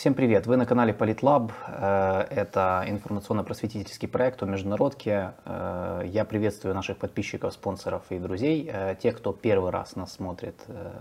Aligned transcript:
Всем 0.00 0.14
привет! 0.14 0.46
Вы 0.46 0.56
на 0.56 0.64
канале 0.64 0.94
Политлаб. 0.94 1.52
Э, 1.66 2.22
это 2.30 2.84
информационно-просветительский 2.86 4.08
проект 4.08 4.42
о 4.42 4.46
международке. 4.46 5.34
Э, 5.44 6.00
я 6.06 6.24
приветствую 6.24 6.74
наших 6.74 6.96
подписчиков, 6.96 7.52
спонсоров 7.52 8.04
и 8.08 8.18
друзей. 8.18 8.66
Э, 8.72 8.96
тех, 8.98 9.18
кто 9.18 9.34
первый 9.34 9.70
раз 9.70 9.96
нас 9.96 10.14
смотрит, 10.14 10.54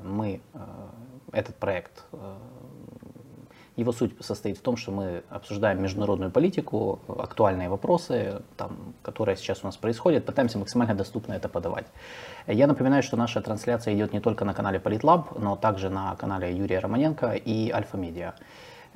мы, 0.03 0.41
этот 1.31 1.55
проект, 1.55 2.03
его 3.79 3.91
суть 3.91 4.11
состоит 4.19 4.57
в 4.57 4.61
том, 4.61 4.77
что 4.77 4.91
мы 4.91 5.23
обсуждаем 5.29 5.81
международную 5.81 6.31
политику, 6.31 6.99
актуальные 7.07 7.69
вопросы, 7.69 8.41
там, 8.57 8.93
которые 9.01 9.37
сейчас 9.37 9.63
у 9.63 9.67
нас 9.67 9.77
происходят, 9.77 10.25
пытаемся 10.25 10.59
максимально 10.59 10.95
доступно 10.95 11.33
это 11.33 11.47
подавать. 11.49 11.85
Я 12.47 12.67
напоминаю, 12.67 13.03
что 13.03 13.17
наша 13.17 13.41
трансляция 13.41 13.95
идет 13.95 14.13
не 14.13 14.19
только 14.19 14.45
на 14.45 14.53
канале 14.53 14.79
Политлаб, 14.79 15.39
но 15.39 15.55
также 15.55 15.89
на 15.89 16.15
канале 16.15 16.55
Юрия 16.55 16.79
Романенко 16.79 17.33
и 17.33 17.71
Альфа 17.71 17.97
Медиа. 17.97 18.33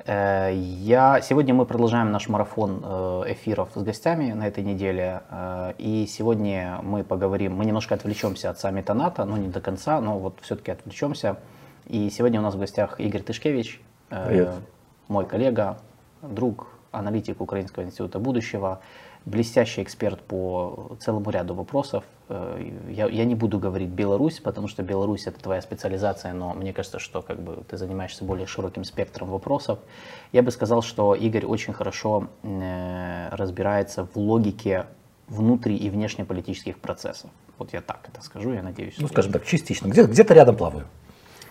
Э, 0.06 0.50
я, 0.52 1.20
сегодня 1.22 1.54
мы 1.54 1.64
продолжаем 1.64 2.12
наш 2.12 2.28
марафон 2.28 2.82
э, 2.84 3.22
эфиров 3.28 3.70
с 3.74 3.82
гостями 3.82 4.32
на 4.32 4.46
этой 4.46 4.64
неделе. 4.64 5.22
Э, 5.30 5.72
и 5.78 6.06
сегодня 6.06 6.80
мы 6.82 7.04
поговорим, 7.04 7.56
мы 7.56 7.64
немножко 7.64 7.94
отвлечемся 7.94 8.50
от 8.50 8.58
саммита 8.58 8.92
НАТО, 8.92 9.24
но 9.24 9.36
не 9.36 9.48
до 9.48 9.60
конца, 9.60 10.00
но 10.00 10.18
вот 10.18 10.38
все-таки 10.42 10.72
отвлечемся. 10.72 11.36
И 11.86 12.10
сегодня 12.10 12.40
у 12.40 12.42
нас 12.42 12.54
в 12.54 12.58
гостях 12.58 13.00
Игорь 13.00 13.22
Тышкевич, 13.22 13.80
Привет. 14.08 14.73
Мой 15.08 15.26
коллега, 15.26 15.78
друг, 16.22 16.68
аналитик 16.92 17.40
Украинского 17.40 17.84
института 17.84 18.18
будущего 18.18 18.80
блестящий 19.24 19.82
эксперт 19.82 20.20
по 20.20 20.96
целому 21.00 21.30
ряду 21.30 21.54
вопросов. 21.54 22.04
Э, 22.28 22.62
я, 22.90 23.06
я 23.06 23.24
не 23.24 23.34
буду 23.34 23.58
говорить 23.58 23.88
Беларусь, 23.88 24.40
потому 24.40 24.68
что 24.68 24.82
Беларусь 24.82 25.26
это 25.26 25.40
твоя 25.40 25.62
специализация, 25.62 26.32
но 26.32 26.54
мне 26.54 26.72
кажется, 26.72 26.98
что 26.98 27.22
как 27.22 27.40
бы 27.40 27.64
ты 27.68 27.76
занимаешься 27.76 28.24
более 28.24 28.46
широким 28.46 28.84
спектром 28.84 29.28
вопросов. 29.28 29.78
Я 30.32 30.42
бы 30.42 30.50
сказал, 30.50 30.82
что 30.82 31.14
Игорь 31.14 31.46
очень 31.46 31.72
хорошо 31.72 32.28
э, 32.42 33.28
разбирается 33.30 34.06
в 34.06 34.16
логике 34.16 34.86
внутри 35.28 35.76
и 35.76 35.88
внешнеполитических 35.88 36.78
процессов. 36.78 37.30
Вот 37.58 37.72
я 37.72 37.80
так 37.80 38.08
это 38.12 38.22
скажу, 38.22 38.52
я 38.52 38.62
надеюсь. 38.62 38.96
Ну, 38.98 39.08
скажем 39.08 39.32
так, 39.32 39.46
частично. 39.46 39.88
Где, 39.88 40.04
где-то 40.04 40.34
рядом 40.34 40.56
плаваю. 40.56 40.86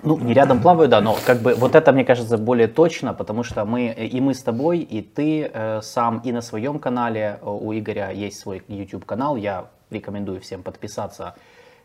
Ну, 0.06 0.20
не 0.20 0.34
рядом 0.34 0.62
плаваю, 0.62 0.90
да, 0.90 1.00
но 1.00 1.18
как 1.26 1.42
бы 1.42 1.54
вот 1.54 1.76
это, 1.76 1.94
мне 1.94 2.04
кажется, 2.04 2.38
более 2.38 2.68
точно, 2.68 3.14
потому 3.14 3.44
что 3.44 3.64
мы, 3.64 3.88
и 3.88 4.20
мы 4.20 4.34
с 4.34 4.44
тобой, 4.44 4.80
и 4.80 5.02
ты 5.02 5.50
э, 5.54 5.82
сам, 5.82 6.20
и 6.26 6.32
на 6.34 6.42
своем 6.42 6.80
канале, 6.80 7.40
э, 7.42 7.50
у 7.50 7.72
Игоря 7.74 8.12
есть 8.12 8.40
свой 8.40 8.64
YouTube 8.68 9.06
канал, 9.06 9.38
я 9.38 9.68
рекомендую 9.90 10.42
всем 10.42 10.62
подписаться, 10.62 11.36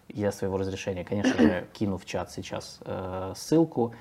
я 0.08 0.32
своего 0.32 0.56
разрешения, 0.56 1.04
конечно 1.04 1.40
же, 1.40 1.66
кину 1.72 1.96
в 1.96 2.04
чат 2.06 2.32
сейчас 2.32 2.80
э, 2.84 3.34
ссылку. 3.36 3.94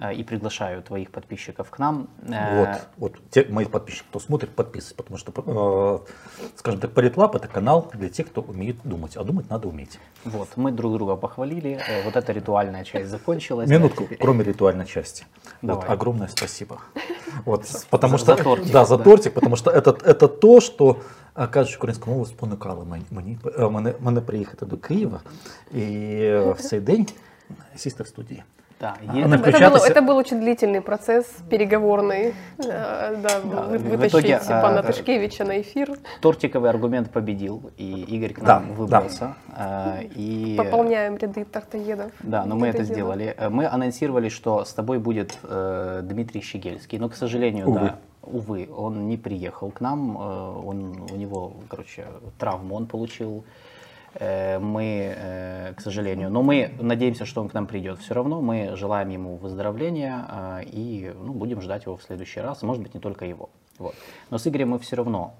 Э, 0.00 0.14
и 0.14 0.24
приглашаю 0.24 0.82
твоих 0.82 1.10
подписчиков 1.10 1.70
к 1.70 1.78
нам. 1.78 2.08
Э, 2.22 2.58
вот, 2.58 2.80
вот 2.96 3.30
те 3.30 3.44
мои 3.50 3.66
подписчики, 3.66 4.04
кто 4.08 4.20
смотрит, 4.20 4.50
подписывайтесь, 4.50 4.96
потому 4.96 5.18
что, 5.18 5.32
э, 6.06 6.48
скажем 6.56 6.80
так, 6.80 6.92
Политлаб 6.92 7.36
это 7.36 7.46
канал 7.46 7.90
для 7.94 8.08
тех, 8.08 8.26
кто 8.26 8.40
умеет 8.40 8.76
думать, 8.84 9.16
а 9.16 9.24
думать 9.24 9.50
надо 9.50 9.68
уметь. 9.68 9.98
Вот, 10.24 10.48
мы 10.56 10.72
друг 10.72 10.94
друга 10.94 11.16
похвалили, 11.16 11.78
вот 12.04 12.16
эта 12.16 12.32
ритуальная 12.32 12.84
часть 12.84 13.10
закончилась. 13.10 13.68
Минутку, 13.68 14.04
теперь... 14.04 14.18
кроме 14.18 14.44
ритуальной 14.44 14.86
части. 14.86 15.26
Вот, 15.60 15.84
огромное 15.86 16.28
спасибо. 16.28 16.80
Вот, 17.44 17.66
потому 17.90 18.18
что, 18.18 18.36
за 18.36 18.42
тортик, 18.42 18.72
да, 18.72 18.84
за 18.84 18.98
тортик, 18.98 19.34
потому 19.34 19.56
что 19.56 19.70
это, 19.70 19.90
это 20.04 20.28
то, 20.28 20.60
что 20.60 21.00
кажучи 21.50 21.76
українською 21.76 22.16
мовою, 22.16 22.26
спонукало 22.26 22.86
мені, 23.10 23.38
мене, 23.70 23.94
мене 24.00 24.20
приїхати 24.20 24.66
до 24.66 24.76
Києва 24.76 25.20
і 25.72 25.86
в 26.30 26.56
цей 26.60 26.80
день 26.80 27.06
сісти 27.76 28.02
в 28.02 28.06
студії. 28.06 28.42
Да, 28.79 28.95
это, 29.01 29.49
это, 29.49 29.69
был, 29.71 29.77
это 29.77 30.01
был 30.03 30.17
очень 30.17 30.39
длительный 30.39 30.81
процесс 30.81 31.25
переговорный, 31.49 32.35
э, 32.59 33.15
да, 33.23 33.39
да, 33.43 33.61
вытащить 33.63 34.13
в 34.13 34.19
итоге, 34.19 34.39
пана 34.47 34.79
а, 34.81 34.83
Тышкевича 34.83 35.45
на 35.45 35.61
эфир. 35.61 35.97
Тортиковый 36.21 36.69
аргумент 36.69 37.09
победил, 37.09 37.71
и 37.77 38.03
Игорь 38.03 38.33
к 38.33 38.41
нам 38.41 38.67
да, 38.67 38.73
выбрался. 38.73 39.35
Да. 39.47 39.97
И... 40.15 40.55
Пополняем 40.57 41.17
ряды 41.17 41.43
тортоедов. 41.45 42.11
Да, 42.19 42.45
но 42.45 42.55
мы 42.55 42.67
это, 42.67 42.83
сделали. 42.83 43.35
Мы 43.49 43.65
анонсировали, 43.65 44.29
что 44.29 44.63
с 44.63 44.73
тобой 44.73 44.99
будет 44.99 45.39
э, 45.41 46.01
Дмитрий 46.03 46.41
Щегельский, 46.41 46.99
но, 46.99 47.09
к 47.09 47.15
сожалению, 47.15 47.69
увы. 47.69 47.79
да, 47.79 47.99
увы, 48.21 48.69
он 48.75 49.07
не 49.07 49.17
приехал 49.17 49.71
к 49.71 49.81
нам, 49.81 50.17
э, 50.17 50.61
он, 50.65 51.07
у 51.11 51.15
него, 51.15 51.53
короче, 51.67 52.05
травму 52.37 52.75
он 52.75 52.85
получил 52.85 53.43
Э, 53.43 53.66
мы, 54.59 55.15
э, 55.15 55.73
к 55.75 55.81
сожалению, 55.81 56.29
но 56.29 56.41
мы 56.41 56.71
надеемся, 56.79 57.25
что 57.25 57.41
он 57.41 57.49
к 57.49 57.53
нам 57.53 57.67
придет 57.67 57.99
все 57.99 58.13
равно. 58.13 58.41
Мы 58.41 58.75
желаем 58.75 59.09
ему 59.09 59.37
выздоровления 59.37 60.25
э, 60.29 60.63
и 60.65 61.13
ну, 61.15 61.33
будем 61.33 61.61
ждать 61.61 61.85
его 61.85 61.97
в 61.97 62.03
следующий 62.03 62.39
раз, 62.39 62.61
может 62.63 62.81
быть, 62.81 62.93
не 62.93 62.99
только 62.99 63.25
его. 63.25 63.49
Вот. 63.77 63.95
Но 64.29 64.37
с 64.37 64.47
Игорем 64.47 64.69
мы 64.69 64.79
все 64.79 64.95
равно 64.95 65.35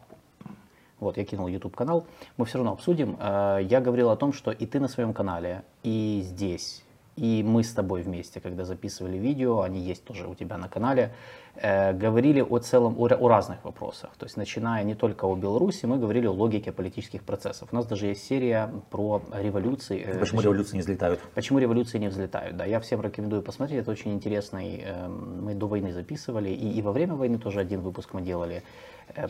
вот, 1.00 1.18
я 1.18 1.26
кинул 1.26 1.48
YouTube 1.48 1.76
канал. 1.76 2.06
Мы 2.38 2.46
все 2.46 2.58
равно 2.58 2.74
обсудим. 2.74 3.18
Я 3.20 3.82
говорил 3.82 4.10
о 4.10 4.16
том, 4.16 4.34
что 4.34 4.50
и 4.50 4.66
ты 4.66 4.80
на 4.80 4.88
своем 4.88 5.14
канале, 5.14 5.64
и 5.84 6.22
здесь, 6.24 6.84
и 7.18 7.44
мы 7.44 7.64
с 7.64 7.74
тобой 7.74 8.04
вместе, 8.04 8.40
когда 8.40 8.64
записывали 8.64 9.18
видео, 9.18 9.62
они 9.62 9.80
есть 9.80 10.04
тоже 10.04 10.28
у 10.28 10.36
тебя 10.36 10.58
на 10.58 10.70
канале, 10.70 11.14
э, 11.62 11.94
говорили 11.94 12.41
о 12.41 12.59
целом, 12.59 12.95
о, 12.97 13.07
о 13.07 13.28
разных 13.28 13.63
вопросах. 13.63 14.12
То 14.18 14.25
есть 14.25 14.38
начиная 14.38 14.84
не 14.84 14.95
только 14.95 15.25
о 15.25 15.35
Беларуси, 15.35 15.85
мы 15.85 15.97
говорили 15.97 16.28
о 16.28 16.31
логике 16.31 16.72
политических 16.72 17.23
процессов. 17.23 17.69
У 17.72 17.75
нас 17.75 17.85
даже 17.85 18.07
есть 18.07 18.25
серия 18.25 18.72
про 18.90 19.22
революции. 19.34 20.03
Э, 20.06 20.19
почему 20.19 20.41
революции 20.41 20.75
не 20.75 20.81
взлетают? 20.81 21.19
Почему 21.34 21.59
революции 21.59 21.97
не 21.97 22.07
взлетают, 22.07 22.57
да. 22.57 22.66
Я 22.66 22.79
всем 22.79 23.01
рекомендую 23.01 23.41
посмотреть, 23.41 23.81
это 23.81 23.91
очень 23.91 24.13
интересный. 24.13 24.84
Э, 24.85 25.07
мы 25.07 25.56
до 25.56 25.68
войны 25.68 25.94
записывали, 25.94 26.50
и, 26.50 26.72
и 26.72 26.81
во 26.81 26.91
время 26.91 27.16
войны 27.16 27.38
тоже 27.38 27.59
один 27.59 27.81
выпуск 27.81 28.13
мы 28.13 28.22
делали 28.22 28.63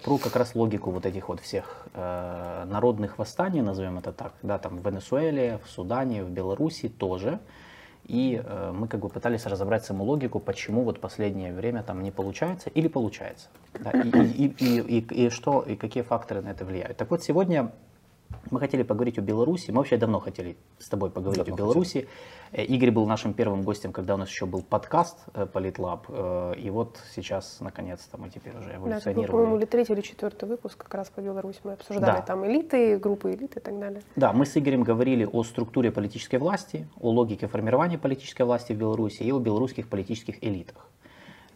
про 0.03 0.17
как 0.17 0.35
раз 0.35 0.55
логику 0.55 0.91
вот 0.91 1.05
этих 1.05 1.29
вот 1.29 1.39
всех 1.39 1.87
э, 1.93 2.65
народных 2.67 3.19
восстаний, 3.19 3.61
назовем 3.61 3.99
это 3.99 4.11
так, 4.11 4.33
да, 4.41 4.57
там 4.57 4.77
в 4.77 4.85
Венесуэле, 4.85 5.59
в 5.63 5.69
Судане, 5.69 6.23
в 6.23 6.29
Беларуси 6.29 6.89
тоже. 6.89 7.39
И 8.07 8.41
э, 8.43 8.71
мы 8.73 8.87
как 8.87 9.01
бы 9.01 9.09
пытались 9.09 9.45
разобрать 9.45 9.85
саму 9.85 10.03
логику, 10.05 10.39
почему 10.39 10.83
вот 10.83 11.01
последнее 11.01 11.53
время 11.53 11.83
там 11.83 12.01
не 12.03 12.11
получается 12.11 12.69
или 12.69 12.87
получается. 12.87 13.49
Да, 13.79 13.91
и, 13.91 14.45
и, 14.47 14.53
и, 14.59 14.99
и, 14.99 15.25
и 15.25 15.29
что, 15.29 15.61
и 15.61 15.75
какие 15.75 16.03
факторы 16.03 16.41
на 16.41 16.49
это 16.49 16.63
влияют. 16.63 16.97
Так 16.97 17.11
вот, 17.11 17.23
сегодня 17.23 17.71
мы 18.51 18.59
хотели 18.59 18.83
поговорить 18.83 19.17
о 19.17 19.21
Беларуси. 19.21 19.71
Мы 19.71 19.77
вообще 19.77 19.97
давно 19.97 20.19
хотели 20.19 20.57
с 20.79 20.89
тобой 20.89 21.09
поговорить 21.09 21.45
давно 21.45 21.55
о 21.55 21.57
Беларуси. 21.57 21.99
Хотели. 21.99 22.09
Э, 22.51 22.63
Игорь 22.63 22.91
был 22.91 23.05
нашим 23.05 23.33
первым 23.33 23.63
гостем, 23.63 23.91
когда 23.91 24.15
у 24.15 24.17
нас 24.17 24.29
еще 24.29 24.45
был 24.45 24.61
подкаст 24.61 25.17
э, 25.33 25.45
Политлаб. 25.45 26.05
Э, 26.09 26.53
и 26.57 26.69
вот 26.69 26.99
сейчас, 27.13 27.57
наконец-то, 27.59 28.17
мы 28.17 28.29
теперь 28.29 28.55
уже 28.57 28.75
эволюционируем. 28.75 29.27
Да, 29.27 29.31
по-моему, 29.31 29.57
или 29.57 29.65
третий, 29.65 29.93
или 29.93 30.01
четвертый 30.01 30.47
выпуск 30.47 30.77
как 30.77 30.93
раз 30.93 31.09
по 31.09 31.21
Беларуси. 31.21 31.59
Мы 31.63 31.73
обсуждали 31.73 32.17
да. 32.17 32.21
там 32.21 32.45
элиты, 32.45 32.97
группы 32.97 33.33
элит 33.33 33.57
и 33.57 33.59
так 33.59 33.77
далее. 33.79 34.01
Да, 34.15 34.33
мы 34.33 34.45
с 34.45 34.55
Игорем 34.57 34.83
говорили 34.83 35.25
о 35.25 35.43
структуре 35.43 35.91
политической 35.91 36.37
власти, 36.37 36.87
о 36.99 37.09
логике 37.11 37.47
формирования 37.47 37.97
политической 37.97 38.43
власти 38.43 38.73
в 38.73 38.77
Беларуси 38.77 39.23
и 39.23 39.31
о 39.31 39.39
белорусских 39.39 39.89
политических 39.89 40.43
элитах. 40.43 40.86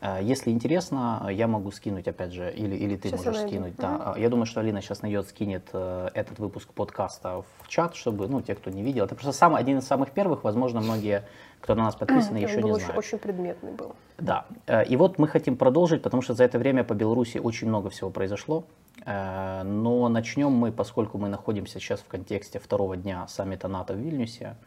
Э, 0.02 0.20
если 0.22 0.50
интересно, 0.50 1.28
я 1.32 1.48
могу 1.48 1.72
скинуть, 1.72 2.08
опять 2.08 2.34
же, 2.34 2.52
или, 2.52 2.76
или 2.76 2.98
ты 2.98 3.10
сейчас 3.10 3.26
можешь 3.26 3.42
скинуть. 3.42 3.76
Да. 3.78 4.16
Я 4.18 4.30
думаю, 4.30 4.46
что 4.46 4.60
Алина 4.60 4.82
сейчас 4.82 5.04
найдет, 5.04 5.28
скинет 5.28 5.70
э, 5.74 6.10
этот 6.14 6.40
выпуск 6.40 6.74
подкаста 6.74 7.44
в 7.60 7.68
чат, 7.68 7.96
чтобы, 7.96 8.28
ну, 8.28 8.42
те, 8.42 8.56
кто 8.56 8.72
не 8.72 8.82
видел. 8.82 9.06
Это 9.06 9.16
просто 9.16 9.32
сам, 9.32 9.56
один 9.56 9.78
из 9.78 9.88
самых 9.88 10.12
первых, 10.12 10.44
возможно, 10.44 10.82
многие, 10.82 11.24
кто 11.60 11.76
на 11.76 11.84
нас 11.84 11.96
подписаны, 11.96 12.38
еще 12.38 12.62
не 12.64 12.74
знают. 12.74 12.98
Очень 12.98 13.20
предметный 13.20 13.72
был. 13.72 13.96
Да. 14.18 14.46
Э, 14.66 14.84
и 14.84 14.98
вот 14.98 15.20
мы 15.20 15.28
хотим 15.28 15.56
продолжить, 15.56 16.02
потому 16.02 16.24
что 16.24 16.34
за 16.34 16.44
это 16.44 16.58
время 16.58 16.84
по 16.84 16.94
Беларуси 16.94 17.38
очень 17.38 17.68
много 17.68 17.90
всего 17.90 18.10
произошло. 18.10 18.66
Но 19.06 20.10
начнем 20.10 20.52
мы, 20.52 20.72
поскольку 20.72 21.18
мы 21.18 21.28
находимся 21.28 21.80
сейчас 21.80 22.02
в 22.02 22.08
контексте 22.08 22.60
второго 22.60 22.98
дня 22.98 23.28
саммита 23.28 23.68
НАТО 23.68 23.94
в 23.94 23.98
Вильнюсе, 23.98 24.58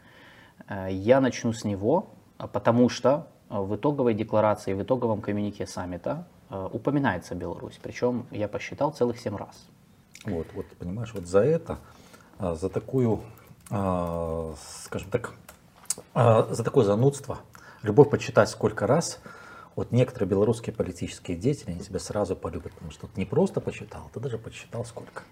я 0.89 1.21
начну 1.21 1.53
с 1.53 1.63
него, 1.63 2.07
потому 2.37 2.89
что 2.89 3.27
в 3.49 3.75
итоговой 3.75 4.13
декларации, 4.13 4.73
в 4.73 4.81
итоговом 4.81 5.21
коммюнике 5.21 5.67
саммита 5.67 6.27
э, 6.49 6.69
упоминается 6.71 7.35
Беларусь, 7.35 7.79
причем 7.81 8.25
я 8.31 8.47
посчитал 8.47 8.91
целых 8.91 9.19
семь 9.19 9.35
раз. 9.35 9.67
Вот, 10.25 10.47
вот, 10.53 10.65
понимаешь, 10.79 11.13
вот 11.13 11.27
за 11.27 11.39
это, 11.39 11.79
э, 12.39 12.55
за 12.55 12.69
такую, 12.69 13.21
скажем 13.67 15.09
так, 15.09 15.33
за 16.13 16.63
такое 16.63 16.85
занудство, 16.85 17.39
любовь 17.81 18.11
почитать 18.11 18.49
сколько 18.49 18.85
раз– 18.85 19.19
вот 19.75 19.91
некоторые 19.91 20.29
белорусские 20.29 20.73
политические 20.73 21.35
деятели, 21.35 21.71
они 21.71 21.81
тебя 21.81 21.99
сразу 21.99 22.35
полюбят, 22.35 22.73
потому 22.73 22.91
что 22.91 23.07
ты 23.07 23.19
не 23.19 23.25
просто 23.25 23.59
почитал, 23.59 24.09
ты 24.13 24.19
даже 24.21 24.37
почитал 24.37 24.85
сколько. 24.85 25.23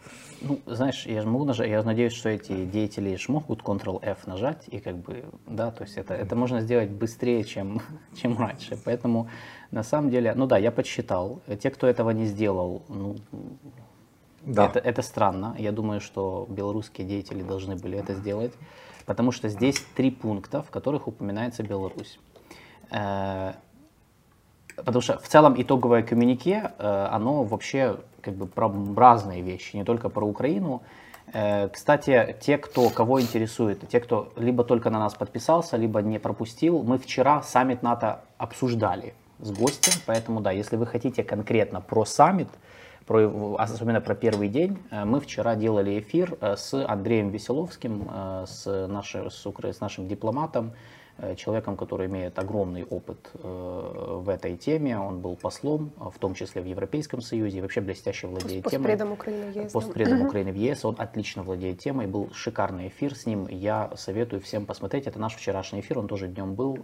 Ну, 0.41 0.59
знаешь, 0.65 1.05
я 1.05 1.21
же 1.21 1.27
могу 1.27 1.45
нажать, 1.45 1.69
я 1.69 1.81
надеюсь, 1.81 2.13
что 2.13 2.29
эти 2.29 2.65
деятели 2.65 3.17
могут 3.29 3.61
Ctrl-F 3.61 4.27
нажать, 4.27 4.67
и 4.67 4.79
как 4.79 4.97
бы, 4.97 5.25
да, 5.47 5.71
то 5.71 5.83
есть 5.83 5.97
это, 5.97 6.13
это 6.13 6.35
можно 6.35 6.59
сделать 6.59 6.89
быстрее, 6.89 7.43
чем, 7.45 7.81
чем 8.21 8.37
раньше. 8.37 8.77
Поэтому, 8.83 9.29
на 9.71 9.83
самом 9.83 10.09
деле, 10.09 10.33
ну 10.35 10.45
да, 10.45 10.57
я 10.57 10.71
подсчитал. 10.71 11.41
Те, 11.61 11.69
кто 11.69 11.87
этого 11.87 12.09
не 12.09 12.25
сделал, 12.25 12.83
ну, 12.89 13.15
Да. 14.45 14.65
Это, 14.65 14.79
это 14.79 15.01
странно. 15.01 15.55
Я 15.57 15.71
думаю, 15.71 16.01
что 16.01 16.47
белорусские 16.49 17.07
деятели 17.07 17.43
должны 17.43 17.77
были 17.77 17.97
это 17.97 18.13
сделать, 18.13 18.51
потому 19.05 19.31
что 19.31 19.47
здесь 19.47 19.79
три 19.95 20.11
пункта, 20.11 20.61
в 20.61 20.69
которых 20.69 21.07
упоминается 21.07 21.63
Беларусь. 21.63 22.19
Потому 24.75 25.01
что 25.01 25.19
в 25.19 25.27
целом 25.27 25.59
итоговое 25.61 26.03
коммюнике, 26.03 26.71
э, 26.77 27.07
оно 27.11 27.43
вообще 27.43 27.97
как 28.21 28.35
бы 28.35 28.47
про 28.47 28.71
разные 28.95 29.41
вещи, 29.41 29.75
не 29.75 29.83
только 29.83 30.09
про 30.09 30.25
Украину. 30.25 30.81
Э, 31.31 31.69
кстати, 31.69 32.35
те, 32.41 32.57
кто, 32.57 32.89
кого 32.89 33.21
интересует, 33.21 33.87
те, 33.87 33.99
кто 33.99 34.33
либо 34.35 34.63
только 34.63 34.89
на 34.89 34.99
нас 34.99 35.13
подписался, 35.13 35.77
либо 35.77 36.01
не 36.01 36.19
пропустил, 36.19 36.83
мы 36.83 36.97
вчера 36.97 37.43
саммит 37.43 37.83
НАТО 37.83 38.21
обсуждали 38.37 39.13
с 39.39 39.51
гостем, 39.51 39.93
поэтому 40.05 40.41
да, 40.41 40.51
если 40.51 40.75
вы 40.75 40.85
хотите 40.85 41.23
конкретно 41.23 41.81
про 41.81 42.05
саммит, 42.05 42.49
про, 43.05 43.55
особенно 43.57 43.99
про 43.99 44.15
первый 44.15 44.47
день, 44.47 44.79
э, 44.89 45.05
мы 45.05 45.19
вчера 45.19 45.55
делали 45.55 45.99
эфир 45.99 46.37
с 46.41 46.73
Андреем 46.73 47.29
Веселовским, 47.29 48.09
с, 48.47 48.87
нашей, 48.87 49.29
с, 49.29 49.45
с 49.45 49.79
нашим 49.81 50.07
дипломатом, 50.07 50.71
человеком, 51.37 51.77
который 51.77 52.07
имеет 52.07 52.37
огромный 52.39 52.83
опыт 52.83 53.31
э, 53.35 54.19
в 54.23 54.29
этой 54.29 54.57
теме. 54.57 54.97
Он 54.97 55.19
был 55.19 55.35
послом, 55.35 55.91
э, 55.99 56.09
в 56.13 56.17
том 56.19 56.33
числе 56.33 56.61
в 56.61 56.65
Европейском 56.65 57.21
Союзе, 57.21 57.59
и 57.59 57.61
вообще 57.61 57.81
блестяще 57.81 58.27
владеет 58.27 58.65
темой. 58.65 58.87
Постпредом 58.87 59.11
Украины 59.11 59.51
в 59.51 59.55
ЕС. 59.55 59.71
Постпредом 59.71 60.19
да. 60.19 60.25
Украины 60.25 60.51
в 60.51 60.55
ЕС. 60.55 60.85
Он 60.85 60.95
отлично 60.97 61.43
владеет 61.43 61.79
темой. 61.79 62.07
Был 62.07 62.29
шикарный 62.33 62.87
эфир 62.87 63.15
с 63.15 63.25
ним. 63.25 63.47
Я 63.47 63.91
советую 63.95 64.41
всем 64.41 64.65
посмотреть. 64.65 65.07
Это 65.07 65.19
наш 65.19 65.35
вчерашний 65.35 65.79
эфир, 65.81 65.99
он 65.99 66.07
тоже 66.07 66.27
днем 66.27 66.55
был. 66.55 66.79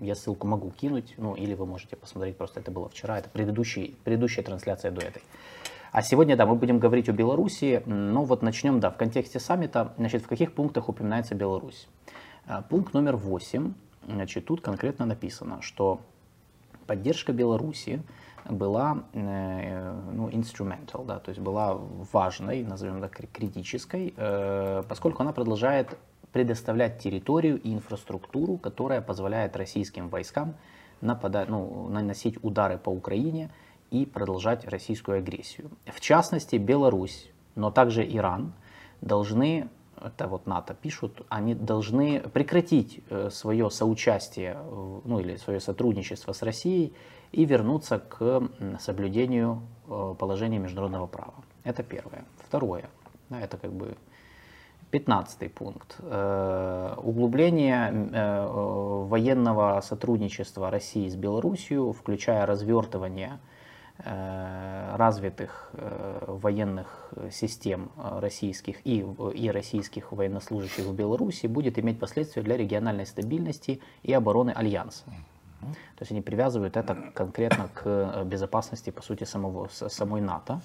Я 0.00 0.14
ссылку 0.14 0.46
могу 0.46 0.70
кинуть, 0.70 1.14
ну 1.16 1.34
или 1.34 1.54
вы 1.54 1.66
можете 1.66 1.96
посмотреть, 1.96 2.36
просто 2.36 2.60
это 2.60 2.70
было 2.70 2.88
вчера. 2.88 3.18
Это 3.18 3.28
предыдущий, 3.28 3.96
предыдущая 4.04 4.44
трансляция 4.44 4.90
до 4.90 5.02
этой. 5.02 5.22
А 5.92 6.02
сегодня, 6.02 6.36
да, 6.36 6.46
мы 6.46 6.54
будем 6.54 6.78
говорить 6.78 7.08
о 7.08 7.12
Беларуси, 7.12 7.82
но 7.84 8.24
вот 8.24 8.42
начнем, 8.42 8.78
да, 8.78 8.90
в 8.90 8.96
контексте 8.96 9.40
саммита, 9.40 9.92
значит, 9.98 10.22
в 10.22 10.28
каких 10.28 10.52
пунктах 10.52 10.88
упоминается 10.88 11.34
Беларусь? 11.34 11.88
А, 12.52 12.62
пункт 12.62 12.94
номер 12.94 13.14
8. 13.16 13.74
Значит, 14.08 14.46
тут 14.46 14.60
конкретно 14.60 15.06
написано, 15.06 15.62
что 15.62 16.00
поддержка 16.88 17.32
Беларуси 17.32 18.02
была 18.44 19.04
э, 19.12 20.00
ну, 20.12 20.28
instrumental, 20.30 21.06
да, 21.06 21.20
то 21.20 21.28
есть 21.28 21.40
была 21.40 21.78
важной, 22.12 22.64
назовем 22.64 23.00
так, 23.00 23.12
критической, 23.32 24.12
э, 24.16 24.82
поскольку 24.88 25.22
она 25.22 25.32
продолжает 25.32 25.96
предоставлять 26.32 26.98
территорию 26.98 27.60
и 27.62 27.72
инфраструктуру, 27.72 28.56
которая 28.56 29.00
позволяет 29.00 29.54
российским 29.56 30.08
войскам 30.08 30.56
нападать, 31.00 31.48
ну, 31.48 31.86
наносить 31.88 32.42
удары 32.42 32.78
по 32.78 32.90
Украине 32.90 33.50
и 33.92 34.04
продолжать 34.04 34.66
российскую 34.66 35.18
агрессию. 35.18 35.70
В 35.86 36.00
частности, 36.00 36.56
Беларусь, 36.56 37.30
но 37.54 37.70
также 37.70 38.04
Иран 38.04 38.54
должны 39.02 39.68
это 40.02 40.26
вот 40.26 40.46
НАТО 40.46 40.74
пишут, 40.74 41.22
они 41.28 41.54
должны 41.54 42.20
прекратить 42.20 43.00
э, 43.10 43.30
свое 43.30 43.70
соучастие, 43.70 44.56
ну 45.04 45.20
или 45.20 45.36
свое 45.36 45.60
сотрудничество 45.60 46.32
с 46.32 46.42
Россией 46.42 46.94
и 47.32 47.44
вернуться 47.44 47.98
к 47.98 48.42
соблюдению 48.80 49.62
э, 49.88 50.14
положения 50.18 50.58
международного 50.58 51.06
права. 51.06 51.34
Это 51.64 51.82
первое. 51.82 52.24
Второе, 52.38 52.90
это 53.30 53.56
как 53.56 53.72
бы 53.72 53.96
пятнадцатый 54.90 55.48
пункт. 55.48 55.96
Э, 55.98 56.94
углубление 56.96 57.90
военного 59.06 59.80
сотрудничества 59.82 60.70
России 60.70 61.08
с 61.08 61.16
Белоруссией, 61.16 61.92
включая 61.92 62.46
развертывание 62.46 63.38
развитых 64.04 65.70
э, 65.72 66.24
военных 66.26 67.12
систем 67.30 67.90
российских 67.96 68.86
и, 68.86 69.04
и 69.34 69.50
российских 69.50 70.12
военнослужащих 70.12 70.84
в 70.84 70.94
Беларуси 70.94 71.46
будет 71.46 71.78
иметь 71.78 71.98
последствия 71.98 72.42
для 72.42 72.56
региональной 72.56 73.06
стабильности 73.06 73.80
и 74.02 74.12
обороны 74.12 74.50
Альянса. 74.50 75.04
То 75.60 76.00
есть 76.00 76.12
они 76.12 76.22
привязывают 76.22 76.76
это 76.76 76.94
конкретно 77.14 77.68
к 77.74 78.24
безопасности, 78.24 78.90
по 78.90 79.02
сути, 79.02 79.24
самого, 79.24 79.68
самой 79.70 80.20
НАТО. 80.20 80.60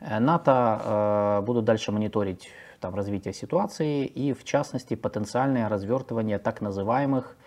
Э, 0.00 0.18
НАТО 0.18 1.42
будут 1.46 1.64
дальше 1.64 1.92
мониторить 1.92 2.48
там, 2.80 2.94
развитие 2.94 3.32
ситуации 3.32 4.04
и, 4.04 4.32
в 4.32 4.44
частности, 4.44 4.94
потенциальное 4.94 5.68
развертывание 5.68 6.38
так 6.38 6.60
называемых 6.60 7.36
Э, 7.36 7.43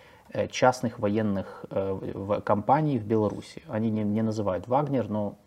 частных 0.50 0.98
военных 0.98 1.64
э, 1.70 2.40
компаний 2.44 2.98
в 2.98 3.04
Беларуси. 3.04 3.62
Они 3.68 3.90
не, 3.90 4.04
не 4.04 4.22
называют 4.22 4.68
Вагнер, 4.68 5.08
но 5.08 5.38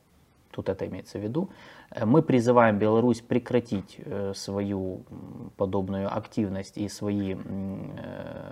тут 0.51 0.69
это 0.69 0.87
имеется 0.87 1.17
в 1.17 1.23
виду. 1.23 1.49
Э, 1.91 2.05
мы 2.05 2.21
призываем 2.21 2.77
Беларусь 2.77 3.21
прекратить 3.21 3.99
свою 4.33 5.03
подобную 5.57 6.15
активность 6.15 6.77
и 6.77 6.89
свои 6.89 7.35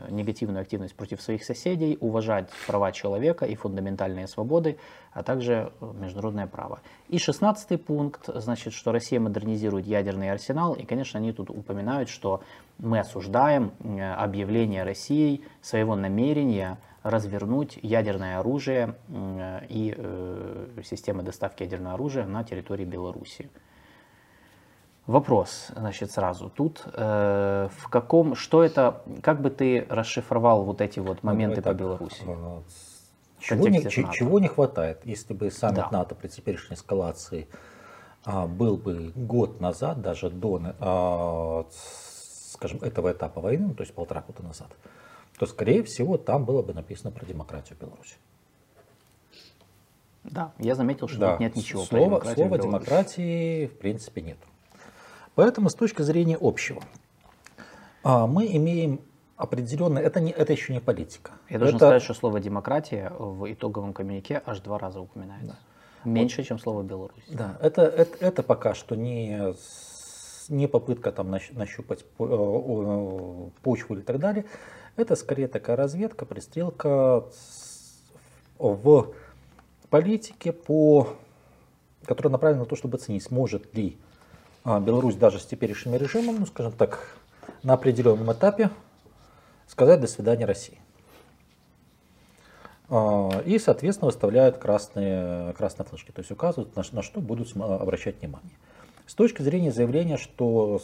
негативную 0.10 0.62
активность 0.62 0.96
против 0.96 1.22
своих 1.22 1.44
соседей, 1.44 1.98
уважать 2.00 2.50
права 2.68 2.92
человека 2.92 3.46
и 3.46 3.56
фундаментальные 3.56 4.28
свободы, 4.28 4.78
а 5.14 5.24
также 5.24 5.72
международное 5.82 6.48
право. 6.48 6.80
И 7.08 7.18
шестнадцатый 7.18 7.78
пункт, 7.78 8.30
значит, 8.34 8.74
что 8.74 8.92
Россия 8.92 9.20
модернизирует 9.20 9.88
ядерный 9.88 10.32
арсенал, 10.32 10.74
и, 10.74 10.86
конечно, 10.86 11.20
они 11.20 11.34
тут 11.34 11.50
упоминают, 11.50 12.10
что 12.10 12.42
мы 12.78 13.00
осуждаем 13.00 13.72
э, 13.80 14.14
объявление 14.14 14.84
России 14.84 15.42
своего 15.62 15.96
намерения 15.96 16.78
развернуть 17.10 17.80
ядерное 17.82 18.40
оружие 18.40 18.96
и 19.70 19.94
э, 19.98 20.82
системы 20.84 21.24
доставки 21.24 21.64
ядерного 21.64 21.96
оружия 21.96 22.26
на 22.26 22.44
территории 22.44 22.86
Беларуси. 22.86 23.50
Вопрос, 25.08 25.72
значит, 25.76 26.12
сразу 26.12 26.50
тут, 26.50 26.84
э, 26.86 27.70
в 27.76 27.90
каком, 27.90 28.36
что 28.36 28.64
это, 28.64 29.02
как 29.24 29.42
бы 29.42 29.50
ты 29.50 29.88
расшифровал 29.90 30.64
вот 30.64 30.82
эти 30.82 31.00
вот 31.00 31.24
ну, 31.24 31.32
моменты 31.32 31.58
ну, 31.58 31.64
по 31.64 31.74
Беларуси? 31.74 32.22
Чего 33.40 33.68
не, 33.70 33.82
чего 33.90 34.40
не 34.40 34.48
хватает, 34.48 35.02
если 35.06 35.34
бы 35.34 35.50
саммит 35.50 35.86
да. 35.92 36.00
НАТО 36.00 36.14
при 36.14 36.28
теперешней 36.28 36.76
эскалации 36.76 37.48
а, 38.26 38.46
был 38.46 38.78
бы 38.78 39.12
год 39.16 39.60
назад, 39.62 40.02
даже 40.02 40.30
до 40.30 40.62
а, 40.80 41.66
скажем, 42.52 42.80
этого 42.82 43.12
этапа 43.12 43.42
войны, 43.42 43.68
ну, 43.70 43.74
то 43.74 43.82
есть 43.82 43.94
полтора 43.94 44.22
года 44.22 44.44
назад, 44.44 44.68
то, 45.40 45.46
скорее 45.46 45.84
всего, 45.84 46.18
там 46.18 46.44
было 46.44 46.62
бы 46.62 46.74
написано 46.74 47.12
про 47.12 47.26
демократию 47.26 47.78
в 47.78 47.82
Беларуси. 47.82 48.16
Да, 50.26 50.52
я 50.60 50.76
заметил, 50.76 51.08
что 51.08 51.18
да. 51.18 51.32
тут 51.32 51.40
нет 51.40 51.56
ничего 51.56 51.84
слова, 51.84 52.20
про 52.20 52.34
Слова 52.34 52.58
демократии, 52.58 53.68
в 53.68 53.78
принципе, 53.78 54.22
нет. 54.22 54.38
Поэтому 55.36 55.70
с 55.70 55.76
точки 55.76 56.02
зрения 56.02 56.38
общего, 56.40 56.84
а, 58.04 58.28
мы 58.28 58.48
имеем 58.48 59.00
определенное, 59.38 60.04
это, 60.04 60.20
не, 60.20 60.32
это 60.32 60.52
еще 60.52 60.74
не 60.74 60.82
политика. 60.82 61.32
Я 61.50 61.58
должен 61.58 61.78
это... 61.78 61.86
сказать, 61.86 62.04
что 62.04 62.14
слово 62.14 62.42
демократия 62.42 63.10
в 63.18 63.50
итоговом 63.50 63.94
коммюнике 63.94 64.44
аж 64.46 64.60
два 64.60 64.78
раза 64.78 65.00
упоминается. 65.00 65.58
Да. 66.04 66.10
Меньше, 66.10 66.42
вот, 66.42 66.48
чем 66.48 66.60
слово 66.60 66.84
Беларусь. 66.84 67.24
Да, 67.30 67.58
это, 67.62 67.84
это, 67.84 68.26
это 68.26 68.44
пока 68.44 68.74
что 68.74 68.96
не 68.96 69.54
не 70.50 70.68
попытка 70.68 71.12
там 71.12 71.30
нащупать 71.30 72.04
э, 72.18 73.50
почву 73.62 73.96
или 73.96 74.02
так 74.02 74.18
далее. 74.18 74.46
Это 75.00 75.16
скорее 75.16 75.48
такая 75.48 75.78
разведка, 75.78 76.26
пристрелка 76.26 77.24
в 78.58 79.14
политике, 79.90 80.52
по, 80.52 81.16
которая 82.04 82.34
направлена 82.34 82.64
на 82.64 82.70
то, 82.70 82.76
чтобы 82.76 82.98
оценить, 82.98 83.24
сможет 83.24 83.74
ли 83.74 83.98
а, 84.66 84.82
Беларусь 84.82 85.16
даже 85.16 85.40
с 85.40 85.46
теперешним 85.46 85.96
режимом, 85.96 86.36
ну 86.40 86.46
скажем 86.46 86.74
так, 86.74 87.16
на 87.64 87.76
определенном 87.76 88.30
этапе 88.34 88.72
сказать 89.68 90.02
до 90.02 90.08
свидания 90.08 90.44
России. 90.44 90.78
А, 92.90 93.42
и, 93.46 93.58
соответственно, 93.58 94.08
выставляют 94.08 94.58
красные, 94.58 95.54
красные 95.54 95.86
флажки, 95.86 96.12
то 96.12 96.20
есть 96.20 96.32
указывают, 96.32 96.76
на, 96.76 96.84
на 96.92 97.02
что 97.04 97.22
будут 97.22 97.56
обращать 97.56 98.20
внимание. 98.20 98.52
С 99.08 99.16
точки 99.16 99.44
зрения 99.44 99.72
заявления, 99.72 100.18
что 100.18 100.82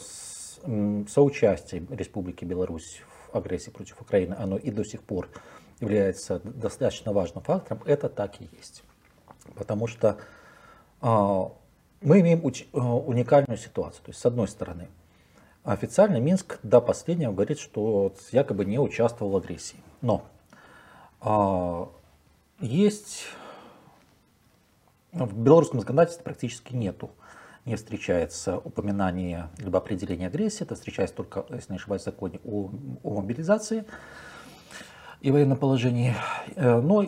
соучастие 1.06 1.86
Республики 1.90 2.46
Беларусь 2.46 3.02
агрессии 3.36 3.70
против 3.70 4.00
Украины, 4.00 4.34
оно 4.38 4.56
и 4.56 4.70
до 4.70 4.84
сих 4.84 5.02
пор 5.02 5.28
является 5.80 6.40
достаточно 6.44 7.12
важным 7.12 7.42
фактором, 7.44 7.82
это 7.84 8.08
так 8.08 8.40
и 8.40 8.48
есть. 8.56 8.82
Потому 9.54 9.86
что 9.86 10.18
а, 11.00 11.52
мы 12.00 12.20
имеем 12.20 12.40
а, 12.72 12.96
уникальную 12.96 13.58
ситуацию. 13.58 14.02
То 14.04 14.10
есть, 14.10 14.20
с 14.20 14.26
одной 14.26 14.48
стороны, 14.48 14.88
официально 15.64 16.18
Минск 16.18 16.58
до 16.62 16.80
последнего 16.80 17.32
говорит, 17.32 17.58
что 17.58 18.14
якобы 18.32 18.64
не 18.64 18.78
участвовал 18.78 19.32
в 19.32 19.36
агрессии. 19.36 19.78
Но 20.00 20.24
а, 21.20 21.88
есть 22.60 23.26
в 25.12 25.38
белорусском 25.38 25.80
законодательстве 25.80 26.24
практически 26.24 26.74
нету 26.74 27.10
не 27.66 27.76
встречается 27.76 28.58
упоминание 28.58 29.50
либо 29.58 29.78
определение 29.78 30.28
агрессии, 30.28 30.62
это 30.62 30.76
встречается 30.76 31.16
только, 31.16 31.44
если 31.50 31.72
не 31.72 31.76
ошибаюсь, 31.76 32.02
в 32.02 32.04
законе 32.06 32.40
о, 32.44 32.70
о 33.02 33.14
мобилизации 33.20 33.84
и 35.20 35.30
военном 35.30 35.58
положении. 35.58 36.14
Э, 36.54 36.80
но 36.80 37.04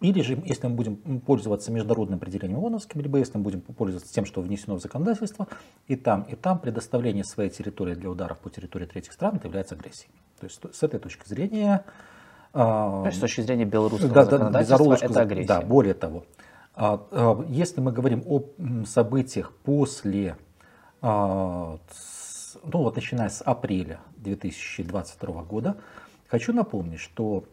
или 0.00 0.20
же, 0.20 0.42
если 0.44 0.66
мы 0.66 0.74
будем 0.74 1.20
пользоваться 1.20 1.72
международным 1.72 2.18
определением 2.18 2.58
ООНовским, 2.58 3.00
либо 3.00 3.18
если 3.18 3.38
мы 3.38 3.44
будем 3.44 3.60
пользоваться 3.62 4.12
тем, 4.12 4.26
что 4.26 4.42
внесено 4.42 4.76
в 4.76 4.82
законодательство, 4.82 5.46
и 5.86 5.96
там, 5.96 6.22
и 6.24 6.34
там 6.34 6.58
предоставление 6.58 7.24
своей 7.24 7.48
территории 7.48 7.94
для 7.94 8.10
ударов 8.10 8.38
по 8.40 8.50
территории 8.50 8.86
третьих 8.86 9.12
стран 9.12 9.36
это 9.36 9.46
является 9.46 9.76
агрессией. 9.76 10.10
То 10.40 10.46
есть 10.46 10.60
с 10.72 10.82
этой 10.82 11.00
точки 11.00 11.26
зрения... 11.26 11.84
То 12.52 13.02
есть 13.06 13.16
с 13.18 13.20
точки 13.20 13.40
зрения 13.40 13.64
белорусского 13.64 14.14
да, 14.14 14.24
законодательства 14.24 14.96
да, 14.96 15.06
это 15.06 15.20
агрессия. 15.22 15.48
Да, 15.48 15.60
более 15.60 15.94
того, 15.94 16.24
если 16.76 17.80
мы 17.80 17.92
говорим 17.92 18.22
о 18.26 18.42
событиях 18.86 19.52
после, 19.52 20.36
а, 21.00 21.78
ну 22.64 22.78
вот 22.78 22.96
начиная 22.96 23.28
с 23.28 23.42
апреля 23.42 24.00
2022 24.16 25.42
года, 25.44 25.76
хочу 26.26 26.52
напомнить, 26.52 27.00
что 27.00 27.44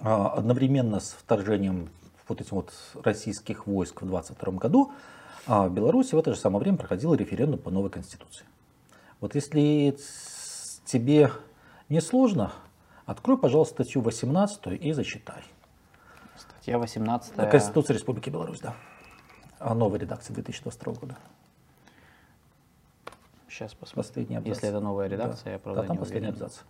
одновременно 0.00 1.00
с 1.00 1.10
вторжением 1.10 1.90
вот 2.26 2.40
этих 2.40 2.52
вот 2.52 2.72
российских 3.02 3.66
войск 3.66 4.02
в 4.02 4.06
2022 4.06 4.58
году 4.58 4.92
в 5.46 5.68
Беларуси 5.68 6.14
в 6.14 6.18
это 6.18 6.32
же 6.32 6.40
самое 6.40 6.60
время 6.60 6.78
проходил 6.78 7.14
референдум 7.14 7.60
по 7.60 7.70
новой 7.70 7.90
конституции. 7.90 8.46
Вот 9.20 9.34
если 9.34 9.96
тебе 10.86 11.30
не 11.88 12.00
сложно, 12.00 12.52
открой, 13.04 13.36
пожалуйста, 13.36 13.84
статью 13.84 14.00
18 14.00 14.82
и 14.82 14.92
зачитай. 14.92 15.42
Статья 16.64 16.78
18. 16.78 17.50
Конституция 17.50 17.92
Республики 17.92 18.30
Беларусь, 18.30 18.60
да. 18.60 18.74
О 19.58 19.74
новой 19.74 19.98
редакции 19.98 20.32
2022 20.32 20.94
года. 20.94 21.18
Сейчас 23.50 23.74
посмотрим. 23.74 24.02
Последний 24.02 24.36
абзац. 24.36 24.48
Если 24.48 24.68
это 24.70 24.80
новая 24.80 25.06
редакция, 25.08 25.44
да. 25.44 25.50
я 25.50 25.58
правда 25.58 25.82
да, 25.82 25.88
там 25.88 25.96
не 25.96 26.00
последний 26.00 26.28
уверен. 26.28 26.42
абзац. 26.42 26.62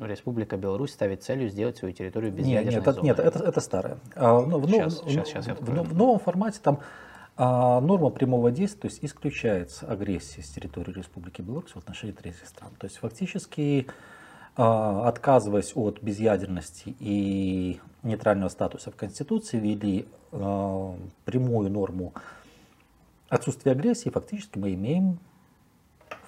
Республика 0.00 0.56
Беларусь 0.56 0.92
ставит 0.92 1.22
целью 1.22 1.50
сделать 1.50 1.76
свою 1.76 1.92
территорию 1.92 2.32
безъядерной 2.32 2.76
нет, 2.76 2.86
нет, 2.86 2.94
зоной. 2.94 3.06
Нет, 3.08 3.18
это, 3.18 3.44
это 3.44 3.60
старое. 3.60 3.98
А, 4.16 4.40
ну, 4.40 4.58
в, 4.58 4.66
сейчас, 4.70 5.02
в, 5.02 5.10
сейчас, 5.10 5.28
сейчас 5.28 5.46
в, 5.46 5.60
в, 5.60 5.88
в 5.90 5.94
новом 5.94 6.18
формате 6.18 6.60
там 6.62 6.80
а, 7.36 7.78
норма 7.82 8.08
прямого 8.08 8.50
действия, 8.50 8.80
то 8.80 8.86
есть 8.86 9.04
исключается 9.04 9.86
агрессия 9.86 10.42
с 10.42 10.48
территории 10.48 10.92
Республики 10.92 11.42
Беларусь 11.42 11.72
в 11.72 11.76
отношении 11.76 12.14
третьих 12.14 12.48
стран. 12.48 12.70
То 12.78 12.86
есть 12.86 12.96
фактически 12.96 13.86
а, 14.56 15.06
отказываясь 15.06 15.72
от 15.76 16.02
безъядерности 16.02 16.96
и 16.98 17.78
нейтрального 18.02 18.48
статуса 18.48 18.90
в 18.90 18.96
Конституции, 18.96 19.58
ввели 19.58 20.08
а, 20.32 20.96
прямую 21.24 21.70
норму 21.70 22.12
отсутствия 23.28 23.72
агрессии, 23.72 24.10
фактически 24.10 24.58
мы 24.58 24.74
имеем 24.74 25.18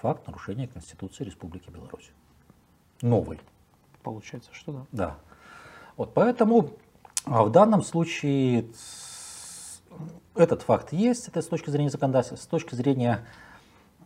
факт 0.01 0.27
нарушения 0.27 0.69
Конституции 0.69 1.25
Республики 1.25 1.71
Беларусь. 1.71 2.11
Новый. 3.03 3.41
Получается, 4.03 4.51
что 4.53 4.73
да. 4.73 4.87
Да. 4.93 5.17
Вот 5.97 6.15
поэтому 6.15 6.71
а 7.25 7.45
в 7.45 7.51
данном 7.51 7.83
случае 7.83 8.67
этот 10.35 10.63
факт 10.63 10.93
есть, 10.93 11.29
это 11.29 11.43
с 11.43 11.47
точки 11.47 11.71
зрения 11.71 11.91
законодательства, 11.91 12.37
с 12.37 12.47
точки 12.47 12.75
зрения 12.75 13.27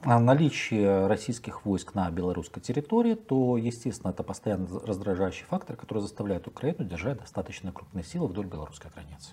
наличие 0.04 1.06
российских 1.06 1.64
войск 1.64 1.94
на 1.94 2.10
белорусской 2.10 2.62
территории, 2.62 3.14
то, 3.14 3.56
естественно, 3.56 4.10
это 4.10 4.22
постоянно 4.22 4.68
раздражающий 4.80 5.44
фактор, 5.46 5.76
который 5.76 6.00
заставляет 6.00 6.46
Украину 6.46 6.84
держать 6.84 7.18
достаточно 7.18 7.72
крупные 7.72 8.04
силы 8.04 8.26
вдоль 8.26 8.46
белорусской 8.46 8.90
границы. 8.90 9.32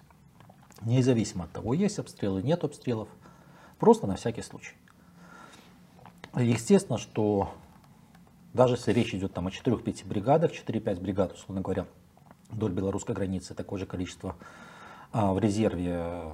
Независимо 0.81 1.45
от 1.45 1.51
того, 1.51 1.73
есть 1.73 1.99
обстрелы, 1.99 2.41
нет 2.41 2.63
обстрелов, 2.63 3.09
просто 3.79 4.07
на 4.07 4.15
всякий 4.15 4.41
случай. 4.41 4.75
Естественно, 6.35 6.97
что 6.97 7.53
даже 8.53 8.75
если 8.75 8.93
речь 8.93 9.13
идет 9.13 9.33
там, 9.33 9.47
о 9.47 9.49
4-5 9.49 10.07
бригадах, 10.07 10.51
4-5 10.51 11.01
бригад, 11.01 11.33
условно 11.33 11.61
говоря, 11.61 11.85
вдоль 12.49 12.71
белорусской 12.71 13.13
границы, 13.13 13.53
такое 13.53 13.79
же 13.79 13.85
количество 13.85 14.35
а, 15.11 15.33
в 15.33 15.39
резерве 15.39 16.33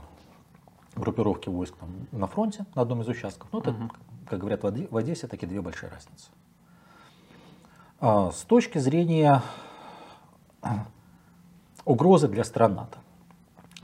группировки 0.96 1.50
войск 1.50 1.76
там, 1.78 2.08
на 2.12 2.28
фронте, 2.28 2.66
на 2.76 2.84
одном 2.84 3.02
из 3.02 3.08
участков. 3.08 3.50
Ну, 3.52 3.60
это 3.60 3.72
угу 3.72 3.90
как 4.30 4.40
говорят 4.40 4.64
в 4.64 4.98
Одессе, 4.98 5.28
таки 5.28 5.46
две 5.46 5.62
большие 5.62 5.90
разницы. 5.90 6.30
А, 8.00 8.32
с 8.32 8.42
точки 8.44 8.78
зрения 8.78 9.42
угрозы 11.86 12.28
для 12.28 12.44
стран 12.44 12.76
НАТО. 12.76 12.98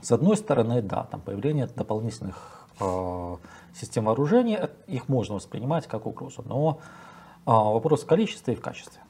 С 0.00 0.12
одной 0.12 0.36
стороны, 0.36 0.82
да, 0.82 1.04
там 1.04 1.20
появление 1.20 1.66
дополнительных 1.66 2.66
э, 2.78 3.36
систем 3.74 4.04
вооружения, 4.04 4.70
их 4.86 5.08
можно 5.08 5.36
воспринимать 5.36 5.86
как 5.86 6.06
угрозу, 6.06 6.42
но 6.44 6.78
э, 7.46 7.50
вопрос 7.50 8.02
в 8.02 8.06
количестве 8.06 8.52
и 8.52 8.56
в 8.56 8.60
качестве. 8.60 9.00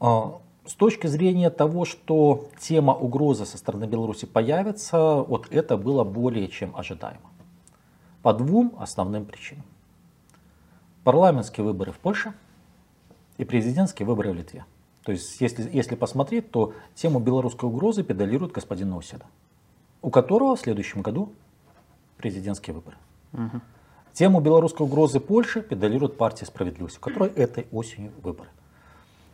Э, 0.00 0.30
с 0.64 0.74
точки 0.74 1.08
зрения 1.08 1.50
того, 1.50 1.84
что 1.84 2.48
тема 2.60 2.94
угрозы 2.94 3.46
со 3.46 3.58
стороны 3.58 3.84
Беларуси 3.84 4.26
появится, 4.26 5.16
вот 5.16 5.48
это 5.50 5.76
было 5.76 6.04
более 6.04 6.46
чем 6.48 6.76
ожидаемо. 6.76 7.30
По 8.26 8.34
двум 8.34 8.74
основным 8.80 9.24
причинам. 9.24 9.64
Парламентские 11.04 11.64
выборы 11.64 11.92
в 11.92 11.98
Польше 12.00 12.34
и 13.36 13.44
президентские 13.44 14.04
выборы 14.04 14.32
в 14.32 14.34
Литве. 14.34 14.64
То 15.04 15.12
есть, 15.12 15.40
если, 15.40 15.70
если 15.72 15.94
посмотреть, 15.94 16.50
то 16.50 16.72
тему 16.96 17.20
белорусской 17.20 17.68
угрозы 17.68 18.02
педалирует 18.02 18.50
господин 18.50 18.90
Науседа, 18.90 19.26
у 20.02 20.10
которого 20.10 20.56
в 20.56 20.60
следующем 20.60 21.02
году 21.02 21.34
президентские 22.16 22.74
выборы. 22.74 22.96
Угу. 23.32 23.60
Тему 24.12 24.40
белорусской 24.40 24.84
угрозы 24.84 25.20
Польши 25.20 25.62
педалирует 25.62 26.16
партия 26.16 26.46
справедливости, 26.46 26.98
у 26.98 27.02
которой 27.02 27.30
этой 27.30 27.68
осенью 27.70 28.10
выборы. 28.24 28.50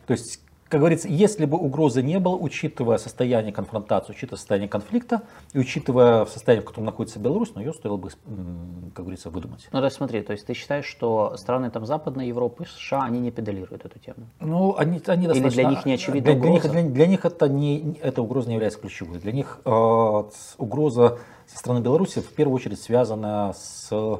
То 0.05 0.13
есть 0.13 0.39
как 0.73 0.79
говорится, 0.79 1.07
если 1.07 1.45
бы 1.45 1.55
угрозы 1.55 2.01
не 2.01 2.17
было, 2.17 2.35
учитывая 2.35 2.97
состояние 2.97 3.53
конфронтации, 3.53 4.11
учитывая 4.11 4.39
состояние 4.39 4.67
конфликта 4.67 5.21
и 5.53 5.59
учитывая 5.59 6.25
состояние, 6.25 6.63
в 6.63 6.65
котором 6.65 6.85
находится 6.85 7.19
Беларусь, 7.19 7.49
но 7.49 7.61
ну, 7.61 7.67
ее 7.67 7.73
стоило 7.75 7.97
бы, 7.97 8.09
как 8.09 9.05
говорится, 9.05 9.29
выдумать. 9.29 9.69
Ну, 9.71 9.81
да, 9.81 9.91
смотри, 9.91 10.23
то 10.23 10.31
есть 10.31 10.47
ты 10.47 10.55
считаешь, 10.55 10.85
что 10.85 11.37
страны 11.37 11.69
там 11.69 11.85
Западной 11.85 12.27
Европы, 12.27 12.65
США, 12.65 13.03
они 13.03 13.19
не 13.19 13.29
педалируют 13.29 13.85
эту 13.85 13.99
тему? 13.99 14.25
Ну, 14.39 14.75
они, 14.75 14.99
они 15.05 15.27
достаточно... 15.27 15.45
Или 15.45 15.53
для 15.53 15.69
них 15.69 15.85
не 15.85 15.93
очевидна 15.93 16.33
для, 16.33 16.39
угроза? 16.39 16.69
Для 16.69 16.81
них, 16.81 16.91
для, 16.91 16.95
для 16.95 17.07
них 17.07 17.25
это 17.25 17.47
не, 17.47 17.99
эта 18.01 18.23
угроза 18.23 18.47
не 18.47 18.55
является 18.55 18.79
ключевой. 18.79 19.19
Для 19.19 19.31
них 19.31 19.59
э, 19.63 20.23
угроза 20.57 21.19
со 21.45 21.59
стороны 21.59 21.83
Беларуси 21.83 22.21
в 22.21 22.33
первую 22.33 22.55
очередь 22.55 22.81
связана 22.81 23.53
с 23.55 23.89
э, 23.91 24.17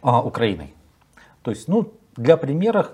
Украиной. 0.00 0.74
То 1.42 1.50
есть, 1.50 1.66
ну, 1.66 1.92
для 2.14 2.36
примера, 2.36 2.86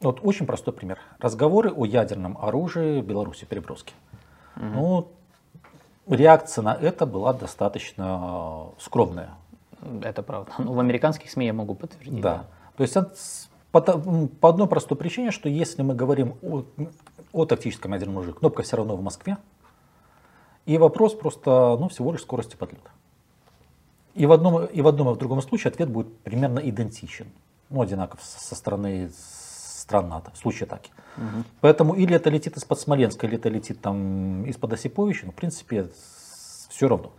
вот 0.00 0.20
очень 0.22 0.46
простой 0.46 0.72
пример. 0.72 0.98
Разговоры 1.18 1.70
о 1.70 1.84
ядерном 1.84 2.38
оружии 2.38 3.00
в 3.00 3.06
Беларуси, 3.06 3.44
переброски. 3.44 3.92
Угу. 4.56 4.64
Ну, 4.64 5.08
реакция 6.08 6.62
на 6.62 6.74
это 6.74 7.06
была 7.06 7.32
достаточно 7.32 8.68
скромная. 8.78 9.30
Это 10.02 10.22
правда. 10.22 10.52
Ну, 10.58 10.72
в 10.72 10.80
американских 10.80 11.30
СМИ 11.30 11.46
я 11.46 11.52
могу 11.52 11.74
подтвердить. 11.74 12.20
Да. 12.20 12.46
То 12.76 12.82
есть 12.82 12.96
по, 13.72 13.80
по 13.80 14.48
одной 14.48 14.66
простой 14.66 14.96
причине, 14.96 15.30
что 15.30 15.48
если 15.48 15.82
мы 15.82 15.94
говорим 15.94 16.36
о, 16.42 16.64
о 17.32 17.44
тактическом 17.44 17.92
ядерном 17.92 18.18
оружии, 18.18 18.32
кнопка 18.32 18.62
все 18.62 18.76
равно 18.76 18.96
в 18.96 19.02
Москве. 19.02 19.36
И 20.66 20.76
вопрос 20.78 21.14
просто 21.14 21.76
ну, 21.78 21.88
всего 21.88 22.12
лишь 22.12 22.22
скорости 22.22 22.56
подлета. 22.56 22.90
И 24.14 24.26
в, 24.26 24.32
одном, 24.32 24.64
и 24.64 24.82
в 24.82 24.88
одном 24.88 25.10
и 25.10 25.14
в 25.14 25.18
другом 25.18 25.40
случае 25.40 25.70
ответ 25.70 25.88
будет 25.88 26.18
примерно 26.18 26.58
идентичен. 26.58 27.26
Ну, 27.70 27.80
одинаков 27.80 28.20
со 28.22 28.54
стороны 28.54 29.10
стран 29.90 30.08
НАТО 30.08 30.30
в 30.32 30.38
случае 30.38 30.66
атаки. 30.66 30.92
Угу. 31.16 31.44
Поэтому 31.60 31.94
или 31.94 32.14
это 32.14 32.30
летит 32.30 32.56
из-под 32.56 32.78
Смоленска, 32.78 33.26
или 33.26 33.36
это 33.36 33.48
летит 33.48 33.80
там 33.80 34.44
из-под 34.44 34.72
Осиповича, 34.72 35.26
ну, 35.26 35.32
в 35.32 35.34
принципе, 35.34 35.88
все 36.68 36.88
равно. 36.88 37.10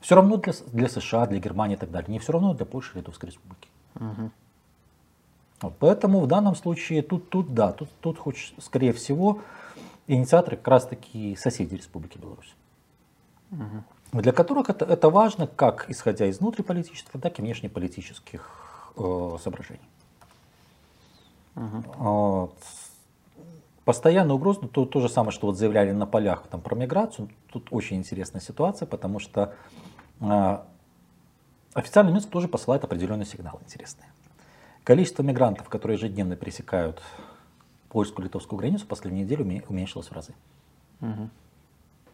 Все 0.00 0.14
равно 0.14 0.38
для, 0.38 0.54
для 0.72 0.88
США, 0.88 1.26
для 1.26 1.38
Германии 1.38 1.76
и 1.76 1.78
так 1.78 1.90
далее. 1.90 2.10
Не 2.10 2.18
все 2.18 2.32
равно 2.32 2.54
для 2.54 2.64
Польши 2.64 2.92
и 2.94 2.98
Литовской 2.98 3.28
Республики. 3.28 3.68
Угу. 3.96 4.30
Вот, 5.62 5.74
поэтому 5.78 6.20
в 6.20 6.26
данном 6.26 6.56
случае 6.56 7.02
тут, 7.02 7.28
тут 7.28 7.52
да, 7.54 7.72
тут, 7.72 7.90
тут 8.00 8.18
хоть, 8.18 8.54
скорее 8.58 8.92
всего, 8.92 9.42
инициаторы 10.06 10.56
как 10.56 10.68
раз 10.68 10.86
таки 10.86 11.36
соседи 11.36 11.74
Республики 11.74 12.18
Беларусь. 12.18 12.54
Угу. 13.50 14.20
Для 14.22 14.32
которых 14.32 14.70
это, 14.70 14.86
это 14.86 15.10
важно 15.10 15.46
как 15.46 15.90
исходя 15.90 16.26
из 16.26 16.40
внутриполитических, 16.40 17.20
так 17.20 17.38
и 17.38 17.42
внешнеполитических 17.42 18.50
э, 18.96 19.36
соображений. 19.42 19.88
Угу. 21.56 22.52
Постоянная 23.84 24.34
угроза, 24.34 24.60
то, 24.60 24.86
то 24.86 25.00
же 25.00 25.10
самое, 25.10 25.30
что 25.30 25.46
вот 25.46 25.58
заявляли 25.58 25.92
на 25.92 26.06
полях 26.06 26.46
там, 26.50 26.62
про 26.62 26.74
миграцию. 26.74 27.28
Тут 27.52 27.68
очень 27.70 27.98
интересная 27.98 28.40
ситуация, 28.40 28.86
потому 28.86 29.18
что 29.18 29.54
э, 30.20 30.58
официальный 31.74 32.12
Минск 32.12 32.30
тоже 32.30 32.48
посылает 32.48 32.82
определенный 32.82 33.26
сигнал 33.26 33.60
интересный. 33.62 34.06
Количество 34.84 35.22
мигрантов, 35.22 35.68
которые 35.68 35.98
ежедневно 35.98 36.34
пересекают 36.34 37.02
польскую 37.90 38.24
литовскую 38.24 38.58
границу, 38.58 38.86
в 38.86 38.88
последнюю 38.88 39.26
неделю 39.26 39.44
уменьшилось 39.68 40.08
в 40.08 40.12
разы. 40.12 40.32
Угу. 41.02 41.28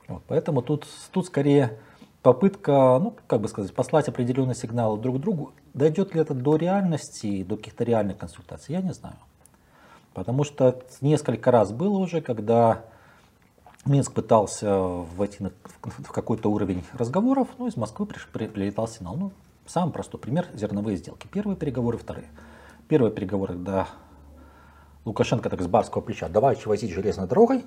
Вот, 0.08 0.22
поэтому 0.26 0.62
тут, 0.62 0.88
тут 1.12 1.26
скорее 1.26 1.78
попытка, 2.22 2.98
ну, 3.00 3.14
как 3.28 3.40
бы 3.40 3.48
сказать, 3.48 3.72
послать 3.72 4.08
определенные 4.08 4.56
сигналы 4.56 4.98
друг 4.98 5.20
другу. 5.20 5.52
Дойдет 5.72 6.14
ли 6.14 6.20
это 6.20 6.34
до 6.34 6.56
реальности, 6.56 7.44
до 7.44 7.56
каких-то 7.56 7.84
реальных 7.84 8.18
консультаций, 8.18 8.74
я 8.74 8.82
не 8.82 8.92
знаю. 8.92 9.16
Потому 10.14 10.44
что 10.44 10.82
несколько 11.00 11.50
раз 11.50 11.72
было 11.72 11.98
уже, 11.98 12.20
когда 12.20 12.84
Минск 13.86 14.12
пытался 14.12 14.78
войти 14.78 15.38
в 15.82 16.12
какой-то 16.12 16.50
уровень 16.50 16.84
разговоров, 16.94 17.48
но 17.58 17.68
из 17.68 17.76
Москвы 17.76 18.06
прилетал 18.06 18.88
сигнал. 18.88 19.16
Ну, 19.16 19.32
самый 19.66 19.92
простой 19.92 20.20
пример– 20.20 20.48
зерновые 20.54 20.96
сделки. 20.96 21.26
Первые 21.28 21.56
переговоры, 21.56 21.96
вторые. 21.96 22.28
Первые 22.88 23.12
переговоры, 23.12 23.54
да, 23.54 23.88
Лукашенко 25.04 25.48
так 25.48 25.62
с 25.62 25.66
барского 25.66 26.02
плеча, 26.02 26.28
давайте 26.28 26.68
возить 26.68 26.92
железной 26.92 27.26
дорогой. 27.26 27.64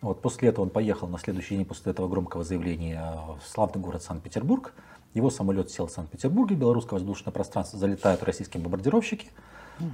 Вот, 0.00 0.22
после 0.22 0.48
этого 0.48 0.64
он 0.64 0.70
поехал 0.70 1.06
на 1.06 1.18
следующий 1.18 1.56
день 1.56 1.66
после 1.66 1.92
этого 1.92 2.08
громкого 2.08 2.42
заявления 2.42 3.14
в 3.40 3.46
славный 3.46 3.80
город 3.82 4.02
Санкт-Петербург. 4.02 4.72
Его 5.12 5.28
самолет 5.28 5.70
сел 5.70 5.86
в 5.86 5.90
Санкт-Петербурге, 5.90 6.56
белорусское 6.56 6.98
воздушное 6.98 7.32
пространство, 7.32 7.78
залетают 7.78 8.22
российские 8.22 8.62
бомбардировщики. 8.62 9.28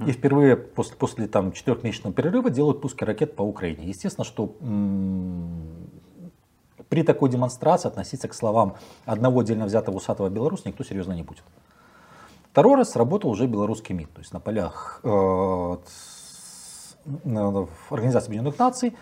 И 0.05 0.11
впервые 0.11 0.57
после, 0.57 0.95
после 0.95 1.27
там, 1.27 1.51
четырехмесячного 1.51 2.13
перерыва 2.13 2.49
делают 2.49 2.81
пуски 2.81 3.03
ракет 3.03 3.35
по 3.35 3.43
Украине. 3.43 3.87
Естественно, 3.87 4.25
что 4.25 4.55
при 6.89 7.03
такой 7.03 7.29
демонстрации 7.29 7.87
относиться 7.87 8.27
к 8.27 8.33
словам 8.33 8.75
одного 9.05 9.41
отдельно 9.41 9.65
взятого 9.65 9.97
усатого 9.97 10.29
белоруса 10.29 10.67
никто 10.67 10.83
серьезно 10.83 11.13
не 11.13 11.23
будет. 11.23 11.43
Второй 12.51 12.75
раз 12.75 12.91
сработал 12.91 13.29
уже 13.29 13.45
белорусский 13.45 13.93
МИД. 13.93 14.13
То 14.13 14.19
есть 14.21 14.33
на 14.33 14.39
полях 14.39 14.99
э, 15.03 15.77
Организации 17.89 18.27
Объединенных 18.27 18.57
Наций 18.57 18.95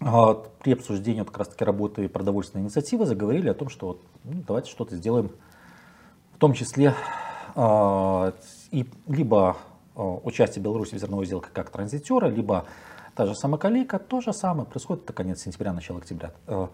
э, 0.00 0.34
при 0.62 0.72
обсуждении 0.72 1.20
вот, 1.20 1.30
как 1.30 1.38
раз 1.38 1.48
таки 1.48 1.64
работы 1.64 2.08
продовольственной 2.08 2.64
инициативы 2.64 3.06
заговорили 3.06 3.48
о 3.48 3.54
том, 3.54 3.68
что 3.68 3.88
вот, 3.88 4.02
ну, 4.24 4.44
давайте 4.46 4.70
что-то 4.70 4.96
сделаем, 4.96 5.30
в 6.34 6.38
том 6.38 6.52
числе 6.52 6.94
э, 7.56 8.32
и 8.70 8.86
либо 9.08 9.56
участие 10.00 10.62
Беларуси 10.62 10.94
в 10.94 10.98
зерновой 10.98 11.26
сделке 11.26 11.48
как 11.52 11.70
транзитера, 11.70 12.26
либо 12.26 12.66
та 13.14 13.26
же 13.26 13.34
самокалейка, 13.34 13.98
то 13.98 14.20
же 14.20 14.32
самое 14.32 14.66
происходит 14.66 15.04
это 15.04 15.12
конец 15.12 15.42
сентября, 15.42 15.72
начало 15.72 15.98
октября. 15.98 16.32
Э, 16.46 16.68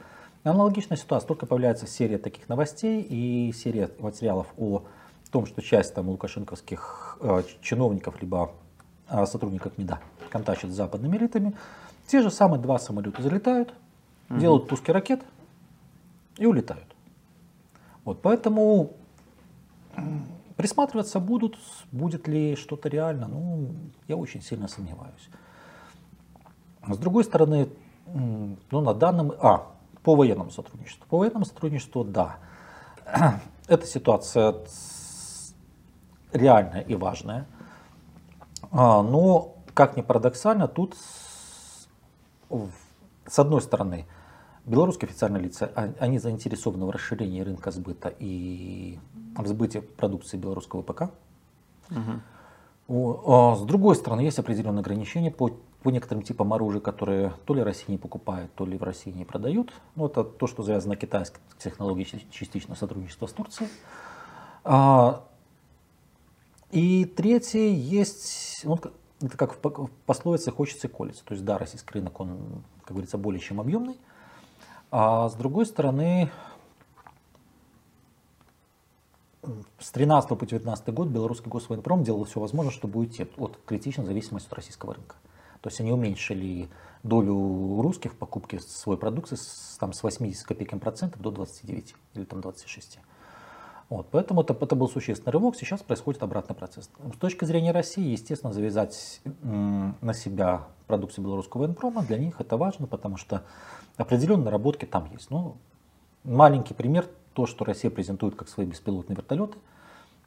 аналогичная 0.44 0.96
ситуация, 0.96 1.26
только 1.26 1.46
появляется 1.46 1.86
серия 1.86 2.18
таких 2.18 2.48
новостей 2.48 3.02
и 3.02 3.52
серия 3.52 3.90
материалов 3.98 4.46
о 4.56 4.82
том, 5.30 5.46
что 5.46 5.62
часть 5.62 5.94
там 5.94 6.08
лукашенковских 6.08 7.18
э, 7.20 7.42
чиновников, 7.60 8.20
либо 8.20 8.52
сотрудников 9.26 9.78
МИДа 9.78 10.00
контактируют 10.30 10.74
с 10.74 10.76
западными 10.76 11.16
элитами. 11.16 11.54
Те 12.06 12.22
же 12.22 12.30
самые 12.30 12.60
два 12.60 12.78
самолета 12.78 13.22
залетают, 13.22 13.72
угу. 14.28 14.38
делают 14.40 14.68
пуски 14.68 14.90
ракет 14.90 15.22
и 16.38 16.46
улетают. 16.46 16.84
Вот, 18.04 18.20
поэтому 18.22 18.92
Присматриваться 20.56 21.20
будут, 21.20 21.58
будет 21.92 22.26
ли 22.28 22.56
что-то 22.56 22.88
реально, 22.88 23.28
ну, 23.28 23.68
я 24.08 24.16
очень 24.16 24.40
сильно 24.40 24.68
сомневаюсь. 24.68 25.28
С 26.88 26.96
другой 26.96 27.24
стороны, 27.24 27.68
ну, 28.06 28.80
на 28.80 28.94
данном, 28.94 29.32
а, 29.38 29.66
по 30.02 30.14
военному 30.14 30.50
сотрудничеству. 30.50 31.06
По 31.08 31.18
военному 31.18 31.44
сотрудничеству, 31.44 32.04
да, 32.04 32.38
эта 33.68 33.86
ситуация 33.86 34.54
реальная 36.32 36.80
и 36.80 36.94
важная. 36.94 37.46
А, 38.70 39.02
но, 39.02 39.56
как 39.74 39.96
ни 39.96 40.00
парадоксально, 40.00 40.68
тут 40.68 40.96
с 43.26 43.38
одной 43.38 43.60
стороны, 43.60 44.06
белорусские 44.66 45.08
официальные 45.08 45.44
лица, 45.44 45.70
а, 45.74 45.92
они 45.98 46.18
заинтересованы 46.18 46.84
в 46.84 46.90
расширении 46.90 47.40
рынка 47.40 47.70
сбыта 47.70 48.12
и 48.18 48.98
в 49.36 49.46
сбыте 49.46 49.80
продукции 49.80 50.36
белорусского 50.36 50.82
ПК. 50.82 51.10
Угу. 51.90 53.56
С 53.56 53.62
другой 53.62 53.96
стороны, 53.96 54.20
есть 54.20 54.38
определенные 54.38 54.80
ограничения 54.80 55.30
по, 55.30 55.50
по 55.82 55.90
некоторым 55.90 56.22
типам 56.22 56.52
оружия, 56.52 56.80
которые 56.80 57.32
то 57.44 57.54
ли 57.54 57.62
Россия 57.62 57.90
не 57.90 57.98
покупает, 57.98 58.54
то 58.54 58.64
ли 58.64 58.76
в 58.78 58.82
России 58.82 59.10
не 59.10 59.24
продают. 59.24 59.72
Ну, 59.96 60.06
это 60.06 60.22
то, 60.22 60.46
что 60.46 60.62
завязано 60.62 60.94
на 60.94 60.96
китайской 60.96 61.40
технологии, 61.58 62.06
частично 62.30 62.76
сотрудничество 62.76 63.26
с 63.26 63.32
Турцией. 63.32 63.68
А, 64.62 65.24
и 66.70 67.04
третье, 67.04 67.68
есть, 67.68 68.60
ну, 68.64 68.78
это 69.20 69.36
как 69.36 69.54
в 69.54 69.90
пословице 70.06 70.50
«хочется 70.52 70.88
колется». 70.88 71.24
То 71.24 71.34
есть, 71.34 71.44
да, 71.44 71.58
российский 71.58 71.94
рынок, 71.94 72.20
он, 72.20 72.62
как 72.84 72.92
говорится, 72.92 73.18
более 73.18 73.40
чем 73.40 73.60
объемный. 73.60 73.96
А 74.98 75.28
с 75.28 75.34
другой 75.34 75.66
стороны, 75.66 76.30
с 79.78 79.90
13 79.90 80.38
по 80.38 80.46
19 80.46 80.94
год 80.94 81.08
белорусский 81.08 81.50
госвоенпром 81.50 82.02
делал 82.02 82.24
все 82.24 82.40
возможное, 82.40 82.72
чтобы 82.72 83.00
уйти 83.00 83.28
от 83.36 83.58
критичной 83.66 84.06
зависимости 84.06 84.46
от 84.46 84.54
российского 84.54 84.94
рынка. 84.94 85.16
То 85.60 85.68
есть 85.68 85.78
они 85.82 85.92
уменьшили 85.92 86.70
долю 87.02 87.82
русских 87.82 88.14
в 88.14 88.16
покупке 88.16 88.58
своей 88.58 88.98
продукции 88.98 89.36
с, 89.36 89.76
там, 89.78 89.92
с 89.92 90.02
80 90.02 90.46
копейками 90.46 90.78
процентов 90.78 91.20
до 91.20 91.30
29 91.30 91.94
или 92.14 92.24
там 92.24 92.40
26. 92.40 92.98
Вот, 93.90 94.08
поэтому 94.10 94.40
это, 94.40 94.56
это 94.58 94.76
был 94.76 94.88
существенный 94.88 95.32
рывок, 95.32 95.56
сейчас 95.56 95.82
происходит 95.82 96.22
обратный 96.22 96.56
процесс. 96.56 96.88
С 97.14 97.18
точки 97.18 97.44
зрения 97.44 97.72
России, 97.72 98.12
естественно, 98.12 98.54
завязать 98.54 99.20
на 99.42 100.14
себя 100.14 100.68
продукцию 100.86 101.24
белорусского 101.24 101.62
военпрома, 101.62 102.02
для 102.02 102.16
них 102.16 102.40
это 102.40 102.56
важно, 102.56 102.86
потому 102.86 103.18
что 103.18 103.42
определенные 103.96 104.46
наработки 104.46 104.84
там 104.84 105.08
есть. 105.12 105.30
Ну, 105.30 105.56
маленький 106.24 106.74
пример 106.74 107.06
то, 107.32 107.46
что 107.46 107.64
Россия 107.64 107.90
презентует 107.90 108.34
как 108.34 108.48
свои 108.48 108.66
беспилотные 108.66 109.16
вертолеты, 109.16 109.58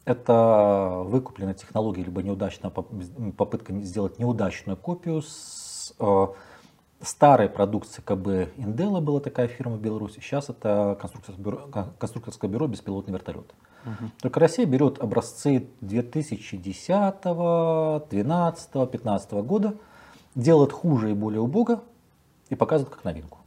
это 0.06 1.04
выкупленная 1.06 1.54
технология, 1.54 2.04
либо 2.04 2.24
неудачная 2.24 2.72
попытка 2.72 3.74
сделать 3.82 4.18
неудачную 4.20 4.78
копию 4.78 5.22
с 5.22 5.94
э, 6.00 6.28
старой 7.02 7.50
продукции 7.50 8.02
КБ 8.02 8.58
Индела, 8.58 9.02
была 9.02 9.20
такая 9.20 9.48
фирма 9.48 9.76
в 9.76 9.82
Беларуси, 9.82 10.20
сейчас 10.20 10.50
это 10.50 10.98
конструкторское 11.00 11.44
бюро, 11.44 11.68
конструкторское 11.98 12.50
бюро 12.50 12.68
беспилотный 12.68 13.14
вертолет. 13.14 13.54
Угу. 13.86 14.10
Только 14.22 14.40
Россия 14.40 14.66
берет 14.66 15.00
образцы 15.00 15.68
2010, 15.82 17.22
2012, 17.22 18.72
2015 18.72 19.32
года, 19.32 19.76
делает 20.36 20.72
хуже 20.72 21.12
и 21.12 21.14
более 21.14 21.42
убого 21.42 21.84
и 22.50 22.56
показывает 22.56 22.94
как 22.94 23.04
новинку. 23.04 23.39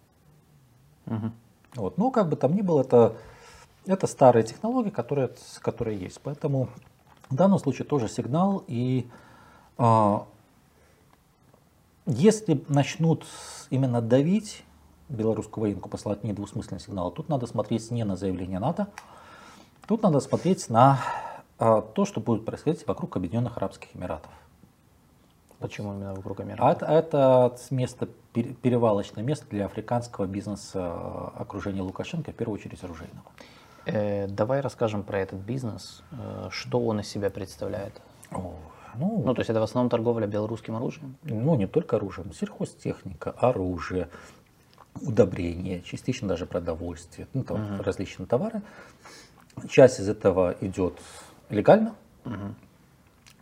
Угу. 1.16 1.32
Вот. 1.76 1.98
Но 1.98 2.10
как 2.10 2.28
бы 2.28 2.36
там 2.36 2.54
ни 2.54 2.62
было, 2.62 2.80
это 2.80 3.16
это 3.86 4.06
старые 4.06 4.44
технологии, 4.44 4.90
которые, 4.90 5.30
которые 5.60 5.98
есть. 5.98 6.20
Поэтому 6.22 6.68
в 7.28 7.34
данном 7.34 7.58
случае 7.58 7.86
тоже 7.86 8.08
сигнал. 8.08 8.62
И 8.68 9.08
э, 9.78 10.18
если 12.06 12.64
начнут 12.68 13.26
именно 13.70 14.00
давить 14.00 14.64
белорусскую 15.08 15.62
военку, 15.62 15.88
посылать 15.88 16.24
недвусмысленный 16.24 16.80
сигнал, 16.80 17.10
тут 17.10 17.28
надо 17.28 17.46
смотреть 17.46 17.90
не 17.90 18.04
на 18.04 18.16
заявление 18.16 18.58
НАТО, 18.58 18.88
тут 19.86 20.02
надо 20.02 20.20
смотреть 20.20 20.68
на 20.70 21.00
э, 21.58 21.82
то, 21.94 22.04
что 22.04 22.20
будет 22.20 22.44
происходить 22.44 22.86
вокруг 22.86 23.16
Объединенных 23.16 23.56
Арабских 23.56 23.94
Эмиратов. 23.96 24.30
Почему 25.62 25.94
именно 25.94 26.14
вокруг 26.14 26.40
Эмиратов? 26.40 26.88
Это, 26.88 26.92
это 26.92 27.56
место, 27.70 28.08
перевалочное 28.32 29.22
место 29.22 29.46
для 29.48 29.66
африканского 29.66 30.26
бизнеса 30.26 30.80
э, 30.80 31.28
окружения 31.40 31.82
Лукашенко, 31.82 32.32
в 32.32 32.34
первую 32.34 32.58
очередь 32.58 32.82
оружейного. 32.82 33.24
Э, 33.86 34.26
давай 34.26 34.60
расскажем 34.60 35.02
про 35.04 35.20
этот 35.20 35.40
бизнес, 35.40 36.02
э, 36.10 36.48
что 36.50 36.80
он 36.80 37.00
из 37.00 37.08
себя 37.08 37.30
представляет. 37.30 38.00
О, 38.30 38.54
ну, 38.96 39.22
ну, 39.24 39.34
то 39.34 39.40
есть 39.40 39.50
это 39.50 39.60
в 39.60 39.62
основном 39.62 39.88
торговля 39.88 40.26
белорусским 40.26 40.76
оружием? 40.76 41.16
Ну, 41.22 41.54
не 41.54 41.66
только 41.66 41.96
оружием, 41.96 42.32
сельхозтехника, 42.32 43.30
оружие, 43.30 44.08
удобрения, 45.00 45.80
частично 45.82 46.28
даже 46.28 46.46
продовольствие, 46.46 47.26
ну, 47.32 47.44
там, 47.44 47.56
uh 47.56 47.82
различные 47.82 48.26
товары. 48.26 48.62
Часть 49.68 50.00
из 50.00 50.08
этого 50.08 50.54
идет 50.60 50.98
легально, 51.48 51.94
uh 52.24 52.52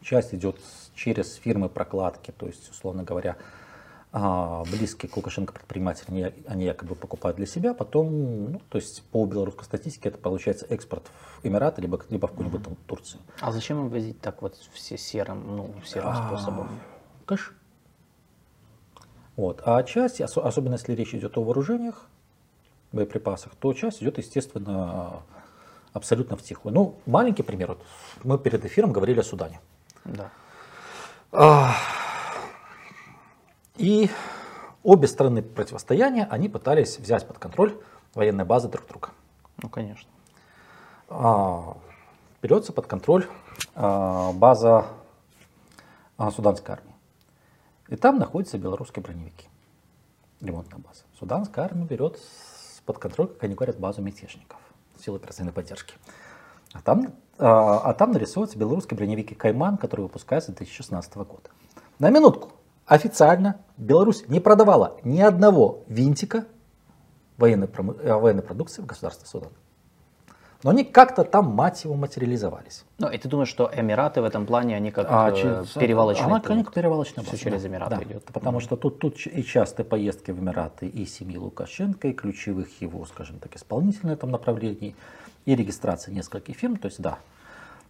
часть 0.03 0.35
идет 0.35 0.57
через 1.01 1.35
фирмы 1.37 1.71
прокладки, 1.71 2.31
то 2.31 2.47
есть, 2.47 2.71
условно 2.71 3.05
говоря, 3.05 3.37
а, 4.13 4.65
близкие 4.65 5.11
к 5.11 5.17
Лукашенко 5.17 5.53
предприниматели, 5.55 6.05
они, 6.09 6.35
они 6.47 6.65
якобы 6.67 6.95
покупают 6.95 7.39
для 7.39 7.47
себя, 7.47 7.73
потом, 7.73 8.53
ну, 8.53 8.61
то 8.69 8.77
есть 8.77 9.03
по 9.05 9.25
белорусской 9.25 9.65
статистике 9.65 10.11
это 10.11 10.19
получается 10.19 10.67
экспорт 10.69 11.05
в 11.07 11.47
Эмираты, 11.47 11.81
либо, 11.81 11.99
либо 12.11 12.27
в 12.27 12.33
какую-нибудь 12.33 12.65
там 12.65 12.77
Турцию. 12.87 13.23
А 13.41 13.51
зачем 13.51 13.89
возить 13.89 14.21
так 14.21 14.43
вот 14.43 14.57
все 14.75 14.99
серым, 14.99 15.57
ну, 15.57 15.75
серым 15.87 16.11
а, 16.11 16.27
способом? 16.27 16.69
Кэш. 17.25 17.55
Вот. 19.37 19.63
А 19.65 19.83
часть, 19.85 20.21
особенно 20.21 20.75
если 20.75 20.93
речь 20.93 21.15
идет 21.15 21.39
о 21.39 21.43
вооружениях, 21.43 22.09
боеприпасах, 22.93 23.55
то 23.55 23.73
часть 23.73 24.03
идет, 24.03 24.19
естественно, 24.19 25.23
абсолютно 25.95 26.37
в 26.37 26.43
тихую. 26.43 26.75
Ну, 26.75 26.97
маленький 27.07 27.43
пример. 27.43 27.69
Вот 27.69 27.81
мы 28.23 28.39
перед 28.39 28.67
эфиром 28.67 28.93
говорили 28.93 29.21
о 29.21 29.23
Судане. 29.23 29.61
Да. 30.05 30.31
А, 31.33 31.77
и 33.77 34.11
обе 34.83 35.07
стороны 35.07 35.43
противостояния, 35.43 36.27
они 36.31 36.49
пытались 36.49 36.99
взять 36.99 37.27
под 37.27 37.39
контроль 37.39 37.81
военные 38.15 38.45
базы 38.45 38.69
друг 38.69 38.87
друга. 38.89 39.11
Ну, 39.63 39.69
конечно. 39.69 40.11
А, 41.09 41.77
берется 42.43 42.73
под 42.73 42.87
контроль 42.87 43.27
а, 43.75 44.33
база 44.33 44.87
суданской 46.35 46.75
армии. 46.75 46.95
И 47.89 47.97
там 47.97 48.19
находятся 48.19 48.59
белорусские 48.59 49.03
броневики. 49.03 49.49
ремонтная 50.41 50.81
база. 50.81 51.03
Суданская 51.19 51.65
армия 51.65 51.85
берет 51.85 52.19
под 52.85 52.99
контроль, 52.99 53.29
как 53.29 53.45
они 53.45 53.55
говорят, 53.55 53.79
базу 53.79 54.03
мятежников, 54.03 54.59
силы 54.99 55.17
оперативной 55.17 55.53
поддержки. 55.53 55.95
А 56.73 56.81
там, 56.81 57.13
а, 57.39 57.79
а 57.79 57.95
там 57.95 58.13
нарисуются 58.13 58.59
белорусские 58.59 58.97
броневики 58.97 59.35
«Кайман», 59.35 59.77
которые 59.77 60.05
выпускаются 60.07 60.53
с 60.53 60.55
2016 60.55 61.15
года. 61.17 61.51
На 61.99 62.11
минутку. 62.11 62.53
Официально 62.87 63.61
Беларусь 63.77 64.25
не 64.29 64.41
продавала 64.41 64.97
ни 65.05 65.21
одного 65.21 65.85
винтика 65.87 66.47
военной, 67.37 67.69
э, 67.69 68.15
военной 68.15 68.43
продукции 68.43 68.83
в 68.83 68.87
государство 68.87 69.27
Судан. 69.27 69.53
Но 70.63 70.71
они 70.71 70.85
как-то 70.85 71.25
там, 71.25 71.47
мать 71.47 71.85
его, 71.85 71.95
материализовались. 71.95 72.85
Ну, 72.99 73.09
и 73.09 73.17
ты 73.17 73.29
думаешь, 73.29 73.49
что 73.49 73.71
Эмираты 73.75 74.21
в 74.21 74.25
этом 74.25 74.45
плане, 74.45 74.77
они 74.77 74.91
как 74.91 75.07
а, 75.09 75.31
э, 75.31 75.65
перевалочный 75.75 76.27
Она, 76.27 76.41
конечно, 76.41 76.71
перевалочная 76.71 77.25
Все 77.25 77.39
через 77.39 77.65
Эмираты 77.65 77.97
да, 77.97 78.03
идет. 78.03 78.25
Потому 78.25 78.59
mm 78.59 78.63
что 78.63 78.77
тут, 78.77 78.99
тут 78.99 79.17
и 79.27 79.43
частые 79.43 79.87
поездки 79.87 80.33
в 80.33 80.39
Эмираты 80.39 80.87
и 80.87 81.07
семьи 81.07 81.39
Лукашенко, 81.39 82.09
и 82.09 82.13
ключевых 82.13 82.83
его, 82.83 83.07
скажем 83.07 83.39
так, 83.39 83.57
исполнительных 83.57 84.19
этом 84.19 84.31
направлении, 84.31 84.95
и 85.51 85.57
регистрация 85.57 86.15
нескольких 86.15 86.57
фирм. 86.57 86.77
То 86.77 86.87
есть, 86.87 87.01
да. 87.01 87.19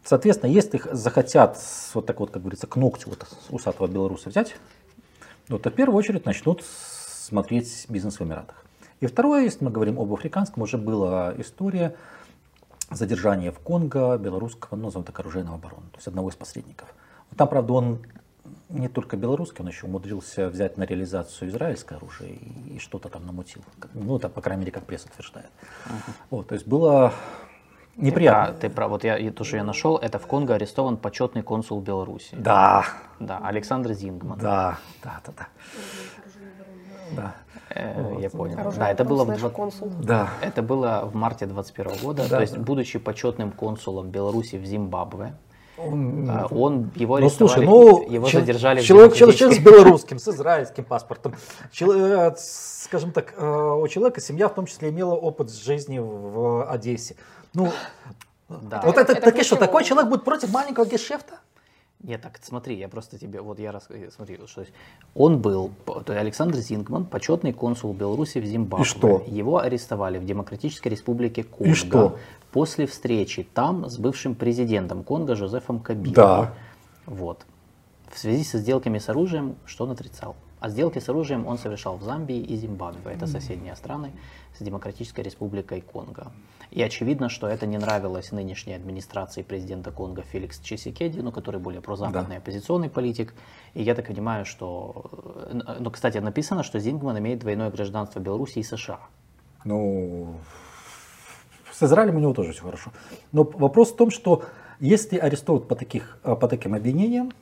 Соответственно, 0.03 0.51
если 0.51 0.79
их 0.79 0.89
захотят, 0.93 1.59
вот 1.93 2.07
так 2.07 2.21
вот, 2.21 2.31
как 2.31 2.41
говорится, 2.41 2.67
к 2.67 2.77
ногтю 2.77 3.11
вот 3.11 3.27
усатого 3.51 3.87
белоруса 3.87 4.31
взять, 4.31 4.57
ну, 5.49 5.59
то 5.59 5.71
в 5.71 5.75
первую 5.75 5.99
очередь 5.99 6.25
начнут 6.25 6.65
смотреть 6.65 7.85
бизнес 7.89 8.19
в 8.19 8.23
Эмиратах. 8.23 8.65
И 9.01 9.07
второе, 9.07 9.45
если 9.45 9.65
мы 9.65 9.71
говорим 9.71 10.01
об 10.01 10.13
африканском, 10.13 10.63
уже 10.63 10.79
была 10.79 11.35
история 11.37 11.97
задержания 12.91 13.53
в 13.53 13.59
Конго 13.59 14.17
белорусского, 14.17 14.77
ну, 14.77 14.85
назовем 14.85 15.05
так, 15.05 15.19
оружейного 15.21 15.57
обороны, 15.57 15.89
то 15.91 15.99
есть 15.99 16.09
одного 16.09 16.31
из 16.31 16.35
посредников. 16.35 16.95
Там, 17.37 17.49
правда, 17.49 17.75
он 17.75 18.01
не 18.71 18.89
только 18.89 19.17
белорусский, 19.17 19.63
он 19.63 19.69
еще 19.69 19.87
умудрился 19.87 20.49
взять 20.49 20.77
на 20.77 20.85
реализацию 20.85 21.51
израильское 21.51 21.97
оружие 21.97 22.35
и, 22.35 22.79
что-то 22.79 23.09
там 23.09 23.27
намутил. 23.27 23.63
Ну, 23.95 24.17
это, 24.17 24.29
по 24.29 24.41
крайней 24.41 24.63
мере, 24.63 24.73
как 24.73 24.85
пресса 24.85 25.09
утверждает. 25.13 25.51
Uh-huh. 25.87 26.13
Вот, 26.31 26.49
то 26.49 26.55
есть 26.55 26.67
было 26.67 27.13
неприятно. 28.01 28.55
Ты, 28.55 28.69
ты 28.69 28.75
прав, 28.75 28.91
вот 28.91 29.05
я, 29.05 29.31
то, 29.33 29.45
что 29.45 29.57
я 29.57 29.65
нашел, 29.65 29.97
это 29.97 30.19
в 30.19 30.27
Конго 30.27 30.55
арестован 30.55 30.97
почетный 30.97 31.43
консул 31.43 31.81
Беларуси. 31.81 32.35
Да. 32.39 32.85
Да, 33.19 33.39
Александр 33.43 33.93
Зингман. 33.93 34.39
Да, 34.39 34.79
да, 35.03 35.21
да, 35.25 35.33
да. 35.37 35.49
Да. 37.17 37.35
Э, 37.71 38.03
вот. 38.03 38.21
Я 38.21 38.31
понял. 38.31 38.59
Оружие 38.59 38.81
да, 38.81 38.91
это 38.91 39.05
было 39.05 39.25
в 39.25 39.51
консул. 39.51 39.89
Да. 40.03 40.31
Это 40.41 40.63
было 40.63 41.03
в 41.05 41.15
марте 41.15 41.47
21 41.47 41.93
года. 42.03 42.23
Да, 42.29 42.37
то 42.37 42.41
есть, 42.41 42.55
да. 42.55 42.61
будучи 42.61 42.99
почетным 42.99 43.53
консулом 43.53 44.11
Беларуси 44.11 44.57
в 44.57 44.65
Зимбабве, 44.65 45.35
он, 45.79 46.29
а, 46.29 46.47
он 46.51 46.91
его 46.95 47.19
ну, 47.19 47.31
слушай, 47.31 47.65
ну, 47.65 48.07
его 48.11 48.29
чел, 48.29 48.41
задержали. 48.41 48.81
Человек, 48.83 49.15
человек 49.15 49.55
с 49.55 49.59
белорусским, 49.59 50.19
с 50.19 50.29
израильским 50.29 50.85
паспортом. 50.85 51.35
Человек, 51.73 52.37
скажем 52.39 53.13
так, 53.13 53.35
э, 53.37 53.79
у 53.81 53.87
человека 53.89 54.21
семья 54.21 54.49
в 54.49 54.55
том 54.55 54.67
числе 54.67 54.91
имела 54.91 55.15
опыт 55.15 55.51
жизни 55.51 55.99
в 55.99 56.69
Одессе. 56.71 57.17
Ну, 57.55 57.73
да. 58.49 58.83
вот 58.85 58.97
это, 58.97 59.13
это 59.13 59.23
такие, 59.23 59.45
что 59.45 59.57
такой 59.57 59.85
человек 59.85 60.11
будет 60.11 60.25
против 60.25 60.53
маленького 60.53 60.85
гешефта? 60.87 61.41
Нет, 62.03 62.23
так 62.23 62.39
смотри, 62.43 62.77
я 62.79 62.89
просто 62.89 63.19
тебе, 63.19 63.43
вот 63.43 63.59
я 63.59 63.73
раз, 63.73 63.85
э, 63.91 64.09
смотри, 64.11 64.39
что 64.47 64.65
он 65.15 65.39
был, 65.39 65.71
то 65.85 66.19
Александр 66.19 66.57
Зингман, 66.57 67.05
почетный 67.05 67.53
консул 67.53 67.93
Беларуси 67.93 68.39
в 68.39 68.45
Зимбабве. 68.47 68.85
И 68.85 68.89
что? 68.89 69.23
Его 69.27 69.59
арестовали 69.59 70.19
в 70.19 70.25
Демократической 70.25 70.89
Республике 70.89 71.43
Конго. 71.43 71.71
И 71.71 71.75
что? 71.75 72.19
После 72.53 72.87
встречи 72.87 73.43
там 73.43 73.91
с 73.91 73.99
бывшим 73.99 74.35
президентом 74.35 75.05
Конго 75.05 75.37
Жозефом 75.37 75.79
Кабилой. 75.81 76.15
Да. 76.15 76.55
Вот. 77.05 77.45
В 78.11 78.19
связи 78.19 78.45
со 78.45 78.59
сделками 78.59 78.99
с 78.99 79.11
оружием, 79.11 79.57
что 79.67 79.85
он 79.85 79.91
отрицал? 79.91 80.37
А 80.61 80.69
сделки 80.69 80.99
с 80.99 81.09
оружием 81.09 81.47
он 81.47 81.57
совершал 81.57 81.97
в 81.97 82.03
Замбии 82.03 82.39
и 82.39 82.55
Зимбабве. 82.55 83.13
Это 83.13 83.27
соседние 83.27 83.75
страны 83.77 84.13
с 84.59 84.63
Демократической 84.63 85.23
Республикой 85.23 85.81
Конго. 85.81 86.33
И 86.71 86.83
очевидно, 86.83 87.31
что 87.31 87.49
это 87.49 87.67
не 87.67 87.79
нравилось 87.79 88.31
нынешней 88.31 88.75
администрации 88.75 89.43
президента 89.43 89.91
Конго 89.91 90.23
Феликс 90.23 90.61
Чесикеди, 90.61 91.21
ну, 91.21 91.33
который 91.33 91.59
более 91.61 91.81
прозападный 91.81 92.37
да. 92.37 92.43
оппозиционный 92.43 92.91
политик. 92.91 93.35
И 93.73 93.83
я 93.83 93.95
так 93.95 94.07
понимаю, 94.07 94.45
что... 94.45 95.11
Ну, 95.79 95.91
кстати, 95.91 96.19
написано, 96.19 96.63
что 96.63 96.79
Зингман 96.79 97.19
имеет 97.19 97.41
двойное 97.41 97.71
гражданство 97.71 98.21
Беларуси 98.21 98.59
и 98.59 98.63
США. 98.63 99.01
Ну, 99.65 100.35
с 101.73 101.83
Израилем 101.83 102.17
у 102.17 102.21
него 102.21 102.35
тоже 102.35 102.53
все 102.53 102.63
хорошо. 102.63 102.93
Но 103.33 103.45
вопрос 103.45 103.93
в 103.93 103.97
том, 103.97 104.11
что 104.11 104.45
если 104.79 105.17
арестуют 105.17 105.69
по, 105.69 105.75
таких, 105.75 106.19
по 106.23 106.49
таким 106.49 106.75
обвинениям, 106.75 107.33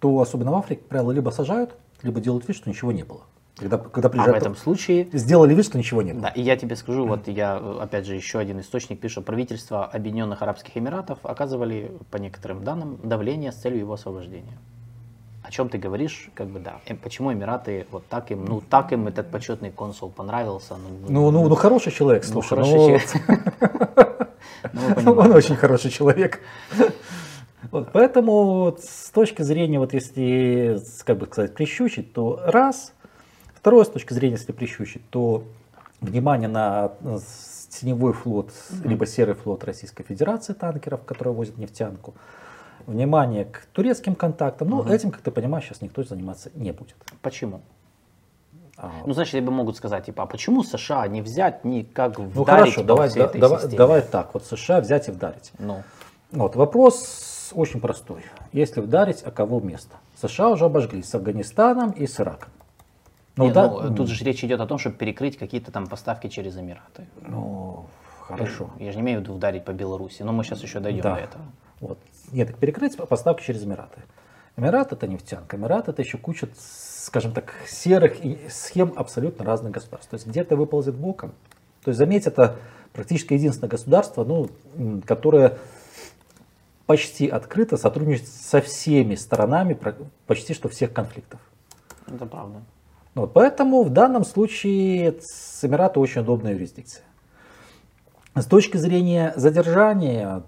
то 0.00 0.20
особенно 0.20 0.52
в 0.52 0.56
Африке, 0.56 0.82
правило, 0.86 1.12
либо 1.12 1.30
сажают, 1.30 1.74
либо 2.02 2.20
делают 2.20 2.46
вид, 2.48 2.56
что 2.56 2.68
ничего 2.68 2.92
не 2.92 3.04
было. 3.04 3.22
Когда, 3.56 3.78
когда 3.78 4.10
а 4.10 4.32
в 4.32 4.34
этом 4.34 4.54
случае... 4.54 5.08
Сделали 5.12 5.54
вид, 5.54 5.64
что 5.64 5.78
ничего 5.78 6.02
нет. 6.02 6.20
Да, 6.20 6.28
и 6.28 6.42
я 6.42 6.56
тебе 6.56 6.76
скажу, 6.76 7.06
вот 7.06 7.26
я, 7.26 7.56
опять 7.56 8.04
же, 8.04 8.14
еще 8.14 8.38
один 8.38 8.60
источник 8.60 9.00
пишу, 9.00 9.22
правительство 9.22 9.86
Объединенных 9.86 10.42
Арабских 10.42 10.76
Эмиратов 10.76 11.18
оказывали, 11.22 11.90
по 12.10 12.18
некоторым 12.18 12.64
данным, 12.64 12.98
давление 13.02 13.52
с 13.52 13.56
целью 13.56 13.78
его 13.78 13.94
освобождения. 13.94 14.58
О 15.42 15.50
чем 15.50 15.70
ты 15.70 15.78
говоришь, 15.78 16.28
как 16.34 16.48
бы 16.48 16.58
да. 16.58 16.80
Э, 16.86 16.94
почему 16.94 17.32
Эмираты 17.32 17.86
вот 17.90 18.04
так 18.08 18.30
им, 18.30 18.44
ну 18.44 18.60
так 18.60 18.92
им 18.92 19.06
этот 19.06 19.30
почетный 19.30 19.70
консул 19.70 20.10
понравился. 20.10 20.74
Ну, 20.76 21.08
ну, 21.08 21.30
ну, 21.30 21.48
ну 21.48 21.54
хороший 21.54 21.92
человек, 21.92 22.24
ну, 22.26 22.42
слушай. 22.42 22.58
Ну, 22.58 22.64
хороший 22.64 22.74
ну, 22.74 22.86
человек. 22.88 24.26
Ну, 25.02 25.12
Он 25.12 25.32
очень 25.32 25.56
хороший 25.56 25.90
человек. 25.90 26.40
Вот, 27.70 27.90
поэтому 27.92 28.76
с 28.80 29.10
точки 29.10 29.42
зрения, 29.42 29.78
вот 29.78 29.92
если, 29.94 30.78
как 31.04 31.18
бы 31.18 31.26
сказать, 31.26 31.54
прищучить, 31.54 32.12
то 32.12 32.40
раз– 32.44 32.92
Второе, 33.66 33.84
с 33.84 33.88
точки 33.88 34.12
зрения, 34.12 34.36
если 34.36 34.52
прищучить, 34.52 35.10
то 35.10 35.42
внимание 36.00 36.48
на 36.48 36.92
теневой 37.68 38.12
флот, 38.12 38.50
mm-hmm. 38.50 38.88
либо 38.88 39.06
серый 39.06 39.34
флот 39.34 39.64
Российской 39.64 40.04
Федерации 40.04 40.52
танкеров, 40.52 41.02
которые 41.02 41.34
возят 41.34 41.58
нефтянку. 41.58 42.14
Внимание 42.86 43.44
к 43.44 43.66
турецким 43.72 44.14
контактам. 44.14 44.70
Ну, 44.70 44.84
mm-hmm. 44.84 44.94
этим, 44.94 45.10
как 45.10 45.22
ты 45.22 45.32
понимаешь, 45.32 45.64
сейчас 45.64 45.80
никто 45.80 46.04
заниматься 46.04 46.52
не 46.54 46.70
будет. 46.70 46.94
Почему? 47.22 47.60
А... 48.76 48.92
Ну, 49.04 49.12
значит, 49.14 49.34
либо 49.34 49.50
могут 49.50 49.76
сказать, 49.76 50.06
типа, 50.06 50.22
а 50.22 50.26
почему 50.26 50.62
США 50.62 51.08
не 51.08 51.20
взять, 51.20 51.64
не 51.64 51.82
как 51.82 52.20
вдарить 52.20 52.36
ну, 52.36 52.44
хорошо, 52.44 52.82
давай, 52.84 53.12
да, 53.12 53.28
давай, 53.34 53.66
давай 53.66 54.02
так, 54.02 54.32
вот 54.32 54.44
США 54.44 54.80
взять 54.80 55.08
и 55.08 55.10
вдарить. 55.10 55.50
Ну. 55.58 55.82
Вот, 56.30 56.54
вопрос 56.54 57.35
очень 57.54 57.80
простой. 57.80 58.22
Если 58.52 58.80
вдарить, 58.80 59.22
а 59.24 59.30
кого 59.30 59.60
место? 59.60 59.96
США 60.20 60.50
уже 60.50 60.64
обожглись 60.64 61.08
с 61.08 61.14
Афганистаном 61.14 61.90
и 61.90 62.06
с 62.06 62.20
Ираком. 62.20 62.50
Ну, 63.36 63.46
Не, 63.46 63.52
да, 63.52 63.68
ну, 63.68 63.94
тут 63.94 64.08
же 64.08 64.24
речь 64.24 64.42
идет 64.44 64.60
о 64.60 64.66
том, 64.66 64.78
чтобы 64.78 64.96
перекрыть 64.96 65.36
какие-то 65.36 65.70
там 65.70 65.86
поставки 65.86 66.28
через 66.28 66.56
Эмираты. 66.56 67.06
Ну, 67.20 67.84
хорошо. 68.20 68.70
Я, 68.78 68.86
я 68.86 68.92
же 68.92 68.98
не 68.98 69.04
имею 69.04 69.20
в 69.20 69.22
виду 69.22 69.34
ударить 69.34 69.64
по 69.64 69.72
Беларуси, 69.72 70.22
но 70.22 70.32
мы 70.32 70.42
сейчас 70.42 70.62
еще 70.62 70.80
дойдем 70.80 71.02
да. 71.02 71.14
до 71.14 71.20
этого. 71.20 71.44
Вот. 71.80 71.98
Нет, 72.32 72.48
так 72.48 72.56
перекрыть 72.56 72.96
поставки 72.96 73.44
через 73.44 73.62
Эмираты. 73.62 74.00
Эмират 74.56 74.92
это 74.92 75.06
нефтянка, 75.06 75.56
Эмират 75.56 75.88
это 75.88 76.00
еще 76.00 76.16
куча, 76.16 76.48
скажем 76.56 77.32
так, 77.32 77.52
серых 77.68 78.16
схем 78.48 78.94
абсолютно 78.96 79.44
разных 79.44 79.72
государств. 79.72 80.08
То 80.08 80.14
есть 80.14 80.26
где-то 80.26 80.56
выползет 80.56 80.94
боком. 80.94 81.32
То 81.84 81.90
есть 81.90 81.98
заметь, 81.98 82.26
это 82.26 82.56
практически 82.94 83.34
единственное 83.34 83.68
государство, 83.68 84.24
ну, 84.24 84.48
которое 85.04 85.58
почти 86.86 87.28
открыто 87.28 87.76
сотрудничает 87.76 88.28
со 88.28 88.60
всеми 88.60 89.14
сторонами 89.16 89.78
почти 90.26 90.54
что 90.54 90.68
всех 90.68 90.92
конфликтов. 90.92 91.40
Это 92.06 92.26
правда. 92.26 92.62
Вот, 93.14 93.32
поэтому 93.32 93.82
в 93.82 93.90
данном 93.90 94.24
случае 94.24 95.16
с 95.20 95.64
Эмираты 95.64 95.98
очень 96.00 96.20
удобная 96.20 96.52
юрисдикция. 96.52 97.02
С 98.34 98.44
точки 98.44 98.76
зрения 98.76 99.32
задержания 99.36 100.42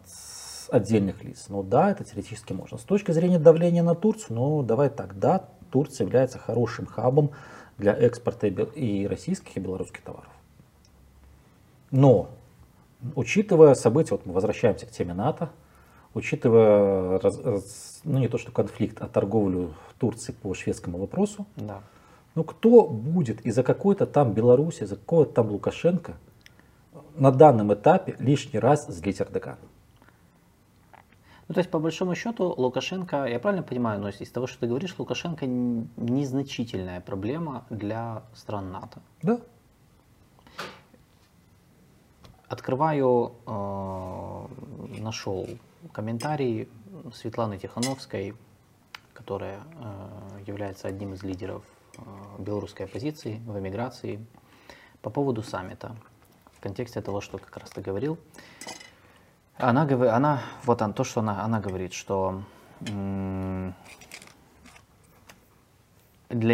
отдельных 0.70 1.24
лиц, 1.24 1.46
ну 1.48 1.62
да, 1.62 1.90
это 1.90 2.04
теоретически 2.04 2.52
можно. 2.52 2.76
С 2.76 2.82
точки 2.82 3.10
зрения 3.10 3.38
давления 3.38 3.82
на 3.82 3.94
Турцию, 3.94 4.36
ну 4.36 4.62
давай 4.62 4.90
так, 4.90 5.18
да, 5.18 5.48
Турция 5.70 6.04
является 6.04 6.38
хорошим 6.38 6.84
хабом 6.86 7.30
для 7.78 7.94
экспорта 7.94 8.48
и 8.48 9.06
российских, 9.06 9.56
и 9.56 9.60
белорусских 9.60 10.02
товаров. 10.02 10.30
Но, 11.90 12.28
учитывая 13.14 13.74
события, 13.74 14.10
вот 14.10 14.26
мы 14.26 14.34
возвращаемся 14.34 14.84
к 14.84 14.90
теме 14.90 15.14
НАТО, 15.14 15.48
учитывая, 16.18 17.20
ну 18.04 18.18
не 18.18 18.28
то 18.28 18.38
что 18.38 18.52
конфликт, 18.52 19.00
а 19.00 19.08
торговлю 19.08 19.74
Турции 19.98 20.32
по 20.32 20.54
шведскому 20.54 20.98
вопросу, 20.98 21.46
да. 21.56 21.80
Ну 22.34 22.44
кто 22.44 22.86
будет 22.86 23.44
из-за 23.46 23.62
какой-то 23.62 24.06
там 24.06 24.32
Беларуси, 24.32 24.84
из-за 24.84 24.96
какого-то 24.96 25.32
там 25.32 25.50
Лукашенко 25.50 26.14
на 27.16 27.32
данном 27.32 27.72
этапе 27.74 28.14
лишний 28.18 28.60
раз 28.60 28.86
злить 28.86 29.20
Эрдогана? 29.20 29.58
Ну, 31.48 31.54
то 31.54 31.60
есть, 31.60 31.70
по 31.70 31.78
большому 31.78 32.14
счету, 32.14 32.54
Лукашенко, 32.58 33.24
я 33.24 33.38
правильно 33.38 33.62
понимаю, 33.62 34.00
но 34.00 34.10
из 34.10 34.30
того, 34.30 34.46
что 34.46 34.60
ты 34.60 34.66
говоришь, 34.66 34.94
Лукашенко 34.98 35.46
незначительная 35.46 37.00
проблема 37.00 37.64
для 37.70 38.22
стран 38.34 38.70
НАТО. 38.70 39.00
Да. 39.22 39.40
Открываю, 42.48 43.32
э, 43.46 45.00
нашел 45.00 45.48
комментарий 45.92 46.68
Светланы 47.14 47.58
Тихановской, 47.58 48.34
которая 49.12 49.60
э, 49.80 50.42
является 50.46 50.88
одним 50.88 51.14
из 51.14 51.22
лидеров 51.22 51.62
белорусской 52.38 52.86
оппозиции 52.86 53.42
в 53.46 53.58
эмиграции 53.58 54.24
по 55.02 55.10
поводу 55.10 55.42
саммита. 55.42 55.96
В 56.52 56.60
контексте 56.60 57.00
того, 57.00 57.20
что 57.20 57.38
как 57.38 57.56
раз 57.56 57.70
ты 57.70 57.80
говорил. 57.80 58.18
Она, 59.56 59.82
она 59.82 60.42
вот 60.64 60.78
то, 60.94 61.04
что 61.04 61.20
она, 61.20 61.44
она 61.44 61.60
говорит, 61.60 61.92
что 61.92 62.42
для 62.80 63.74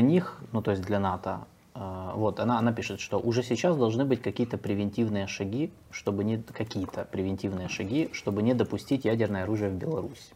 них, 0.00 0.38
ну 0.52 0.62
то 0.62 0.70
есть 0.70 0.82
для 0.82 0.98
НАТО, 0.98 1.40
э, 1.40 1.53
вот 1.74 2.38
она, 2.38 2.58
она 2.58 2.72
пишет, 2.72 3.00
что 3.00 3.18
уже 3.18 3.42
сейчас 3.42 3.76
должны 3.76 4.04
быть 4.04 4.22
какие-то 4.22 4.58
превентивные 4.58 5.26
шаги, 5.26 5.72
чтобы 5.90 6.22
не 6.22 6.38
какие-то 6.38 7.04
превентивные 7.04 7.68
шаги, 7.68 8.10
чтобы 8.12 8.42
не 8.42 8.54
допустить 8.54 9.04
ядерное 9.04 9.42
оружие 9.42 9.70
в 9.70 9.74
Беларусь. 9.74 10.30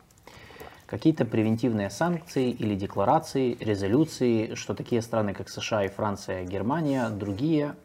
Какие-то 0.86 1.24
превентивные 1.24 1.90
санкции 1.90 2.50
или 2.50 2.74
декларации, 2.74 3.56
резолюции, 3.60 4.54
что 4.54 4.74
такие 4.74 5.02
страны, 5.02 5.34
как 5.34 5.48
США 5.48 5.84
и 5.84 5.88
Франция, 5.88 6.44
Германия, 6.44 7.10
другие 7.10 7.76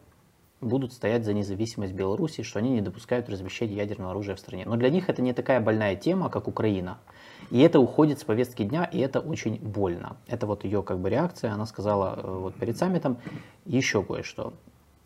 будут 0.60 0.92
стоять 0.92 1.24
за 1.24 1.34
независимость 1.34 1.92
Беларуси, 1.92 2.42
что 2.42 2.58
они 2.58 2.70
не 2.70 2.80
допускают 2.80 3.28
размещения 3.28 3.76
ядерного 3.76 4.12
оружия 4.12 4.34
в 4.34 4.40
стране. 4.40 4.64
Но 4.66 4.76
для 4.76 4.88
них 4.88 5.08
это 5.08 5.22
не 5.22 5.32
такая 5.32 5.60
больная 5.60 5.94
тема, 5.96 6.30
как 6.30 6.48
Украина. 6.48 6.98
И 7.50 7.60
это 7.60 7.80
уходит 7.80 8.18
с 8.18 8.24
повестки 8.24 8.62
дня, 8.62 8.84
и 8.84 8.98
это 8.98 9.20
очень 9.20 9.58
больно. 9.58 10.16
Это 10.26 10.46
вот 10.46 10.64
ее 10.64 10.82
как 10.82 10.98
бы 10.98 11.10
реакция. 11.10 11.52
Она 11.52 11.66
сказала 11.66 12.18
э, 12.22 12.38
вот 12.38 12.54
перед 12.54 12.76
саммитом 12.76 13.18
еще 13.64 14.02
кое-что. 14.02 14.52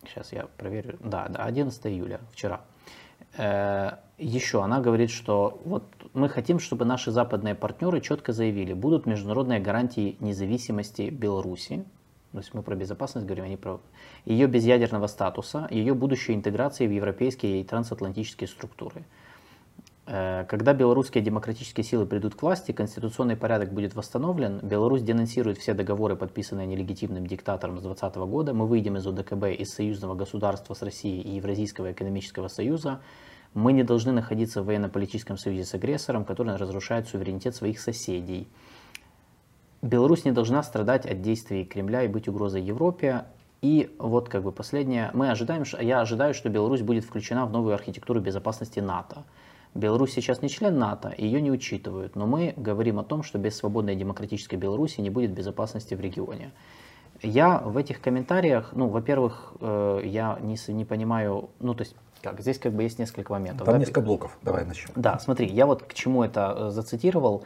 Сейчас 0.07 0.33
я 0.33 0.46
проверю. 0.57 0.98
Да, 1.01 1.29
да, 1.29 1.44
11 1.44 1.87
июля, 1.87 2.20
вчера. 2.33 2.61
Э, 3.37 3.92
еще 4.18 4.62
она 4.62 4.81
говорит, 4.81 5.11
что 5.11 5.61
вот 5.64 5.85
мы 6.14 6.29
хотим, 6.29 6.59
чтобы 6.59 6.85
наши 6.85 7.11
западные 7.11 7.55
партнеры 7.55 8.01
четко 8.01 8.33
заявили, 8.33 8.72
будут 8.72 9.07
международные 9.07 9.61
гарантии 9.61 10.16
независимости 10.20 11.11
Беларуси, 11.11 11.85
то 12.33 12.38
есть 12.38 12.53
мы 12.53 12.62
про 12.62 12.74
безопасность 12.74 13.27
говорим, 13.27 13.44
а 13.44 13.48
не 13.48 13.57
про 13.57 13.81
ее 14.24 14.46
безъядерного 14.46 15.07
статуса, 15.07 15.66
ее 15.70 15.94
будущей 15.94 16.35
интеграции 16.35 16.87
в 16.87 16.90
европейские 16.90 17.61
и 17.61 17.64
трансатлантические 17.64 18.48
структуры. 18.48 19.05
Э, 20.11 20.47
когда 20.49 20.73
белорусские 20.73 21.23
демократические 21.23 21.85
силы 21.85 22.07
придут 22.07 22.35
к 22.35 22.40
власти, 22.40 22.73
конституционный 22.73 23.37
порядок 23.37 23.73
будет 23.73 23.94
восстановлен, 23.94 24.59
Беларусь 24.62 25.03
денонсирует 25.03 25.59
все 25.59 25.75
договоры, 25.75 26.16
подписанные 26.16 26.66
нелегитимным 26.66 27.27
диктатором 27.27 27.79
с 27.79 27.83
2020 27.83 28.16
года, 28.31 28.55
мы 28.55 28.66
выйдем 28.66 28.97
из 28.97 29.07
ОДКБ, 29.07 29.44
из 29.59 29.68
союзного 29.75 30.14
государства 30.14 30.73
с 30.73 30.81
Россией 30.81 31.21
и 31.21 31.37
Евразийского 31.37 31.92
экономического 31.92 32.49
союза, 32.49 33.01
мы 33.53 33.73
не 33.75 33.83
должны 33.83 34.12
находиться 34.12 34.62
в 34.62 34.66
военно-политическом 34.66 35.37
союзе 35.37 35.64
с 35.64 35.75
агрессором, 35.75 36.25
который 36.25 36.57
разрушает 36.57 37.07
суверенитет 37.07 37.55
своих 37.55 37.79
соседей. 37.79 38.49
Беларусь 39.83 40.25
не 40.25 40.33
должна 40.33 40.62
страдать 40.62 41.05
от 41.05 41.21
действий 41.21 41.64
Кремля 41.66 42.05
и 42.05 42.09
быть 42.09 42.29
угрозой 42.29 42.62
Европе. 42.62 43.27
И 43.61 43.94
вот 43.99 44.29
как 44.29 44.42
бы 44.42 44.53
последнее, 44.53 45.11
мы 45.12 45.31
ожидаем, 45.31 45.64
я 45.81 46.01
ожидаю, 46.01 46.33
что 46.33 46.49
Беларусь 46.49 46.83
будет 46.83 47.05
включена 47.05 47.44
в 47.44 47.53
новую 47.53 47.75
архитектуру 47.75 48.21
безопасности 48.21 48.81
НАТО. 48.81 49.25
Беларусь 49.79 50.12
сейчас 50.12 50.43
не 50.43 50.49
член 50.49 50.77
НАТО, 50.77 51.14
ее 51.17 51.41
не 51.41 51.53
учитывают, 51.53 52.17
но 52.17 52.27
мы 52.27 52.53
говорим 52.57 52.99
о 52.99 53.05
том, 53.05 53.23
что 53.23 53.38
без 53.38 53.57
свободной 53.57 53.95
демократической 53.95 54.57
Беларуси 54.57 55.01
не 55.01 55.09
будет 55.09 55.31
безопасности 55.31 55.95
в 55.95 56.01
регионе. 56.01 56.51
Я 57.23 57.59
в 57.59 57.77
этих 57.77 58.01
комментариях, 58.01 58.71
ну, 58.73 58.88
во-первых, 58.88 59.55
э, 59.61 60.01
я 60.05 60.38
не, 60.41 60.57
не 60.73 60.85
понимаю, 60.85 61.51
ну, 61.61 61.75
то 61.75 61.83
есть, 61.83 61.95
как, 62.23 62.41
здесь 62.41 62.59
как 62.59 62.73
бы 62.73 62.83
есть 62.83 62.99
несколько 62.99 63.33
моментов. 63.33 63.67
Там 63.67 63.75
да? 63.75 63.79
несколько 63.79 64.01
блоков, 64.01 64.37
давай 64.43 64.64
начнем. 64.64 64.91
Да, 64.97 65.19
смотри, 65.21 65.47
я 65.47 65.67
вот 65.67 65.85
к 65.85 65.95
чему 65.95 66.25
это 66.25 66.55
э, 66.57 66.71
зацитировал. 66.71 67.45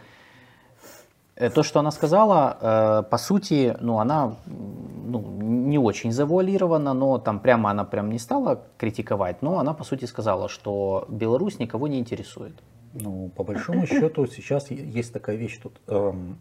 Э, 1.42 1.50
то, 1.50 1.64
что 1.64 1.80
она 1.80 1.90
сказала, 1.90 2.56
э, 2.60 3.10
по 3.10 3.18
сути, 3.18 3.76
ну, 3.80 3.98
она 3.98 4.36
ну, 4.46 5.20
не 5.40 5.76
очень 5.76 6.12
завуалирована, 6.12 6.94
но 6.94 7.18
там 7.18 7.40
прямо 7.40 7.70
она 7.70 7.84
прям 7.84 8.10
не 8.10 8.20
стала 8.20 8.62
критиковать, 8.78 9.42
но 9.42 9.58
она, 9.58 9.74
по 9.74 9.82
сути, 9.82 10.04
сказала, 10.04 10.48
что 10.48 11.04
Беларусь 11.08 11.58
никого 11.58 11.88
не 11.88 11.98
интересует. 11.98 12.54
Ну, 12.94 13.28
по 13.34 13.42
большому 13.42 13.86
счету, 13.86 14.26
сейчас 14.26 14.70
есть 14.70 15.12
такая 15.12 15.34
вещь 15.34 15.58
тут. 15.60 15.80
Эм, 15.88 16.38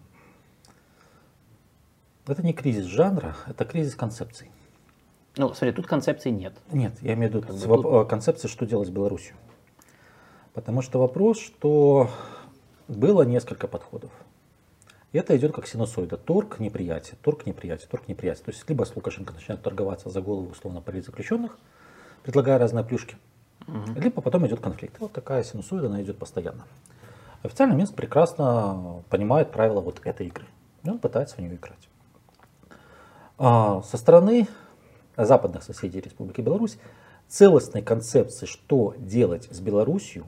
это 2.28 2.44
не 2.44 2.54
кризис 2.54 2.86
жанра, 2.86 3.36
это 3.48 3.66
кризис 3.66 3.96
концепций. 3.96 4.52
Ну, 5.36 5.54
смотри, 5.56 5.72
тут 5.72 5.88
концепции 5.88 6.30
нет. 6.30 6.54
Нет, 6.72 6.94
я 7.02 7.14
имею 7.14 7.32
в 7.32 7.36
виду 7.36 7.48
как 7.48 7.56
бы 7.56 7.82
тут... 7.82 8.08
концепции, 8.08 8.48
что 8.48 8.68
делать 8.68 8.90
с 8.90 8.92
Беларусью. 8.92 9.36
Потому 10.54 10.84
что 10.84 11.00
вопрос, 11.00 11.40
что 11.40 12.10
было 12.88 13.24
несколько 13.24 13.68
подходов. 13.68 14.12
И 15.12 15.18
это 15.18 15.36
идет 15.36 15.54
как 15.54 15.68
синусоида. 15.68 16.18
Торг, 16.18 16.60
неприятие, 16.60 17.18
торг, 17.22 17.46
неприятие, 17.46 17.88
торг, 17.90 18.08
неприятие. 18.08 18.46
То 18.46 18.52
есть 18.52 18.68
либо 18.70 18.86
Лукашенко 18.96 19.34
начинают 19.34 19.62
торговаться 19.62 20.10
за 20.10 20.22
голову 20.22 20.52
условно 20.52 20.82
политзаключенных, 20.82 21.58
предлагая 22.24 22.58
разные 22.58 22.86
плюшки, 22.86 23.18
угу. 23.68 24.00
либо 24.00 24.22
потом 24.22 24.48
идет 24.48 24.62
конфликт. 24.62 25.00
Вот 25.00 25.12
такая 25.12 25.44
синусоида, 25.44 25.88
она 25.88 26.02
идет 26.02 26.18
постоянно. 26.18 26.66
Официальный 27.44 27.76
Минск 27.76 27.96
прекрасно 27.96 29.04
понимает 29.10 29.52
правила 29.52 29.82
вот 29.82 30.00
этой 30.06 30.28
игры. 30.28 30.46
И 30.84 30.90
он 30.90 31.00
пытается 31.00 31.36
в 31.36 31.40
нее 31.40 31.56
играть. 31.56 31.90
А 33.38 33.82
со 33.82 33.98
стороны 33.98 34.48
западных 35.18 35.64
соседей 35.64 36.00
Республики 36.00 36.42
Беларусь 36.42 36.78
целостной 37.28 37.82
концепции, 37.82 38.46
что 38.46 38.94
делать 38.98 39.48
с 39.52 39.60
Беларусью, 39.60 40.26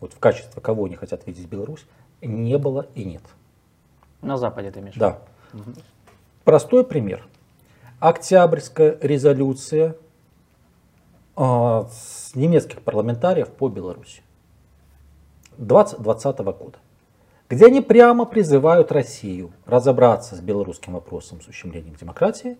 вот 0.00 0.12
в 0.12 0.18
качестве 0.18 0.62
кого 0.62 0.86
они 0.86 0.96
хотят 0.96 1.26
видеть 1.26 1.46
Беларусь, 1.46 1.84
не 2.22 2.56
было 2.58 2.86
и 2.94 3.04
нет. 3.04 3.22
На 4.22 4.36
Западе 4.36 4.70
ты 4.70 4.80
имеешь? 4.80 4.96
Да. 4.96 5.20
Угу. 5.54 5.72
Простой 6.44 6.84
пример. 6.84 7.26
Октябрьская 8.00 8.98
резолюция 9.00 9.96
э, 11.36 11.84
с 11.90 12.34
немецких 12.34 12.82
парламентариев 12.82 13.48
по 13.48 13.68
Беларуси 13.68 14.22
2020 15.58 16.38
года, 16.38 16.78
где 17.48 17.66
они 17.66 17.80
прямо 17.80 18.24
призывают 18.24 18.92
Россию 18.92 19.52
разобраться 19.66 20.36
с 20.36 20.40
белорусским 20.40 20.94
вопросом 20.94 21.40
с 21.40 21.48
ущемлением 21.48 21.96
демократии 21.96 22.58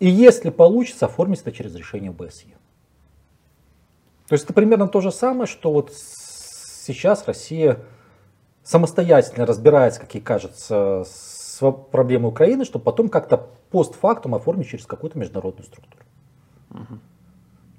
и, 0.00 0.08
если 0.08 0.50
получится, 0.50 1.06
оформить 1.06 1.40
это 1.40 1.52
через 1.52 1.74
решение 1.74 2.10
БСЕ. 2.10 2.56
То 4.28 4.32
есть 4.32 4.44
это 4.44 4.52
примерно 4.54 4.88
то 4.88 5.00
же 5.00 5.12
самое, 5.12 5.46
что 5.46 5.72
вот 5.72 5.92
сейчас 5.92 7.26
Россия 7.26 7.78
самостоятельно 8.64 9.46
разбирается, 9.46 10.00
как 10.00 10.14
ей 10.14 10.20
кажется, 10.20 11.04
с 11.06 11.72
проблемой 11.92 12.30
Украины, 12.30 12.64
чтобы 12.64 12.84
потом 12.84 13.08
как-то 13.08 13.48
постфактум 13.70 14.34
оформить 14.34 14.68
через 14.68 14.86
какую-то 14.86 15.18
международную 15.18 15.66
структуру. 15.66 16.02
Угу. 16.70 16.98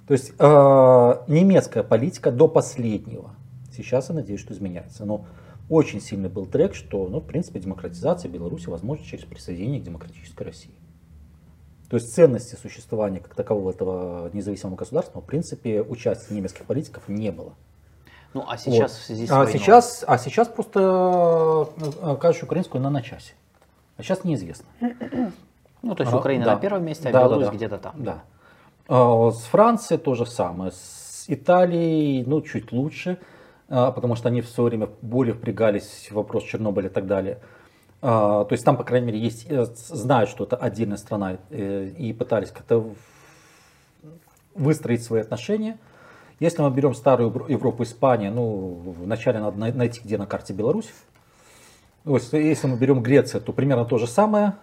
То 0.08 0.14
есть 0.14 0.34
э, 0.38 0.44
немецкая 1.28 1.84
политика 1.84 2.32
до 2.32 2.48
последнего, 2.48 3.32
сейчас 3.76 4.10
я 4.10 4.16
надеюсь, 4.16 4.40
что 4.40 4.54
изменяется, 4.54 5.04
но 5.06 5.26
очень 5.68 6.00
сильный 6.00 6.30
был 6.30 6.46
трек, 6.46 6.76
что, 6.76 7.08
ну, 7.08 7.20
в 7.20 7.26
принципе, 7.26 7.60
демократизация 7.60 8.30
Беларуси 8.30 8.70
возможна 8.70 9.04
через 9.04 9.26
присоединение 9.26 9.82
к 9.82 9.84
демократической 9.84 10.44
России. 10.44 10.76
То 11.90 11.98
есть 11.98 12.14
ценности 12.14 12.56
существования 12.56 13.20
как 13.20 13.36
такового 13.36 13.72
этого 13.72 14.30
независимого 14.34 14.76
государства, 14.76 15.22
в 15.22 15.26
принципе, 15.26 15.82
участия 15.82 16.36
немецких 16.36 16.66
политиков 16.66 17.08
не 17.08 17.32
было. 17.32 17.54
Ну, 18.36 18.44
а 18.46 18.58
сейчас 18.58 18.92
вот. 18.92 19.00
в 19.00 19.06
связи 19.06 19.28
с 19.28 19.32
а 19.32 19.48
сейчас, 19.48 20.04
а 20.06 20.18
сейчас 20.18 20.50
просто 20.50 21.70
э, 21.78 22.18
кажешь 22.20 22.44
украинскую 22.44 22.82
на 22.84 22.90
начасе. 22.90 23.34
А 23.98 24.04
сейчас 24.04 24.26
неизвестно. 24.26 24.66
Ну, 25.82 25.94
то 25.94 26.02
есть 26.02 26.12
а, 26.12 26.18
Украина 26.18 26.46
да. 26.46 26.56
на 26.56 26.60
первом 26.60 26.84
месте, 26.84 27.10
а 27.10 27.12
да, 27.12 27.24
Беларусь 27.26 27.46
да, 27.46 27.52
да. 27.52 27.58
где-то 27.58 27.78
там. 27.78 27.94
Да. 27.98 28.24
А, 28.88 29.30
с 29.32 29.44
Францией 29.44 30.02
то 30.02 30.16
же 30.16 30.26
самое. 30.26 30.72
С 30.72 31.26
Италией, 31.28 32.24
ну, 32.26 32.42
чуть 32.42 32.72
лучше, 32.72 33.20
а, 33.70 33.92
потому 33.92 34.16
что 34.16 34.30
они 34.30 34.42
в 34.42 34.50
свое 34.50 34.72
время 34.72 34.90
более 35.04 35.36
впрягались 35.36 36.08
в 36.10 36.16
вопрос 36.16 36.44
Чернобыля 36.44 36.88
и 36.88 36.92
так 36.92 37.06
далее. 37.06 37.38
А, 38.02 38.46
то 38.46 38.54
есть 38.54 38.66
там, 38.66 38.78
по 38.78 38.84
крайней 38.84 39.08
мере, 39.08 39.20
есть, 39.20 39.46
э, 39.48 39.64
знают, 39.76 40.32
что 40.32 40.46
это 40.46 40.56
отдельная 40.56 40.98
страна 40.98 41.38
э, 41.52 41.92
и 41.98 42.14
пытались 42.14 42.50
как-то 42.50 42.84
выстроить 44.56 45.04
свои 45.04 45.22
отношения. 45.22 45.78
Если 46.40 46.62
мы 46.62 46.70
берем 46.70 46.94
старую 46.94 47.46
Европу, 47.48 47.84
Испания, 47.84 48.30
ну, 48.30 48.94
вначале 49.00 49.40
надо 49.40 49.58
найти, 49.58 50.02
где 50.04 50.18
на 50.18 50.26
карте 50.26 50.54
Беларусь. 50.54 50.92
Если 52.06 52.68
мы 52.68 52.78
берем 52.78 53.02
Грецию, 53.02 53.42
то 53.42 53.54
примерно 53.54 53.86
то 53.86 53.98
же 53.98 54.06
самое, 54.06 54.56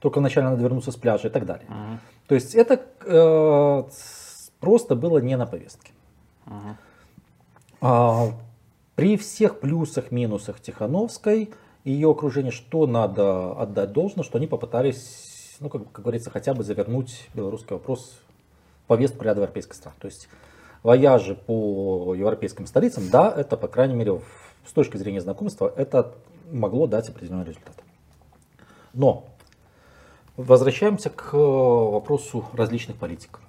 только 0.00 0.18
вначале 0.18 0.48
надо 0.48 0.62
вернуться 0.62 0.90
с 0.90 0.96
пляжа 0.96 1.28
и 1.28 1.30
так 1.30 1.46
далее. 1.46 1.66
Uh-huh. 1.68 1.98
То 2.26 2.34
есть 2.34 2.54
это 2.54 2.82
э, 3.04 3.82
просто 4.58 4.96
было 4.96 5.18
не 5.18 5.36
на 5.36 5.46
повестке. 5.46 5.92
Uh-huh. 6.46 6.74
А, 7.80 8.26
при 8.96 9.16
всех 9.16 9.60
плюсах, 9.60 10.10
минусах 10.10 10.60
Тихановской 10.60 11.50
и 11.84 11.90
ее 11.90 12.10
окружения, 12.10 12.50
что 12.50 12.86
надо 12.86 13.52
отдать 13.52 13.92
должно, 13.92 14.22
что 14.22 14.36
они 14.36 14.46
попытались, 14.46 15.56
ну, 15.60 15.70
как, 15.70 15.90
как 15.90 16.02
говорится, 16.04 16.30
хотя 16.30 16.52
бы 16.52 16.64
завернуть 16.64 17.28
белорусский 17.34 17.74
вопрос 17.74 18.18
в 18.84 18.88
повестку 18.88 19.24
ряда 19.24 19.40
европейских 19.40 19.74
стран. 19.74 19.94
То 19.98 20.06
есть 20.06 20.28
вояжи 20.82 21.34
по 21.34 22.14
европейским 22.14 22.66
столицам, 22.66 23.10
да, 23.10 23.32
это, 23.34 23.56
по 23.56 23.68
крайней 23.68 23.94
мере, 23.94 24.20
с 24.66 24.72
точки 24.72 24.96
зрения 24.96 25.20
знакомства, 25.20 25.72
это 25.76 26.14
могло 26.50 26.86
дать 26.86 27.08
определенный 27.08 27.44
результат. 27.44 27.76
Но 28.92 29.30
Возвращаемся 30.40 31.10
к 31.10 31.34
вопросу 31.34 32.46
различных 32.54 32.96
политик. 32.96 33.40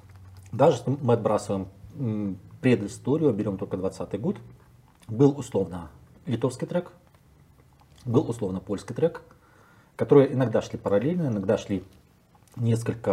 Даже 0.52 0.84
мы 0.86 1.14
отбрасываем 1.14 1.70
предысторию, 2.60 3.32
берем 3.32 3.58
только 3.58 3.78
20 3.78 4.20
год, 4.20 4.36
был 5.08 5.38
условно 5.40 5.90
литовский 6.26 6.68
трек, 6.68 6.92
был 8.04 8.30
условно 8.30 8.60
польский 8.60 8.94
трек, 8.94 9.22
которые 9.96 10.34
иногда 10.34 10.62
шли 10.62 10.78
параллельно, 10.78 11.28
иногда 11.28 11.58
шли 11.58 11.86
несколько, 12.58 13.12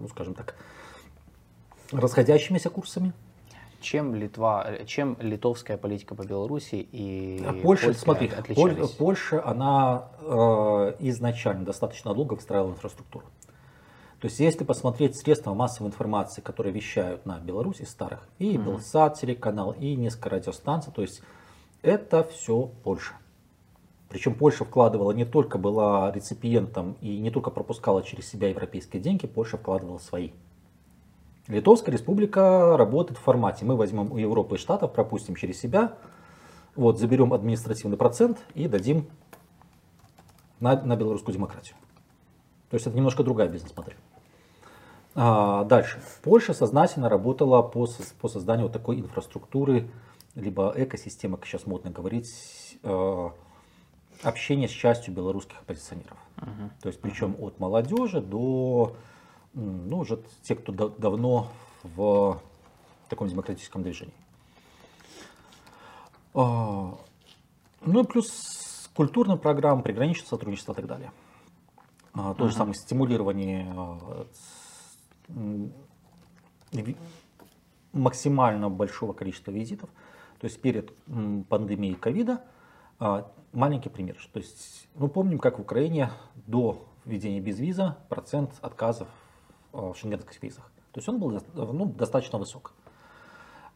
ну 0.00 0.08
скажем 0.08 0.32
так, 0.32 0.54
расходящимися 1.92 2.70
курсами. 2.70 3.12
Чем 3.86 4.16
Литва, 4.16 4.78
чем 4.86 5.16
литовская 5.20 5.76
политика 5.76 6.16
по 6.16 6.24
Беларуси 6.24 6.74
и 6.90 7.40
а 7.46 7.52
Польша, 7.52 7.94
смотри, 7.94 8.26
отличались? 8.26 8.90
Польша, 8.90 9.46
она 9.46 10.08
э, 10.22 10.94
изначально 10.98 11.64
достаточно 11.64 12.12
долго 12.12 12.34
выстраивала 12.34 12.72
инфраструктуру. 12.72 13.26
То 14.20 14.26
есть, 14.26 14.40
если 14.40 14.64
посмотреть 14.64 15.14
средства 15.14 15.54
массовой 15.54 15.86
информации, 15.86 16.40
которые 16.40 16.72
вещают 16.72 17.26
на 17.26 17.38
Беларусь 17.38 17.78
из 17.78 17.88
старых, 17.88 18.28
и 18.40 18.56
mm-hmm. 18.56 18.64
Белсат, 18.64 19.20
телеканал, 19.20 19.70
и 19.70 19.94
несколько 19.94 20.30
радиостанций, 20.30 20.92
то 20.92 21.02
есть 21.02 21.22
это 21.82 22.24
все 22.24 22.68
Польша. 22.82 23.14
Причем 24.08 24.34
Польша 24.34 24.64
вкладывала 24.64 25.12
не 25.12 25.24
только 25.24 25.58
была 25.58 26.10
реципиентом 26.10 26.96
и 27.00 27.18
не 27.18 27.30
только 27.30 27.52
пропускала 27.52 28.02
через 28.02 28.28
себя 28.28 28.48
европейские 28.48 29.00
деньги, 29.00 29.28
Польша 29.28 29.58
вкладывала 29.58 29.98
свои. 29.98 30.30
Литовская 31.48 31.92
республика 31.92 32.76
работает 32.76 33.18
в 33.18 33.22
формате. 33.22 33.64
Мы 33.64 33.76
возьмем 33.76 34.10
у 34.10 34.16
Европы 34.16 34.56
и 34.56 34.58
Штатов, 34.58 34.92
пропустим 34.92 35.36
через 35.36 35.60
себя, 35.60 35.96
вот, 36.74 36.98
заберем 36.98 37.32
административный 37.32 37.96
процент 37.96 38.38
и 38.54 38.66
дадим 38.66 39.06
на, 40.60 40.80
на 40.82 40.96
белорусскую 40.96 41.34
демократию. 41.34 41.76
То 42.70 42.74
есть 42.74 42.86
это 42.86 42.96
немножко 42.96 43.22
другая 43.22 43.48
бизнес-модель. 43.48 43.96
А, 45.14 45.64
дальше. 45.64 46.00
Польша 46.22 46.52
сознательно 46.52 47.08
работала 47.08 47.62
по, 47.62 47.88
по 48.20 48.28
созданию 48.28 48.66
вот 48.66 48.72
такой 48.72 49.00
инфраструктуры, 49.00 49.88
либо 50.34 50.72
экосистемы, 50.76 51.36
как 51.38 51.46
сейчас 51.46 51.66
модно 51.66 51.90
говорить, 51.90 52.78
э, 52.82 53.30
общения 54.22 54.68
с 54.68 54.72
частью 54.72 55.14
белорусских 55.14 55.58
оппозиционеров. 55.60 56.18
Uh-huh. 56.36 56.70
То 56.82 56.88
есть 56.88 57.00
причем 57.00 57.32
uh-huh. 57.32 57.46
от 57.46 57.58
молодежи 57.60 58.20
до 58.20 58.94
ну, 59.56 59.98
уже 59.98 60.22
те, 60.42 60.54
кто 60.54 60.72
да, 60.72 60.88
давно 60.88 61.48
в 61.82 62.40
таком 63.08 63.28
демократическом 63.28 63.82
движении. 63.82 64.14
А, 66.34 66.98
ну 67.80 68.02
и 68.02 68.06
плюс 68.06 68.90
культурная 68.94 69.36
программа, 69.36 69.82
приграничное 69.82 70.28
сотрудничество 70.28 70.72
и 70.72 70.76
так 70.76 70.86
далее. 70.86 71.10
А, 72.12 72.34
то 72.34 72.48
же 72.48 72.54
самое 72.54 72.74
стимулирование 72.74 73.72
а, 73.74 74.26
максимально 77.92 78.68
большого 78.68 79.14
количества 79.14 79.50
визитов. 79.50 79.88
То 80.38 80.46
есть 80.46 80.60
перед 80.60 80.94
пандемией 81.48 81.94
ковида 81.94 82.44
маленький 83.52 83.88
пример. 83.88 84.16
То 84.32 84.38
есть, 84.38 84.86
мы 84.94 85.08
помним, 85.08 85.38
как 85.38 85.58
в 85.58 85.62
Украине 85.62 86.10
до 86.34 86.86
введения 87.06 87.40
безвиза 87.40 87.96
процент 88.10 88.52
отказов 88.60 89.08
в 89.76 89.94
шенгенских 89.96 90.42
визах. 90.42 90.70
То 90.92 90.98
есть 90.98 91.08
он 91.08 91.18
был 91.18 91.40
ну, 91.54 91.86
достаточно 91.86 92.38
высок. 92.38 92.72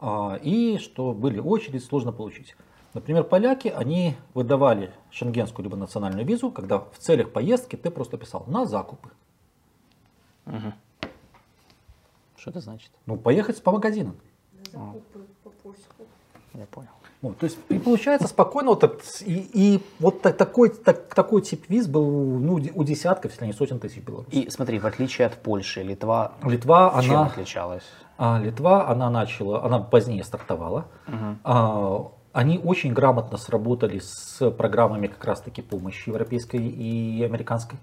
А, 0.01 0.39
и 0.43 0.79
что 0.79 1.13
были 1.13 1.39
очереди, 1.39 1.79
сложно 1.79 2.13
получить. 2.13 2.57
Например, 2.95 3.23
поляки, 3.23 3.69
они 3.69 4.17
выдавали 4.35 4.93
шенгенскую 5.11 5.65
либо 5.65 5.77
национальную 5.77 6.27
визу, 6.27 6.51
когда 6.51 6.79
в 6.79 6.99
целях 6.99 7.33
поездки 7.33 7.77
ты 7.77 7.91
просто 7.91 8.17
писал 8.19 8.45
на 8.47 8.67
закупы. 8.67 9.11
Угу. 10.47 10.73
Что 12.37 12.51
это 12.51 12.61
значит? 12.61 12.91
Ну, 13.07 13.17
поехать 13.17 13.63
по 13.63 13.71
магазинам. 13.71 14.17
На 14.73 14.87
закупы 14.87 15.27
по 15.45 15.51
поиску. 15.51 16.05
Я 16.55 16.67
понял. 16.67 16.89
Вот, 17.23 17.37
то 17.37 17.45
есть 17.45 17.59
и 17.69 17.79
получается 17.79 18.29
спокойно 18.29 18.71
вот 18.71 19.03
и, 19.27 19.51
и 19.53 19.83
вот 19.99 20.23
так, 20.23 20.39
такой 20.39 20.71
так, 20.71 21.15
такой 21.15 21.43
тип 21.43 21.67
виз 21.69 21.87
был 21.87 22.07
ну, 22.07 22.59
у 22.75 22.85
десятков, 22.85 23.33
если 23.33 23.45
не 23.45 23.53
сотен 23.53 23.79
тысяч 23.79 23.99
белорусов. 23.99 24.33
И 24.33 24.49
смотри, 24.49 24.79
в 24.79 24.87
отличие 24.87 25.27
от 25.27 25.35
Польши, 25.35 25.83
Литва, 25.83 26.33
Литва 26.43 26.99
чем 27.03 27.17
она 27.17 27.27
отличалась? 27.27 27.85
А, 28.17 28.41
Литва 28.43 28.89
она 28.89 29.11
начала, 29.11 29.63
она 29.63 29.81
позднее 29.81 30.25
стартовала. 30.25 30.87
Угу. 31.09 31.37
А, 31.45 32.11
они 32.33 32.59
очень 32.59 32.95
грамотно 32.95 33.37
сработали 33.37 33.99
с 33.99 34.51
программами 34.53 35.09
как 35.09 35.25
раз-таки 35.25 35.61
помощи 35.61 36.09
европейской 36.09 36.61
и 36.61 37.23
американской, 37.23 37.79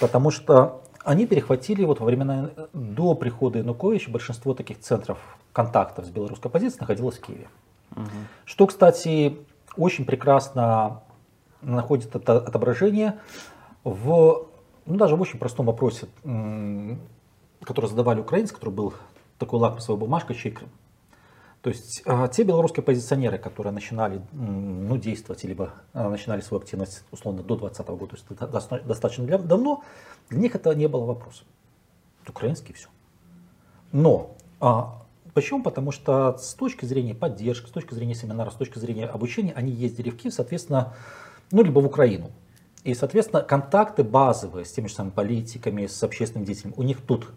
потому 0.00 0.30
что 0.30 0.82
они 1.02 1.26
перехватили 1.26 1.84
вот 1.84 1.98
во 1.98 2.06
времена 2.06 2.50
до 2.72 3.14
прихода 3.14 3.58
Януковича 3.58 4.10
большинство 4.10 4.54
таких 4.54 4.80
центров 4.80 5.18
контактов 5.52 6.06
с 6.06 6.10
белорусской 6.10 6.50
оппозицией 6.50 6.80
находилось 6.80 7.18
в 7.18 7.22
Киеве. 7.22 7.48
Угу. 7.96 8.08
Что, 8.44 8.66
кстати, 8.66 9.38
очень 9.76 10.04
прекрасно 10.04 11.02
находит 11.62 12.14
это 12.14 12.38
отображение 12.38 13.18
в, 13.84 14.46
ну, 14.86 14.96
даже 14.96 15.16
в 15.16 15.20
очень 15.20 15.38
простом 15.38 15.66
вопросе, 15.66 16.08
который 16.22 17.86
задавали 17.86 18.20
украинцы, 18.20 18.54
который 18.54 18.70
был 18.70 18.94
такой 19.38 19.58
лакмусовой 19.60 19.98
бумажкой, 19.98 20.36
чей 20.36 20.52
Крым. 20.52 20.70
То 21.62 21.68
есть 21.68 22.02
э, 22.06 22.28
те 22.32 22.42
белорусские 22.42 22.82
позиционеры, 22.82 23.36
которые 23.36 23.72
начинали 23.72 24.22
ну, 24.32 24.96
действовать, 24.96 25.44
либо 25.44 25.74
э, 25.92 26.08
начинали 26.08 26.40
свою 26.40 26.62
активность 26.62 27.04
условно 27.10 27.42
до 27.42 27.56
2020 27.56 27.88
года, 27.98 28.16
то 28.16 28.34
есть 28.72 28.86
достаточно 28.86 29.38
давно, 29.38 29.82
для 30.30 30.38
них 30.38 30.54
это 30.54 30.74
не 30.74 30.86
было 30.88 31.04
вопросом. 31.04 31.46
Украинский 32.26 32.72
все. 32.72 32.88
Но 33.92 34.36
а, 34.60 35.02
Почему? 35.34 35.62
Потому 35.62 35.92
что 35.92 36.36
с 36.38 36.54
точки 36.54 36.84
зрения 36.84 37.14
поддержки, 37.14 37.68
с 37.68 37.70
точки 37.70 37.94
зрения 37.94 38.14
семинара, 38.14 38.50
с 38.50 38.54
точки 38.54 38.78
зрения 38.78 39.06
обучения, 39.06 39.52
они 39.52 39.70
ездили 39.70 40.10
в 40.10 40.16
Киев, 40.16 40.34
соответственно, 40.34 40.94
ну, 41.50 41.62
либо 41.62 41.80
в 41.80 41.86
Украину. 41.86 42.30
И, 42.84 42.94
соответственно, 42.94 43.42
контакты 43.42 44.02
базовые 44.02 44.64
с 44.64 44.72
теми 44.72 44.88
же 44.88 44.94
самыми 44.94 45.12
политиками, 45.12 45.86
с 45.86 46.02
общественным 46.02 46.46
деятелем 46.46 46.72
у 46.76 46.82
них 46.82 47.00
тут. 47.00 47.28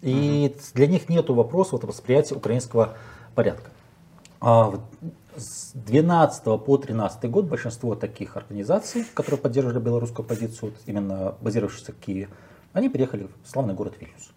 И 0.00 0.52
угу. 0.52 0.62
для 0.74 0.86
них 0.86 1.08
нет 1.08 1.28
вопросов 1.28 1.84
восприятия 1.84 2.34
украинского 2.34 2.96
порядка. 3.34 3.70
А 4.40 4.80
с 5.36 5.70
12 5.74 6.44
по 6.64 6.76
13 6.76 7.30
год 7.30 7.44
большинство 7.46 7.94
таких 7.94 8.36
организаций, 8.36 9.04
которые 9.14 9.40
поддерживали 9.40 9.78
белорусскую 9.78 10.26
позицию, 10.26 10.72
именно 10.86 11.36
базировавшихся 11.40 11.92
в 11.92 11.96
Киеве, 11.96 12.28
они 12.72 12.88
переехали 12.88 13.28
в 13.44 13.48
славный 13.48 13.74
город 13.74 13.94
Вильнюс. 14.00 14.32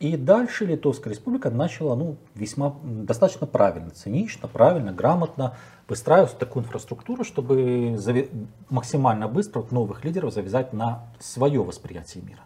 И 0.00 0.16
дальше 0.16 0.64
Литовская 0.64 1.12
республика 1.12 1.50
начала 1.50 1.96
ну, 1.96 2.16
весьма 2.36 2.76
достаточно 2.84 3.48
правильно, 3.48 3.90
цинично, 3.90 4.46
правильно, 4.46 4.92
грамотно 4.92 5.56
выстраивать 5.88 6.38
такую 6.38 6.64
инфраструктуру, 6.64 7.24
чтобы 7.24 7.94
зави- 7.94 8.30
максимально 8.70 9.26
быстро 9.26 9.60
вот 9.60 9.72
новых 9.72 10.04
лидеров 10.04 10.32
завязать 10.32 10.72
на 10.72 11.08
свое 11.18 11.62
восприятие 11.64 12.22
мира. 12.22 12.40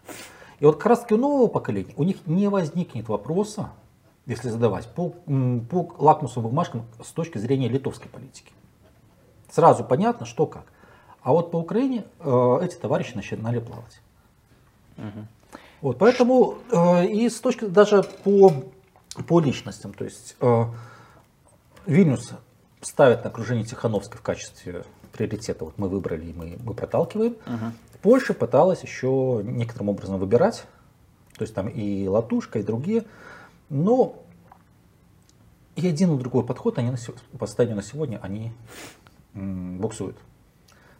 И 0.61 0.65
вот 0.65 0.77
как 0.77 0.87
раз 0.87 1.01
таки 1.01 1.15
у 1.15 1.19
нового 1.19 1.47
поколения 1.47 1.93
у 1.97 2.05
них 2.05 2.27
не 2.27 2.49
возникнет 2.49 3.09
вопроса, 3.09 3.71
если 4.25 4.49
задавать, 4.49 4.87
по, 4.89 5.11
по 5.11 5.95
лакмусовым 5.99 6.51
бумажкам 6.51 6.87
с 7.05 7.11
точки 7.11 7.37
зрения 7.37 7.69
литовской 7.69 8.09
политики. 8.09 8.53
Сразу 9.51 9.85
понятно, 9.85 10.25
что 10.25 10.47
как. 10.47 10.65
А 11.21 11.33
вот 11.33 11.51
по 11.51 11.57
Украине 11.57 12.05
э, 12.21 12.59
эти 12.63 12.77
товарищи 12.77 13.15
начинали 13.15 13.59
плавать. 13.59 14.01
Угу. 14.97 15.27
Вот, 15.83 15.99
поэтому 15.99 16.59
э, 16.71 17.07
и 17.07 17.29
с 17.29 17.41
точки 17.41 17.65
даже 17.65 18.05
по, 18.05 18.53
по 19.27 19.41
личностям, 19.41 19.93
то 19.93 20.05
есть 20.05 20.37
э, 20.41 20.65
Вильнюс 21.87 22.31
ставит 22.81 23.25
на 23.25 23.31
окружение 23.31 23.65
Тихановской 23.65 24.19
в 24.19 24.23
качестве 24.23 24.85
приоритета. 25.13 25.65
Вот 25.65 25.79
мы 25.79 25.89
выбрали 25.89 26.27
и 26.27 26.33
мы, 26.33 26.57
мы 26.63 26.75
проталкиваем. 26.75 27.33
Uh-huh. 27.33 27.73
Польша 28.01 28.33
пыталась 28.33 28.83
еще 28.83 29.43
некоторым 29.45 29.91
образом 29.91 30.19
выбирать, 30.19 30.65
то 31.37 31.43
есть 31.43 31.55
там 31.55 31.69
и 31.69 32.07
Латушка, 32.07 32.61
и 32.61 32.63
другие, 32.63 33.05
но 33.69 34.23
и 35.75 35.87
один 35.87 36.15
и 36.15 36.19
другой 36.19 36.45
подход, 36.45 36.79
они 36.79 36.91
на, 36.91 36.97
по 37.39 37.47
состоянию 37.47 37.77
на 37.77 37.83
сегодня, 37.83 38.21
они 38.23 38.53
буксуют. 39.35 40.17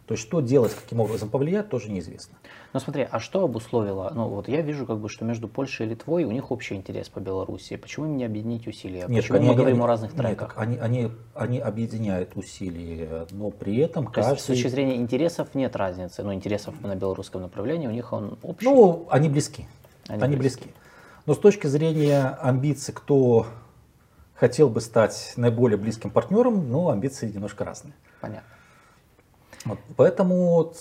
То 0.05 0.15
есть 0.15 0.23
что 0.23 0.41
делать, 0.41 0.73
каким 0.73 0.99
образом 0.99 1.29
повлиять, 1.29 1.69
тоже 1.69 1.89
неизвестно. 1.89 2.37
Но 2.73 2.79
смотри, 2.81 3.07
а 3.09 3.19
что 3.19 3.43
обусловило? 3.43 4.11
Ну 4.13 4.27
вот 4.27 4.49
я 4.49 4.61
вижу, 4.61 4.85
как 4.85 4.97
бы, 4.97 5.07
что 5.07 5.23
между 5.23 5.47
Польшей 5.47 5.85
и 5.85 5.89
Литвой 5.89 6.25
у 6.25 6.31
них 6.31 6.51
общий 6.51 6.75
интерес 6.75 7.07
по 7.07 7.21
Беларуси. 7.21 7.77
Почему 7.77 8.07
им 8.07 8.17
не 8.17 8.25
объединить 8.25 8.67
усилия? 8.67 9.05
Нет, 9.07 9.23
Почему 9.23 9.37
они, 9.37 9.47
мы 9.47 9.55
говорим 9.55 9.75
они, 9.77 9.83
о 9.85 9.87
разных 9.87 10.11
треках? 10.11 10.57
Нет, 10.57 10.57
они, 10.57 10.77
они, 10.77 11.11
они 11.33 11.59
объединяют 11.59 12.35
усилия, 12.35 13.27
но 13.31 13.49
при 13.49 13.77
этом 13.77 14.07
То 14.07 14.11
каждый... 14.11 14.33
Есть, 14.33 14.43
с 14.43 14.47
точки 14.47 14.67
зрения 14.67 14.97
интересов 14.97 15.55
нет 15.55 15.75
разницы, 15.77 16.21
но 16.23 16.33
интересов 16.33 16.75
на 16.81 16.95
белорусском 16.95 17.41
направлении 17.41 17.87
у 17.87 17.91
них 17.91 18.11
он 18.11 18.37
общий. 18.41 18.65
Ну, 18.65 19.07
они 19.09 19.29
близки. 19.29 19.67
Они, 20.09 20.21
они 20.21 20.35
близки. 20.35 20.63
близки. 20.63 20.79
Но 21.25 21.33
с 21.33 21.37
точки 21.37 21.67
зрения 21.67 22.37
амбиций, 22.41 22.93
кто 22.93 23.47
хотел 24.35 24.67
бы 24.67 24.81
стать 24.81 25.33
наиболее 25.37 25.77
близким 25.77 26.09
партнером, 26.09 26.69
ну, 26.69 26.89
амбиции 26.89 27.31
немножко 27.31 27.63
разные. 27.63 27.93
Понятно. 28.19 28.49
Вот, 29.65 29.79
поэтому 29.95 30.73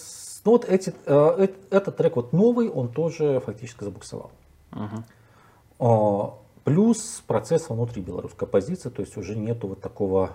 Ну 0.44 0.52
вот 0.52 0.64
эти, 0.64 0.94
э, 1.06 1.48
этот 1.70 1.96
трек 1.96 2.16
вот 2.16 2.32
новый, 2.32 2.68
он 2.68 2.88
тоже 2.88 3.40
фактически 3.44 3.84
забуксовал. 3.84 4.30
Угу. 4.72 6.38
Плюс 6.64 7.22
процесс 7.26 7.68
внутри 7.68 8.02
белорусской 8.02 8.46
оппозиции, 8.46 8.88
то 8.88 9.02
есть 9.02 9.16
уже 9.16 9.36
нету 9.36 9.68
вот 9.68 9.80
такого 9.80 10.30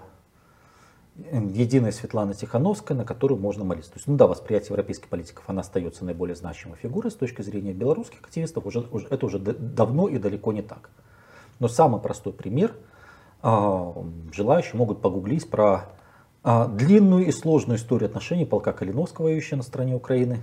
единой 1.31 1.91
Светланы 1.91 2.33
Тихановской, 2.33 2.95
на 2.95 3.03
которую 3.03 3.39
можно 3.39 3.63
молиться. 3.63 3.91
То 3.91 3.97
есть, 3.97 4.07
ну 4.07 4.17
да, 4.17 4.27
восприятие 4.27 4.71
европейских 4.71 5.07
политиков, 5.07 5.43
она 5.47 5.61
остается 5.61 6.05
наиболее 6.05 6.35
значимой 6.35 6.77
фигурой 6.77 7.11
с 7.11 7.15
точки 7.15 7.41
зрения 7.41 7.73
белорусских 7.73 8.19
активистов, 8.21 8.65
уже, 8.65 8.81
уже, 8.91 9.07
это 9.07 9.25
уже 9.25 9.39
давно 9.39 10.07
и 10.07 10.19
далеко 10.19 10.53
не 10.53 10.61
так. 10.61 10.89
Но 11.59 11.67
самый 11.67 11.99
простой 11.99 12.33
пример, 12.33 12.75
э, 13.41 13.93
желающие 14.31 14.75
могут 14.75 15.01
погуглить 15.01 15.49
про 15.49 15.73
э, 15.75 15.96
длинную 16.69 17.25
и 17.25 17.31
сложную 17.31 17.77
историю 17.77 18.07
отношений 18.07 18.45
полка 18.45 18.71
Калиновского, 18.73 19.25
воюющего 19.25 19.57
на 19.57 19.63
стороне 19.63 19.95
Украины, 19.95 20.41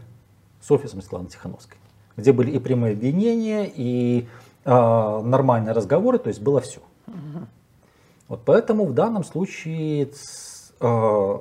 с 0.61 0.70
офисом 0.70 1.00
Светланы 1.00 1.28
Тихановской, 1.28 1.78
где 2.16 2.32
были 2.32 2.50
и 2.50 2.59
прямые 2.59 2.92
обвинения, 2.92 3.70
и 3.74 4.26
э, 4.64 4.70
нормальные 4.70 5.72
разговоры, 5.72 6.18
то 6.18 6.28
есть 6.28 6.40
было 6.40 6.61
все. 6.61 6.80
Вот 8.28 8.42
поэтому 8.44 8.86
в 8.86 8.94
данном 8.94 9.24
случае 9.24 10.09
Э, 10.80 11.38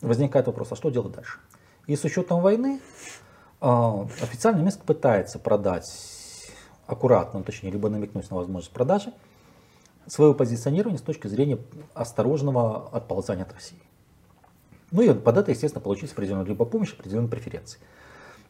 возникает 0.00 0.46
вопрос, 0.46 0.68
а 0.70 0.76
что 0.76 0.90
делать 0.90 1.12
дальше? 1.12 1.40
И 1.86 1.96
с 1.96 2.04
учетом 2.04 2.40
войны 2.40 2.80
э, 3.60 3.66
официальный 4.22 4.62
Минск 4.62 4.82
пытается 4.82 5.38
продать 5.38 6.52
аккуратно, 6.86 7.40
ну, 7.40 7.44
точнее, 7.44 7.70
либо 7.70 7.88
намекнуть 7.88 8.30
на 8.30 8.36
возможность 8.36 8.72
продажи, 8.72 9.12
свое 10.06 10.34
позиционирование 10.34 10.98
с 10.98 11.02
точки 11.02 11.26
зрения 11.26 11.58
осторожного 11.94 12.88
отползания 12.88 13.44
от 13.44 13.52
России. 13.52 13.78
Ну 14.92 15.02
и 15.02 15.12
под 15.12 15.36
это, 15.36 15.50
естественно, 15.50 15.82
получить 15.82 16.12
определенную 16.12 16.46
либо 16.46 16.64
помощь, 16.64 16.92
определенные 16.92 17.28
преференции. 17.28 17.80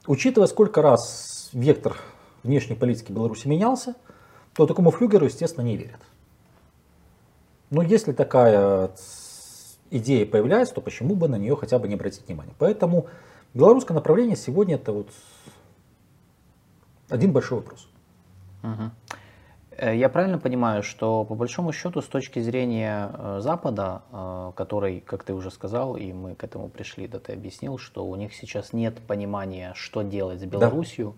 Учитывая, 0.06 0.46
сколько 0.46 0.82
раз 0.82 1.50
вектор 1.52 1.96
внешней 2.42 2.76
политики 2.76 3.10
Беларуси 3.10 3.48
менялся, 3.48 3.94
то 4.54 4.66
такому 4.66 4.90
флюгеру, 4.90 5.26
естественно, 5.26 5.64
не 5.64 5.76
верят. 5.76 6.00
Но 7.70 7.82
если 7.82 8.12
такая 8.12 8.92
идея 9.90 10.26
появляется, 10.26 10.74
то 10.74 10.80
почему 10.80 11.16
бы 11.16 11.28
на 11.28 11.36
нее 11.36 11.56
хотя 11.56 11.78
бы 11.78 11.88
не 11.88 11.94
обратить 11.94 12.26
внимание. 12.26 12.54
Поэтому 12.58 13.06
белорусское 13.54 13.94
направление 13.94 14.36
сегодня 14.36 14.76
это 14.76 14.92
вот 14.92 15.10
один 17.08 17.32
большой 17.32 17.58
вопрос. 17.58 17.88
Угу. 18.62 18.90
Я 19.80 20.08
правильно 20.08 20.38
понимаю, 20.38 20.82
что 20.82 21.24
по 21.24 21.34
большому 21.34 21.72
счету 21.72 22.00
с 22.00 22.06
точки 22.06 22.40
зрения 22.40 23.10
э, 23.12 23.38
Запада, 23.40 24.02
э, 24.10 24.52
который, 24.56 25.00
как 25.00 25.22
ты 25.22 25.34
уже 25.34 25.50
сказал, 25.50 25.96
и 25.96 26.12
мы 26.12 26.34
к 26.34 26.44
этому 26.44 26.68
пришли, 26.68 27.06
да 27.06 27.18
ты 27.18 27.32
объяснил, 27.32 27.76
что 27.76 28.06
у 28.06 28.16
них 28.16 28.34
сейчас 28.34 28.72
нет 28.72 28.98
понимания, 29.06 29.72
что 29.74 30.02
делать 30.02 30.40
с 30.40 30.44
Белоруссией, 30.44 31.08
да. 31.08 31.14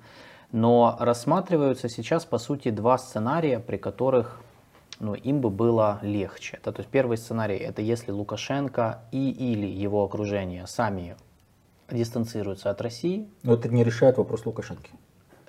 но 0.59 0.97
рассматриваются 0.99 1.89
сейчас 1.89 2.25
по 2.25 2.39
сути 2.39 2.71
два 2.71 2.99
сценария, 2.99 3.61
при 3.61 3.77
которых 3.77 4.41
ну, 4.99 5.15
им 5.15 5.41
бы 5.41 5.51
было 5.51 6.01
легче. 6.03 6.57
Это, 6.57 6.73
то 6.73 6.81
есть 6.81 6.91
первый 6.91 7.17
сценарий 7.17 7.57
это 7.57 7.83
если 7.83 8.11
Лукашенко 8.11 9.03
и 9.13 9.31
или 9.31 9.67
его 9.67 10.03
окружение 10.03 10.67
сами 10.67 11.17
дистанцируются 11.91 12.71
от 12.71 12.81
России. 12.81 13.29
Но 13.43 13.55
это 13.55 13.69
не 13.69 13.85
решает 13.85 14.19
вопрос 14.19 14.45
Лукашенко. 14.47 14.91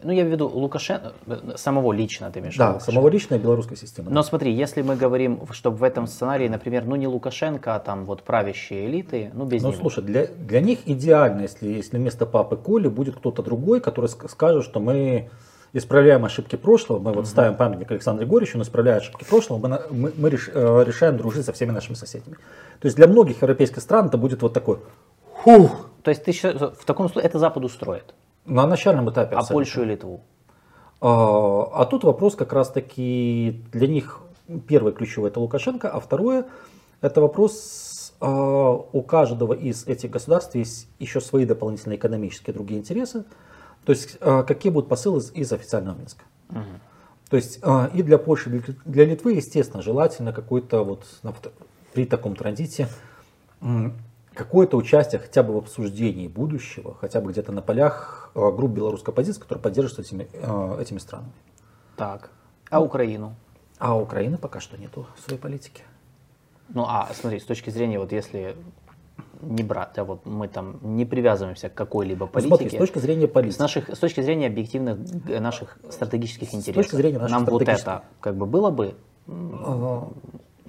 Ну, 0.04 0.12
я 0.12 0.22
имею 0.22 0.30
в 0.30 0.34
виду 0.34 0.48
Лукашенко, 0.48 1.14
самого 1.56 1.92
лично 1.92 2.32
ты 2.32 2.40
имеешь 2.40 2.56
Да, 2.56 2.68
Лукашенко. 2.68 2.92
самого 2.92 3.10
лично 3.10 3.36
и 3.36 3.38
белорусской 3.38 3.78
системы. 3.78 4.10
Но 4.12 4.24
смотри, 4.24 4.54
если 4.54 4.82
мы 4.82 4.96
говорим, 4.96 5.42
чтобы 5.52 5.78
в 5.78 5.84
этом 5.84 6.08
сценарии, 6.08 6.48
например, 6.48 6.86
ну 6.86 6.96
не 6.96 7.08
Лукашенко, 7.08 7.76
а 7.76 7.80
там 7.80 8.06
вот 8.06 8.24
правящие 8.24 8.88
элиты, 8.88 9.32
ну 9.34 9.46
без 9.46 9.62
ну, 9.62 9.72
него. 9.72 9.82
слушай, 9.82 10.04
для, 10.04 10.28
для 10.28 10.62
них 10.62 10.80
идеально, 10.86 11.42
если, 11.42 11.68
если 11.68 11.98
вместо 11.98 12.26
папы 12.26 12.56
Коли 12.58 12.88
будет 12.88 13.16
кто-то 13.16 13.44
другой, 13.44 13.82
который 13.82 14.08
скажет, 14.08 14.64
что 14.64 14.80
мы 14.80 15.30
исправляем 15.74 16.26
ошибки 16.26 16.56
прошлого, 16.56 17.00
мы 17.00 17.14
вот 17.14 17.28
ставим 17.28 17.56
памятник 17.56 17.92
Александру 17.92 18.26
Григорьевичу, 18.26 18.58
он 18.58 18.64
исправляет 18.64 19.04
ошибки 19.04 19.24
прошлого, 19.24 19.60
мы, 19.60 19.82
мы, 19.90 20.14
мы 20.16 20.30
реш, 20.30 20.50
э, 20.54 20.84
решаем 20.86 21.18
дружить 21.18 21.46
со 21.46 21.54
всеми 21.54 21.72
нашими 21.72 21.96
соседями. 21.96 22.38
То 22.80 22.86
есть 22.86 22.96
для 22.96 23.08
многих 23.08 23.42
европейских 23.42 23.82
стран 23.82 24.08
это 24.08 24.18
будет 24.18 24.42
вот 24.42 24.54
такой 24.54 24.80
фух. 25.44 25.90
То 26.04 26.10
есть 26.10 26.24
ты 26.24 26.32
в 26.32 26.86
таком 26.86 27.10
случае 27.10 27.30
это 27.30 27.40
Запад 27.40 27.64
устроит? 27.64 28.14
На 28.50 28.66
начальном 28.68 29.10
этапе. 29.10 29.36
А 29.36 29.44
Польшу 29.44 29.84
и 29.84 29.86
Литву? 29.86 30.22
А, 31.02 31.70
а 31.74 31.86
тут 31.86 32.04
вопрос 32.04 32.36
как 32.36 32.52
раз 32.52 32.70
таки 32.70 33.64
для 33.72 33.88
них 33.88 34.22
первый 34.68 34.92
ключевой 34.92 35.30
это 35.30 35.40
Лукашенко, 35.40 35.90
а 35.90 36.00
второе 36.00 36.46
это 37.02 37.22
вопрос 37.22 38.14
а, 38.20 38.72
у 38.72 39.02
каждого 39.02 39.54
из 39.54 39.86
этих 39.88 40.10
государств 40.10 40.56
есть 40.56 40.90
еще 41.00 41.22
свои 41.22 41.46
дополнительные 41.46 41.98
экономические 41.98 42.54
другие 42.54 42.80
интересы. 42.80 43.24
То 43.86 43.92
есть 43.92 44.18
а, 44.20 44.44
какие 44.44 44.72
будут 44.72 44.90
посылы 44.90 45.22
из, 45.34 45.54
официального 45.54 45.98
Минска. 45.98 46.24
Угу. 46.50 46.60
То 47.30 47.36
есть 47.38 47.60
а, 47.62 47.90
и 47.94 48.02
для 48.02 48.18
Польши, 48.18 48.58
и 48.58 48.62
для 48.86 49.06
Литвы, 49.06 49.34
естественно, 49.34 49.82
желательно 49.82 50.34
какой-то 50.34 50.84
вот 50.84 51.06
при 51.94 52.06
таком 52.06 52.36
транзите 52.36 52.90
какое-то 54.34 54.78
участие 54.78 55.20
хотя 55.20 55.44
бы 55.44 55.54
в 55.54 55.58
обсуждении 55.58 56.28
будущего, 56.28 56.96
хотя 57.00 57.22
бы 57.22 57.32
где-то 57.32 57.52
на 57.52 57.62
полях 57.62 58.32
а, 58.36 58.52
групп 58.52 58.72
белорусской 58.72 59.14
оппозиции, 59.14 59.42
которые 59.42 59.62
поддерживают 59.62 60.08
этими, 60.08 60.24
этими 60.82 60.98
странами. 61.00 61.32
Так. 61.96 62.32
А 62.70 62.82
Украину? 62.82 63.36
А 63.78 63.98
Украины 63.98 64.38
пока 64.38 64.60
что 64.60 64.78
нету 64.78 65.08
своей 65.26 65.40
политики. 65.40 65.84
Ну 66.70 66.86
а 66.88 67.10
смотри, 67.14 67.40
с 67.40 67.46
точки 67.46 67.70
зрения, 67.70 68.00
вот 68.00 68.12
если 68.12 68.56
не 69.42 69.64
брать, 69.64 69.98
а 69.98 70.04
вот 70.04 70.26
мы 70.26 70.48
там 70.48 70.80
не 70.82 71.06
привязываемся 71.06 71.70
к 71.70 71.74
какой-либо 71.74 72.28
политике. 72.28 72.58
Смотри, 72.58 72.70
с 72.70 72.80
точки 72.80 73.00
зрения 73.00 73.28
политики. 73.28 73.56
С, 73.56 73.60
наших, 73.60 73.90
с 73.90 73.98
точки 73.98 74.22
зрения 74.22 74.48
объективных 74.48 74.98
э, 75.28 75.40
наших 75.40 75.78
стратегических 75.90 76.54
интересов. 76.54 76.86
С 76.86 76.88
точки 76.88 76.96
зрения 76.96 77.20
наших 77.20 77.38
Нам 77.38 77.46
вот 77.46 77.62
это 77.62 78.04
как 78.20 78.36
бы 78.36 78.46
было 78.46 78.70
бы 78.70 78.96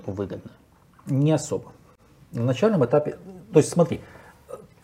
выгодно? 0.06 0.50
Не 1.06 1.32
особо. 1.32 1.72
На 2.32 2.44
начальном 2.44 2.84
этапе, 2.84 3.18
то 3.52 3.58
есть 3.58 3.70
смотри, 3.70 4.00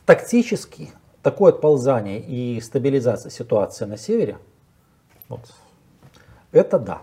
тактически 0.05 0.91
такое 1.23 1.53
отползание 1.53 2.21
и 2.21 2.61
стабилизация 2.61 3.31
ситуации 3.31 3.85
на 3.85 3.97
севере, 3.97 4.39
вот, 5.29 5.41
это 6.53 6.79
да. 6.79 7.03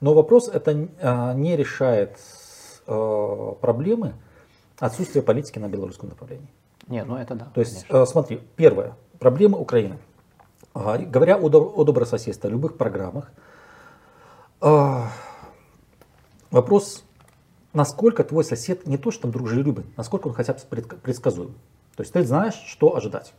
Но 0.00 0.14
вопрос 0.14 0.48
это 0.48 0.88
а, 1.00 1.32
не 1.32 1.56
решает 1.56 2.18
э, 2.86 3.52
проблемы, 3.60 4.14
отсутствие 4.78 5.22
политики 5.22 5.58
на 5.58 5.68
белорусском 5.68 6.08
направлении. 6.08 6.48
Нет, 6.88 7.06
ну 7.06 7.16
это 7.16 7.34
да. 7.34 7.46
То 7.54 7.60
есть, 7.60 7.86
конечно. 7.86 7.96
Э, 7.96 8.06
смотри, 8.06 8.40
первое, 8.56 8.94
проблема 9.18 9.58
Украины. 9.58 9.98
Говоря 10.74 11.38
о, 11.38 11.46
о 11.48 11.84
добрососедстве, 11.84 12.48
о 12.48 12.50
любых 12.50 12.76
программах, 12.76 13.30
э, 14.60 15.02
вопрос, 16.50 17.04
насколько 17.74 18.24
твой 18.24 18.44
сосед 18.44 18.86
не 18.86 18.96
то, 18.96 19.10
что 19.10 19.22
там 19.22 19.32
дружелюбен, 19.32 19.84
насколько 19.96 20.28
он 20.28 20.34
хотя 20.34 20.54
бы 20.54 20.60
предсказуем. 21.02 21.54
То 21.96 22.02
есть 22.02 22.12
ты 22.12 22.22
знаешь, 22.24 22.54
что 22.66 22.96
ожидать. 22.96 23.34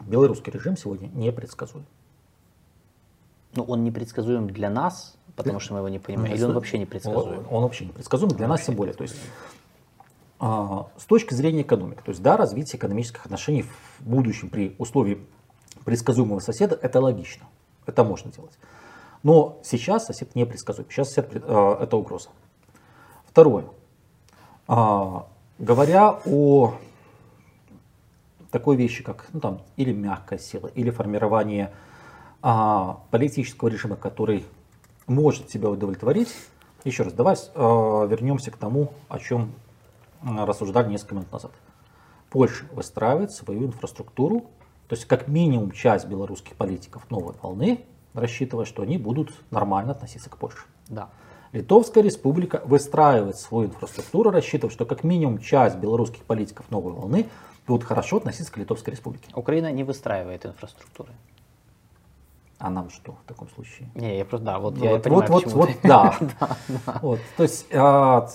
Белорусский 0.00 0.52
режим 0.52 0.76
сегодня 0.76 1.08
не 1.08 1.30
предсказуем. 1.30 1.84
Ну, 3.54 3.64
он 3.64 3.84
непредсказуем 3.84 4.48
для 4.48 4.70
нас, 4.70 5.16
потому 5.36 5.60
что 5.60 5.74
мы 5.74 5.80
его 5.80 5.88
не 5.88 5.98
понимаем, 5.98 6.34
или 6.34 6.42
он 6.42 6.54
вообще 6.54 6.78
не 6.78 6.86
предсказуем? 6.86 7.40
Он, 7.40 7.56
он 7.56 7.62
вообще 7.64 7.84
не 7.84 7.92
предсказуем, 7.92 8.32
для 8.32 8.46
он 8.46 8.50
нас 8.50 8.62
тем 8.62 8.76
более. 8.76 8.94
То 8.94 9.02
есть 9.02 9.16
а, 10.38 10.88
с 10.96 11.04
точки 11.04 11.34
зрения 11.34 11.62
экономики. 11.62 12.00
То 12.04 12.10
есть, 12.10 12.22
да, 12.22 12.36
развитие 12.36 12.78
экономических 12.78 13.26
отношений 13.26 13.62
в 13.62 14.00
будущем 14.00 14.48
при 14.48 14.74
условии 14.78 15.24
предсказуемого 15.84 16.40
соседа 16.40 16.78
это 16.80 17.00
логично. 17.00 17.46
Это 17.86 18.02
можно 18.04 18.32
делать. 18.32 18.58
Но 19.22 19.60
сейчас 19.62 20.06
сосед 20.06 20.34
не 20.34 20.46
предсказуем. 20.46 20.88
Сейчас 20.90 21.08
сосед 21.08 21.30
а, 21.44 21.80
это 21.80 21.96
угроза. 21.96 22.30
Второе. 23.32 23.64
А, 24.68 25.26
говоря 25.58 26.20
о 26.26 26.74
такой 28.50 28.76
вещи, 28.76 29.02
как 29.02 29.26
ну, 29.32 29.40
там, 29.40 29.62
или 29.76 29.90
мягкая 29.92 30.38
сила, 30.38 30.66
или 30.66 30.90
формирование 30.90 31.72
а, 32.42 33.00
политического 33.10 33.68
режима, 33.68 33.96
который 33.96 34.44
может 35.06 35.48
тебя 35.48 35.70
удовлетворить. 35.70 36.28
Еще 36.84 37.04
раз, 37.04 37.14
давай 37.14 37.36
а, 37.54 38.04
вернемся 38.04 38.50
к 38.50 38.58
тому, 38.58 38.92
о 39.08 39.18
чем 39.18 39.52
рассуждали 40.22 40.90
несколько 40.90 41.14
минут 41.14 41.32
назад. 41.32 41.52
Польша 42.28 42.66
выстраивает 42.72 43.32
свою 43.32 43.64
инфраструктуру, 43.64 44.50
то 44.88 44.94
есть 44.94 45.06
как 45.06 45.26
минимум 45.26 45.70
часть 45.70 46.06
белорусских 46.06 46.54
политиков 46.54 47.10
новой 47.10 47.34
волны 47.40 47.86
рассчитывая, 48.14 48.64
что 48.64 48.82
они 48.82 48.98
будут 48.98 49.32
нормально 49.50 49.92
относиться 49.92 50.28
к 50.28 50.36
Польше. 50.36 50.66
Да. 50.88 51.08
Литовская 51.52 52.02
республика 52.02 52.62
выстраивает 52.64 53.36
свою 53.36 53.68
инфраструктуру, 53.68 54.30
рассчитывая, 54.30 54.72
что 54.72 54.86
как 54.86 55.04
минимум 55.04 55.38
часть 55.38 55.76
белорусских 55.76 56.24
политиков 56.24 56.70
новой 56.70 56.92
волны 56.92 57.28
будут 57.66 57.84
хорошо 57.84 58.16
относиться 58.16 58.52
к 58.52 58.56
Литовской 58.56 58.92
республике. 58.92 59.28
Украина 59.34 59.70
не 59.70 59.84
выстраивает 59.84 60.46
инфраструктуры. 60.46 61.10
А 62.58 62.70
нам 62.70 62.90
что 62.90 63.12
в 63.12 63.28
таком 63.28 63.48
случае? 63.50 63.90
Не, 63.94 64.18
я 64.18 64.24
просто, 64.24 64.46
да, 64.46 64.58
вот, 64.58 64.78
вот 64.78 64.84
я 64.84 64.90
вот, 64.92 65.02
понимаю, 65.02 65.28
вот, 65.28 65.44
вот, 65.44 65.52
вот, 65.52 65.70
да. 65.82 66.16
да, 66.20 66.56
да. 66.86 66.98
Вот, 67.02 67.20
то 67.36 67.42
есть, 67.42 67.66
а, 67.72 68.28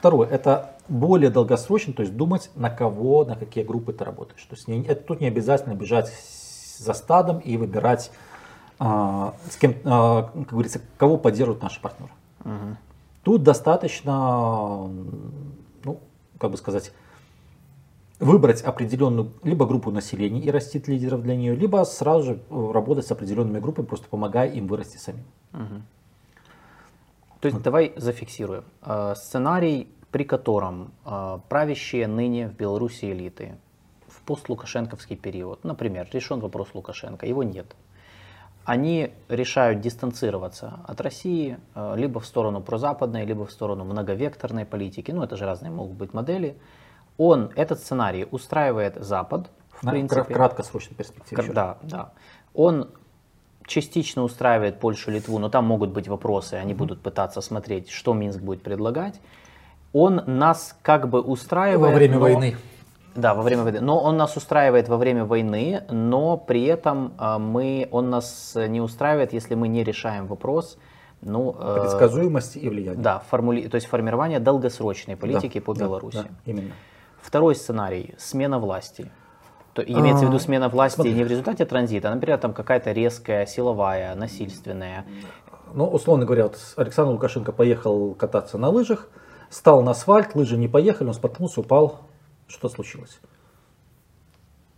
Второе, 0.00 0.28
это 0.28 0.76
более 0.88 1.28
долгосрочно, 1.28 1.92
то 1.92 2.00
есть 2.00 2.16
думать, 2.16 2.50
на 2.54 2.70
кого, 2.70 3.26
на 3.26 3.36
какие 3.36 3.64
группы 3.64 3.92
ты 3.92 4.02
работаешь. 4.02 4.42
То 4.44 4.56
есть 4.56 4.66
не, 4.66 4.82
это, 4.82 5.02
тут 5.02 5.20
не 5.20 5.26
обязательно 5.26 5.74
бежать 5.74 6.10
за 6.78 6.94
стадом 6.94 7.38
и 7.38 7.58
выбирать, 7.58 8.10
с 8.80 9.56
кем, 9.60 9.74
а, 9.84 10.30
как 10.34 10.48
говорится, 10.48 10.80
кого 10.96 11.18
поддерживают 11.18 11.62
наши 11.62 11.80
партнеры. 11.80 12.12
Угу. 12.44 12.76
Тут 13.24 13.42
достаточно, 13.42 14.88
ну, 15.84 16.00
как 16.38 16.50
бы 16.50 16.56
сказать, 16.56 16.92
выбрать 18.20 18.62
определенную 18.62 19.32
либо 19.42 19.66
группу 19.66 19.90
населения 19.90 20.40
и 20.40 20.50
растить 20.50 20.88
лидеров 20.88 21.22
для 21.22 21.36
нее, 21.36 21.54
либо 21.54 21.84
сразу 21.84 22.24
же 22.24 22.42
э, 22.50 22.70
работать 22.72 23.06
с 23.06 23.12
определенными 23.12 23.60
группами, 23.60 23.86
просто 23.86 24.08
помогая 24.08 24.48
им 24.48 24.66
вырасти 24.66 24.98
самим. 24.98 25.24
Угу. 25.52 25.82
То 27.40 27.48
есть 27.48 27.62
давай 27.62 27.92
зафиксируем. 27.96 28.64
Э, 28.82 29.14
сценарий, 29.16 29.88
при 30.10 30.24
котором 30.24 30.92
э, 31.04 31.38
правящие 31.48 32.06
ныне 32.06 32.48
в 32.48 32.54
Беларуси 32.54 33.10
элиты 33.10 33.56
в 34.08 34.20
постлукашенковский 34.22 35.16
период, 35.16 35.64
например, 35.64 36.08
решен 36.12 36.40
вопрос 36.40 36.68
Лукашенко, 36.74 37.26
его 37.26 37.42
нет. 37.42 37.74
Они 38.64 39.12
решают 39.28 39.80
дистанцироваться 39.80 40.80
от 40.86 41.00
России 41.00 41.58
э, 41.74 41.94
либо 41.96 42.20
в 42.20 42.26
сторону 42.26 42.60
прозападной, 42.60 43.24
либо 43.24 43.46
в 43.46 43.50
сторону 43.50 43.84
многовекторной 43.84 44.64
политики. 44.64 45.10
Ну, 45.10 45.22
это 45.22 45.36
же 45.36 45.46
разные 45.46 45.70
могут 45.70 45.96
быть 45.96 46.12
модели. 46.12 46.56
Он, 47.16 47.50
этот 47.56 47.80
сценарий 47.80 48.26
устраивает 48.30 48.96
Запад, 48.96 49.50
в 49.72 49.84
На 49.84 49.92
принципе. 49.92 50.22
В 50.22 50.26
краткосрочной 50.26 50.96
перспективе. 50.96 51.52
Да, 51.52 51.78
да. 51.82 52.12
Он 52.54 52.90
частично 53.66 54.22
устраивает 54.22 54.78
Польшу, 54.78 55.10
Литву, 55.10 55.38
но 55.38 55.48
там 55.48 55.64
могут 55.64 55.90
быть 55.90 56.08
вопросы, 56.08 56.54
они 56.54 56.72
mm-hmm. 56.72 56.76
будут 56.76 57.02
пытаться 57.02 57.40
смотреть, 57.40 57.90
что 57.90 58.12
Минск 58.12 58.40
будет 58.40 58.62
предлагать. 58.62 59.20
Он 59.92 60.22
нас 60.26 60.76
как 60.82 61.08
бы 61.08 61.20
устраивает. 61.20 61.92
Во 61.92 61.96
время 61.96 62.14
но... 62.14 62.20
войны. 62.20 62.56
Да, 63.14 63.34
во 63.34 63.42
время 63.42 63.64
войны. 63.64 63.80
Но 63.80 63.98
он 63.98 64.16
нас 64.16 64.36
устраивает 64.36 64.88
во 64.88 64.96
время 64.96 65.24
войны, 65.24 65.82
но 65.90 66.36
при 66.36 66.64
этом 66.64 67.12
э, 67.18 67.38
мы, 67.38 67.88
он 67.90 68.10
нас 68.10 68.56
не 68.56 68.80
устраивает, 68.80 69.32
если 69.32 69.54
мы 69.54 69.68
не 69.68 69.84
решаем 69.84 70.26
вопрос. 70.26 70.78
Ну, 71.22 71.54
э, 71.58 71.80
Предсказуемости 71.80 72.58
и 72.58 72.68
влияния. 72.68 72.98
Да, 72.98 73.22
формули... 73.30 73.68
то 73.68 73.74
есть 73.74 73.86
формирование 73.86 74.40
долгосрочной 74.40 75.16
политики 75.16 75.58
да, 75.58 75.64
по 75.64 75.74
да, 75.74 75.84
Беларуси. 75.84 76.16
Да, 76.16 76.28
именно. 76.46 76.72
Второй 77.20 77.54
сценарий– 77.54 78.14
смена 78.18 78.58
власти. 78.58 79.10
То 79.74 79.82
имеется 79.82 80.24
в 80.24 80.28
виду 80.28 80.38
а, 80.38 80.40
смена 80.40 80.68
власти 80.68 80.96
Смотри. 80.96 81.12
не 81.12 81.22
в 81.22 81.28
результате 81.28 81.64
транзита, 81.64 82.10
а, 82.10 82.14
например, 82.14 82.38
там 82.38 82.52
какая-то 82.52 82.92
резкая, 82.92 83.46
силовая, 83.46 84.14
насильственная. 84.14 85.04
Ну, 85.74 85.86
условно 85.86 86.24
говоря, 86.24 86.44
вот 86.44 86.58
Александр 86.76 87.12
Лукашенко 87.12 87.52
поехал 87.52 88.14
кататься 88.14 88.58
на 88.58 88.68
лыжах, 88.68 89.08
стал 89.48 89.82
на 89.82 89.92
асфальт, 89.92 90.34
лыжи 90.34 90.56
не 90.56 90.66
поехали, 90.66 91.08
он 91.08 91.14
споткнулся, 91.14 91.60
упал. 91.60 92.00
Что 92.50 92.68
случилось? 92.68 93.20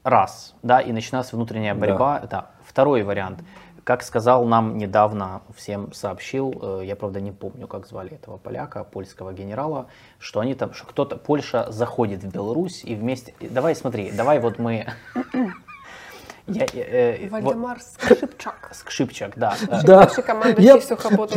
Раз, 0.04 0.54
да, 0.62 0.80
и 0.80 0.92
начиналась 0.92 1.32
внутренняя 1.32 1.74
борьба. 1.74 2.20
Да. 2.20 2.26
да. 2.26 2.50
Второй 2.64 3.02
вариант. 3.02 3.42
Как 3.84 4.02
сказал 4.02 4.44
нам 4.44 4.76
недавно, 4.76 5.42
всем 5.56 5.92
сообщил, 5.92 6.54
э, 6.62 6.82
я 6.84 6.94
правда 6.94 7.20
не 7.20 7.32
помню, 7.32 7.66
как 7.66 7.86
звали 7.86 8.12
этого 8.12 8.36
поляка, 8.36 8.84
польского 8.84 9.32
генерала, 9.32 9.88
что 10.18 10.38
они 10.38 10.54
там, 10.54 10.72
что 10.72 10.86
кто-то, 10.86 11.16
Польша 11.16 11.66
заходит 11.72 12.22
в 12.22 12.30
Беларусь 12.30 12.84
и 12.84 12.94
вместе, 12.94 13.34
давай 13.40 13.74
смотри, 13.74 14.12
давай 14.12 14.38
вот 14.38 14.60
мы 14.60 14.86
я, 16.46 16.66
э, 16.74 17.28
Вальдемар 17.28 17.78
вот, 17.78 18.14
Скшипчак. 18.14 18.70
Скшипчак, 18.72 19.32
да. 19.36 19.54
Да. 19.84 20.10
Я, 20.58 20.76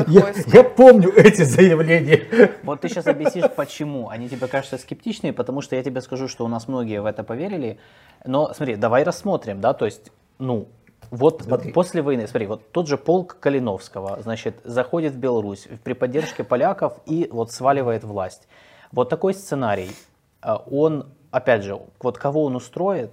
я, 0.07 0.33
я 0.47 0.63
помню 0.63 1.11
эти 1.15 1.43
заявления. 1.43 2.51
Вот 2.63 2.81
ты 2.81 2.89
сейчас 2.89 3.07
объяснишь, 3.07 3.51
почему. 3.55 4.09
Они 4.09 4.27
тебе 4.29 4.47
кажутся 4.47 4.77
скептичными, 4.77 5.31
потому 5.31 5.61
что 5.61 5.75
я 5.75 5.83
тебе 5.83 6.01
скажу, 6.01 6.27
что 6.27 6.45
у 6.45 6.47
нас 6.47 6.67
многие 6.67 7.01
в 7.01 7.05
это 7.05 7.23
поверили. 7.23 7.79
Но 8.25 8.53
смотри, 8.53 8.75
давай 8.75 9.03
рассмотрим, 9.03 9.61
да, 9.61 9.73
то 9.73 9.85
есть, 9.85 10.11
ну, 10.39 10.67
вот 11.11 11.43
смотри. 11.43 11.71
после 11.71 12.01
войны, 12.01 12.27
смотри, 12.27 12.47
вот 12.47 12.71
тот 12.71 12.87
же 12.87 12.97
полк 12.97 13.37
Калиновского, 13.39 14.21
значит, 14.21 14.55
заходит 14.63 15.13
в 15.13 15.17
Беларусь 15.17 15.67
при 15.83 15.93
поддержке 15.93 16.43
поляков 16.43 16.99
и 17.05 17.29
вот 17.31 17.51
сваливает 17.51 18.03
власть. 18.03 18.47
Вот 18.91 19.09
такой 19.09 19.33
сценарий, 19.33 19.91
а, 20.41 20.57
он, 20.57 21.07
опять 21.31 21.63
же, 21.63 21.79
вот 22.01 22.17
кого 22.17 22.45
он 22.45 22.55
устроит? 22.55 23.11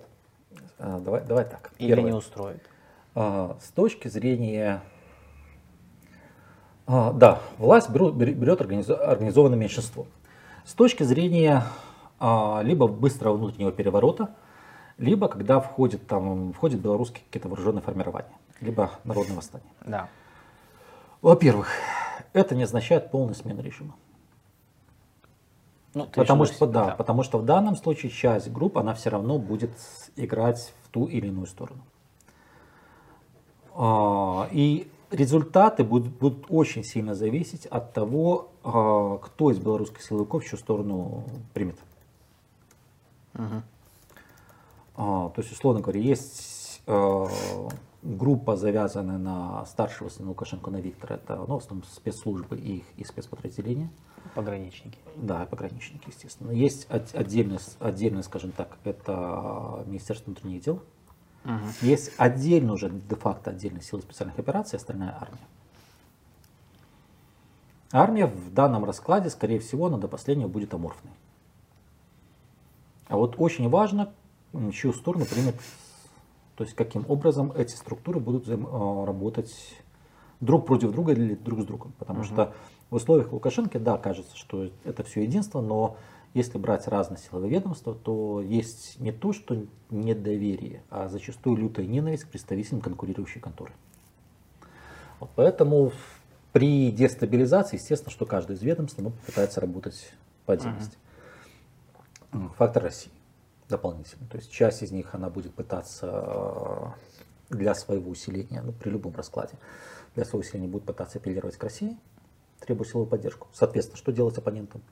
А, 0.85 0.99
давай, 0.99 1.23
давай 1.23 1.45
так. 1.45 1.71
Или 1.79 1.95
Первое. 1.95 2.11
не 2.11 2.17
устроит? 2.17 2.69
А, 3.15 3.57
с 3.63 3.69
точки 3.69 4.09
зрения... 4.09 4.83
А, 6.89 7.13
да, 7.13 7.41
власть 7.59 7.89
берет, 7.89 8.15
берет 8.15 8.61
организованное 8.61 9.57
меньшинство. 9.57 10.07
С 10.65 10.75
точки 10.75 11.05
зрения 11.05 11.65
либо 12.63 12.87
быстрого 12.89 13.37
внутреннего 13.37 13.73
переворота, 13.73 14.35
либо 14.99 15.29
когда 15.29 15.61
входит, 15.61 16.07
там, 16.07 16.53
входит 16.53 16.81
белорусские 16.81 17.25
какие-то 17.27 17.49
вооруженные 17.49 17.83
формирования, 17.83 18.37
либо 18.61 18.91
народное 19.05 19.37
восстание. 19.37 19.71
Да. 19.85 20.09
Во-первых, 21.21 21.69
это 22.33 22.55
не 22.55 22.65
означает 22.65 23.11
полную 23.11 23.35
смену 23.35 23.63
режима. 23.63 23.95
Ну, 25.95 26.07
потому, 26.07 26.47
что, 26.47 26.67
да, 26.67 26.87
да. 26.87 26.95
потому 26.95 27.23
что 27.23 27.39
в 27.39 27.45
данном 27.45 27.77
случае 27.77 28.11
часть 28.11 28.51
групп, 28.51 28.79
она 28.79 28.95
все 28.95 29.11
равно 29.11 29.39
будет 29.39 29.73
играть 30.17 30.73
в 30.85 30.89
ту 30.89 31.07
или 31.07 31.27
иную 31.27 31.47
сторону. 31.47 31.83
А, 33.75 34.49
и 34.53 34.91
результаты 35.11 35.85
будут, 35.85 36.13
будут 36.15 36.47
очень 36.49 36.83
сильно 36.83 37.15
зависеть 37.15 37.67
от 37.67 37.93
того, 37.93 38.49
а, 38.65 39.19
кто 39.19 39.51
из 39.51 39.59
белорусских 39.59 40.03
силовиков 40.03 40.45
чью 40.45 40.59
сторону 40.59 41.25
примет. 41.53 41.79
Угу. 43.35 43.63
То 44.97 45.35
есть, 45.39 45.51
условно 45.53 45.81
говоря, 45.81 46.01
есть 46.01 46.83
группа, 48.03 48.57
завязанная 48.57 49.19
на 49.19 49.65
старшего 49.67 50.09
сына 50.11 50.29
Лукашенко, 50.29 50.71
на 50.71 50.79
Виктора. 50.79 51.17
Это 51.17 51.37
ну, 51.37 51.59
в 51.59 51.63
основном 51.63 51.85
спецслужбы 51.89 52.57
и 52.57 52.79
их 52.79 52.85
и 52.99 53.05
спецподразделения. 53.05 53.91
Пограничники. 54.35 54.99
Да, 55.17 55.47
пограничники, 55.47 56.09
естественно. 56.09 56.51
Есть 56.53 56.87
отдельно, 56.89 57.59
отдельно, 57.81 58.23
скажем 58.23 58.53
так, 58.53 58.79
это 58.85 59.85
Министерство 59.87 60.31
внутренних 60.31 60.63
дел. 60.63 60.83
Угу. 61.45 61.53
Есть 61.83 62.13
отдельно 62.17 62.73
уже 62.73 62.89
де-факто 62.89 63.51
отдельные 63.51 63.83
силы 63.83 64.03
специальных 64.03 64.39
операций, 64.39 64.79
остальная 64.79 65.17
армия. 65.21 65.47
Армия 67.91 68.27
в 68.27 68.55
данном 68.55 68.85
раскладе, 68.85 69.29
скорее 69.29 69.59
всего, 69.59 69.87
она 69.87 69.99
до 69.99 70.09
последнего 70.09 70.49
будет 70.49 70.73
аморфной. 70.73 71.13
А 73.09 73.17
вот 73.17 73.35
очень 73.37 73.69
важно, 73.69 74.15
чью 74.73 74.95
сторону 74.95 75.27
примет, 75.27 75.57
то 76.57 76.65
есть 76.65 76.75
каким 76.75 77.05
образом 77.09 77.53
эти 77.53 77.75
структуры 77.75 78.21
будут 78.21 78.49
э, 78.49 78.55
работать 78.55 79.55
друг 80.41 80.67
против 80.67 80.93
друга 80.93 81.13
или 81.13 81.35
друг 81.35 81.61
с 81.61 81.65
другом. 81.67 81.93
Потому 81.99 82.21
угу. 82.21 82.27
что 82.27 82.55
в 82.93 82.97
условиях 82.97 83.33
Лукашенко, 83.33 83.81
да, 83.81 83.97
кажется, 83.97 84.37
что 84.37 84.71
это 84.85 85.03
все 85.03 85.23
единство, 85.23 85.63
но 85.63 85.97
если 86.35 86.59
брать 86.59 86.87
разные 86.87 87.17
силовые 87.19 87.51
ведомства, 87.51 87.95
то 87.95 88.43
есть 88.43 89.01
не 89.01 89.13
то, 89.13 89.33
что 89.33 89.65
недоверие, 89.89 90.83
а 90.91 91.09
зачастую 91.09 91.57
лютая 91.57 91.87
ненависть 91.87 92.25
к 92.25 92.29
представителям 92.29 92.83
конкурирующей 92.83 93.41
конторы. 93.41 93.73
Вот 95.21 95.31
поэтому 95.35 95.93
при 96.53 96.91
дестабилизации, 96.91 97.77
естественно, 97.77 98.11
что 98.11 98.27
каждый 98.27 98.57
из 98.57 98.63
ведомств 98.63 98.99
ну, 98.99 99.09
попытается 99.09 99.63
работать 99.63 100.13
по 100.45 100.53
отдельности. 100.53 100.99
Uh-huh. 102.31 102.51
Фактор 102.59 102.83
России 102.83 103.13
дополнительно. 103.71 104.27
То 104.29 104.37
есть 104.37 104.53
часть 104.53 104.83
из 104.83 104.91
них 104.91 105.15
она 105.15 105.31
будет 105.31 105.55
пытаться 105.55 106.95
э, 107.51 107.57
для 107.57 107.75
своего 107.75 108.11
усиления, 108.11 108.61
ну, 108.61 108.73
при 108.73 108.91
любом 108.91 109.15
раскладе, 109.15 109.55
для 110.15 110.27
своего 110.27 110.41
усиления 110.41 110.69
будет 110.69 110.85
пытаться 110.85 111.17
апеллировать 111.17 111.57
к 111.57 111.63
России, 111.63 111.97
требуя 112.63 112.87
силовую 112.87 113.09
поддержку. 113.09 113.49
Соответственно, 113.53 113.99
что 113.99 114.13
делать 114.13 114.37
оппонентам? 114.39 114.83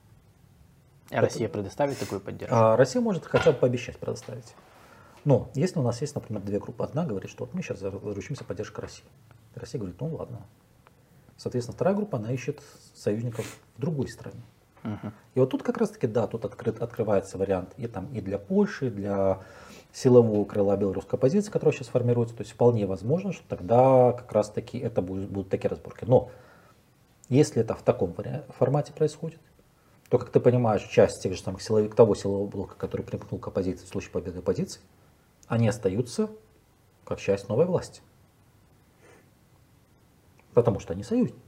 А 1.09 1.21
Россия 1.21 1.49
предоставит 1.49 1.99
такую 1.99 2.21
поддержку? 2.21 2.55
А 2.55 2.77
Россия 2.77 3.01
может 3.01 3.25
хотя 3.25 3.51
бы 3.51 3.57
пообещать 3.57 3.97
предоставить. 3.97 4.55
Но 5.25 5.49
если 5.53 5.79
у 5.79 5.83
нас 5.83 6.01
есть, 6.01 6.15
например, 6.15 6.41
две 6.41 6.59
группы, 6.59 6.83
одна 6.83 7.05
говорит, 7.05 7.29
что 7.29 7.45
вот 7.45 7.53
мы 7.53 7.61
сейчас 7.61 7.79
заручимся 7.79 8.43
поддержкой 8.43 8.81
России. 8.81 9.05
Россия 9.55 9.79
говорит, 9.79 9.99
ну 9.99 10.15
ладно. 10.15 10.41
Соответственно, 11.37 11.75
вторая 11.75 11.95
группа, 11.95 12.17
она 12.17 12.31
ищет 12.31 12.61
союзников 12.95 13.45
в 13.77 13.81
другой 13.81 14.07
стране. 14.07 14.41
Угу. 14.83 15.11
И 15.35 15.39
вот 15.39 15.49
тут 15.49 15.63
как 15.63 15.77
раз-таки, 15.77 16.07
да, 16.07 16.27
тут 16.27 16.45
открыт, 16.45 16.81
открывается 16.81 17.37
вариант 17.37 17.73
и, 17.77 17.87
там, 17.87 18.07
и 18.13 18.21
для 18.21 18.39
Польши, 18.39 18.87
и 18.87 18.89
для 18.89 19.39
силового 19.93 20.45
крыла 20.45 20.77
белорусской 20.77 21.17
оппозиции, 21.17 21.51
которая 21.51 21.73
сейчас 21.75 21.87
формируется. 21.87 22.35
То 22.35 22.41
есть 22.41 22.53
вполне 22.53 22.85
возможно, 22.85 23.33
что 23.33 23.43
тогда 23.47 24.13
как 24.13 24.31
раз-таки 24.31 24.77
это 24.79 25.01
будут, 25.01 25.29
будут 25.29 25.49
такие 25.49 25.69
разборки. 25.69 26.05
Но 26.05 26.31
если 27.31 27.61
это 27.61 27.75
в 27.75 27.81
таком 27.81 28.13
формате 28.49 28.91
происходит, 28.91 29.39
то, 30.09 30.19
как 30.19 30.29
ты 30.31 30.41
понимаешь, 30.41 30.83
часть 30.83 31.23
тех 31.23 31.33
же 31.33 31.41
самых 31.41 31.61
силовиков, 31.61 31.95
того 31.95 32.13
силового 32.13 32.45
блока, 32.45 32.75
который 32.75 33.03
примкнул 33.03 33.39
к 33.39 33.47
оппозиции 33.47 33.85
в 33.85 33.87
случае 33.87 34.11
победы 34.11 34.39
оппозиции, 34.39 34.81
они 35.47 35.69
остаются 35.69 36.29
как 37.05 37.21
часть 37.21 37.47
новой 37.47 37.65
власти. 37.65 38.01
Потому 40.53 40.81
что 40.81 40.91
они 40.91 41.03
союзники. 41.03 41.39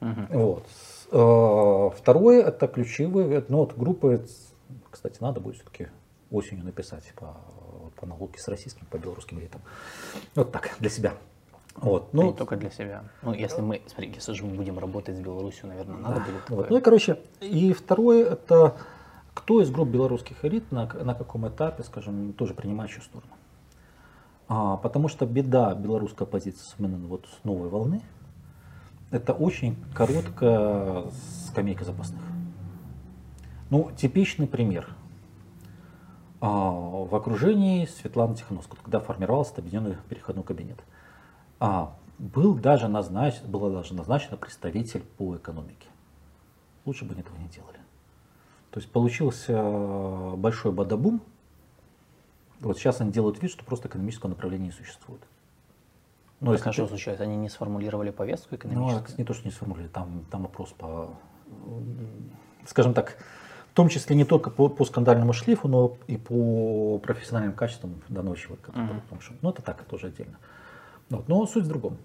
Угу. 0.00 0.26
Вот. 0.30 0.66
э, 1.12 1.98
второе 1.98 2.42
это 2.42 2.66
ключевые, 2.66 3.44
ну 3.48 3.58
вот 3.58 3.76
группы, 3.76 4.26
кстати, 4.90 5.18
надо 5.20 5.40
будет 5.40 5.56
все-таки 5.56 5.88
осенью 6.30 6.64
написать 6.64 7.12
по, 7.14 7.36
по 7.96 8.06
аналогии 8.06 8.38
с 8.38 8.48
российским, 8.48 8.86
по 8.86 8.96
белорусским 8.96 9.38
элитам. 9.38 9.60
Вот 10.34 10.50
так, 10.50 10.76
для 10.80 10.88
себя. 10.88 11.12
Вот, 11.76 12.12
ну, 12.12 12.28
не 12.28 12.32
только 12.32 12.56
для 12.56 12.70
себя. 12.70 13.04
Ну, 13.22 13.34
если 13.34 13.60
мы, 13.60 13.82
смотри, 13.86 14.12
если 14.14 14.32
же 14.32 14.44
мы 14.44 14.54
будем 14.54 14.78
работать 14.78 15.16
с 15.16 15.20
Беларусью, 15.20 15.68
наверное, 15.68 15.96
надо 15.96 16.20
будет. 16.20 16.50
Вот. 16.50 16.70
Ну 16.70 16.78
и, 16.78 16.80
короче, 16.80 17.18
и 17.40 17.72
второе, 17.72 18.24
это 18.32 18.76
кто 19.34 19.60
из 19.60 19.70
групп 19.70 19.88
белорусских 19.88 20.44
элит 20.44 20.70
на, 20.70 20.86
на 20.86 21.14
каком 21.14 21.48
этапе, 21.48 21.82
скажем, 21.82 22.32
тоже 22.32 22.54
принимающую 22.54 23.02
сторону. 23.02 23.32
А, 24.46 24.76
потому 24.76 25.08
что 25.08 25.26
беда 25.26 25.74
белорусской 25.74 26.26
оппозиции, 26.26 26.64
особенно 26.64 26.96
вот 27.08 27.26
с 27.26 27.44
новой 27.44 27.68
волны, 27.68 28.02
это 29.10 29.32
очень 29.32 29.76
короткая 29.94 31.04
скамейка 31.46 31.84
запасных. 31.84 32.22
Ну, 33.70 33.90
типичный 33.96 34.46
пример. 34.46 34.88
А, 36.40 36.70
в 36.70 37.14
окружении 37.14 37.86
Светланы 37.86 38.36
Тихановской, 38.36 38.78
когда 38.82 39.00
формировался 39.00 39.54
объединенный 39.58 39.96
переходной 40.08 40.44
кабинет, 40.44 40.78
а, 41.64 41.96
был 42.18 42.54
даже 42.54 42.88
назначен, 42.88 43.50
было 43.50 43.70
даже 43.70 43.94
назначено 43.94 44.36
представитель 44.36 45.02
по 45.16 45.36
экономике. 45.36 45.88
Лучше 46.84 47.04
бы 47.04 47.12
они 47.12 47.22
этого 47.22 47.36
не 47.38 47.48
делали. 47.48 47.78
То 48.70 48.80
есть 48.80 48.90
получился 48.90 50.32
большой 50.36 50.72
бадабум, 50.72 51.22
вот 52.60 52.78
сейчас 52.78 53.00
они 53.00 53.12
делают 53.12 53.42
вид, 53.42 53.50
что 53.50 53.64
просто 53.64 53.88
экономического 53.88 54.30
направления 54.30 54.66
не 54.66 54.72
существует. 54.72 55.22
Ну, 56.40 56.52
если 56.52 56.70
что 56.72 56.86
случается? 56.86 57.24
Они 57.24 57.36
не 57.36 57.48
сформулировали 57.48 58.10
повестку 58.10 58.54
экономическую? 58.56 59.04
Ну, 59.08 59.14
не 59.18 59.24
то, 59.24 59.32
что 59.32 59.46
не 59.46 59.52
сформулировали, 59.52 59.90
там, 59.90 60.24
там 60.30 60.42
вопрос 60.42 60.70
по, 60.76 61.14
скажем 62.66 62.92
так, 62.92 63.16
в 63.70 63.74
том 63.74 63.88
числе 63.88 64.14
не 64.14 64.24
только 64.24 64.50
по, 64.50 64.68
по 64.68 64.84
скандальному 64.84 65.32
шлифу, 65.32 65.68
но 65.68 65.96
и 66.06 66.16
по 66.16 66.98
профессиональным 66.98 67.54
качествам 67.54 68.02
данного 68.08 68.36
человека. 68.36 68.72
Uh-huh. 68.72 69.00
Потому 69.02 69.20
что, 69.20 69.34
ну, 69.40 69.50
это 69.50 69.62
так, 69.62 69.80
это 69.80 69.88
тоже 69.88 70.08
отдельно. 70.08 70.38
Вот. 71.10 71.28
Но 71.28 71.46
суть 71.46 71.64
в 71.64 71.68
другом. 71.68 71.98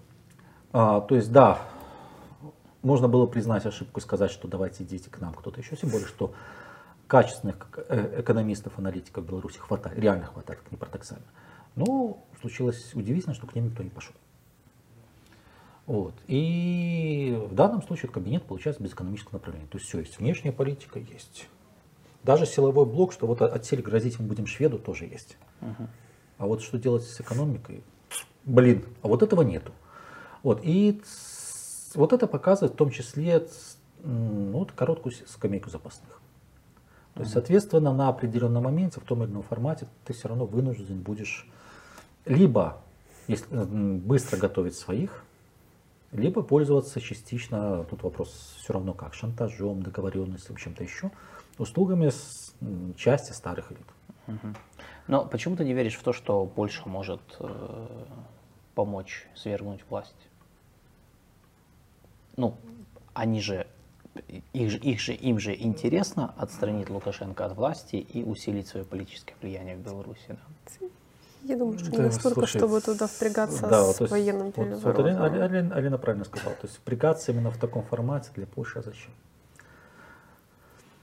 А, 0.72 1.00
то 1.00 1.16
есть, 1.16 1.32
да, 1.32 1.60
можно 2.82 3.08
было 3.08 3.26
признать 3.26 3.66
ошибку 3.66 4.00
и 4.00 4.02
сказать, 4.02 4.30
что 4.30 4.48
давайте 4.48 4.84
идите 4.84 5.10
к 5.10 5.20
нам 5.20 5.34
кто-то 5.34 5.60
еще, 5.60 5.76
тем 5.76 5.90
более, 5.90 6.06
что 6.06 6.32
качественных 7.06 7.56
э, 7.88 8.20
экономистов, 8.20 8.78
аналитиков 8.78 9.24
в 9.24 9.28
Беларуси 9.28 9.58
хватает, 9.58 9.98
реально 9.98 10.26
хватает, 10.26 10.60
как 10.60 10.70
не 10.70 10.78
парадоксально. 10.78 11.26
Но 11.76 12.24
случилось 12.40 12.94
удивительно, 12.94 13.34
что 13.34 13.46
к 13.46 13.54
ним 13.54 13.66
никто 13.66 13.82
не 13.82 13.90
пошел. 13.90 14.14
Вот. 15.86 16.14
И 16.28 17.36
в 17.50 17.54
данном 17.54 17.82
случае 17.82 18.12
кабинет 18.12 18.44
получается 18.44 18.82
без 18.82 18.92
экономического 18.92 19.34
направления. 19.34 19.66
То 19.66 19.78
есть 19.78 19.88
все 19.88 19.98
есть. 19.98 20.18
Внешняя 20.18 20.52
политика 20.52 21.00
есть. 21.00 21.48
Даже 22.22 22.46
силовой 22.46 22.86
блок, 22.86 23.12
что 23.12 23.26
вот 23.26 23.42
от 23.42 23.64
сели 23.64 23.82
грозить 23.82 24.20
мы 24.20 24.26
будем 24.26 24.46
шведу, 24.46 24.78
тоже 24.78 25.06
есть. 25.06 25.36
Угу. 25.62 25.88
А 26.38 26.46
вот 26.46 26.62
что 26.62 26.78
делать 26.78 27.02
с 27.02 27.20
экономикой? 27.20 27.82
Блин, 28.44 28.84
а 29.02 29.08
вот 29.08 29.22
этого 29.22 29.42
нету. 29.42 29.72
Вот. 30.42 30.60
И 30.62 31.00
вот 31.94 32.12
это 32.12 32.26
показывает 32.26 32.74
в 32.74 32.76
том 32.76 32.90
числе 32.90 33.46
ну, 34.02 34.58
вот 34.58 34.72
короткую 34.72 35.14
скамейку 35.26 35.70
запасных. 35.70 36.20
То 37.14 37.20
есть, 37.20 37.32
соответственно, 37.32 37.92
на 37.92 38.08
определенном 38.08 38.64
моменте, 38.64 39.00
в 39.00 39.04
том 39.04 39.22
или 39.22 39.30
ином 39.30 39.42
формате, 39.42 39.86
ты 40.04 40.12
все 40.12 40.28
равно 40.28 40.46
вынужден 40.46 41.00
будешь 41.00 41.46
либо 42.24 42.80
если, 43.26 43.46
быстро 43.54 44.36
готовить 44.36 44.74
своих, 44.74 45.24
либо 46.12 46.42
пользоваться 46.42 47.00
частично, 47.00 47.84
тут 47.84 48.02
вопрос 48.02 48.56
все 48.60 48.72
равно 48.72 48.92
как, 48.92 49.14
шантажом, 49.14 49.82
договоренностью, 49.82 50.56
чем-то 50.56 50.82
еще, 50.82 51.10
услугами 51.58 52.10
части 52.96 53.32
старых 53.32 53.70
элит. 53.70 53.86
Угу. 54.26 54.54
Но 55.10 55.24
почему 55.24 55.56
ты 55.56 55.64
не 55.64 55.72
веришь 55.72 55.96
в 55.96 56.04
то, 56.04 56.12
что 56.12 56.46
Польша 56.46 56.88
может 56.88 57.20
э, 57.40 57.86
помочь 58.76 59.26
свергнуть 59.34 59.80
власть? 59.90 60.14
Ну, 62.36 62.54
они 63.12 63.40
же 63.40 63.66
их 64.52 64.70
же, 64.70 64.78
их 64.78 65.00
же, 65.00 65.12
им 65.12 65.40
же 65.40 65.52
интересно 65.52 66.32
отстранить 66.36 66.90
Лукашенко 66.90 67.44
от 67.44 67.56
власти 67.56 67.96
и 67.96 68.22
усилить 68.22 68.68
свое 68.68 68.86
политическое 68.86 69.34
влияние 69.42 69.76
в 69.76 69.80
Беларуси. 69.80 70.20
Да? 70.28 70.86
Я 71.42 71.56
думаю, 71.56 71.80
что 71.80 71.90
да, 71.90 71.96
не 71.96 72.02
настолько, 72.04 72.34
слушай, 72.40 72.58
чтобы 72.58 72.80
туда 72.80 73.08
впрягаться 73.08 73.66
да, 73.66 73.92
с 73.92 73.98
вот, 73.98 74.10
военным 74.10 74.52
вот, 74.54 74.82
вот 74.82 74.98
Алина, 75.00 75.24
Алина, 75.24 75.74
Алина 75.74 75.98
правильно 75.98 76.24
сказала. 76.24 76.54
То 76.54 76.68
есть 76.68 76.76
впрягаться 76.76 77.32
именно 77.32 77.50
в 77.50 77.58
таком 77.58 77.82
формате 77.82 78.30
для 78.36 78.46
Польши 78.46 78.78
а 78.78 78.82
зачем? 78.82 79.10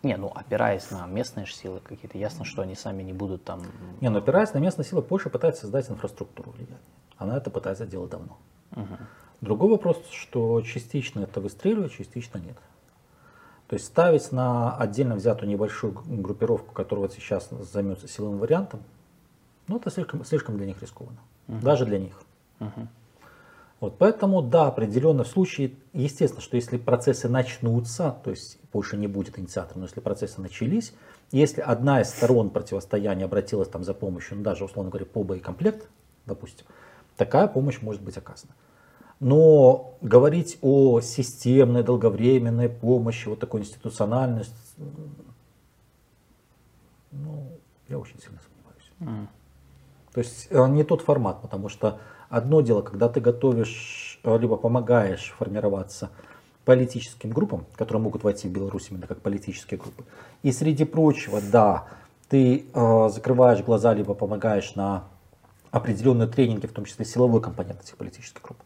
Не, 0.04 0.16
ну 0.16 0.32
опираясь 0.34 0.92
на 0.92 1.06
местные 1.08 1.48
силы 1.48 1.80
какие-то, 1.80 2.18
ясно, 2.18 2.46
что 2.46 2.62
они 2.62 2.76
сами 2.76 3.04
не 3.04 3.14
будут 3.14 3.44
там... 3.44 3.64
Не, 4.00 4.10
ну 4.10 4.20
опираясь 4.20 4.54
на 4.54 4.60
местные 4.60 4.86
силы, 4.86 5.02
Польша 5.02 5.30
пытается 5.30 5.62
создать 5.62 5.90
инфраструктуру 5.90 6.52
влияния. 6.52 6.80
Она 7.18 7.38
это 7.38 7.50
пытается 7.50 7.86
делать 7.86 8.12
давно. 8.12 8.38
Угу. 8.76 8.98
Другой 9.42 9.70
вопрос, 9.70 10.02
что 10.12 10.62
частично 10.62 11.22
это 11.22 11.42
выстреливает, 11.42 11.92
частично 11.92 12.38
нет. 12.38 12.58
То 13.68 13.74
есть 13.74 13.86
ставить 13.86 14.32
на 14.32 14.78
отдельно 14.78 15.16
взятую 15.16 15.50
небольшую 15.50 15.94
группировку, 16.06 16.74
которая 16.74 17.08
вот 17.08 17.14
сейчас 17.14 17.50
займется 17.50 18.08
силовым 18.08 18.40
вариантом, 18.40 18.82
ну 19.68 19.78
это 19.78 19.92
слишком, 19.92 20.24
слишком 20.24 20.58
для 20.58 20.66
них 20.66 20.82
рискованно. 20.82 21.20
Uh-huh. 21.48 21.62
Даже 21.62 21.86
для 21.86 22.00
них. 22.00 22.14
Uh-huh. 22.60 22.88
Вот, 23.80 24.00
поэтому, 24.00 24.42
да, 24.42 24.68
определенно 24.68 25.24
в 25.24 25.28
случае, 25.28 25.76
естественно, 25.94 26.42
что 26.42 26.56
если 26.56 26.78
процессы 26.78 27.30
начнутся, 27.30 28.18
то 28.24 28.32
есть 28.32 28.60
Польша 28.72 28.98
не 28.98 29.06
будет 29.06 29.38
инициатором, 29.38 29.82
но 29.82 29.86
если 29.86 30.00
процессы 30.00 30.42
начались, 30.42 30.94
если 31.32 31.62
одна 31.62 32.02
из 32.02 32.10
сторон 32.10 32.50
противостояния 32.50 33.26
обратилась 33.26 33.70
там 33.70 33.84
за 33.84 33.94
помощью, 33.94 34.38
ну, 34.38 34.44
даже, 34.44 34.66
условно 34.66 34.90
говоря, 34.90 35.06
по 35.06 35.24
боекомплект, 35.24 35.88
допустим, 36.26 36.66
такая 37.18 37.48
помощь 37.48 37.82
может 37.82 38.02
быть 38.02 38.18
оказана. 38.18 38.54
Но 39.20 39.98
говорить 40.02 40.58
о 40.62 41.02
системной, 41.02 41.84
долговременной 41.84 42.70
помощи, 42.70 43.28
вот 43.28 43.40
такой 43.40 43.62
институциональности, 43.62 44.56
ну, 47.12 47.52
я 47.90 48.00
очень 48.00 48.20
сильно 48.20 48.40
сомневаюсь. 48.40 48.92
Mm. 49.00 49.28
То 50.14 50.20
есть 50.20 50.48
э, 50.50 50.68
не 50.70 50.84
тот 50.84 51.02
формат, 51.02 51.42
потому 51.42 51.70
что 51.70 52.00
одно 52.30 52.62
дело, 52.62 52.82
когда 52.82 53.10
ты 53.10 53.20
готовишь, 53.20 54.20
э, 54.24 54.38
либо 54.38 54.58
помогаешь 54.58 55.34
формироваться 55.38 56.10
политическим 56.66 57.30
группам, 57.30 57.66
которые 57.76 58.02
могут 58.02 58.24
войти 58.24 58.48
в 58.48 58.52
Беларусь 58.52 58.88
именно 58.92 59.08
как 59.08 59.22
политические 59.22 59.80
группы. 59.80 60.04
И 60.44 60.52
среди 60.52 60.84
прочего, 60.84 61.40
да, 61.42 61.86
ты 62.30 62.66
э, 62.74 63.10
закрываешь 63.10 63.64
глаза, 63.64 63.94
либо 63.94 64.14
помогаешь 64.14 64.76
на 64.76 65.06
определенные 65.72 66.28
тренинги, 66.28 66.66
в 66.66 66.74
том 66.74 66.86
числе 66.86 67.06
силовой 67.06 67.42
компонент 67.42 67.82
этих 67.82 67.96
политических 67.96 68.42
групп. 68.42 68.58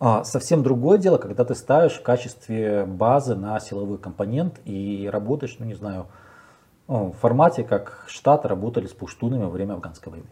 А 0.00 0.24
совсем 0.24 0.62
другое 0.62 0.98
дело, 0.98 1.18
когда 1.18 1.44
ты 1.44 1.54
ставишь 1.54 1.92
в 1.92 2.02
качестве 2.02 2.84
базы 2.84 3.34
на 3.34 3.58
силовой 3.60 3.98
компонент 3.98 4.60
и 4.64 5.08
работаешь, 5.10 5.56
ну 5.58 5.66
не 5.66 5.74
знаю, 5.74 6.06
в 6.86 7.12
формате, 7.12 7.64
как 7.64 8.04
Штаты 8.06 8.48
работали 8.48 8.86
с 8.86 8.92
пуштунами 8.92 9.44
во 9.44 9.50
время 9.50 9.74
афганской 9.74 10.12
войны. 10.12 10.28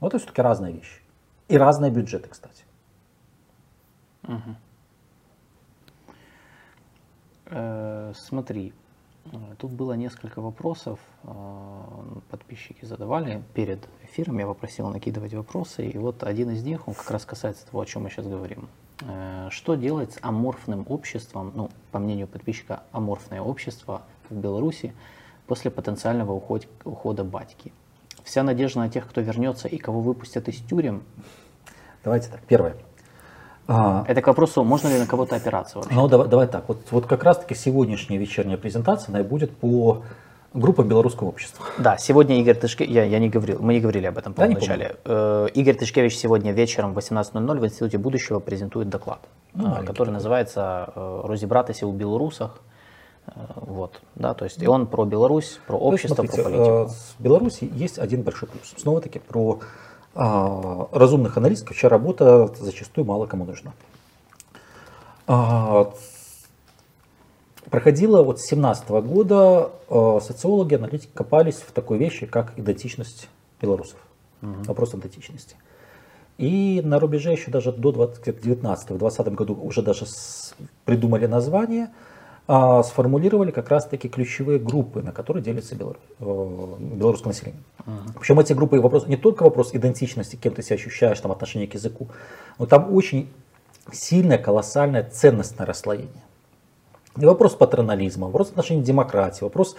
Вот 0.00 0.08
это 0.08 0.18
все-таки 0.18 0.40
разные 0.40 0.72
вещи. 0.72 1.03
И 1.48 1.56
разные 1.58 1.90
бюджеты, 1.90 2.28
кстати. 2.28 2.64
Угу. 4.24 4.56
Э, 7.46 8.12
смотри, 8.16 8.72
тут 9.58 9.70
было 9.70 9.92
несколько 9.92 10.40
вопросов, 10.40 10.98
э, 11.24 11.30
подписчики 12.30 12.84
задавали 12.84 13.42
перед 13.52 13.86
эфиром, 14.04 14.38
я 14.38 14.46
попросил 14.46 14.88
накидывать 14.88 15.34
вопросы, 15.34 15.86
и 15.86 15.98
вот 15.98 16.22
один 16.22 16.50
из 16.50 16.62
них, 16.62 16.88
он 16.88 16.94
как 16.94 17.10
раз 17.10 17.24
касается 17.24 17.66
того, 17.66 17.82
о 17.82 17.86
чем 17.86 18.04
мы 18.04 18.10
сейчас 18.10 18.26
говорим. 18.26 18.68
Э, 19.02 19.48
что 19.50 19.74
делать 19.74 20.12
с 20.14 20.18
аморфным 20.22 20.86
обществом, 20.88 21.52
ну, 21.54 21.70
по 21.92 21.98
мнению 21.98 22.26
подписчика, 22.26 22.82
аморфное 22.92 23.40
общество 23.40 24.02
в 24.30 24.36
Беларуси 24.36 24.94
после 25.46 25.70
потенциального 25.70 26.32
уход, 26.32 26.66
ухода 26.84 27.24
батьки? 27.24 27.72
Вся 28.24 28.42
надежда 28.42 28.80
на 28.80 28.88
тех, 28.88 29.06
кто 29.06 29.20
вернется 29.20 29.68
и 29.68 29.76
кого 29.76 30.00
выпустят 30.00 30.48
из 30.48 30.56
тюрем. 30.56 31.02
Давайте 32.02 32.30
так. 32.30 32.40
Первое. 32.48 32.74
А, 33.66 34.04
Это 34.08 34.20
к 34.20 34.26
вопросу, 34.26 34.64
можно 34.64 34.88
ли 34.88 34.98
на 34.98 35.06
кого-то 35.06 35.36
опираться 35.36 35.78
вообще? 35.78 35.94
Ну, 35.94 36.08
давай, 36.08 36.28
давай 36.28 36.46
так. 36.46 36.64
Вот, 36.68 36.78
вот 36.90 37.06
как 37.06 37.22
раз-таки 37.22 37.54
сегодняшняя 37.54 38.18
вечерняя 38.18 38.56
презентация 38.56 39.14
она 39.14 39.22
будет 39.22 39.56
по 39.56 40.02
группам 40.54 40.88
белорусского 40.88 41.28
общества. 41.28 41.64
Да, 41.78 41.98
сегодня 41.98 42.40
Игорь 42.40 42.56
Тышкевич, 42.56 42.90
я, 42.90 43.04
я 43.04 43.18
не 43.18 43.28
говорил, 43.28 43.58
мы 43.60 43.74
не 43.74 43.80
говорили 43.80 44.06
об 44.06 44.18
этом, 44.18 44.34
по 44.34 44.42
да, 44.42 44.48
вначале. 44.48 44.96
Э, 45.04 45.48
Игорь 45.54 45.74
Тышкевич 45.74 46.16
сегодня 46.16 46.52
вечером 46.52 46.94
в 46.94 46.98
18.00 46.98 47.58
в 47.58 47.64
Институте 47.64 47.98
будущего 47.98 48.38
презентует 48.38 48.88
доклад, 48.88 49.20
ну, 49.54 49.74
э, 49.74 49.84
который 49.84 50.10
называется 50.10 50.92
э, 50.94 51.20
«Розібратися 51.24 51.86
у 51.86 51.92
белорусах». 51.92 52.60
Э, 53.26 53.32
вот, 53.56 54.00
да, 54.14 54.34
то 54.34 54.44
есть 54.44 54.62
и 54.62 54.66
он 54.66 54.86
про 54.86 55.04
Беларусь, 55.04 55.58
про 55.66 55.76
общество, 55.76 56.14
смотрите, 56.14 56.42
про 56.42 56.50
политику. 56.50 56.94
В 57.18 57.22
Беларуси 57.22 57.70
есть 57.72 57.98
один 57.98 58.22
большой 58.22 58.48
плюс. 58.48 58.74
Снова-таки 58.76 59.18
про 59.18 59.60
а, 60.14 60.88
разумных 60.92 61.36
аналитиков, 61.36 61.76
чья 61.76 61.88
работа 61.88 62.48
зачастую 62.58 63.04
мало 63.04 63.26
кому 63.26 63.44
нужна. 63.44 63.72
А, 65.26 65.92
проходила 67.70 68.22
вот 68.22 68.40
с 68.40 68.46
17 68.46 68.88
года 68.90 69.70
э, 69.88 70.20
социологи, 70.22 70.74
аналитики 70.74 71.10
копались 71.12 71.56
в 71.56 71.72
такой 71.72 71.98
вещи, 71.98 72.26
как 72.26 72.56
идентичность 72.56 73.28
белорусов. 73.60 73.98
Угу. 74.42 74.64
Вопрос 74.66 74.94
идентичности. 74.94 75.56
И 76.38 76.80
на 76.84 77.00
рубеже 77.00 77.32
еще 77.32 77.50
даже 77.50 77.72
до 77.72 77.90
19-20 77.90 79.30
году 79.34 79.54
уже 79.54 79.82
даже 79.82 80.06
с, 80.06 80.54
придумали 80.84 81.26
название, 81.26 81.86
а, 81.86 82.13
сформулировали 82.46 83.50
как 83.50 83.70
раз-таки 83.70 84.08
ключевые 84.08 84.58
группы, 84.58 85.00
на 85.00 85.12
которые 85.12 85.42
делится 85.42 85.74
белорус, 85.76 86.02
э, 86.20 86.74
белорусское 86.78 87.32
население. 87.32 87.62
Uh-huh. 87.86 88.18
Причем 88.18 88.38
эти 88.38 88.52
группы 88.52 88.78
вопрос 88.80 89.06
не 89.06 89.16
только 89.16 89.44
вопрос 89.44 89.74
идентичности, 89.74 90.36
кем 90.36 90.52
ты 90.52 90.62
себя 90.62 90.76
ощущаешь, 90.76 91.18
там 91.20 91.32
отношение 91.32 91.66
к 91.66 91.72
языку, 91.72 92.08
но 92.58 92.66
там 92.66 92.92
очень 92.94 93.32
сильное, 93.92 94.36
колоссальное 94.36 95.08
ценностное 95.08 95.66
расслоение. 95.66 96.22
И 97.16 97.24
вопрос 97.24 97.54
патронализма, 97.54 98.26
вопрос 98.26 98.50
отношения 98.50 98.82
к 98.82 98.84
демократии, 98.84 99.42
вопрос 99.42 99.74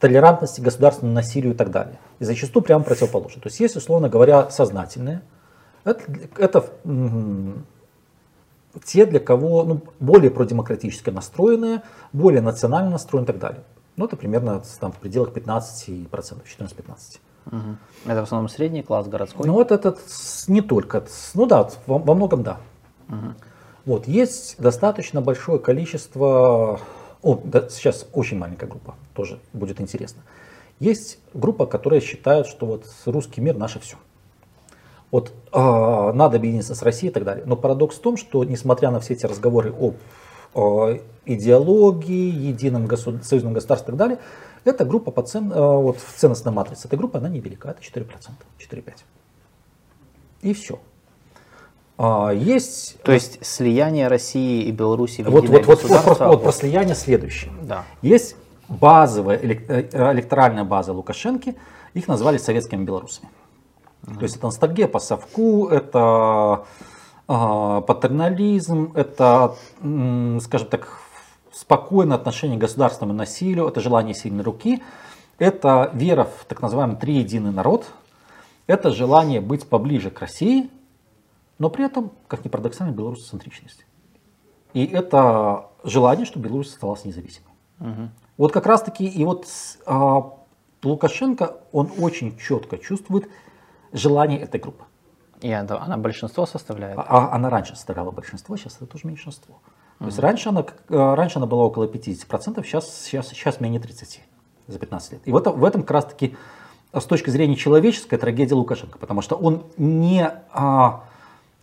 толерантности 0.00 0.62
государственному 0.62 1.14
насилию 1.14 1.52
и 1.52 1.56
так 1.56 1.70
далее. 1.70 1.98
И 2.18 2.24
зачастую 2.24 2.62
прямо 2.62 2.84
противоположно. 2.84 3.42
То 3.42 3.48
есть 3.48 3.60
есть, 3.60 3.76
условно 3.76 4.08
говоря, 4.08 4.48
сознательные, 4.50 5.20
это, 5.84 6.02
это 6.38 6.64
те, 8.84 9.06
для 9.06 9.20
кого 9.20 9.64
ну, 9.64 9.80
более 10.00 10.30
продемократически 10.30 11.10
настроенные, 11.10 11.82
более 12.12 12.42
национально 12.42 12.90
настроенные 12.90 13.24
и 13.24 13.32
так 13.32 13.38
далее. 13.38 13.62
Ну, 13.96 14.04
это 14.04 14.16
примерно 14.16 14.62
там, 14.80 14.92
в 14.92 14.96
пределах 14.96 15.30
15%, 15.30 16.06
14-15%. 16.10 17.18
Угу. 17.46 17.56
Это 18.06 18.20
в 18.20 18.24
основном 18.24 18.48
средний 18.48 18.82
класс 18.82 19.06
городской? 19.06 19.46
Ну, 19.46 19.54
вот 19.54 19.70
этот 19.70 19.98
не 20.48 20.60
только. 20.60 21.04
Ну 21.34 21.46
да, 21.46 21.68
во, 21.86 21.98
во 21.98 22.14
многом 22.14 22.42
да. 22.42 22.58
Угу. 23.08 23.34
Вот, 23.86 24.08
есть 24.08 24.56
достаточно 24.58 25.20
большое 25.20 25.60
количество, 25.60 26.80
о, 27.22 27.40
да, 27.44 27.68
сейчас 27.68 28.06
очень 28.12 28.36
маленькая 28.36 28.66
группа, 28.66 28.96
тоже 29.14 29.38
будет 29.52 29.80
интересно. 29.80 30.22
Есть 30.80 31.20
группа, 31.32 31.66
которая 31.66 32.00
считает, 32.00 32.46
что 32.48 32.66
вот 32.66 32.84
русский 33.06 33.40
мир 33.40 33.56
наше 33.56 33.78
все. 33.78 33.96
Вот 35.10 35.32
э, 35.52 36.12
надо 36.14 36.36
объединиться 36.36 36.74
с 36.74 36.82
Россией 36.82 37.10
и 37.10 37.14
так 37.14 37.24
далее. 37.24 37.44
Но 37.46 37.56
парадокс 37.56 37.96
в 37.96 38.00
том, 38.00 38.16
что 38.16 38.42
несмотря 38.44 38.90
на 38.90 39.00
все 39.00 39.14
эти 39.14 39.26
разговоры 39.26 39.72
о, 39.72 39.94
о 40.54 40.98
идеологии, 41.24 42.30
едином 42.30 42.86
государ, 42.86 43.22
союзном 43.22 43.52
государстве 43.52 43.86
и 43.86 43.96
так 43.96 43.96
далее, 43.96 44.18
эта 44.64 44.84
группа 44.84 45.10
по 45.10 45.22
цен, 45.22 45.52
э, 45.52 45.56
вот 45.56 45.98
в 45.98 46.18
ценностной 46.18 46.52
матрице, 46.52 46.88
эта 46.88 46.96
группа, 46.96 47.18
она 47.18 47.28
невелика, 47.28 47.68
это 47.68 47.80
4%, 47.80 48.06
4-5. 48.58 48.94
И 50.42 50.52
все. 50.54 50.78
А, 51.98 52.30
есть... 52.30 53.00
То 53.02 53.12
есть 53.12 53.44
слияние 53.44 54.08
России 54.08 54.64
и 54.64 54.72
Беларуси 54.72 55.22
в 55.22 55.30
вот, 55.30 55.48
вот, 55.48 55.66
вот, 55.66 55.82
вот, 55.82 56.04
вот, 56.04 56.20
вот 56.20 56.42
про 56.42 56.52
слияние 56.52 56.94
следующее. 56.94 57.52
Да. 57.62 57.84
Есть 58.02 58.36
базовая 58.68 59.38
э, 59.38 60.12
электоральная 60.12 60.64
база 60.64 60.92
Лукашенко, 60.92 61.54
их 61.94 62.08
назвали 62.08 62.36
советскими 62.36 62.84
белорусами. 62.84 63.28
То 64.04 64.22
есть 64.22 64.36
это 64.36 64.46
ностальгия 64.46 64.86
по 64.86 65.00
совку, 65.00 65.68
это 65.68 66.64
э, 67.28 67.82
патернализм, 67.86 68.92
это, 68.94 69.56
э, 69.80 70.38
скажем 70.42 70.68
так, 70.68 71.00
спокойное 71.52 72.16
отношение 72.16 72.58
к 72.58 72.60
государственному 72.60 73.16
насилию, 73.18 73.66
это 73.66 73.80
желание 73.80 74.14
сильной 74.14 74.44
руки, 74.44 74.82
это 75.38 75.90
вера 75.92 76.24
в 76.24 76.44
так 76.44 76.62
называемый 76.62 76.96
триединый 76.96 77.50
народ, 77.50 77.86
это 78.66 78.90
желание 78.90 79.40
быть 79.40 79.68
поближе 79.68 80.10
к 80.10 80.20
России, 80.20 80.70
но 81.58 81.70
при 81.70 81.86
этом, 81.86 82.12
как 82.28 82.44
ни 82.44 82.48
парадоксально, 82.48 82.92
белорусоцентричность. 82.92 83.86
И 84.74 84.84
это 84.84 85.70
желание, 85.84 86.26
чтобы 86.26 86.48
Беларусь 86.48 86.68
оставалась 86.68 87.04
независимой. 87.04 87.50
Угу. 87.80 88.10
Вот 88.36 88.52
как 88.52 88.66
раз 88.66 88.82
таки, 88.82 89.06
и 89.06 89.24
вот 89.24 89.46
а, 89.86 90.32
Лукашенко, 90.82 91.56
он 91.72 91.90
очень 91.98 92.36
четко 92.38 92.76
чувствует 92.78 93.28
желание 93.96 94.38
этой 94.40 94.60
группы. 94.60 94.84
И 95.40 95.52
она, 95.52 95.78
она 95.82 95.96
большинство 95.96 96.46
составляет? 96.46 96.98
А, 96.98 97.02
а, 97.02 97.34
она 97.34 97.50
раньше 97.50 97.74
составляла 97.74 98.10
большинство, 98.10 98.56
сейчас 98.56 98.76
это 98.76 98.86
тоже 98.86 99.06
меньшинство. 99.06 99.56
То 99.98 100.04
угу. 100.04 100.06
есть 100.06 100.18
раньше 100.18 100.48
она, 100.48 100.64
э, 100.88 101.14
раньше 101.14 101.38
она 101.38 101.46
была 101.46 101.64
около 101.64 101.84
50%, 101.84 102.62
сейчас, 102.64 103.04
сейчас, 103.04 103.28
сейчас 103.28 103.60
менее 103.60 103.80
30% 103.80 104.20
за 104.66 104.78
15 104.78 105.12
лет. 105.12 105.22
И 105.24 105.32
вот 105.32 105.46
в 105.46 105.64
этом 105.64 105.82
как 105.82 105.90
раз 105.90 106.04
таки 106.06 106.36
с 106.92 107.04
точки 107.04 107.30
зрения 107.30 107.56
человеческой 107.56 108.16
трагедия 108.16 108.54
Лукашенко, 108.54 108.98
потому 108.98 109.20
что 109.20 109.36
он 109.36 109.64
не, 109.76 110.30
а, 110.52 111.04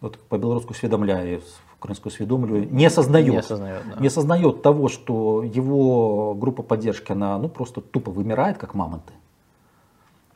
вот 0.02 0.20
по-белорусски 0.20 0.72
усведомляю, 0.72 1.42
украинскую 1.80 2.12
усведомлю, 2.14 2.70
не 2.70 2.86
осознает, 2.86 3.30
не, 3.30 3.38
осознает, 3.38 3.84
да. 3.90 4.00
не 4.00 4.08
осознает 4.08 4.62
того, 4.62 4.88
что 4.88 5.44
его 5.44 6.36
группа 6.36 6.64
поддержки, 6.64 7.12
она 7.12 7.38
ну, 7.38 7.50
просто 7.50 7.82
тупо 7.82 8.12
вымирает, 8.12 8.58
как 8.58 8.74
мамонты 8.76 9.14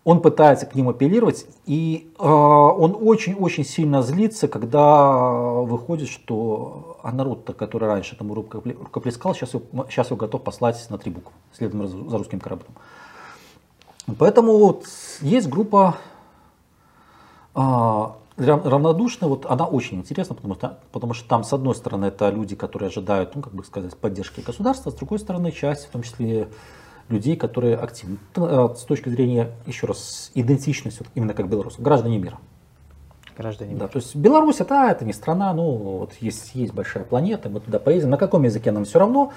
он 0.08 0.22
пытается 0.22 0.66
к 0.66 0.74
ним 0.74 0.88
апеллировать, 0.88 1.46
и 1.66 2.14
э, 2.18 2.24
он 2.24 2.98
очень-очень 2.98 3.66
сильно 3.66 4.02
злится, 4.02 4.48
когда 4.48 5.04
выходит, 5.64 6.08
что 6.08 6.98
а 7.04 7.12
народ-то, 7.12 7.52
который 7.52 7.90
раньше 7.90 8.16
там 8.16 8.32
рукоплескал, 8.32 9.36
сейчас 9.36 9.54
его, 9.54 9.86
сейчас 9.90 10.08
его 10.08 10.16
готов 10.16 10.44
послать 10.44 10.82
на 10.90 10.98
три 10.98 11.12
буквы, 11.12 11.34
следом 11.52 12.10
за 12.10 12.18
русским 12.18 12.40
кораблем. 12.40 12.70
Поэтому 14.18 14.58
вот 14.58 14.86
есть 15.20 15.50
группа 15.50 15.98
э, 17.54 17.60
равнодушная, 18.38 19.28
вот 19.28 19.46
она 19.46 19.66
очень 19.66 19.98
интересна, 19.98 20.36
потому 20.36 20.56
что, 20.56 20.80
потому 20.94 21.14
что 21.16 21.28
там, 21.28 21.44
с 21.44 21.52
одной 21.52 21.76
стороны, 21.76 22.06
это 22.06 22.30
люди, 22.30 22.56
которые 22.56 22.88
ожидают, 22.88 23.36
ну, 23.36 23.42
как 23.42 23.54
бы 23.54 23.66
сказать, 23.66 23.98
поддержки 23.98 24.40
государства, 24.40 24.90
с 24.90 24.94
другой 24.94 25.20
стороны, 25.20 25.52
часть, 25.52 25.88
в 25.88 25.90
том 25.90 26.04
числе 26.04 26.48
людей, 27.10 27.36
которые 27.36 27.76
активны. 27.76 28.18
Э, 28.36 28.70
с 28.76 28.82
точки 28.82 29.10
зрения, 29.10 29.52
еще 29.66 29.88
раз, 29.88 30.32
идентичности, 30.34 31.00
вот 31.00 31.10
именно 31.16 31.34
как 31.34 31.50
белорусов, 31.50 31.82
граждане 31.82 32.18
мира. 32.18 32.40
Граждане 33.38 33.74
мира. 33.74 33.86
Да, 33.86 33.88
то 33.88 33.98
есть 33.98 34.16
Беларусь, 34.16 34.60
это, 34.60 34.76
это 34.90 35.06
не 35.06 35.14
страна, 35.14 35.54
ну 35.54 35.72
вот 36.00 36.14
есть, 36.20 36.56
есть 36.56 36.74
большая 36.74 37.04
планета, 37.04 37.50
мы 37.50 37.60
туда 37.60 37.80
поедем. 37.80 38.10
На 38.10 38.18
каком 38.18 38.44
языке 38.44 38.72
нам 38.72 38.86
все 38.86 39.00
равно, 39.00 39.32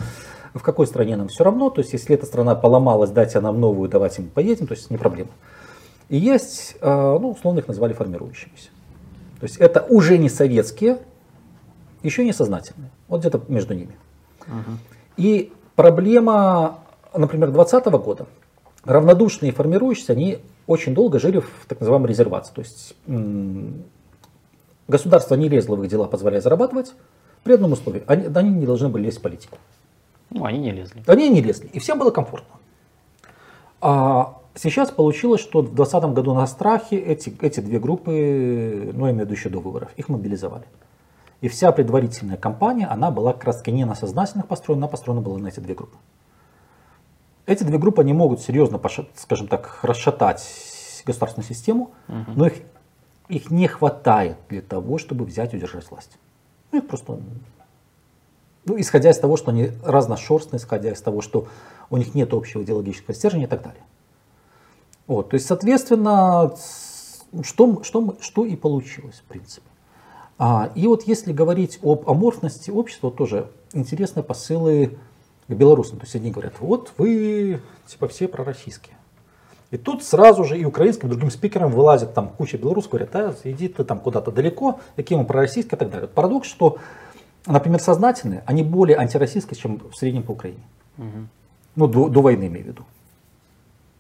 в 0.55 0.63
какой 0.63 0.87
стране 0.87 1.17
нам 1.17 1.29
все 1.29 1.45
равно. 1.45 1.71
То 1.71 1.81
есть 1.81 1.93
если 1.93 2.15
эта 2.15 2.27
страна 2.27 2.55
поломалась, 2.55 3.11
дайте 3.11 3.41
нам 3.41 3.61
новую, 3.61 3.89
давайте 3.89 4.23
мы 4.23 4.29
поедем, 4.29 4.67
то 4.67 4.75
есть 4.75 4.91
не 4.91 4.97
проблема. 4.97 5.31
И 6.09 6.17
есть, 6.17 6.77
э, 6.81 7.19
ну 7.21 7.31
условно 7.31 7.61
их 7.61 7.69
назвали 7.69 7.93
формирующимися. 7.93 8.71
То 9.39 9.45
есть 9.45 9.57
это 9.59 9.87
уже 9.89 10.19
не 10.19 10.29
советские, 10.29 10.99
еще 12.03 12.25
не 12.25 12.33
сознательные. 12.33 12.91
Вот 13.09 13.21
где-то 13.21 13.43
между 13.49 13.75
ними. 13.75 13.97
Угу. 14.47 14.77
И 15.19 15.53
проблема 15.77 16.81
например, 17.15 17.51
2020 17.51 17.93
года 18.05 18.27
равнодушные 18.85 19.53
формирующиеся, 19.53 20.13
они 20.13 20.39
очень 20.67 20.95
долго 20.95 21.19
жили 21.19 21.41
в 21.41 21.67
так 21.69 21.81
называемой 21.81 22.09
резервации. 22.09 22.55
То 22.55 22.61
есть 22.61 22.95
государство 24.89 25.35
не 25.35 25.49
лезло 25.49 25.77
в 25.77 25.85
их 25.85 25.91
дела, 25.91 26.07
позволяя 26.07 26.41
зарабатывать, 26.41 26.95
при 27.45 27.55
одном 27.55 27.73
условии. 27.73 28.03
Они, 28.07 28.27
они 28.35 28.51
не 28.51 28.67
должны 28.67 28.89
были 28.89 29.05
лезть 29.05 29.19
в 29.19 29.23
политику. 29.23 29.59
Ну, 30.31 30.45
они 30.45 30.59
не 30.59 30.73
лезли. 30.73 31.03
Они 31.07 31.29
не 31.29 31.41
лезли. 31.41 31.69
И 31.73 31.79
всем 31.79 31.99
было 31.99 32.11
комфортно. 32.11 32.57
А 33.81 34.39
сейчас 34.55 34.91
получилось, 34.91 35.41
что 35.41 35.61
в 35.61 35.75
2020 35.75 36.15
году 36.15 36.35
на 36.35 36.47
страхе 36.47 36.97
эти, 36.97 37.35
эти 37.41 37.61
две 37.61 37.79
группы, 37.79 38.93
ну, 38.95 39.07
я 39.07 39.13
имею 39.13 39.27
в 39.27 39.29
виду 39.29 39.33
еще 39.33 39.49
до 39.49 39.59
выборов, 39.59 39.91
их 39.97 40.09
мобилизовали. 40.09 40.65
И 41.41 41.49
вся 41.49 41.73
предварительная 41.73 42.37
кампания, 42.37 42.87
она 42.87 43.11
была 43.11 43.33
как 43.33 43.45
раз 43.45 43.67
не 43.67 43.85
на 43.87 43.95
сознательных 43.95 44.47
построена, 44.47 44.83
она 44.83 44.89
построена 44.89 45.23
была 45.23 45.39
на 45.39 45.49
эти 45.49 45.61
две 45.61 45.75
группы. 45.75 45.97
Эти 47.51 47.65
две 47.65 47.79
группы 47.79 48.05
не 48.05 48.13
могут 48.13 48.41
серьезно, 48.41 48.81
скажем 49.17 49.49
так, 49.49 49.81
расшатать 49.83 51.03
государственную 51.05 51.49
систему, 51.49 51.91
угу. 52.07 52.31
но 52.37 52.47
их, 52.47 52.55
их 53.29 53.51
не 53.51 53.67
хватает 53.67 54.37
для 54.49 54.63
того, 54.63 54.99
чтобы 54.99 55.25
взять 55.25 55.53
и 55.53 55.57
удержать 55.57 55.91
власть. 55.91 56.17
Ну, 56.71 56.79
их 56.79 56.87
просто, 56.87 57.19
ну, 58.67 58.81
исходя 58.81 59.11
из 59.11 59.19
того, 59.19 59.37
что 59.37 59.51
они 59.51 59.73
разношерстные, 59.85 60.61
исходя 60.61 60.93
из 60.93 61.03
того, 61.03 61.23
что 61.23 61.49
у 61.91 61.97
них 61.97 62.15
нет 62.15 62.33
общего 62.35 62.63
идеологического 62.63 63.17
стержня 63.17 63.43
и 63.43 63.49
так 63.49 63.65
далее. 63.65 63.83
Вот, 65.09 65.31
то 65.31 65.35
есть, 65.35 65.49
соответственно, 65.49 66.55
что, 67.43 67.83
что, 67.83 68.17
что 68.21 68.47
и 68.47 68.55
получилось, 68.55 69.25
в 69.27 69.29
принципе. 69.29 69.67
А, 70.39 70.71
и 70.77 70.87
вот 70.87 71.03
если 71.09 71.33
говорить 71.33 71.81
об 71.83 72.09
аморфности 72.09 72.71
общества, 72.71 73.11
тоже 73.11 73.51
интересные 73.73 74.23
посылы 74.23 74.99
к 75.51 75.55
белорусам. 75.55 75.99
То 75.99 76.05
есть 76.05 76.17
одни 76.17 76.31
говорят, 76.31 76.55
вот 76.61 76.93
вы 76.97 77.61
типа 77.87 78.09
все 78.09 78.29
пророссийские. 78.29 78.97
И 79.71 79.77
тут 79.77 80.03
сразу 80.03 80.45
же 80.45 80.59
и 80.59 80.65
украинским, 80.65 81.09
и 81.09 81.11
другим 81.11 81.31
спикерам 81.31 81.71
вылазит 81.71 82.13
там 82.15 82.29
куча 82.29 82.59
белорусов, 82.59 82.91
говорят, 82.91 83.15
а 83.15 83.35
иди 83.45 83.69
ты 83.69 83.85
там 83.85 84.01
куда-то 84.01 84.33
далеко, 84.33 84.81
какие 84.97 85.17
мы 85.17 85.25
пророссийские 85.25 85.77
и 85.77 85.79
так 85.79 85.91
далее. 85.91 86.09
Парадокс, 86.09 86.49
что, 86.49 86.79
например, 87.47 87.81
сознательные, 87.81 88.43
они 88.47 88.65
более 88.65 88.97
антироссийские, 88.97 89.57
чем 89.57 89.81
в 89.91 89.97
среднем 89.97 90.25
по 90.25 90.33
Украине. 90.33 90.63
Угу. 90.99 91.27
Ну, 91.77 91.87
до, 91.87 92.09
до 92.09 92.21
войны 92.21 92.47
имею 92.47 92.65
в 92.65 92.69
виду. 92.69 92.83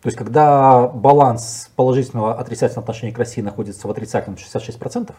То 0.02 0.08
есть, 0.08 0.16
когда 0.16 0.88
баланс 0.88 1.70
положительного 1.76 2.34
отрицательного 2.34 2.82
отношения 2.82 3.12
к 3.12 3.18
России 3.18 3.42
находится 3.42 3.86
в 3.86 3.90
отрицательном 3.90 4.38
66%, 4.38 5.12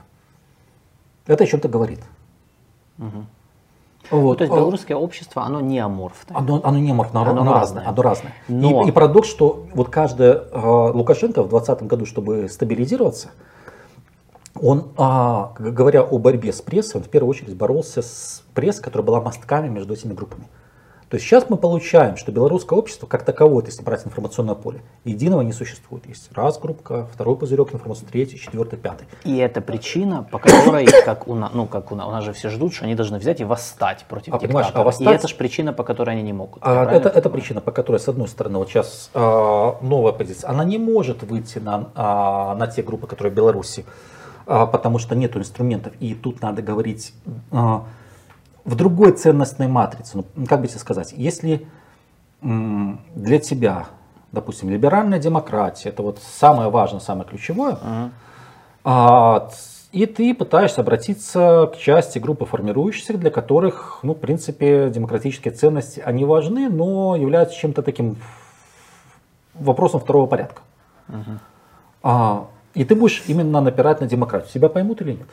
это 1.28 1.44
о 1.44 1.48
чем-то 1.48 1.70
говорит. 1.70 2.02
Угу. 2.98 3.26
Вот. 4.12 4.38
То 4.40 4.44
есть 4.44 4.54
белорусское 4.54 4.98
общество, 4.98 5.44
оно 5.44 5.62
не 5.62 5.80
аморфное. 5.80 6.38
Оно, 6.38 6.62
оно 6.64 6.78
не 6.78 6.92
аморфное, 6.92 7.22
оно, 7.22 7.42
оно, 7.42 7.54
разное. 7.54 7.88
Оно 7.88 8.02
разное. 8.02 8.34
Но... 8.48 8.84
И, 8.84 8.90
и 8.90 8.92
парадокс, 8.92 9.30
что 9.30 9.66
вот 9.74 9.90
каждый 9.90 10.28
э, 10.28 10.92
Лукашенко 10.94 11.44
в 11.44 11.50
2020 11.50 11.84
году, 11.88 12.06
чтобы 12.06 12.50
стабилизироваться, 12.50 13.30
он, 14.62 14.90
а, 14.98 15.54
говоря 15.58 16.04
о 16.04 16.18
борьбе 16.20 16.52
с 16.52 16.62
прессой, 16.62 16.98
он 16.98 17.04
в 17.04 17.10
первую 17.10 17.30
очередь 17.30 17.56
боролся 17.56 18.02
с 18.02 18.44
прессой, 18.54 18.84
которая 18.84 19.06
была 19.06 19.22
мостками 19.22 19.70
между 19.70 19.94
этими 19.94 20.14
группами. 20.14 20.48
То 21.12 21.16
есть 21.16 21.28
сейчас 21.28 21.50
мы 21.50 21.58
получаем, 21.58 22.16
что 22.16 22.32
белорусское 22.32 22.80
общество, 22.80 23.06
как 23.06 23.26
таковое, 23.26 23.66
если 23.66 23.84
брать 23.84 24.08
информационное 24.08 24.56
поле, 24.56 24.82
единого 25.04 25.42
не 25.42 25.52
существует. 25.52 26.06
Есть 26.06 26.32
раз 26.32 26.58
группка, 26.58 27.10
второй 27.14 27.36
пузырек 27.36 27.74
информации, 27.74 28.06
третий, 28.06 28.40
четвертый, 28.40 28.80
пятый. 28.80 29.06
И 29.26 29.36
это 29.36 29.60
причина, 29.60 30.26
по 30.32 30.40
которой, 30.40 30.86
как 30.86 31.28
у 31.28 31.36
нас, 31.36 31.52
ну, 31.54 31.66
как 31.66 31.92
у 31.92 31.96
нас, 31.96 32.08
у 32.08 32.12
нас 32.12 32.24
же 32.24 32.32
все 32.32 32.48
ждут, 32.48 32.74
что 32.74 32.86
они 32.86 32.96
должны 32.96 33.18
взять 33.18 33.42
и 33.42 33.44
восстать 33.44 34.06
против 34.08 34.36
а, 34.36 34.40
диктатора. 34.40 34.72
А 34.74 34.84
восстать... 34.86 35.06
И 35.06 35.12
это 35.12 35.28
же 35.28 35.36
причина, 35.36 35.74
по 35.74 35.84
которой 35.84 36.12
они 36.12 36.22
не 36.22 36.32
могут. 36.32 36.64
А, 36.64 36.90
это, 36.90 37.10
это 37.10 37.30
причина, 37.30 37.60
по 37.60 37.74
которой, 37.74 38.00
с 38.00 38.08
одной 38.08 38.30
стороны, 38.30 38.60
вот 38.60 38.70
сейчас 38.70 39.10
а, 39.14 39.80
новая 39.82 40.14
позиция, 40.14 40.50
она 40.50 40.64
не 40.64 40.78
может 40.78 41.24
выйти 41.24 41.60
на, 41.60 41.90
а, 41.94 42.56
на 42.56 42.68
те 42.68 42.84
группы, 42.84 43.08
которые 43.08 43.34
в 43.34 43.36
Беларуси, 43.36 43.84
а, 44.46 44.66
потому 44.66 44.98
что 44.98 45.14
нет 45.14 45.36
инструментов. 45.36 45.92
И 46.00 46.14
тут 46.14 46.42
надо 46.42 46.62
говорить... 46.62 47.14
А, 47.52 47.84
в 48.66 48.76
другой 48.76 49.12
ценностной 49.14 49.68
матрице. 49.68 50.18
Ну, 50.18 50.46
как 50.48 50.62
бы 50.62 50.68
тебе 50.68 50.80
сказать, 50.80 51.14
если 51.16 51.68
для 52.42 53.40
тебя, 53.40 53.88
допустим, 54.32 54.70
либеральная 54.70 55.20
демократия, 55.20 55.90
это 55.90 56.04
вот 56.04 56.20
самое 56.20 56.70
важное, 56.70 57.00
самое 57.00 57.28
ключевое, 57.28 57.74
uh-huh. 57.74 58.10
а, 58.84 59.50
и 59.92 60.06
ты 60.08 60.34
пытаешься 60.34 60.82
обратиться 60.82 61.70
к 61.74 61.78
части 61.78 62.18
группы 62.18 62.46
формирующихся, 62.46 63.18
для 63.18 63.30
которых, 63.30 64.00
ну, 64.02 64.14
в 64.14 64.20
принципе, 64.20 64.90
демократические 64.90 65.54
ценности, 65.54 66.00
они 66.00 66.26
важны, 66.26 66.70
но 66.70 67.16
являются 67.16 67.58
чем-то 67.58 67.84
таким 67.84 68.18
вопросом 69.54 70.00
второго 70.00 70.26
порядка. 70.26 70.62
Uh-huh. 71.08 71.38
А, 72.04 72.48
и 72.74 72.86
ты 72.86 72.96
будешь 72.96 73.24
именно 73.28 73.62
напирать 73.62 74.02
на 74.02 74.08
демократию. 74.08 74.52
Тебя 74.52 74.70
поймут 74.70 75.02
или 75.02 75.12
нет? 75.12 75.28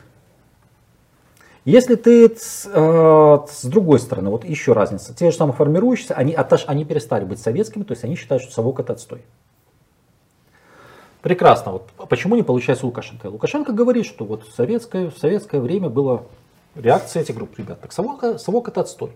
Если 1.69 1.93
ты 1.93 2.35
с, 2.35 2.65
э, 2.65 3.37
с 3.47 3.65
другой 3.65 3.99
стороны, 3.99 4.31
вот 4.31 4.43
еще 4.43 4.73
разница, 4.73 5.13
те 5.13 5.29
же 5.29 5.37
самые 5.37 5.55
формирующиеся, 5.55 6.15
они, 6.15 6.33
отош, 6.33 6.63
они 6.65 6.83
перестали 6.83 7.25
быть 7.25 7.39
советскими, 7.39 7.83
то 7.83 7.91
есть 7.91 8.03
они 8.03 8.15
считают, 8.15 8.41
что 8.41 8.51
совок 8.51 8.79
это 8.79 8.93
отстой. 8.93 9.21
Прекрасно. 11.21 11.73
Вот 11.73 11.91
почему 12.09 12.35
не 12.35 12.41
получается 12.41 12.87
Лукашенко? 12.87 13.27
Лукашенко 13.27 13.71
говорит, 13.71 14.07
что 14.07 14.25
вот 14.25 14.47
в 14.47 14.55
советское, 14.55 15.11
в 15.11 15.19
советское 15.19 15.61
время 15.61 15.89
была 15.89 16.23
реакция 16.73 17.21
этих 17.21 17.35
групп 17.35 17.55
ребят. 17.59 17.79
Так 17.81 17.91
совок, 17.91 18.39
совок 18.39 18.67
это 18.67 18.81
отстой. 18.81 19.11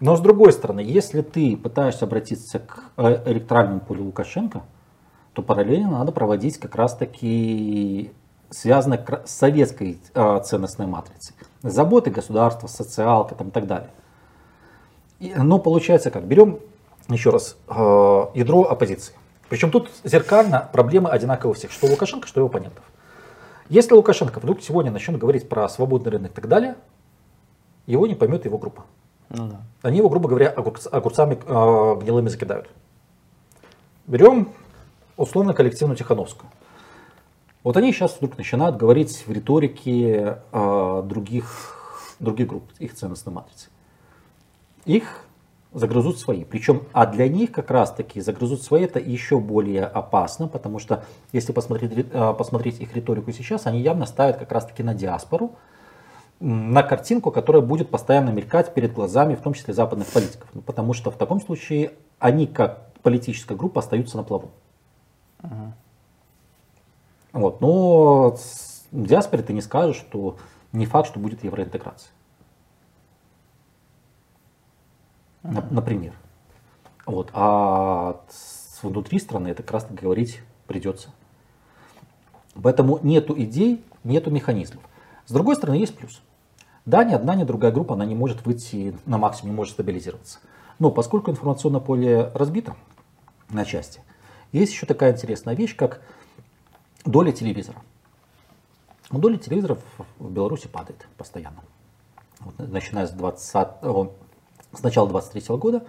Но 0.00 0.16
с 0.16 0.20
другой 0.20 0.52
стороны, 0.52 0.80
если 0.80 1.22
ты 1.22 1.56
пытаешься 1.56 2.06
обратиться 2.06 2.58
к 2.58 2.90
э, 2.96 3.22
электоральному 3.26 3.78
полю 3.78 4.06
Лукашенко, 4.06 4.62
то 5.32 5.42
параллельно 5.42 5.90
надо 5.90 6.10
проводить 6.10 6.58
как 6.58 6.74
раз 6.74 6.96
таки 6.96 8.10
связано 8.50 9.04
с 9.24 9.30
советской 9.30 10.00
э, 10.14 10.40
ценностной 10.44 10.86
матрицей. 10.86 11.34
Заботы 11.62 12.10
государства, 12.10 12.66
социалка 12.66 13.34
там, 13.34 13.48
и 13.48 13.50
так 13.50 13.66
далее. 13.66 13.90
И, 15.18 15.32
но 15.34 15.58
получается 15.58 16.10
как? 16.10 16.24
Берем 16.24 16.58
еще 17.08 17.30
раз 17.30 17.56
э, 17.68 18.26
ядро 18.34 18.64
оппозиции. 18.64 19.14
Причем 19.48 19.70
тут 19.70 19.90
зеркально 20.04 20.68
проблемы 20.72 21.10
одинаковые 21.10 21.52
у 21.52 21.54
всех, 21.54 21.72
что 21.72 21.86
у 21.86 21.90
Лукашенко, 21.90 22.26
что 22.26 22.40
у 22.40 22.42
его 22.42 22.48
оппонентов. 22.48 22.84
Если 23.68 23.94
Лукашенко 23.94 24.40
вдруг 24.40 24.62
сегодня 24.62 24.90
начнет 24.90 25.18
говорить 25.18 25.48
про 25.48 25.68
свободный 25.68 26.10
рынок 26.12 26.32
и 26.32 26.34
так 26.34 26.48
далее, 26.48 26.76
его 27.86 28.06
не 28.06 28.14
поймет 28.14 28.44
его 28.44 28.58
группа. 28.58 28.84
Ну, 29.28 29.48
да. 29.48 29.60
Они 29.82 29.98
его, 29.98 30.08
грубо 30.08 30.28
говоря, 30.28 30.48
огурц, 30.50 30.86
огурцами 30.90 31.34
э, 31.34 32.00
гнилыми 32.00 32.28
закидают. 32.28 32.68
Берем 34.06 34.48
условно 35.16 35.54
коллективную 35.54 35.96
Тихановскую. 35.96 36.50
Вот 37.62 37.76
они 37.76 37.92
сейчас 37.92 38.16
вдруг 38.16 38.38
начинают 38.38 38.76
говорить 38.76 39.24
в 39.26 39.30
риторике 39.30 40.38
э, 40.50 41.02
других, 41.04 42.16
других 42.18 42.48
групп, 42.48 42.64
их 42.78 42.94
ценностной 42.94 43.32
матрицы. 43.32 43.68
Их 44.86 45.26
загрызут 45.72 46.18
свои. 46.18 46.44
Причем, 46.44 46.82
а 46.92 47.06
для 47.06 47.28
них 47.28 47.52
как 47.52 47.70
раз 47.70 47.92
таки 47.92 48.20
загрызут 48.20 48.62
свои 48.62 48.84
это 48.84 48.98
еще 48.98 49.38
более 49.38 49.84
опасно, 49.84 50.48
потому 50.48 50.78
что 50.78 51.04
если 51.32 51.52
посмотреть, 51.52 52.06
э, 52.10 52.34
посмотреть 52.36 52.80
их 52.80 52.94
риторику 52.96 53.30
сейчас, 53.32 53.66
они 53.66 53.80
явно 53.80 54.06
ставят 54.06 54.38
как 54.38 54.50
раз 54.52 54.64
таки 54.66 54.82
на 54.82 54.94
диаспору, 54.94 55.52
на 56.40 56.82
картинку, 56.82 57.30
которая 57.30 57.62
будет 57.62 57.90
постоянно 57.90 58.30
мелькать 58.30 58.72
перед 58.72 58.94
глазами, 58.94 59.34
в 59.34 59.42
том 59.42 59.52
числе 59.52 59.74
западных 59.74 60.08
политиков. 60.08 60.48
Ну, 60.54 60.62
потому 60.62 60.94
что 60.94 61.10
в 61.10 61.16
таком 61.16 61.42
случае 61.42 61.92
они 62.18 62.46
как 62.46 62.90
политическая 63.02 63.54
группа 63.54 63.80
остаются 63.80 64.16
на 64.16 64.22
плаву. 64.22 64.50
Uh-huh. 65.42 65.72
Вот. 67.32 67.60
Но 67.60 68.36
в 68.90 69.06
диаспоре 69.06 69.42
ты 69.42 69.52
не 69.52 69.60
скажешь, 69.60 69.96
что 69.96 70.36
не 70.72 70.86
факт, 70.86 71.08
что 71.08 71.18
будет 71.18 71.44
евроинтеграция. 71.44 72.10
Uh-huh. 75.42 75.64
Например. 75.70 76.14
Вот. 77.06 77.30
А 77.32 78.20
внутри 78.82 79.18
страны 79.18 79.48
это 79.48 79.62
как 79.62 79.72
раз 79.72 79.86
говорить 79.90 80.40
придется. 80.66 81.10
Поэтому 82.60 82.98
нету 83.02 83.34
идей, 83.36 83.84
нету 84.04 84.30
механизмов. 84.30 84.82
С 85.26 85.32
другой 85.32 85.56
стороны, 85.56 85.76
есть 85.76 85.96
плюс. 85.96 86.20
Да, 86.84 87.04
ни 87.04 87.12
одна, 87.12 87.34
ни 87.34 87.44
другая 87.44 87.72
группа, 87.72 87.94
она 87.94 88.04
не 88.04 88.14
может 88.14 88.44
выйти 88.44 88.96
на 89.06 89.18
максимум, 89.18 89.52
не 89.52 89.56
может 89.56 89.74
стабилизироваться. 89.74 90.40
Но 90.78 90.90
поскольку 90.90 91.30
информационное 91.30 91.80
поле 91.80 92.30
разбито 92.34 92.74
на 93.48 93.64
части, 93.64 94.00
есть 94.52 94.72
еще 94.72 94.86
такая 94.86 95.12
интересная 95.12 95.54
вещь, 95.54 95.76
как 95.76 96.00
доля 97.04 97.32
телевизора. 97.32 97.82
Доля 99.10 99.36
телевизоров 99.38 99.78
в 100.18 100.30
Беларуси 100.30 100.68
падает 100.68 101.06
постоянно. 101.16 101.62
Вот, 102.40 102.58
начиная 102.58 103.06
с, 103.06 103.10
20, 103.10 103.40
с 104.72 104.82
начала 104.82 105.08
23 105.08 105.56
года, 105.56 105.86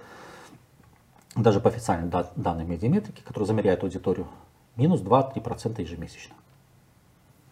даже 1.35 1.59
по 1.59 1.69
официальным 1.69 2.09
данным 2.35 2.69
медиаметрики, 2.69 3.21
которые 3.21 3.47
замеряют 3.47 3.83
аудиторию, 3.83 4.27
минус 4.75 5.01
2-3% 5.01 5.81
ежемесячно. 5.81 6.35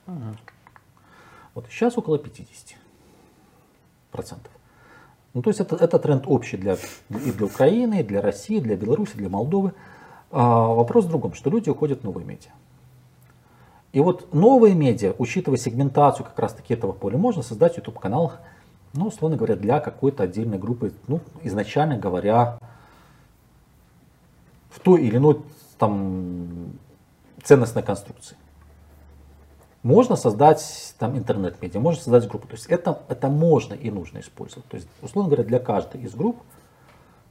Угу. 0.07 0.35
Вот 1.53 1.67
сейчас 1.69 1.97
около 1.97 2.17
50%. 2.17 2.75
Ну, 5.33 5.41
то 5.43 5.49
есть 5.49 5.59
это, 5.59 5.75
это 5.75 5.99
тренд 5.99 6.23
общий 6.25 6.57
для, 6.57 6.75
и 7.09 7.31
для 7.31 7.45
Украины, 7.45 7.99
и 7.99 8.03
для 8.03 8.21
России, 8.21 8.57
и 8.57 8.61
для 8.61 8.75
Беларуси, 8.75 9.15
для 9.15 9.29
Молдовы. 9.29 9.73
А 10.31 10.67
вопрос 10.67 11.05
в 11.05 11.09
другом, 11.09 11.33
что 11.35 11.49
люди 11.49 11.69
уходят 11.69 12.01
в 12.01 12.03
новые 12.03 12.25
медиа. 12.25 12.51
И 13.91 13.99
вот 13.99 14.33
новые 14.33 14.75
медиа, 14.75 15.15
учитывая 15.17 15.57
сегментацию 15.57 16.25
как 16.25 16.37
раз 16.37 16.53
таки 16.53 16.73
этого 16.73 16.91
поля, 16.91 17.17
можно 17.17 17.41
создать 17.41 17.77
YouTube 17.77 17.99
канал, 17.99 18.33
ну, 18.93 19.07
условно 19.07 19.35
говоря, 19.35 19.55
для 19.55 19.79
какой-то 19.79 20.23
отдельной 20.23 20.59
группы, 20.59 20.93
ну, 21.07 21.21
изначально 21.41 21.97
говоря, 21.97 22.59
в 24.69 24.79
той 24.79 25.03
или 25.03 25.17
иной 25.17 25.41
там 25.77 26.73
ценностной 27.43 27.81
конструкции. 27.81 28.37
Можно 29.81 30.15
создать 30.15 30.93
там 30.99 31.17
интернет-медиа, 31.17 31.79
можно 31.79 32.01
создать 32.01 32.27
группу. 32.27 32.47
То 32.47 32.55
есть 32.55 32.67
это, 32.67 33.01
это 33.07 33.29
можно 33.29 33.73
и 33.73 33.89
нужно 33.89 34.19
использовать. 34.19 34.67
То 34.67 34.75
есть, 34.75 34.87
условно 35.01 35.29
говоря, 35.29 35.47
для 35.47 35.59
каждой 35.59 36.01
из 36.01 36.13
групп 36.13 36.41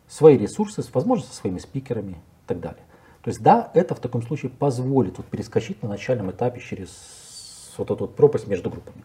свои 0.09 0.39
ресурсы, 0.39 0.83
возможно, 0.93 1.27
со 1.27 1.35
своими 1.35 1.59
спикерами 1.59 2.13
и 2.13 2.47
так 2.47 2.61
далее. 2.61 2.83
То 3.29 3.31
есть 3.31 3.43
да, 3.43 3.71
это 3.75 3.95
в 3.95 4.01
таком 4.01 4.23
случае 4.23 4.51
позволит 4.51 5.19
вот 5.19 5.27
перескочить 5.27 5.83
на 5.83 5.89
начальном 5.91 6.31
этапе 6.31 6.61
через 6.61 7.75
вот 7.77 7.91
эту 7.91 8.07
вот 8.07 8.17
пропасть 8.17 8.47
между 8.47 8.71
группами. 8.71 9.05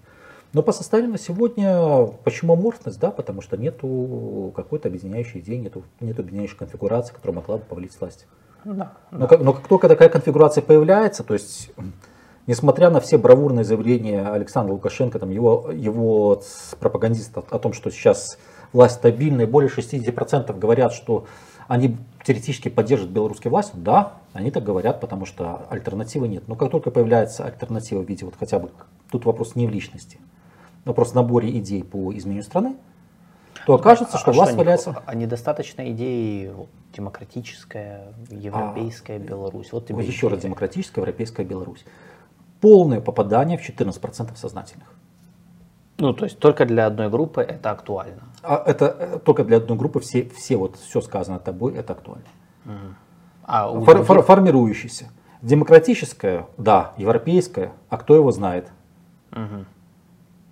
Но 0.53 0.63
по 0.63 0.71
составе 0.71 1.09
на 1.09 1.17
сегодня, 1.17 2.05
почему 2.23 2.53
аморфность, 2.53 3.01
да, 3.01 3.11
потому 3.11 3.41
что 3.41 3.57
нету 3.57 4.53
какой-то 4.55 4.87
объединяющей 4.87 5.41
идеи, 5.41 5.57
нету, 5.57 5.83
нету 5.99 6.21
объединяющей 6.21 6.55
конфигурации, 6.55 7.13
которая 7.13 7.35
могла 7.35 7.57
бы 7.57 7.65
повлить 7.65 7.99
власть. 7.99 8.25
Ну 8.63 8.75
да, 8.75 8.93
но, 9.11 9.19
да. 9.19 9.27
Как, 9.27 9.41
но 9.41 9.51
как 9.51 9.67
только 9.67 9.89
такая 9.89 10.07
конфигурация 10.07 10.61
появляется, 10.61 11.25
то 11.25 11.33
есть, 11.33 11.71
несмотря 12.47 12.91
на 12.91 13.01
все 13.01 13.17
бравурные 13.17 13.65
заявления 13.65 14.25
Александра 14.25 14.71
Лукашенко, 14.71 15.19
там, 15.19 15.31
его, 15.31 15.69
его 15.69 16.41
пропагандистов 16.79 17.43
о 17.51 17.59
том, 17.59 17.73
что 17.73 17.91
сейчас 17.91 18.37
власть 18.71 18.95
стабильная, 18.95 19.47
более 19.47 19.69
60% 19.69 20.57
говорят, 20.57 20.93
что 20.93 21.25
они 21.67 21.97
теоретически 22.23 22.69
поддержат 22.69 23.09
белорусские 23.09 23.51
власти? 23.51 23.73
Да, 23.75 24.13
они 24.33 24.51
так 24.51 24.63
говорят, 24.63 24.99
потому 24.99 25.25
что 25.25 25.65
альтернативы 25.69 26.27
нет. 26.27 26.47
Но 26.47 26.55
как 26.55 26.71
только 26.71 26.91
появляется 26.91 27.45
альтернатива 27.45 28.01
в 28.01 28.09
виде 28.09 28.25
вот 28.25 28.35
хотя 28.39 28.59
бы, 28.59 28.71
тут 29.11 29.25
вопрос 29.25 29.55
не 29.55 29.67
в 29.67 29.71
личности, 29.71 30.19
вопрос 30.85 31.11
в 31.11 31.15
наборе 31.15 31.57
идей 31.57 31.83
по 31.83 32.15
изменению 32.15 32.43
страны, 32.43 32.75
то 33.65 33.75
окажется, 33.75 34.17
что 34.17 34.31
а 34.31 34.33
власть 34.33 34.55
валяется. 34.55 35.01
А 35.05 35.15
недостаточно 35.15 35.89
идеи 35.91 36.51
демократическая, 36.93 38.13
европейская 38.29 39.15
а, 39.15 39.19
Беларусь. 39.19 39.71
Вот 39.71 39.87
тебе 39.87 40.03
еще 40.03 40.27
раз, 40.27 40.39
демократическая, 40.39 41.01
европейская 41.01 41.43
Беларусь. 41.43 41.85
Полное 42.59 43.01
попадание 43.01 43.57
в 43.57 43.67
14% 43.67 44.35
сознательных. 44.35 44.87
Ну, 45.97 46.13
то 46.13 46.25
есть 46.25 46.39
только 46.39 46.65
для 46.65 46.85
одной 46.87 47.09
группы 47.09 47.41
это 47.41 47.71
актуально. 47.71 48.23
А 48.43 48.61
это 48.65 48.85
э, 48.85 49.19
только 49.19 49.43
для 49.43 49.57
одной 49.57 49.77
группы 49.77 49.99
все, 49.99 50.29
все 50.35 50.57
вот 50.57 50.75
все 50.77 51.01
сказано 51.01 51.39
тобой, 51.39 51.75
это 51.75 51.93
актуально. 51.93 52.25
Угу. 52.65 52.73
А 53.45 53.69
Фор, 53.69 54.03
других... 54.05 54.25
Формирующийся. 54.25 55.09
Демократическое, 55.41 56.47
да, 56.57 56.93
европейское, 56.97 57.73
а 57.89 57.97
кто 57.97 58.15
его 58.15 58.31
знает? 58.31 58.69
Угу. 59.31 59.65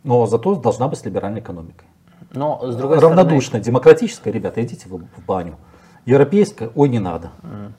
Но 0.03 0.25
зато 0.25 0.55
должна 0.55 0.87
быть 0.87 1.05
либеральная 1.05 1.41
экономика. 1.41 1.85
Но 2.33 2.59
с 2.71 2.75
другой 2.75 2.99
Равнодушно, 2.99 3.59
стороны... 3.59 3.65
демократическая, 3.65 4.31
ребята, 4.31 4.63
идите 4.63 4.87
в, 4.87 4.97
в 4.97 5.25
баню. 5.25 5.57
Европейская, 6.05 6.71
ой, 6.75 6.89
не 6.89 6.99
надо. 6.99 7.31
Mm. 7.43 7.71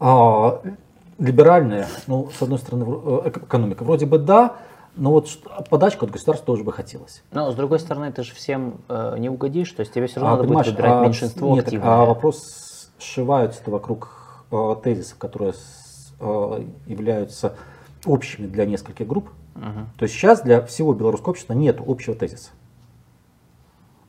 А, 0.00 0.60
либеральная, 1.18 1.88
ну, 2.06 2.30
с 2.30 2.40
одной 2.40 2.58
стороны, 2.58 2.86
э, 3.24 3.30
экономика, 3.30 3.82
вроде 3.82 4.06
бы 4.06 4.18
да, 4.18 4.56
но 4.98 5.12
вот 5.12 5.28
подачку 5.70 6.06
от 6.06 6.10
государства 6.10 6.46
тоже 6.46 6.64
бы 6.64 6.72
хотелось. 6.72 7.22
Но 7.30 7.50
с 7.50 7.54
другой 7.54 7.78
стороны, 7.78 8.12
ты 8.12 8.22
же 8.22 8.34
всем 8.34 8.80
э, 8.88 9.16
не 9.18 9.28
угодишь, 9.28 9.70
то 9.72 9.80
есть 9.80 9.92
тебе 9.92 10.08
все 10.08 10.20
равно 10.20 10.34
а, 10.34 10.36
надо 10.36 10.48
будет 10.48 10.66
выбирать 10.66 10.92
а, 10.92 11.04
меньшинство 11.04 11.54
нет, 11.54 11.64
активное. 11.64 11.88
А 11.88 12.04
вопрос 12.04 12.90
сшиваются 12.98 13.62
вокруг 13.66 14.44
э, 14.50 14.76
тезисов, 14.82 15.16
которые 15.18 15.54
э, 16.20 16.64
являются 16.86 17.54
общими 18.04 18.46
для 18.46 18.66
нескольких 18.66 19.06
групп. 19.06 19.30
Угу. 19.54 19.98
То 19.98 20.02
есть 20.02 20.14
сейчас 20.14 20.42
для 20.42 20.62
всего 20.62 20.92
белорусского 20.92 21.30
общества 21.30 21.52
нет 21.52 21.80
общего 21.84 22.14
тезиса. 22.14 22.50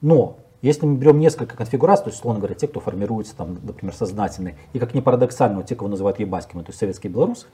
Но 0.01 0.37
если 0.61 0.85
мы 0.85 0.97
берем 0.97 1.19
несколько 1.19 1.55
конфигураций, 1.55 2.05
то 2.05 2.09
есть, 2.09 2.19
условно 2.19 2.39
говоря, 2.39 2.55
те, 2.55 2.67
кто 2.67 2.79
формируется, 2.79 3.35
там, 3.35 3.59
например, 3.63 3.93
сознательные, 3.95 4.57
и 4.73 4.79
как 4.79 4.93
ни 4.93 5.01
парадоксально, 5.01 5.63
те, 5.63 5.75
кого 5.75 5.89
называют 5.89 6.19
ебаськими, 6.19 6.61
то 6.61 6.69
есть 6.69 6.79
советские 6.79 7.11
белорусы, 7.11 7.47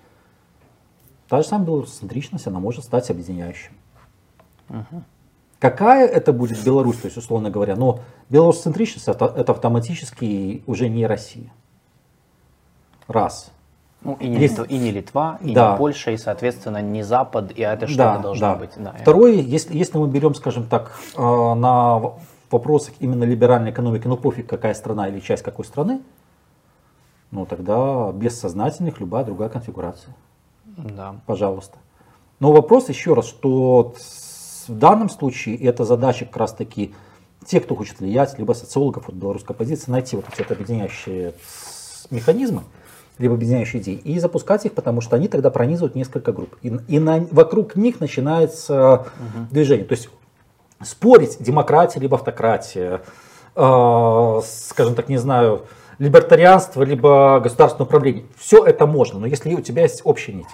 та 1.27 1.41
же 1.41 1.47
самая 1.47 1.67
белорусоцентричность, 1.67 2.47
она 2.47 2.59
может 2.59 2.83
стать 2.83 3.09
объединяющим. 3.09 3.73
Угу. 4.69 5.03
Какая 5.59 6.07
это 6.07 6.33
будет 6.33 6.63
Беларусь, 6.63 6.97
то 6.97 7.07
есть, 7.07 7.17
условно 7.17 7.49
говоря, 7.49 7.75
но 7.75 8.01
белорусоцентричность 8.29 9.07
это, 9.07 9.25
это 9.25 9.51
автоматически 9.53 10.63
уже 10.67 10.89
не 10.89 11.07
Россия. 11.07 11.51
Раз. 13.07 13.51
Ну, 14.01 14.17
и, 14.19 14.27
не. 14.27 14.37
Литва, 14.37 14.65
и 14.65 14.77
не 14.77 14.91
Литва, 14.91 15.39
и 15.41 15.53
да. 15.53 15.71
не 15.71 15.77
Польша, 15.77 16.11
и, 16.11 16.17
соответственно, 16.17 16.81
не 16.81 17.01
Запад, 17.01 17.51
и 17.55 17.61
это 17.61 17.87
что-то 17.87 18.03
да, 18.03 18.17
должно 18.19 18.53
да. 18.53 18.55
быть. 18.55 18.71
Да, 18.77 18.93
Второе, 18.99 19.33
если, 19.33 19.75
если 19.75 19.97
мы 19.97 20.07
берем, 20.07 20.35
скажем 20.35 20.67
так, 20.67 20.91
э, 21.15 21.21
на 21.21 22.13
вопросах 22.51 22.93
именно 22.99 23.23
либеральной 23.23 23.71
экономики, 23.71 24.07
ну 24.07 24.17
пофиг, 24.17 24.47
какая 24.47 24.75
страна 24.75 25.07
или 25.07 25.19
часть 25.19 25.41
какой 25.41 25.65
страны, 25.65 26.01
ну 27.31 27.47
тогда 27.47 28.11
без 28.11 28.39
сознательных 28.39 28.99
любая 28.99 29.23
другая 29.23 29.49
конфигурация. 29.49 30.13
Да. 30.77 31.15
Пожалуйста. 31.25 31.77
Но 32.39 32.51
вопрос 32.51 32.89
еще 32.89 33.13
раз, 33.13 33.27
что 33.27 33.93
в 34.67 34.73
данном 34.73 35.09
случае 35.09 35.57
эта 35.57 35.85
задача 35.85 36.25
как 36.25 36.37
раз 36.37 36.53
таки 36.53 36.93
те, 37.45 37.59
кто 37.59 37.75
хочет 37.75 37.99
влиять, 37.99 38.37
либо 38.37 38.53
социологов, 38.53 39.07
вот 39.07 39.15
белорусской 39.15 39.55
позиции, 39.55 39.91
найти 39.91 40.15
вот 40.15 40.25
эти 40.33 40.51
объединяющие 40.51 41.33
механизмы, 42.09 42.63
либо 43.17 43.35
объединяющие 43.35 43.81
идеи, 43.81 43.95
и 43.95 44.19
запускать 44.19 44.65
их, 44.65 44.73
потому 44.73 45.01
что 45.01 45.15
они 45.15 45.27
тогда 45.27 45.49
пронизывают 45.49 45.95
несколько 45.95 46.33
групп. 46.33 46.55
И, 46.61 46.75
и 46.87 46.99
на, 46.99 47.19
вокруг 47.31 47.75
них 47.75 47.99
начинается 47.99 48.93
угу. 48.95 49.47
движение. 49.51 49.85
То 49.85 49.93
есть 49.93 50.09
спорить, 50.83 51.37
демократия 51.39 51.99
либо 51.99 52.17
автократия, 52.17 53.01
э, 53.55 54.41
скажем 54.43 54.95
так, 54.95 55.07
не 55.07 55.17
знаю, 55.17 55.65
либертарианство 55.99 56.83
либо 56.83 57.39
государственное 57.41 57.85
управление. 57.85 58.25
Все 58.37 58.65
это 58.65 58.85
можно, 58.85 59.19
но 59.19 59.27
если 59.27 59.53
у 59.53 59.61
тебя 59.61 59.83
есть 59.83 60.01
общая 60.03 60.33
нить. 60.33 60.47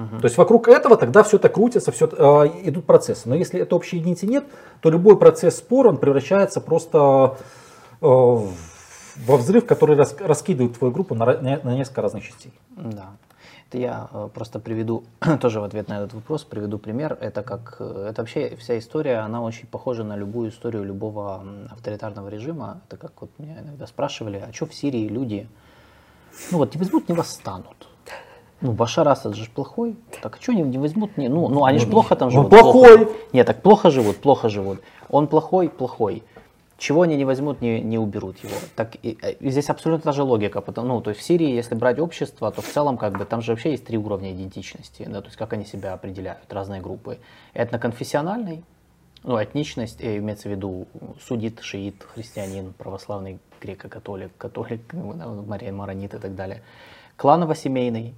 Угу. 0.00 0.20
То 0.20 0.24
есть 0.24 0.38
вокруг 0.38 0.68
этого 0.68 0.96
тогда 0.96 1.22
все 1.22 1.36
это 1.36 1.48
крутится, 1.48 1.92
все 1.92 2.06
э, 2.06 2.68
идут 2.68 2.86
процессы. 2.86 3.28
Но 3.28 3.34
если 3.34 3.60
этой 3.60 3.74
общей 3.74 4.00
нити 4.00 4.24
нет, 4.24 4.44
то 4.80 4.90
любой 4.90 5.18
процесс 5.18 5.56
спора 5.56 5.90
он 5.90 5.98
превращается 5.98 6.60
просто 6.60 7.36
э, 8.00 8.06
во 8.06 9.36
взрыв, 9.36 9.66
который 9.66 9.96
рас, 9.96 10.16
раскидывает 10.18 10.78
твою 10.78 10.92
группу 10.92 11.14
на, 11.14 11.26
на, 11.26 11.60
на 11.62 11.74
несколько 11.74 12.02
разных 12.02 12.24
частей. 12.24 12.52
Да. 12.76 13.10
Это 13.68 13.78
я 13.78 14.08
э, 14.12 14.28
просто 14.34 14.58
приведу, 14.58 15.04
тоже 15.40 15.60
в 15.60 15.64
ответ 15.64 15.88
на 15.88 15.98
этот 15.98 16.14
вопрос, 16.14 16.44
приведу 16.44 16.78
пример. 16.78 17.16
Это 17.20 17.42
как, 17.42 17.76
э, 17.78 18.08
это 18.10 18.22
вообще 18.22 18.56
вся 18.56 18.78
история, 18.78 19.18
она 19.18 19.42
очень 19.42 19.66
похожа 19.66 20.02
на 20.02 20.16
любую 20.16 20.50
историю 20.50 20.84
любого 20.84 21.44
авторитарного 21.70 22.28
режима. 22.28 22.80
Это 22.88 22.96
как 22.96 23.12
вот 23.20 23.30
меня 23.38 23.60
иногда 23.60 23.86
спрашивали, 23.86 24.44
а 24.48 24.52
что 24.52 24.66
в 24.66 24.74
Сирии 24.74 25.06
люди, 25.08 25.48
ну 26.50 26.58
вот 26.58 26.74
не 26.74 26.78
возьмут, 26.78 27.08
не 27.08 27.14
восстанут. 27.14 27.89
Ну, 28.60 28.72
Башар 28.72 29.08
Асад 29.08 29.34
же 29.34 29.48
плохой, 29.50 29.96
так 30.20 30.36
а 30.36 30.42
что 30.42 30.52
они 30.52 30.62
не 30.62 30.76
возьмут? 30.76 31.16
Не, 31.16 31.28
ну, 31.28 31.48
ну, 31.48 31.64
они 31.64 31.78
же 31.78 31.86
ну, 31.86 31.92
плохо 31.92 32.14
там 32.14 32.30
живут. 32.30 32.52
Он 32.52 32.58
плохой! 32.58 32.98
Плохо. 32.98 33.12
Нет, 33.32 33.46
так 33.46 33.62
плохо 33.62 33.90
живут, 33.90 34.18
плохо 34.18 34.48
живут. 34.50 34.80
Он 35.08 35.28
плохой, 35.28 35.70
плохой. 35.70 36.22
Чего 36.76 37.02
они 37.02 37.16
не 37.16 37.24
возьмут, 37.24 37.60
не, 37.60 37.80
не 37.80 37.98
уберут 37.98 38.38
его. 38.42 38.54
Так 38.74 38.96
и, 39.02 39.18
э, 39.22 39.32
и 39.32 39.50
здесь 39.50 39.68
абсолютно 39.70 40.04
та 40.04 40.12
же 40.12 40.22
логика. 40.22 40.60
Потому, 40.60 40.88
ну, 40.88 41.00
то 41.00 41.10
есть 41.10 41.20
в 41.20 41.24
Сирии, 41.24 41.50
если 41.50 41.74
брать 41.74 41.98
общество, 41.98 42.50
то 42.50 42.62
в 42.62 42.66
целом 42.66 42.96
как 42.96 43.18
бы 43.18 43.24
там 43.24 43.42
же 43.42 43.52
вообще 43.52 43.72
есть 43.72 43.84
три 43.84 43.98
уровня 43.98 44.32
идентичности. 44.32 45.06
Да, 45.06 45.20
то 45.20 45.26
есть 45.26 45.36
как 45.36 45.52
они 45.52 45.64
себя 45.64 45.94
определяют, 45.94 46.50
разные 46.50 46.80
группы. 46.80 47.18
Этноконфессиональный, 47.54 48.62
ну, 49.22 49.42
этничность, 49.42 50.00
э, 50.00 50.18
имеется 50.18 50.48
в 50.48 50.52
виду 50.52 50.86
судит, 51.20 51.60
шиит, 51.60 52.02
христианин, 52.14 52.72
православный, 52.72 53.38
греко-католик, 53.60 54.32
католик, 54.38 54.80
ну, 54.92 55.44
маронит 55.72 56.14
и 56.14 56.18
так 56.18 56.34
далее. 56.34 56.62
Кланово-семейный, 57.16 58.14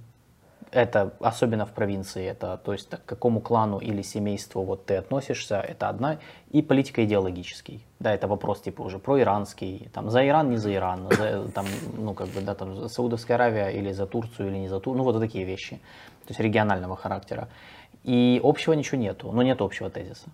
это 0.71 1.13
особенно 1.19 1.65
в 1.65 1.71
провинции, 1.71 2.25
это 2.25 2.57
то 2.57 2.73
есть 2.73 2.89
к 2.89 3.05
какому 3.05 3.39
клану 3.39 3.79
или 3.79 4.01
семейству 4.01 4.63
вот 4.63 4.85
ты 4.85 4.95
относишься, 4.95 5.59
это 5.59 5.89
одна, 5.89 6.17
и 6.51 6.61
политико-идеологический, 6.61 7.83
да, 7.99 8.13
это 8.13 8.27
вопрос 8.27 8.61
типа 8.61 8.81
уже 8.81 8.99
про 8.99 9.19
иранский, 9.19 9.89
там 9.93 10.09
за 10.09 10.27
Иран, 10.27 10.49
не 10.49 10.57
за 10.57 10.73
Иран, 10.73 11.07
за, 11.09 11.47
там, 11.49 11.65
ну 11.97 12.13
как 12.13 12.27
бы, 12.29 12.41
да, 12.41 12.55
там 12.55 12.75
за 12.75 12.87
Саудовская 12.87 13.35
Аравия 13.35 13.69
или 13.69 13.91
за 13.91 14.05
Турцию 14.05 14.49
или 14.49 14.57
не 14.57 14.67
за 14.67 14.79
Турцию, 14.79 14.97
ну 14.97 15.03
вот 15.03 15.19
такие 15.19 15.45
вещи, 15.45 15.77
то 16.25 16.29
есть 16.29 16.39
регионального 16.39 16.95
характера. 16.95 17.47
И 18.03 18.41
общего 18.43 18.73
ничего 18.73 18.99
нету, 18.99 19.31
но 19.31 19.43
нет 19.43 19.61
общего 19.61 19.89
тезиса 19.89 20.29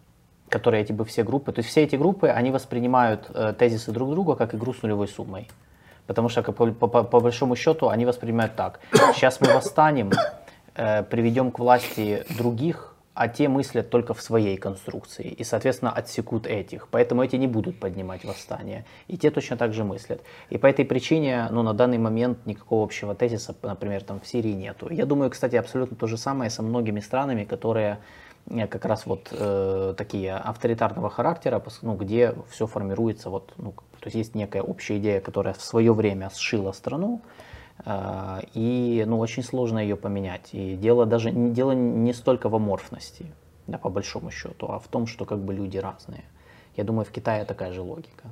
которые 0.50 0.82
эти 0.82 0.92
бы 0.92 1.06
все 1.06 1.24
группы, 1.24 1.52
то 1.52 1.60
есть 1.60 1.70
все 1.70 1.84
эти 1.84 1.96
группы, 1.96 2.28
они 2.28 2.52
воспринимают 2.52 3.30
э, 3.34 3.54
тезисы 3.58 3.92
друг 3.92 4.10
друга 4.10 4.36
как 4.36 4.56
игру 4.56 4.74
с 4.74 4.82
нулевой 4.82 5.08
суммой. 5.08 5.48
Потому 6.10 6.28
что 6.28 6.42
по, 6.42 6.72
по, 6.72 7.04
по 7.04 7.20
большому 7.20 7.56
счету 7.56 7.90
они 7.90 8.04
воспринимают 8.06 8.56
так. 8.56 8.80
Сейчас 9.14 9.40
мы 9.42 9.54
восстанем, 9.54 10.10
э, 10.74 11.04
приведем 11.04 11.52
к 11.52 11.60
власти 11.60 12.26
других, 12.36 12.96
а 13.14 13.28
те 13.28 13.48
мыслят 13.48 13.92
только 13.92 14.16
в 14.16 14.22
своей 14.22 14.58
конструкции 14.58 15.28
и, 15.28 15.44
соответственно, 15.44 15.92
отсекут 15.92 16.48
этих. 16.48 16.88
Поэтому 16.88 17.24
эти 17.24 17.36
не 17.36 17.46
будут 17.46 17.80
поднимать 17.80 18.26
восстание. 18.26 18.86
И 19.08 19.18
те 19.20 19.30
точно 19.30 19.56
так 19.56 19.72
же 19.74 19.84
мыслят. 19.84 20.24
И 20.50 20.58
по 20.58 20.66
этой 20.66 20.84
причине 20.84 21.48
ну, 21.52 21.62
на 21.62 21.76
данный 21.76 22.00
момент 22.00 22.44
никакого 22.48 22.84
общего 22.84 23.14
тезиса, 23.14 23.54
например, 23.62 24.02
там 24.02 24.20
в 24.20 24.26
Сирии 24.26 24.54
нету. 24.54 24.90
Я 24.90 25.06
думаю, 25.06 25.30
кстати, 25.30 25.58
абсолютно 25.58 25.96
то 25.96 26.08
же 26.08 26.18
самое 26.18 26.50
со 26.50 26.64
многими 26.64 27.02
странами, 27.02 27.44
которые 27.44 28.00
как 28.70 28.86
раз 28.86 29.06
вот 29.06 29.30
э, 29.32 29.94
такие 29.98 30.36
авторитарного 30.36 31.10
характера, 31.10 31.64
ну, 31.82 31.96
где 31.96 32.36
все 32.50 32.68
формируется 32.68 33.30
вот, 33.30 33.54
ну, 33.58 33.72
то 33.72 34.06
есть 34.06 34.16
есть 34.16 34.36
некая 34.36 34.62
общая 34.62 34.98
идея, 34.98 35.22
которая 35.22 35.54
в 35.54 35.62
свое 35.62 35.94
время 35.94 36.30
сшила 36.30 36.72
страну, 36.72 37.22
э, 37.86 38.40
и 38.54 39.04
ну, 39.08 39.20
очень 39.20 39.44
сложно 39.44 39.80
ее 39.80 39.96
поменять. 39.96 40.50
И 40.54 40.76
дело 40.76 41.06
даже 41.06 41.32
дело 41.32 41.72
не 41.72 42.14
столько 42.14 42.50
в 42.50 42.56
аморфности, 42.56 43.26
да, 43.68 43.78
по 43.78 43.90
большому 43.90 44.32
счету, 44.32 44.68
а 44.68 44.80
в 44.80 44.88
том, 44.88 45.06
что 45.08 45.26
как 45.26 45.40
бы 45.40 45.54
люди 45.54 45.78
разные. 45.78 46.24
Я 46.76 46.84
думаю, 46.84 47.06
в 47.06 47.12
Китае 47.12 47.46
такая 47.46 47.74
же 47.74 47.82
логика. 47.82 48.30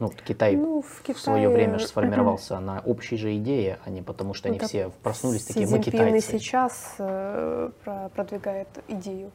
Ну, 0.00 0.10
Китай 0.10 0.54
ну, 0.54 0.82
в, 0.82 1.00
Китае... 1.02 1.14
в 1.14 1.20
свое 1.20 1.48
время 1.48 1.78
же 1.78 1.86
сформировался 1.88 2.60
на 2.60 2.80
общей 2.80 3.16
же 3.16 3.36
идее, 3.36 3.78
а 3.84 3.90
не 3.90 4.02
потому, 4.02 4.34
что 4.34 4.48
ну, 4.48 4.54
они 4.54 4.64
все 4.64 4.90
проснулись 5.02 5.44
такие, 5.44 5.66
мы 5.66 5.80
китайцы. 5.80 6.38
сейчас 6.38 6.94
э, 6.98 7.70
продвигает 8.14 8.68
идею 8.88 9.32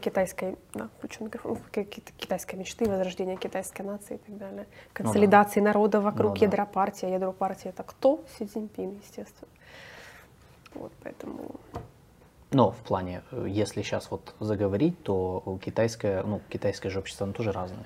китайской, 0.00 0.56
да, 0.74 0.88
китайской 1.70 2.56
мечты, 2.56 2.88
возрождения 2.88 3.36
китайской 3.36 3.82
нации 3.82 4.16
и 4.16 4.18
так 4.18 4.38
далее. 4.38 4.66
Консолидации 4.92 5.60
ну, 5.60 5.66
да. 5.66 5.70
народа 5.70 6.00
вокруг 6.00 6.36
ну, 6.36 6.42
ядра 6.42 6.64
да. 6.64 6.72
партии. 6.72 7.08
Ядро 7.08 7.32
партии 7.32 7.68
это 7.68 7.82
кто? 7.84 8.24
Си 8.36 8.46
Цзиньпин, 8.46 8.98
естественно. 9.02 9.50
Вот, 10.74 10.92
поэтому... 11.02 11.52
Но 12.50 12.70
в 12.70 12.78
плане, 12.78 13.22
э, 13.30 13.46
если 13.48 13.82
сейчас 13.82 14.10
вот 14.10 14.34
заговорить, 14.40 15.02
то 15.02 15.58
китайское, 15.62 16.22
ну, 16.22 16.40
китайское 16.48 16.90
же 16.90 16.98
общество, 16.98 17.24
оно 17.24 17.32
тоже 17.32 17.52
разное. 17.52 17.84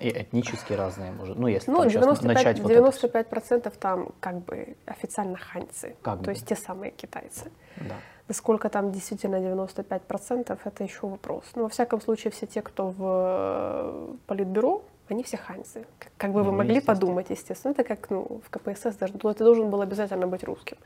И 0.00 0.08
этнически 0.08 0.72
разные, 0.72 1.12
может. 1.12 1.38
Ну, 1.38 1.46
если 1.46 1.70
ну, 1.70 1.80
там 1.80 1.88
95, 1.88 2.34
начать 2.34 2.58
95% 2.58 3.32
вот 3.32 3.66
это... 3.66 3.70
там 3.70 4.08
как 4.20 4.44
бы 4.44 4.76
официально 4.86 5.36
ханьцы, 5.36 5.94
как 6.02 6.18
то 6.18 6.24
бы. 6.24 6.30
есть 6.32 6.46
те 6.46 6.56
самые 6.56 6.90
китайцы. 6.90 7.50
Да. 7.76 7.94
Насколько 8.28 8.70
там 8.70 8.90
действительно 8.90 9.36
95%, 9.36 10.58
это 10.64 10.84
еще 10.84 11.06
вопрос. 11.06 11.44
Но 11.54 11.64
во 11.64 11.68
всяком 11.68 12.00
случае, 12.00 12.30
все 12.30 12.46
те, 12.46 12.62
кто 12.62 12.88
в 12.90 12.96
э, 13.00 14.14
политбюро, 14.26 14.82
они 15.08 15.22
все 15.22 15.36
ханьцы. 15.36 15.84
Как, 16.16 16.32
бы 16.32 16.42
ну, 16.42 16.50
вы 16.50 16.52
могли 16.52 16.80
подумать, 16.80 17.28
естественно. 17.28 17.72
Это 17.72 17.84
как 17.84 18.08
ну, 18.08 18.40
в 18.44 18.50
КПСС 18.50 18.96
даже. 18.96 19.14
Ну, 19.22 19.34
ты 19.34 19.44
должен 19.44 19.68
был 19.70 19.82
обязательно 19.82 20.26
быть 20.26 20.44
русским. 20.44 20.78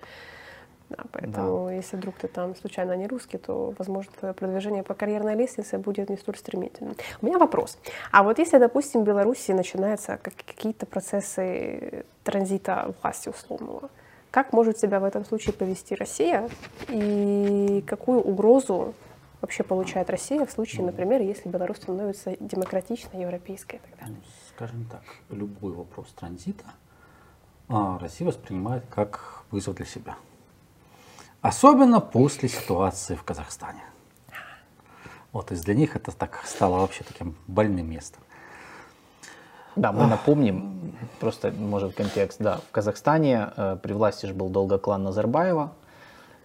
Да, 0.91 1.05
поэтому 1.12 1.66
да. 1.66 1.72
если 1.72 1.97
вдруг 1.97 2.14
ты 2.16 2.28
там 2.28 2.57
случайно 2.57 2.97
не 2.97 3.07
русский, 3.07 3.36
то, 3.36 3.74
возможно, 3.78 4.32
продвижение 4.32 4.82
по 4.82 4.95
карьерной 4.95 5.34
лестнице 5.34 5.78
будет 5.78 6.09
не 6.09 6.16
столь 6.16 6.36
стремительным. 6.36 6.97
У 7.20 7.26
меня 7.26 7.39
вопрос. 7.39 7.78
А 8.11 8.22
вот 8.22 8.39
если, 8.39 8.59
допустим, 8.59 9.03
в 9.03 9.05
Беларуси 9.05 9.53
начинаются 9.53 10.18
какие-то 10.22 10.86
процессы 10.86 12.05
транзита 12.24 12.95
власти 13.03 13.28
условного, 13.28 13.91
как 14.30 14.53
может 14.53 14.78
себя 14.78 15.01
в 15.01 15.05
этом 15.05 15.24
случае 15.24 15.53
повести 15.53 15.95
Россия 15.95 16.49
и 16.89 17.84
какую 17.86 18.20
угрозу 18.20 18.95
вообще 19.41 19.62
получает 19.62 20.11
Россия 20.11 20.45
в 20.45 20.51
случае, 20.51 20.86
например, 20.86 21.20
если 21.22 21.49
Беларусь 21.49 21.78
становится 21.78 22.34
демократичной, 22.41 23.22
европейской 23.22 23.76
и 23.76 23.78
так 23.78 24.01
далее? 24.01 24.16
Ну, 24.16 24.22
скажем 24.55 24.84
так, 24.91 25.03
любой 25.30 25.72
вопрос 25.72 26.09
транзита 26.18 26.64
а, 27.68 27.99
Россия 27.99 28.26
воспринимает 28.26 28.84
как 28.91 29.45
вызов 29.51 29.76
для 29.76 29.86
себя. 29.86 30.16
Особенно 31.41 32.01
после 32.01 32.49
ситуации 32.49 33.14
в 33.14 33.22
Казахстане. 33.22 33.82
Вот, 35.32 35.47
то 35.47 35.55
есть 35.55 35.64
для 35.64 35.74
них 35.74 35.95
это 35.95 36.11
так 36.11 36.43
стало 36.45 36.78
вообще 36.78 37.05
таким 37.05 37.36
больным 37.47 37.89
местом. 37.91 38.22
Да, 39.76 39.93
мы 39.93 40.07
напомним, 40.07 40.93
просто 41.20 41.53
может 41.53 41.95
контекст, 41.95 42.41
да, 42.41 42.57
в 42.57 42.72
Казахстане 42.72 43.51
э, 43.57 43.76
при 43.80 43.93
власти 43.93 44.26
же 44.26 44.34
был 44.34 44.49
долго 44.49 44.78
клан 44.78 45.05
Назарбаева, 45.05 45.72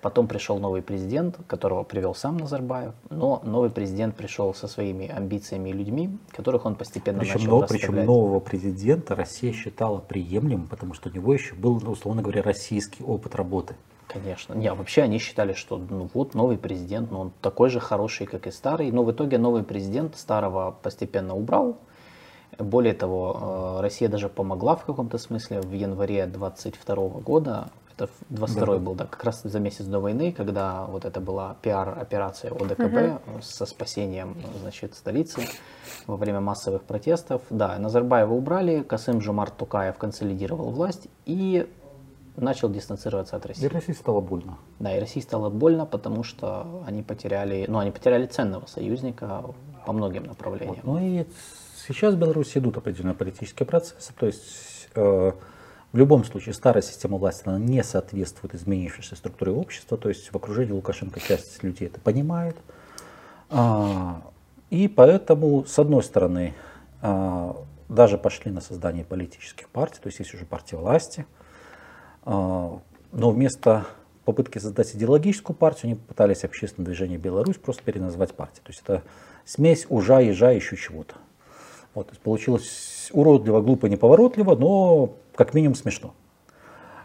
потом 0.01 0.27
пришел 0.27 0.59
новый 0.59 0.83
президент, 0.83 1.39
которого 1.47 1.83
привел 1.83 2.13
сам 2.13 2.37
Назарбаев, 2.37 2.93
но 3.09 3.41
новый 3.43 3.71
президент 3.71 4.15
пришел 4.15 4.53
со 4.53 4.67
своими 4.67 5.07
амбициями 5.07 5.69
и 5.69 5.73
людьми, 5.73 6.15
которых 6.29 6.65
он 6.65 6.75
постепенно 6.75 7.21
причем, 7.21 7.39
начал 7.39 7.61
но, 7.61 7.65
Причем 7.65 8.05
нового 8.05 8.39
президента 8.39 9.15
Россия 9.15 9.51
считала 9.51 9.97
приемлемым, 9.97 10.67
потому 10.67 10.93
что 10.93 11.09
у 11.09 11.11
него 11.11 11.33
еще 11.33 11.55
был, 11.55 11.77
условно 11.89 12.21
говоря, 12.21 12.43
российский 12.43 13.03
опыт 13.03 13.33
работы. 13.33 13.75
Конечно. 14.13 14.53
Не, 14.53 14.73
вообще 14.73 15.01
они 15.03 15.17
считали, 15.17 15.53
что 15.53 15.77
ну 15.77 16.09
вот 16.13 16.35
новый 16.35 16.57
президент, 16.57 17.11
но 17.11 17.21
он 17.21 17.31
такой 17.41 17.69
же 17.69 17.79
хороший, 17.79 18.27
как 18.27 18.47
и 18.47 18.51
старый. 18.51 18.91
Но 18.91 19.03
в 19.03 19.11
итоге 19.11 19.37
новый 19.37 19.63
президент 19.63 20.15
старого 20.17 20.75
постепенно 20.81 21.35
убрал. 21.35 21.77
Более 22.59 22.93
того, 22.93 23.77
э, 23.79 23.81
Россия 23.81 24.09
даже 24.09 24.29
помогла 24.29 24.75
в 24.75 24.85
каком-то 24.85 25.17
смысле 25.17 25.61
в 25.61 25.71
январе 25.73 26.25
22 26.27 26.95
года. 27.21 27.69
Это 27.95 28.09
22 28.29 28.65
да. 28.65 28.79
был, 28.79 28.95
да, 28.95 29.05
как 29.05 29.23
раз 29.23 29.41
за 29.43 29.59
месяц 29.59 29.85
до 29.85 29.99
войны, 29.99 30.31
когда 30.31 30.85
вот 30.85 31.05
это 31.05 31.19
была 31.19 31.55
пиар-операция 31.61 32.51
ОДКБ 32.51 33.21
угу. 33.27 33.41
со 33.41 33.67
спасением, 33.67 34.35
значит, 34.61 34.95
столицы 34.95 35.41
во 36.07 36.17
время 36.17 36.41
массовых 36.41 36.83
протестов. 36.83 37.43
Да, 37.51 37.77
Назарбаева 37.77 38.33
убрали, 38.33 38.81
Касым 38.81 39.21
Жумарт 39.21 39.57
Тукаев 39.57 39.97
консолидировал 39.97 40.71
власть 40.71 41.07
и 41.25 41.67
начал 42.35 42.69
дистанцироваться 42.69 43.35
от 43.35 43.45
России. 43.45 43.65
И 43.65 43.67
России 43.67 43.93
стало 43.93 44.21
больно. 44.21 44.57
Да, 44.79 44.95
и 44.95 44.99
России 44.99 45.19
стало 45.21 45.49
больно, 45.49 45.85
потому 45.85 46.23
что 46.23 46.83
они 46.87 47.03
потеряли, 47.03 47.65
ну, 47.67 47.79
они 47.79 47.91
потеряли 47.91 48.25
ценного 48.25 48.65
союзника 48.65 49.43
по 49.85 49.93
многим 49.93 50.23
направлениям. 50.23 50.79
Вот. 50.83 50.99
Ну 50.99 50.99
и 50.99 51.25
сейчас 51.87 52.15
в 52.15 52.17
Беларуси 52.17 52.57
идут 52.57 52.77
определенные 52.77 53.15
политические 53.15 53.67
процессы, 53.67 54.13
то 54.17 54.25
есть 54.25 54.89
э, 54.95 55.31
в 55.91 55.97
любом 55.97 56.23
случае 56.23 56.53
старая 56.53 56.81
система 56.81 57.17
власти 57.17 57.43
она 57.47 57.59
не 57.59 57.83
соответствует 57.83 58.55
изменившейся 58.55 59.15
структуре 59.15 59.51
общества, 59.51 59.97
то 59.97 60.09
есть 60.09 60.31
в 60.31 60.35
окружении 60.35 60.71
Лукашенко 60.71 61.19
часть 61.19 61.61
людей 61.61 61.87
это 61.87 61.99
понимает. 61.99 62.57
А, 63.51 64.23
и 64.71 64.87
поэтому, 64.87 65.65
с 65.65 65.77
одной 65.77 66.01
стороны, 66.01 66.55
а, 67.01 67.55
даже 67.89 68.17
пошли 68.17 68.51
на 68.51 68.59
создание 68.59 69.05
политических 69.05 69.69
партий, 69.69 69.99
то 70.01 70.07
есть 70.07 70.17
есть 70.17 70.33
уже 70.33 70.45
партия 70.45 70.77
власти, 70.77 71.27
но 72.25 72.81
вместо 73.11 73.85
попытки 74.25 74.57
создать 74.57 74.95
идеологическую 74.95 75.55
партию, 75.55 75.91
они 75.91 75.95
пытались 75.95 76.43
общественное 76.43 76.85
движение 76.85 77.17
Беларусь 77.17 77.57
просто 77.57 77.83
переназвать 77.83 78.33
партией. 78.33 78.63
То 78.63 78.71
есть 78.71 78.81
это 78.83 79.03
смесь 79.45 79.85
ужа, 79.89 80.19
ежа, 80.19 80.51
еще 80.51 80.77
чего-то. 80.77 81.15
Вот, 81.93 82.09
получилось 82.19 83.09
уродливо, 83.11 83.61
глупо, 83.61 83.87
неповоротливо, 83.87 84.55
но 84.55 85.13
как 85.35 85.53
минимум 85.53 85.75
смешно. 85.75 86.13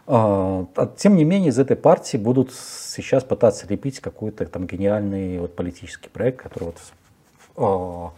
А, 0.07 0.67
тем 0.97 1.17
не 1.17 1.25
менее, 1.25 1.51
из 1.51 1.59
этой 1.59 1.77
партии 1.77 2.17
будут 2.17 2.55
сейчас 2.55 3.25
пытаться 3.25 3.67
лепить 3.69 4.01
какой-то 4.01 4.47
там 4.47 4.67
гениальный 4.67 5.39
вот, 5.39 5.55
политический 5.55 6.09
проект, 6.09 6.43
который 6.43 6.73
вот, 7.57 8.13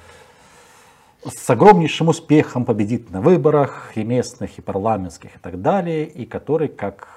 с 1.25 1.51
огромнейшим 1.51 2.09
успехом 2.09 2.65
победит 2.65 3.11
на 3.11 3.21
выборах 3.21 3.93
и 3.97 4.05
местных, 4.05 4.59
и 4.59 4.63
парламентских, 4.63 5.37
и 5.37 5.39
так 5.39 5.61
далее, 5.61 6.07
и 6.07 6.25
который, 6.25 6.69
как 6.69 7.09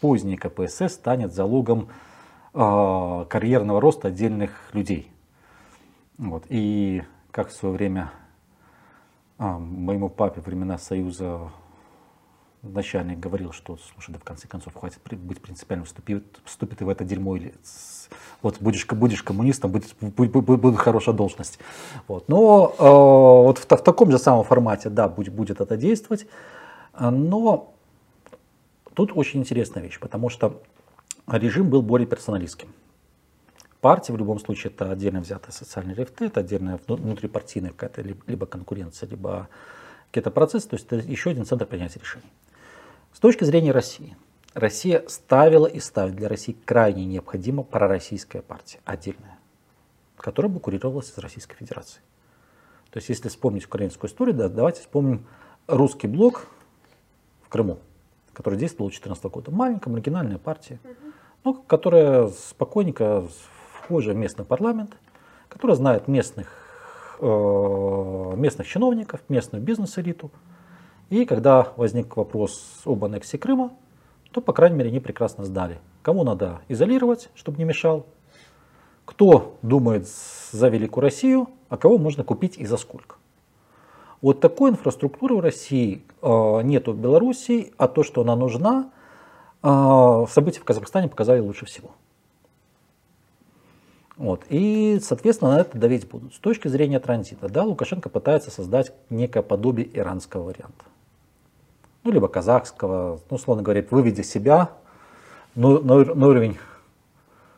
поздний 0.00 0.36
КПСС, 0.36 0.94
станет 0.94 1.32
залогом 1.32 1.88
э, 2.52 3.26
карьерного 3.28 3.80
роста 3.80 4.08
отдельных 4.08 4.50
людей. 4.72 5.10
Вот. 6.18 6.44
И 6.48 7.02
как 7.30 7.48
в 7.48 7.52
свое 7.52 7.74
время 7.74 8.10
а, 9.38 9.58
моему 9.58 10.10
папе 10.10 10.42
времена 10.42 10.76
Союза 10.76 11.50
начальник 12.62 13.18
говорил, 13.18 13.52
что, 13.52 13.78
слушай, 13.92 14.12
да 14.12 14.18
в 14.18 14.24
конце 14.24 14.46
концов, 14.46 14.74
хватит 14.74 15.00
быть 15.04 15.40
принципиальным, 15.40 15.86
вступи, 15.86 16.22
вступи 16.44 16.76
ты 16.76 16.84
в 16.84 16.88
это 16.88 17.04
дерьмо, 17.04 17.36
или 17.36 17.54
вот 18.42 18.60
будешь, 18.60 18.86
будешь 18.86 19.22
коммунистом, 19.22 19.70
будет, 19.70 19.94
будет, 20.00 20.32
будет, 20.32 20.78
хорошая 20.78 21.14
должность. 21.14 21.58
Вот. 22.08 22.28
Но 22.28 22.74
э, 22.78 22.82
вот 22.82 23.58
в, 23.58 23.64
в 23.64 23.82
таком 23.82 24.10
же 24.10 24.18
самом 24.18 24.44
формате, 24.44 24.90
да, 24.90 25.08
будет, 25.08 25.32
будет 25.32 25.60
это 25.60 25.76
действовать, 25.76 26.26
но 26.98 27.72
тут 28.94 29.12
очень 29.14 29.40
интересная 29.40 29.82
вещь, 29.82 29.98
потому 29.98 30.28
что 30.28 30.60
режим 31.26 31.70
был 31.70 31.82
более 31.82 32.06
персоналистским. 32.06 32.72
Партия 33.80 34.12
в 34.12 34.18
любом 34.18 34.38
случае 34.38 34.72
это 34.72 34.90
отдельно 34.90 35.20
взятая 35.20 35.52
социальная 35.52 35.94
рефты, 35.94 36.26
это 36.26 36.40
отдельная 36.40 36.78
внутрипартийная 36.86 37.70
какая-то 37.70 38.02
либо 38.02 38.44
конкуренция, 38.44 39.08
либо 39.08 39.48
какие-то 40.10 40.30
процессы, 40.30 40.68
то 40.68 40.74
есть 40.74 40.86
это 40.86 40.96
еще 40.96 41.30
один 41.30 41.46
центр 41.46 41.64
принятия 41.64 42.00
решений. 42.00 42.26
С 43.12 43.20
точки 43.20 43.44
зрения 43.44 43.72
России, 43.72 44.16
Россия 44.54 45.04
ставила 45.08 45.66
и 45.66 45.80
ставит 45.80 46.16
для 46.16 46.28
России 46.28 46.56
крайне 46.64 47.04
необходима 47.04 47.62
пророссийская 47.62 48.42
партия, 48.42 48.80
отдельная, 48.84 49.38
которая 50.16 50.50
бы 50.50 50.60
курировалась 50.60 51.10
из 51.10 51.18
Российской 51.18 51.56
Федерации. 51.56 52.00
То 52.90 52.98
есть 52.98 53.08
если 53.08 53.28
вспомнить 53.28 53.66
украинскую 53.66 54.10
историю, 54.10 54.34
да, 54.34 54.48
давайте 54.48 54.80
вспомним 54.80 55.26
русский 55.66 56.08
блок 56.08 56.46
в 57.42 57.48
Крыму, 57.48 57.78
который 58.32 58.58
действовал 58.58 58.90
с 58.90 58.94
2014 58.94 59.24
года. 59.26 59.50
Маленькая 59.50 59.90
маргинальная 59.90 60.38
партия, 60.38 60.80
ну, 61.44 61.54
которая 61.54 62.28
спокойненько 62.28 63.24
вхожа 63.72 64.12
в 64.12 64.16
местный 64.16 64.44
парламент, 64.44 64.96
которая 65.48 65.76
знает 65.76 66.08
местных, 66.08 66.48
э, 67.20 68.34
местных 68.36 68.66
чиновников, 68.66 69.20
местную 69.28 69.62
бизнес-элиту, 69.62 70.30
и 71.10 71.24
когда 71.24 71.72
возник 71.76 72.16
вопрос 72.16 72.82
об 72.84 73.04
аннексии 73.04 73.36
Крыма, 73.36 73.72
то, 74.30 74.40
по 74.40 74.52
крайней 74.52 74.76
мере, 74.76 74.90
они 74.90 75.00
прекрасно 75.00 75.44
сдали. 75.44 75.80
Кому 76.02 76.22
надо 76.22 76.60
изолировать, 76.68 77.30
чтобы 77.34 77.58
не 77.58 77.64
мешал, 77.64 78.06
кто 79.04 79.56
думает 79.62 80.08
за 80.52 80.68
Великую 80.68 81.02
Россию, 81.02 81.48
а 81.68 81.76
кого 81.76 81.98
можно 81.98 82.22
купить 82.22 82.56
и 82.58 82.64
за 82.64 82.76
сколько. 82.76 83.16
Вот 84.22 84.40
такой 84.40 84.70
инфраструктуры 84.70 85.34
в 85.34 85.40
России 85.40 86.04
э, 86.22 86.60
нету 86.62 86.92
в 86.92 86.98
Беларуси, 86.98 87.72
а 87.76 87.88
то, 87.88 88.04
что 88.04 88.20
она 88.20 88.36
нужна, 88.36 88.90
э, 89.62 90.26
события 90.28 90.60
в 90.60 90.64
Казахстане 90.64 91.08
показали 91.08 91.40
лучше 91.40 91.66
всего. 91.66 91.90
Вот. 94.16 94.44
И, 94.48 95.00
соответственно, 95.02 95.54
на 95.54 95.60
это 95.62 95.76
давить 95.76 96.08
будут. 96.08 96.34
С 96.34 96.38
точки 96.38 96.68
зрения 96.68 97.00
транзита, 97.00 97.48
да, 97.48 97.64
Лукашенко 97.64 98.10
пытается 98.10 98.52
создать 98.52 98.92
некое 99.08 99.42
подобие 99.42 99.88
иранского 99.98 100.44
варианта 100.44 100.84
ну, 102.04 102.10
либо 102.10 102.28
казахского, 102.28 103.20
ну, 103.28 103.36
условно 103.36 103.62
говоря, 103.62 103.84
выведя 103.90 104.22
себя 104.22 104.70
на, 105.54 105.78
на, 105.80 106.04
на 106.14 106.28
уровень 106.28 106.58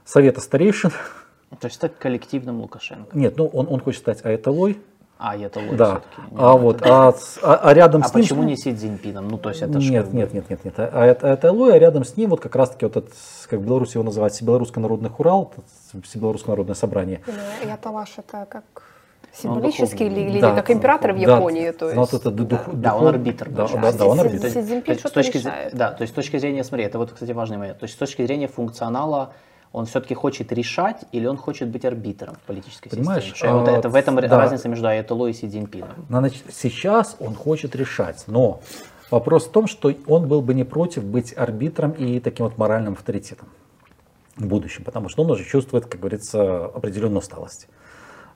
совета 0.05 0.41
старейшин. 0.41 0.91
То 1.61 1.67
есть 1.67 1.77
стать 1.77 1.99
коллективным 1.99 2.61
Лукашенко? 2.61 3.17
Нет, 3.17 3.37
ну 3.37 3.47
он, 3.47 3.67
он 3.69 3.81
хочет 3.81 4.01
стать 4.01 4.25
аэтолой. 4.25 4.81
А, 5.19 5.33
аэтолой 5.33 5.77
да. 5.77 6.01
все-таки. 6.01 6.37
А, 6.37 6.57
вот, 6.57 6.83
а, 6.83 7.15
а, 7.43 7.55
а 7.57 7.75
рядом 7.75 8.03
а 8.03 8.09
с 8.09 8.15
ним... 8.15 8.25
почему 8.25 8.43
не 8.43 8.57
Си 8.57 8.75
Цзиньпином? 8.75 9.29
Ну, 9.29 9.39
то 9.39 9.51
есть 9.51 9.63
это 9.63 9.79
нет, 9.79 9.83
же... 9.83 10.17
нет, 10.17 10.35
нет, 10.35 10.51
нет, 10.51 10.65
нет. 10.65 10.75
А, 10.79 11.17
аэтолой, 11.23 11.77
а 11.77 11.79
рядом 11.79 12.05
с 12.05 12.17
ним 12.17 12.31
вот 12.31 12.41
как 12.41 12.57
раз-таки 12.57 12.87
вот 12.87 12.97
этот, 12.97 13.13
как 13.49 13.61
в 13.61 13.65
Беларуси 13.65 13.95
его 13.95 14.03
называют, 14.03 14.35
Всебелорусский 14.35 14.83
народный 14.83 15.11
хурал, 15.11 15.53
Всебелорусское 16.03 16.53
народное 16.53 16.75
собрание. 16.75 17.21
Аятолаш 17.63 18.15
это 18.19 18.47
как 18.51 18.65
Символический 19.35 20.07
или, 20.07 20.21
или 20.21 20.41
да, 20.41 20.55
как 20.55 20.71
император 20.71 21.15
в 21.15 21.17
Японии, 21.17 21.71
да, 21.71 21.73
то 21.73 21.85
есть. 21.87 21.97
Вот 21.97 22.13
это 22.13 22.31
дух, 22.31 22.49
да, 22.49 22.57
дух, 22.57 22.75
да, 22.75 22.97
он 22.97 23.07
арбитр. 23.07 23.49
Да, 23.49 23.67
да, 23.67 23.93
да, 23.93 24.07
он 24.07 24.21
арбитр. 24.21 24.51
Си 24.51 24.63
Цзиньпин 24.63 24.99
что-то 24.99 25.15
точки, 25.15 25.39
решает. 25.39 25.75
Да, 25.75 25.93
то 25.93 26.03
есть 26.03 26.13
с 26.13 26.15
точки 26.15 26.37
зрения, 26.37 26.65
смотри, 26.65 26.85
это 26.85 26.99
вот, 26.99 27.13
кстати, 27.13 27.33
важный 27.33 27.57
момент. 27.57 27.79
То 27.79 27.85
есть 27.85 27.95
с 27.95 27.97
точки 27.97 28.27
зрения 28.27 28.47
функционала 28.47 29.33
он 29.73 29.87
все-таки 29.87 30.15
хочет 30.15 30.53
решать 30.53 31.05
или 31.13 31.27
он 31.27 31.39
хочет 31.39 31.69
быть 31.69 31.87
арбитром 31.87 32.35
в 32.35 32.47
политической 32.47 32.91
Понимаешь, 32.91 33.25
системе? 33.25 33.53
Понимаешь? 33.53 33.69
Вот 33.71 33.79
это, 33.79 33.89
в 33.89 33.95
этом 33.95 34.17
да. 34.17 34.39
разница 34.39 34.69
между 34.69 34.87
Аятолой 34.87 35.31
и 35.31 35.33
Си 35.33 35.49
Цзиньпином. 35.49 35.89
Сейчас 36.51 37.17
он 37.19 37.35
хочет 37.35 37.75
решать, 37.75 38.25
но 38.27 38.61
вопрос 39.11 39.47
в 39.47 39.51
том, 39.51 39.67
что 39.67 39.91
он 40.07 40.29
был 40.29 40.43
бы 40.43 40.53
не 40.53 40.65
против 40.65 41.05
быть 41.05 41.33
арбитром 41.35 41.93
и 41.93 42.21
таким 42.21 42.45
вот 42.45 42.59
моральным 42.59 42.93
авторитетом. 42.93 43.49
в 44.37 44.47
будущем, 44.47 44.85
потому 44.85 45.09
что 45.09 45.23
он 45.23 45.31
уже 45.31 45.45
чувствует, 45.45 45.87
как 45.87 46.01
говорится, 46.01 46.67
определенную 46.67 47.19
усталость. 47.19 47.69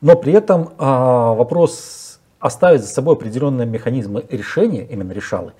Но 0.00 0.16
при 0.16 0.32
этом 0.32 0.70
а, 0.78 1.34
вопрос 1.34 2.20
оставить 2.38 2.82
за 2.82 2.88
собой 2.88 3.14
определенные 3.14 3.66
механизмы 3.66 4.24
решения, 4.30 4.84
именно 4.84 5.12
решалы, 5.12 5.52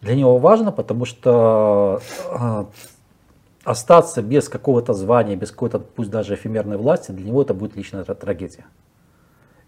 для 0.00 0.14
него 0.14 0.38
важно, 0.38 0.70
потому 0.70 1.04
что 1.04 2.00
а, 2.30 2.66
остаться 3.64 4.22
без 4.22 4.48
какого-то 4.48 4.92
звания, 4.92 5.36
без 5.36 5.50
какой-то, 5.50 5.78
пусть 5.78 6.10
даже 6.10 6.34
эфемерной 6.34 6.76
власти, 6.76 7.10
для 7.10 7.26
него 7.26 7.42
это 7.42 7.54
будет 7.54 7.76
личная 7.76 8.04
трагедия. 8.04 8.66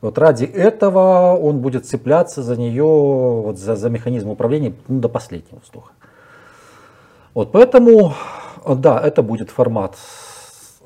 Вот 0.02 0.18
ради 0.18 0.44
этого 0.44 1.36
он 1.36 1.60
будет 1.60 1.86
цепляться 1.86 2.42
за 2.42 2.56
нее, 2.56 2.84
вот 2.84 3.58
за, 3.58 3.76
за 3.76 3.88
механизм 3.88 4.28
управления 4.28 4.74
ну, 4.88 5.00
до 5.00 5.08
последнего 5.08 5.60
вздоха. 5.64 5.92
Вот 7.32 7.50
поэтому, 7.52 8.14
да, 8.66 9.00
это 9.00 9.22
будет 9.22 9.50
формат 9.50 9.96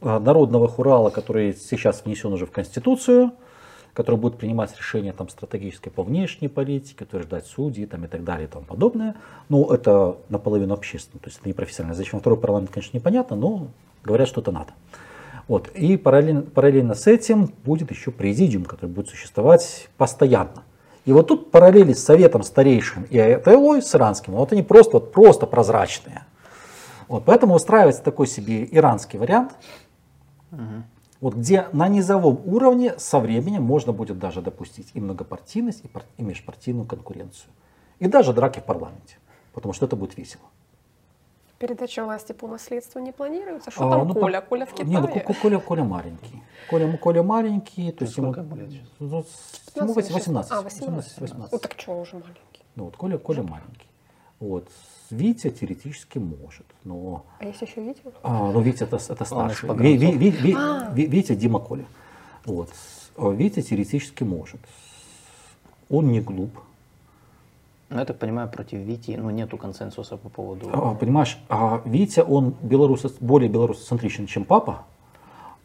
народного 0.01 0.69
хурала, 0.69 1.11
который 1.11 1.55
сейчас 1.55 2.05
внесен 2.05 2.33
уже 2.33 2.47
в 2.47 2.51
Конституцию, 2.51 3.33
который 3.93 4.17
будет 4.17 4.39
принимать 4.39 4.77
решения 4.77 5.13
там, 5.13 5.29
стратегические 5.29 5.93
по 5.93 6.03
внешней 6.03 6.49
политике, 6.49 7.05
утверждать 7.05 7.47
судьи 7.47 7.87
там, 7.87 8.05
и 8.05 8.09
так 8.09 8.25
далее 8.25 8.47
и 8.47 8.51
тому 8.51 8.65
подобное. 8.65 9.17
Но 9.49 9.73
это 9.73 10.17
наполовину 10.29 10.75
общественно, 10.75 11.21
то 11.21 11.29
есть 11.29 11.39
это 11.39 11.49
не 11.49 11.53
профессионально. 11.53 11.97
Зачем 11.97 12.21
второй 12.21 12.39
парламент, 12.39 12.71
конечно, 12.71 12.97
непонятно, 12.97 13.37
но 13.37 13.69
говорят, 14.05 14.29
что 14.29 14.41
это 14.41 14.53
надо. 14.53 14.73
Вот. 15.49 15.69
И 15.69 15.97
параллельно, 15.97 16.43
параллельно 16.43 16.95
с 16.95 17.07
этим 17.07 17.53
будет 17.65 17.91
еще 17.91 18.13
президиум, 18.13 18.65
который 18.65 18.91
будет 18.91 19.09
существовать 19.09 19.89
постоянно. 19.97 20.63
И 21.05 21.13
вот 21.13 21.29
тут 21.29 21.51
параллели 21.51 21.93
с 21.93 22.05
Советом 22.05 22.43
Старейшин 22.43 23.05
и 23.11 23.19
Айтайлой 23.19 23.83
с 23.83 23.95
иранским, 23.95 24.35
вот 24.35 24.53
они 24.53 24.63
просто, 24.63 24.93
вот 24.99 25.13
просто 25.13 25.47
прозрачные. 25.47 26.25
Вот, 27.09 27.25
поэтому 27.25 27.55
устраивается 27.55 28.03
такой 28.05 28.29
себе 28.29 28.69
иранский 28.71 29.19
вариант, 29.19 29.53
угу. 30.53 30.83
вот, 31.21 31.35
где 31.35 31.69
на 31.73 31.89
низовом 31.89 32.41
уровне 32.45 32.99
со 32.99 33.21
временем 33.21 33.63
можно 33.63 33.93
будет 33.93 34.19
даже 34.19 34.43
допустить 34.43 34.91
и 34.95 35.01
многопартийность, 35.01 35.85
и, 35.85 35.89
пар, 35.89 36.05
и 36.17 36.23
межпартийную 36.23 36.87
конкуренцию. 36.87 37.51
И 37.99 38.07
даже 38.09 38.33
драки 38.33 38.61
в 38.61 38.65
парламенте, 38.65 39.17
потому 39.53 39.73
что 39.75 39.87
это 39.87 39.97
будет 39.97 40.17
весело. 40.17 40.45
Передача 41.59 42.03
власти 42.03 42.33
по 42.33 42.49
наследству 42.49 43.01
не 43.01 43.13
планируется? 43.13 43.71
Что 43.71 43.87
а, 43.87 43.99
там 43.99 44.09
ну, 44.09 44.15
Коля? 44.15 44.41
Коля 44.41 44.65
в 44.65 44.73
Китае? 44.73 44.89
Нет, 44.89 45.03
ну, 45.03 45.35
Коля, 45.35 45.59
Коля 45.59 45.85
маленький. 45.85 46.43
Коля, 46.71 46.97
Коля 46.97 47.23
маленький, 47.23 47.93
то 47.93 48.07
есть 48.07 48.17
ему, 48.17 48.35
ну, 48.99 49.25
ему 49.77 49.93
18. 49.93 50.53
А, 50.53 50.63
18. 50.63 51.21
18. 51.21 51.53
Ну 51.53 51.59
так 51.59 51.75
что 51.77 52.01
уже 52.01 52.15
маленький? 52.15 52.65
Ну 52.77 52.85
вот 52.85 52.97
Коля, 52.97 53.19
Коля 53.19 53.43
маленький. 53.43 53.89
Вот. 54.39 54.69
Витя 55.11 55.51
теоретически 55.51 56.19
может, 56.19 56.67
но... 56.85 57.25
А 57.39 57.45
есть 57.45 57.63
еще 57.63 57.81
Витя? 57.81 58.03
А, 58.23 58.51
ну 58.53 58.61
Витя 58.61 58.85
это, 58.85 58.97
это 58.97 59.25
старший. 59.25 59.71
Ви, 59.71 59.99
ви, 59.99 60.11
ви, 60.11 60.31
ви, 60.31 60.55
а. 60.57 60.91
Витя 60.95 61.35
Дима 61.35 61.61
Коля. 61.61 61.85
Вот. 62.47 62.69
Витя 63.17 63.63
теоретически 63.63 64.25
может. 64.25 64.61
Он 65.89 66.07
не 66.07 66.21
глуп, 66.21 66.51
ну, 67.91 67.99
я 67.99 68.05
так 68.05 68.19
понимаю, 68.19 68.49
против 68.49 68.79
Вити 68.79 69.17
ну, 69.19 69.31
нету 69.31 69.57
консенсуса 69.57 70.17
по 70.17 70.29
поводу... 70.29 70.71
А, 70.73 70.95
понимаешь, 70.95 71.39
а 71.49 71.83
Витя, 71.85 72.21
он 72.21 72.55
белорус, 72.63 73.05
более 73.19 73.51
белорусоцентричен, 73.51 74.27
чем 74.27 74.45
папа. 74.45 74.85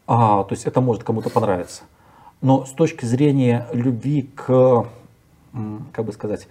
А, 0.08 0.42
то 0.42 0.52
есть 0.52 0.66
это 0.66 0.80
может 0.80 1.04
кому-то 1.04 1.30
понравиться. 1.30 1.84
Но 2.42 2.64
с 2.64 2.72
точки 2.72 3.04
зрения 3.04 3.68
любви 3.72 4.28
к, 4.34 4.86
как 5.92 6.04
бы 6.04 6.12
сказать, 6.12 6.48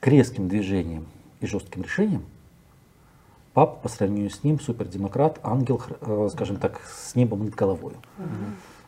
к 0.00 0.06
резким 0.06 0.48
движениям 0.48 1.06
и 1.40 1.46
жестким 1.46 1.82
решениям, 1.82 2.24
папа 3.52 3.80
по 3.82 3.88
сравнению 3.88 4.30
с 4.30 4.42
ним 4.42 4.58
супердемократ, 4.58 5.38
ангел, 5.42 5.82
э, 6.00 6.28
скажем 6.32 6.56
так, 6.56 6.80
с 6.82 7.14
небом 7.14 7.44
над 7.44 7.54
головой. 7.54 7.94
Угу. 8.18 8.26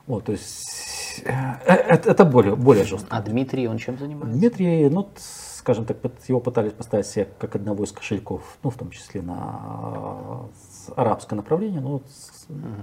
Вот, 0.06 0.24
то 0.24 0.32
есть 0.32 1.22
э, 1.24 1.30
э, 1.66 1.74
это, 1.74 2.10
это 2.10 2.24
более, 2.24 2.56
более 2.56 2.84
жестко. 2.84 3.06
А 3.10 3.22
Дмитрий, 3.22 3.68
он 3.68 3.78
чем 3.78 3.98
занимается? 3.98 4.38
Дмитрий, 4.38 4.88
ну, 4.88 5.08
скажем 5.16 5.84
так, 5.84 5.98
его 6.28 6.40
пытались 6.40 6.72
поставить 6.72 7.06
себе 7.06 7.28
как 7.38 7.56
одного 7.56 7.84
из 7.84 7.92
кошельков, 7.92 8.58
ну, 8.62 8.70
в 8.70 8.76
том 8.76 8.90
числе 8.90 9.22
на 9.22 10.48
арабское 10.96 11.36
направление, 11.36 11.80
но 11.80 11.96
угу. 11.96 12.04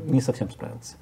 не 0.06 0.22
совсем 0.22 0.50
справился. 0.52 0.96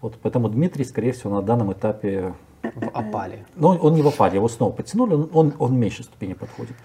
Вот, 0.00 0.18
поэтому 0.20 0.48
Дмитрий, 0.48 0.84
скорее 0.84 1.12
всего, 1.12 1.34
на 1.34 1.42
данном 1.42 1.72
этапе... 1.72 2.34
В 2.74 2.88
опале. 2.88 3.44
Ну, 3.56 3.68
он 3.68 3.94
не 3.94 4.02
в 4.02 4.08
опале, 4.08 4.36
его 4.36 4.48
снова 4.48 4.72
подтянули, 4.72 5.14
он, 5.14 5.30
он, 5.32 5.54
он 5.58 5.78
меньше 5.78 6.02
ступени 6.02 6.34
подходит. 6.34 6.76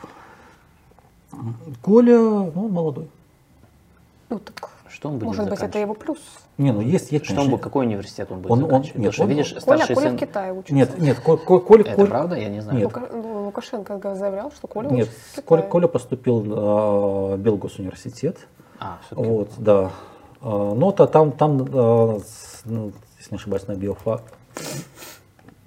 Коля, 1.81 2.17
ну, 2.17 2.65
он 2.65 2.71
молодой. 2.71 3.07
Ну, 4.29 4.39
так 4.39 4.69
что 4.95 5.09
он 5.09 5.15
будет 5.15 5.27
Может 5.27 5.49
быть, 5.49 5.59
это 5.59 5.77
его 5.77 5.93
плюс. 5.93 6.19
Не, 6.57 6.71
ну 6.71 6.79
есть, 6.79 7.11
есть 7.11 7.25
что 7.25 7.41
он, 7.41 7.49
будет, 7.49 7.61
какой 7.61 7.85
университет 7.85 8.31
он 8.31 8.39
будет 8.39 8.51
он, 8.51 8.63
он, 8.71 8.85
нет, 8.95 9.13
что, 9.13 9.23
он, 9.23 9.29
видишь, 9.29 9.53
Коля, 9.65 9.85
Коля 9.85 9.95
сын... 9.95 10.15
в 10.15 10.19
Китае 10.19 10.53
учится. 10.53 10.73
Нет, 10.73 10.97
нет, 10.99 11.19
Коля, 11.19 11.37
Коля, 11.37 11.81
Это 11.81 11.95
Коля... 11.95 12.07
правда? 12.07 12.35
Я 12.37 12.49
не 12.49 12.61
знаю. 12.61 12.77
Нет. 12.77 12.85
Лука... 12.85 13.09
Ну, 13.11 13.45
Лукашенко 13.45 14.15
заявлял, 14.15 14.51
что 14.51 14.67
Коля 14.67 14.89
Нет, 14.89 15.09
учится 15.09 15.41
в 15.41 15.45
Коля, 15.45 15.61
Коля 15.63 15.87
поступил 15.87 16.41
на 16.41 17.37
Белгос 17.37 17.77
университет. 17.77 18.47
А, 18.79 18.99
вот, 19.11 19.49
да. 19.57 19.91
А, 20.41 20.73
но 20.73 20.91
то 20.91 21.07
там, 21.07 21.33
там, 21.33 21.67
а, 21.73 22.19
ну, 22.63 22.91
если 23.19 23.31
не 23.31 23.37
ошибаюсь, 23.37 23.67
на 23.67 23.75
биофак, 23.75 24.23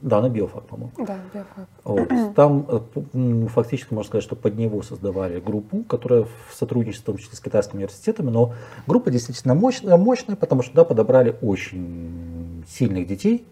да, 0.01 0.21
на 0.21 0.29
биофак, 0.29 0.65
по-моему. 0.65 0.93
Да, 0.99 1.19
биофак. 1.35 1.69
Вот. 1.83 2.35
Там 2.37 2.67
э, 2.69 3.47
фактически 3.49 3.93
можно 3.93 4.09
сказать, 4.09 4.25
что 4.25 4.37
под 4.37 4.57
него 4.57 4.83
создавали 4.83 5.41
группу, 5.41 5.83
которая 5.83 6.25
в 6.25 6.55
сотрудничестве, 6.55 7.03
в 7.03 7.07
том 7.07 7.17
числе 7.19 7.37
с 7.37 7.41
китайскими 7.41 7.79
университетами, 7.79 8.31
но 8.31 8.55
группа 8.87 9.11
действительно 9.11 9.55
мощная, 9.55 9.97
мощная 9.97 10.37
потому 10.37 10.63
что 10.63 10.71
туда 10.71 10.85
подобрали 10.85 11.37
очень 11.43 12.65
сильных 12.69 13.09
детей, 13.09 13.45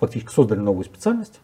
фактически 0.00 0.32
создали 0.32 0.60
новую 0.60 0.84
специальность. 0.84 1.38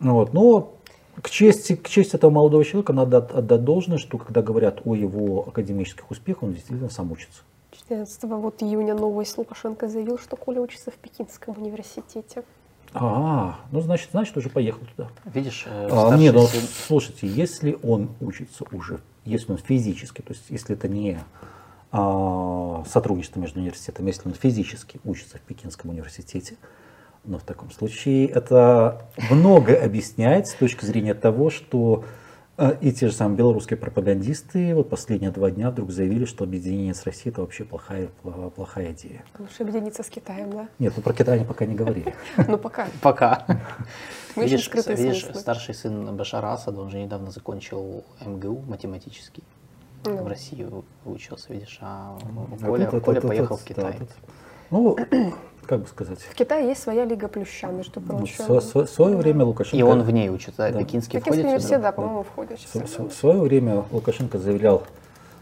Вот. 0.00 0.34
Но 0.34 0.74
к 1.22 1.30
чести, 1.30 1.76
к 1.76 1.88
чести 1.88 2.16
этого 2.16 2.30
молодого 2.30 2.64
человека 2.64 2.92
надо 2.92 3.18
отдать 3.18 3.64
должное, 3.64 3.96
что 3.96 4.18
когда 4.18 4.42
говорят 4.42 4.82
о 4.84 4.94
его 4.94 5.48
академических 5.48 6.10
успехах, 6.10 6.42
он 6.42 6.52
действительно 6.52 6.90
сам 6.90 7.12
учится. 7.12 7.42
14 7.72 8.24
вот 8.24 8.62
июня 8.62 8.94
новость 8.94 9.38
Лукашенко 9.38 9.88
заявил, 9.88 10.18
что 10.18 10.36
Коля 10.36 10.60
учится 10.60 10.90
в 10.90 10.94
Пекинском 10.94 11.56
университете. 11.56 12.44
А, 12.94 13.58
ну 13.70 13.80
значит, 13.80 14.10
значит 14.12 14.36
уже 14.36 14.50
поехал 14.50 14.82
туда. 14.94 15.08
Видишь, 15.24 15.64
э, 15.66 15.88
а, 15.90 16.14
нет, 16.16 16.34
ну, 16.34 16.46
слушайте, 16.86 17.26
если 17.26 17.78
он 17.82 18.10
учится 18.20 18.64
уже, 18.70 19.00
если 19.24 19.52
он 19.52 19.58
физически, 19.58 20.20
то 20.20 20.34
есть 20.34 20.44
если 20.50 20.76
это 20.76 20.88
не 20.88 21.18
а, 21.90 22.84
сотрудничество 22.86 23.40
между 23.40 23.60
университетами, 23.60 24.08
если 24.08 24.28
он 24.28 24.34
физически 24.34 25.00
учится 25.04 25.38
в 25.38 25.40
Пекинском 25.40 25.90
университете, 25.90 26.56
но 27.24 27.38
в 27.38 27.44
таком 27.44 27.70
случае 27.70 28.26
это 28.26 29.06
много 29.30 29.74
объясняет 29.82 30.48
с 30.48 30.54
точки 30.54 30.84
зрения 30.84 31.14
того, 31.14 31.48
что 31.48 32.04
и 32.70 32.92
те 32.92 33.08
же 33.08 33.14
самые 33.14 33.36
белорусские 33.38 33.76
пропагандисты 33.76 34.74
вот 34.74 34.88
последние 34.88 35.30
два 35.30 35.50
дня 35.50 35.70
вдруг 35.70 35.90
заявили, 35.90 36.24
что 36.24 36.44
объединение 36.44 36.94
с 36.94 37.04
Россией 37.04 37.32
это 37.32 37.40
вообще 37.40 37.64
плохая, 37.64 38.08
плохая 38.54 38.92
идея. 38.92 39.24
Лучше 39.38 39.62
объединиться 39.62 40.02
с 40.02 40.08
Китаем, 40.08 40.50
да? 40.50 40.68
Нет, 40.78 40.92
ну 40.96 41.02
про 41.02 41.12
Китай 41.12 41.36
они 41.36 41.44
пока 41.44 41.66
не 41.66 41.74
говорили. 41.74 42.14
Ну 42.48 42.58
пока. 42.58 42.88
Пока. 43.02 43.46
Видишь, 44.36 44.70
видишь 44.72 45.26
старший 45.34 45.74
сын 45.74 46.16
Башара 46.16 46.52
Асада, 46.52 46.80
он 46.80 46.90
же 46.90 46.98
недавно 46.98 47.30
закончил 47.30 48.04
МГУ 48.24 48.62
математический. 48.68 49.42
В 50.04 50.26
Россию 50.26 50.84
выучился, 51.04 51.52
видишь, 51.52 51.78
а 51.80 52.18
Коля, 52.60 52.86
Коля 53.00 53.20
поехал 53.20 53.56
в 53.56 53.64
Китай. 53.64 53.98
Ну, 54.72 54.96
как 55.66 55.82
бы 55.82 55.86
сказать. 55.86 56.18
В 56.18 56.34
Китае 56.34 56.68
есть 56.68 56.82
своя 56.82 57.04
лига 57.04 57.28
плюща, 57.28 57.68
между 57.68 58.00
ну, 58.00 58.18
прочим. 58.18 58.44
Ну, 58.48 58.58
в 58.58 58.64
свое, 58.64 58.86
свое 58.86 59.16
время 59.16 59.44
Лукашенко... 59.44 59.76
И 59.76 59.82
он 59.82 60.02
в 60.02 60.10
ней 60.10 60.30
учится, 60.30 60.72
да. 60.72 60.72
Пекинский, 60.72 61.20
Пекинский 61.20 61.44
университет, 61.44 61.82
да, 61.82 61.92
по-моему, 61.92 62.24
входит. 62.24 62.58
В, 62.58 63.08
в 63.08 63.12
свое 63.12 63.40
время 63.40 63.84
Лукашенко 63.92 64.38
заявлял, 64.38 64.84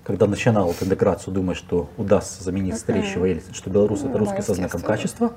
когда 0.02 0.26
начинал 0.26 0.66
вот 0.66 0.82
интеграцию, 0.82 1.32
думая, 1.32 1.54
что 1.54 1.88
удастся 1.96 2.42
заменить 2.42 2.76
старейшего 2.76 3.24
Ельцина, 3.24 3.54
что 3.54 3.70
Беларусь 3.70 4.02
это 4.02 4.18
русский 4.18 4.38
да, 4.38 4.42
со 4.42 4.54
знаком 4.54 4.82
качества. 4.82 5.32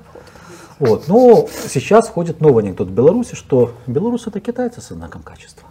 Вот. 0.80 1.06
Но 1.06 1.46
сейчас 1.68 2.08
входит 2.08 2.40
новый 2.40 2.64
анекдот 2.64 2.88
в 2.88 2.92
Беларуси, 2.92 3.36
что 3.36 3.74
Беларусь 3.86 4.26
это 4.26 4.40
китайцы 4.40 4.80
со 4.80 4.94
знаком 4.94 5.22
качества. 5.22 5.68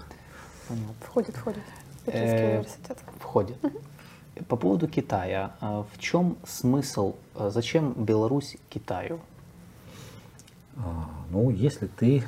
Входит, 1.02 1.36
входит. 1.36 1.62
Пекинский 2.06 2.38
э, 2.38 2.52
университет. 2.52 2.98
Входит. 3.20 3.58
По 4.48 4.56
поводу 4.56 4.88
Китая, 4.88 5.52
а 5.62 5.86
в 5.94 6.00
чем 6.00 6.38
смысл, 6.46 7.16
а 7.36 7.50
зачем 7.52 7.94
Беларусь 7.94 8.58
Китаю? 8.70 9.20
А, 10.76 11.10
ну, 11.30 11.52
если 11.52 11.86
ты 11.86 12.24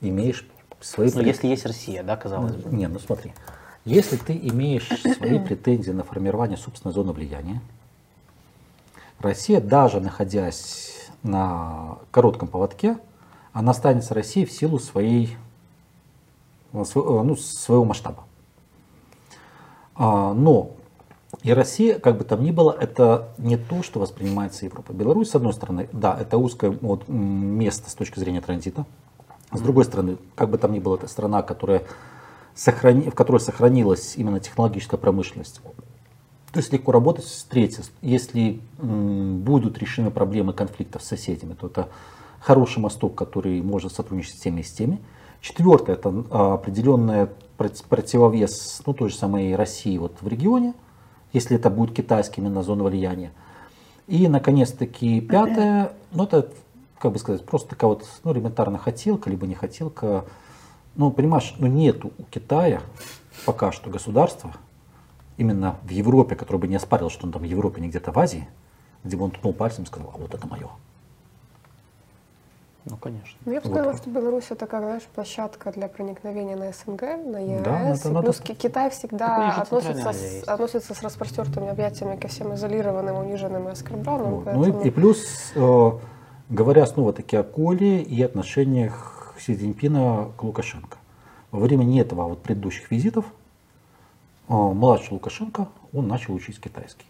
имеешь 0.00 0.46
свои... 0.80 1.10
Ну, 1.12 1.20
если 1.20 1.48
есть 1.48 1.66
Россия, 1.66 2.02
да, 2.04 2.16
казалось 2.16 2.54
бы. 2.54 2.74
Не, 2.74 2.86
ну 2.86 2.98
смотри. 2.98 3.32
Если 3.84 4.16
ты 4.16 4.36
имеешь 4.36 4.88
свои 5.16 5.38
претензии 5.44 5.90
на 5.90 6.04
формирование 6.04 6.56
собственной 6.56 6.94
зоны 6.94 7.12
влияния, 7.12 7.60
Россия, 9.18 9.60
даже 9.60 10.00
находясь 10.00 11.10
на 11.24 11.98
коротком 12.12 12.46
поводке, 12.48 12.98
она 13.52 13.72
останется 13.72 14.14
Россией 14.14 14.46
в 14.46 14.52
силу 14.52 14.78
своей, 14.78 15.36
ну, 16.72 16.84
своего 16.84 17.84
масштаба. 17.84 18.24
Но 19.96 20.70
И 21.42 21.52
Россия, 21.52 21.98
как 21.98 22.16
бы 22.16 22.24
там 22.24 22.42
ни 22.42 22.50
было, 22.50 22.74
это 22.78 23.28
не 23.38 23.56
то, 23.56 23.82
что 23.82 24.00
воспринимается 24.00 24.64
Европой. 24.64 24.96
Беларусь, 24.96 25.30
с 25.30 25.34
одной 25.34 25.52
стороны, 25.52 25.88
да, 25.92 26.16
это 26.18 26.38
узкое 26.38 26.70
вот, 26.70 27.06
место 27.08 27.90
с 27.90 27.94
точки 27.94 28.18
зрения 28.18 28.40
транзита. 28.40 28.86
С 29.52 29.60
другой 29.60 29.84
стороны, 29.84 30.16
как 30.34 30.50
бы 30.50 30.58
там 30.58 30.72
ни 30.72 30.78
было, 30.78 30.96
это 30.96 31.06
страна, 31.06 31.42
которая 31.42 31.84
сохрани, 32.54 33.10
в 33.10 33.14
которой 33.14 33.40
сохранилась 33.40 34.16
именно 34.16 34.40
технологическая 34.40 34.96
промышленность. 34.96 35.60
То 36.52 36.60
есть 36.60 36.72
легко 36.72 36.92
работать. 36.92 37.46
Третье, 37.50 37.84
если 38.00 38.60
будут 38.78 39.78
решены 39.78 40.10
проблемы 40.10 40.52
конфликтов 40.54 41.02
с 41.02 41.06
соседями, 41.06 41.54
то 41.54 41.66
это 41.66 41.88
хороший 42.40 42.78
мосток, 42.78 43.14
который 43.14 43.62
может 43.62 43.92
сотрудничать 43.92 44.36
с 44.36 44.40
теми 44.40 44.60
и 44.60 44.64
с 44.64 44.72
теми. 44.72 45.00
Четвертое, 45.40 45.92
это 45.92 46.24
а, 46.30 46.54
определенный 46.54 47.28
противовес 47.56 48.82
ну, 48.86 48.92
той 48.92 49.10
же 49.10 49.16
самой 49.16 49.54
России 49.54 49.96
вот 49.98 50.16
в 50.20 50.26
регионе, 50.26 50.74
если 51.38 51.56
это 51.56 51.70
будет 51.70 51.94
китайский 51.94 52.40
именно 52.40 52.62
зона 52.62 52.84
влияния. 52.84 53.32
И, 54.06 54.26
наконец-таки, 54.26 55.20
пятое, 55.20 55.92
ну, 56.12 56.24
это, 56.24 56.50
как 56.98 57.12
бы 57.12 57.18
сказать, 57.18 57.44
просто 57.44 57.70
такая 57.70 57.90
вот, 57.90 58.04
ну, 58.24 58.32
элементарно 58.32 58.78
хотелка, 58.78 59.30
либо 59.30 59.46
не 59.46 59.54
хотелка. 59.54 60.24
Ну, 60.96 61.10
понимаешь, 61.10 61.54
ну, 61.58 61.66
нету 61.66 62.12
у 62.18 62.24
Китая 62.24 62.82
пока 63.46 63.70
что 63.70 63.90
государства, 63.90 64.52
именно 65.36 65.76
в 65.84 65.90
Европе, 65.90 66.34
который 66.34 66.56
бы 66.56 66.66
не 66.66 66.76
оспарил, 66.76 67.08
что 67.08 67.26
он 67.26 67.32
там 67.32 67.42
в 67.42 67.44
Европе, 67.44 67.80
не 67.80 67.88
где-то 67.88 68.10
в 68.10 68.18
Азии, 68.18 68.48
где 69.04 69.16
бы 69.16 69.24
он 69.24 69.30
ткнул 69.30 69.52
пальцем 69.52 69.84
и 69.84 69.86
сказал, 69.86 70.10
а 70.12 70.18
вот 70.18 70.34
это 70.34 70.46
мое. 70.46 70.68
Ну, 72.90 72.96
конечно. 72.96 73.38
Ну, 73.44 73.52
я 73.52 73.60
бы 73.60 73.66
сказала, 73.68 73.92
вот. 73.92 74.00
что 74.00 74.10
Беларусь 74.10 74.46
это 74.50 74.66
как, 74.66 74.82
знаешь, 74.82 75.02
площадка 75.14 75.72
для 75.72 75.88
проникновения 75.88 76.56
на 76.56 76.72
СНГ, 76.72 77.02
на 77.26 77.38
ЕС. 77.38 77.62
Да, 77.62 77.80
это, 77.90 78.10
надо... 78.10 78.32
Плюс 78.32 78.40
Китай 78.40 78.90
всегда 78.90 79.52
относится 79.52 80.12
с, 80.12 80.44
относится 80.44 80.94
с 80.94 81.02
распростертыми 81.02 81.68
объятиями 81.68 82.16
ко 82.16 82.28
всем 82.28 82.54
изолированным, 82.54 83.16
униженным 83.16 83.68
и 83.68 83.72
оскорбленным. 83.72 84.30
Вот. 84.30 84.44
Поэтому... 84.44 84.66
Ну 84.66 84.82
и, 84.82 84.88
и 84.88 84.90
плюс, 84.90 85.52
э, 85.54 85.90
говоря 86.48 86.86
снова 86.86 87.12
таки 87.12 87.36
о 87.36 87.42
Коле 87.42 88.02
и 88.02 88.22
отношениях 88.22 89.34
Си 89.38 89.54
Цзиньпина 89.54 90.32
к 90.36 90.42
Лукашенко. 90.42 90.98
Во 91.50 91.60
время 91.60 91.84
не 91.84 92.00
этого, 92.00 92.24
а 92.24 92.28
вот 92.28 92.42
предыдущих 92.42 92.90
визитов, 92.90 93.26
э, 94.48 94.52
младший 94.52 95.12
Лукашенко, 95.12 95.68
он 95.92 96.08
начал 96.08 96.34
учить 96.34 96.60
китайский. 96.60 97.06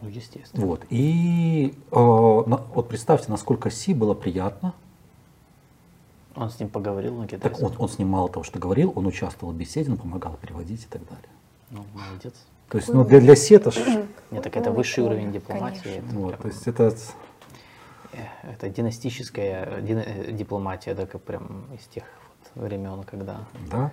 Ну, 0.00 0.08
естественно. 0.08 0.64
Вот. 0.64 0.84
И 0.90 1.74
э, 1.90 1.94
вот 1.94 2.88
представьте, 2.88 3.30
насколько 3.30 3.70
Си 3.70 3.94
было 3.94 4.14
приятно. 4.14 4.74
Он 6.36 6.50
с 6.50 6.60
ним 6.60 6.68
поговорил 6.68 7.16
на 7.16 7.26
китайском? 7.26 7.68
Так 7.68 7.78
он, 7.78 7.84
он 7.84 7.88
с 7.88 7.98
ним 7.98 8.08
мало 8.08 8.28
того, 8.28 8.44
что 8.44 8.58
говорил, 8.58 8.92
он 8.94 9.06
участвовал 9.06 9.52
в 9.52 9.56
беседе, 9.56 9.90
он 9.90 9.96
помогал 9.96 10.36
переводить 10.40 10.84
и 10.84 10.86
так 10.86 11.02
далее. 11.08 11.28
Ну, 11.70 11.84
молодец. 11.94 12.34
То 12.68 12.78
есть, 12.78 12.88
ну, 12.88 13.04
для, 13.04 13.20
для 13.20 13.34
Си 13.34 13.54
это... 13.54 13.70
Нет, 14.30 14.42
так 14.42 14.56
это 14.56 14.70
высший 14.70 15.02
уровень 15.02 15.32
дипломатии. 15.32 15.96
Это 15.96 16.14
вот, 16.14 16.38
то 16.38 16.48
есть 16.48 16.66
это... 16.68 16.94
Э, 18.12 18.18
это 18.52 18.68
династическая 18.68 19.80
э, 19.80 20.32
дипломатия, 20.32 20.94
да, 20.94 21.06
как 21.06 21.22
прям 21.22 21.66
из 21.74 21.84
тех 21.86 22.04
вот 22.54 22.64
времен, 22.64 23.02
когда... 23.02 23.40
Да 23.70 23.90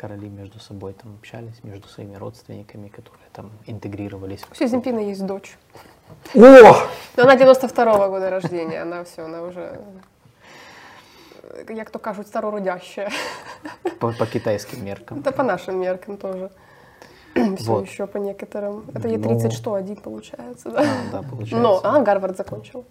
короли 0.00 0.30
между 0.30 0.58
собой 0.58 0.94
там 0.94 1.14
общались, 1.18 1.62
между 1.62 1.86
своими 1.88 2.16
родственниками, 2.16 2.88
которые 2.88 3.28
там 3.32 3.50
интегрировались. 3.66 4.40
У 4.50 4.54
Си 4.54 4.66
Цзиньпина 4.66 5.00
есть 5.00 5.26
дочь. 5.26 5.58
О! 6.34 6.40
Но 7.16 7.22
она 7.22 7.36
92-го 7.36 8.08
года 8.08 8.30
рождения, 8.30 8.82
она 8.82 9.04
все, 9.04 9.24
она 9.24 9.42
уже, 9.42 9.78
як 11.68 11.90
то 11.90 11.98
кажуть, 11.98 12.28
старородящая. 12.28 13.10
По, 14.00 14.12
по 14.12 14.26
китайским 14.26 14.84
меркам. 14.84 15.20
Да 15.20 15.32
по 15.32 15.42
нашим 15.42 15.78
меркам 15.78 16.16
тоже. 16.16 16.50
Все 17.34 17.72
вот. 17.72 17.86
еще 17.86 18.06
по 18.06 18.16
некоторым. 18.18 18.84
Это 18.94 19.06
ей 19.06 19.18
30 19.18 19.44
Но... 19.44 19.50
что, 19.50 19.74
один 19.74 19.96
получается, 19.96 20.70
да? 20.70 20.80
А, 20.80 21.12
да, 21.12 21.22
получается. 21.22 21.58
Но, 21.58 21.80
а, 21.84 22.00
Гарвард 22.00 22.36
закончил. 22.36 22.84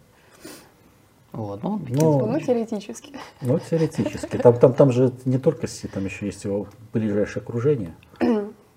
Вот, 1.32 1.62
ну, 1.62 1.80
ну, 1.88 2.26
ну, 2.26 2.40
теоретически. 2.40 3.14
Ну, 3.42 3.60
теоретически. 3.60 4.38
Там, 4.38 4.58
там, 4.58 4.74
там 4.74 4.92
же 4.92 5.14
не 5.26 5.38
только 5.38 5.68
Си, 5.68 5.88
там 5.88 6.06
еще 6.06 6.26
есть 6.26 6.44
его 6.44 6.68
ближайшее 6.92 7.44
окружение. 7.44 7.94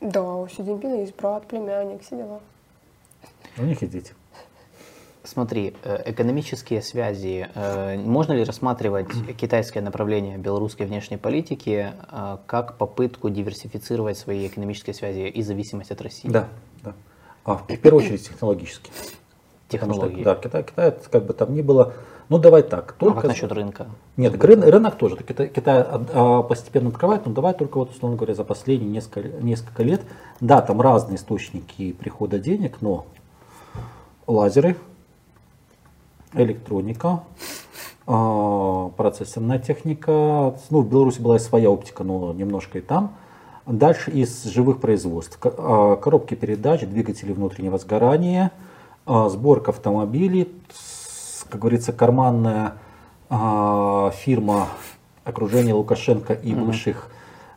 да, 0.00 0.22
у 0.22 0.46
Си 0.48 0.62
Цзиньпина 0.62 1.00
есть 1.00 1.16
брат, 1.16 1.46
племянник, 1.46 2.02
все 2.02 2.16
дела. 2.16 2.40
У 3.56 3.62
них 3.62 3.82
и 3.82 3.86
дети. 3.86 4.12
Смотри, 5.24 5.74
э, 5.84 6.10
экономические 6.10 6.82
связи. 6.82 7.48
Э, 7.54 7.96
можно 7.96 8.32
ли 8.32 8.42
рассматривать 8.42 9.06
китайское 9.36 9.82
направление 9.82 10.36
белорусской 10.36 10.84
внешней 10.84 11.16
политики 11.16 11.92
э, 12.10 12.38
как 12.46 12.76
попытку 12.76 13.30
диверсифицировать 13.30 14.18
свои 14.18 14.46
экономические 14.48 14.94
связи 14.94 15.28
и 15.28 15.42
зависимость 15.42 15.92
от 15.92 16.02
России? 16.02 16.28
Да, 16.28 16.48
да. 16.82 16.94
А, 17.44 17.54
в 17.54 17.66
первую 17.66 18.04
очередь 18.04 18.28
технологически. 18.28 18.90
Технологии. 19.68 20.22
Что, 20.22 20.24
да, 20.24 20.34
Китай, 20.34 20.64
Китай, 20.64 20.94
как 21.10 21.24
бы 21.24 21.32
там 21.34 21.54
ни 21.54 21.62
было, 21.62 21.94
ну 22.32 22.38
давай 22.38 22.62
так. 22.62 22.94
Только... 22.94 23.18
А 23.18 23.20
как 23.20 23.30
насчет 23.30 23.52
рынка? 23.52 23.88
Нет, 24.16 24.32
так 24.32 24.42
рынок, 24.44 24.96
тоже. 24.96 25.16
Китай, 25.16 25.48
Китай 25.48 25.84
а, 25.86 26.42
постепенно 26.42 26.88
открывает, 26.88 27.26
но 27.26 27.32
давай 27.32 27.52
только 27.52 27.76
вот, 27.76 27.90
условно 27.90 28.16
говоря, 28.16 28.34
за 28.34 28.42
последние 28.42 28.90
несколько, 28.90 29.28
несколько 29.42 29.82
лет. 29.82 30.00
Да, 30.40 30.62
там 30.62 30.80
разные 30.80 31.16
источники 31.16 31.92
прихода 31.92 32.38
денег, 32.38 32.78
но 32.80 33.04
лазеры, 34.26 34.76
электроника, 36.32 37.22
а, 38.06 38.88
процессорная 38.96 39.58
техника. 39.58 40.54
Ну, 40.70 40.80
в 40.80 40.88
Беларуси 40.88 41.20
была 41.20 41.36
и 41.36 41.38
своя 41.38 41.70
оптика, 41.70 42.02
но 42.02 42.32
немножко 42.32 42.78
и 42.78 42.80
там. 42.80 43.14
Дальше 43.66 44.10
из 44.10 44.44
живых 44.44 44.80
производств. 44.80 45.38
А, 45.42 45.96
коробки 45.96 46.34
передач, 46.34 46.80
двигатели 46.80 47.30
внутреннего 47.32 47.76
сгорания, 47.76 48.52
сборка 49.04 49.72
автомобилей, 49.72 50.48
как 51.52 51.60
говорится, 51.60 51.92
карманная 51.92 52.78
э, 53.28 54.10
фирма 54.14 54.68
окружения 55.22 55.74
Лукашенко 55.74 56.32
и 56.32 56.54
бывших 56.54 57.08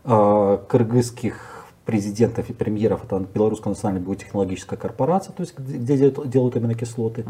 э, 0.04 0.58
кыргызских 0.68 1.66
президентов 1.86 2.50
и 2.50 2.54
премьеров, 2.54 3.06
это 3.06 3.20
Белорусская 3.34 3.70
национальная 3.70 4.06
биотехнологическая 4.06 4.78
корпорация, 4.78 5.32
то 5.32 5.42
есть 5.42 5.58
где, 5.58 5.78
где 5.78 5.98
делают, 5.98 6.30
делают 6.30 6.56
именно 6.58 6.74
кислоты. 6.74 7.22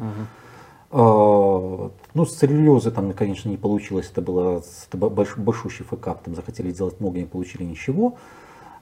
Uh-huh. 0.92 1.88
Э, 1.88 1.90
ну, 2.16 2.26
с 2.26 2.34
целлюлезы 2.34 2.90
там, 2.90 3.14
конечно, 3.14 3.48
не 3.48 3.58
получилось, 3.58 4.10
это 4.12 4.24
было 4.24 4.64
это 4.88 4.98
больш, 4.98 5.38
большущий 5.38 5.86
фэкап, 5.86 6.24
там 6.24 6.34
захотели 6.34 6.72
сделать 6.72 7.00
много, 7.00 7.20
не 7.20 7.26
получили 7.26 7.64
ничего. 7.64 8.16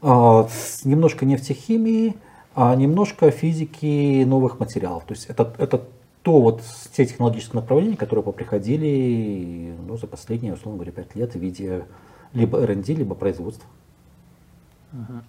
Немножко 0.02 1.26
нефтехимии, 1.26 2.16
а 2.56 2.76
немножко 2.76 3.32
физики 3.32 4.24
новых 4.26 4.60
материалов. 4.60 5.04
То 5.06 5.14
есть 5.14 5.28
это, 5.28 5.54
это 5.58 5.82
то 6.24 6.40
вот 6.40 6.62
те 6.94 7.06
технологические 7.06 7.56
направления, 7.56 7.98
которые 7.98 8.24
поприходили 8.24 9.76
ну, 9.86 9.98
за 9.98 10.08
последние, 10.08 10.54
условно 10.54 10.78
говоря, 10.78 10.94
пять 10.94 11.16
лет 11.16 11.34
в 11.34 11.40
виде 11.40 11.86
либо 12.34 12.60
R&D, 12.62 12.94
либо 12.94 13.14
производства. 13.14 13.68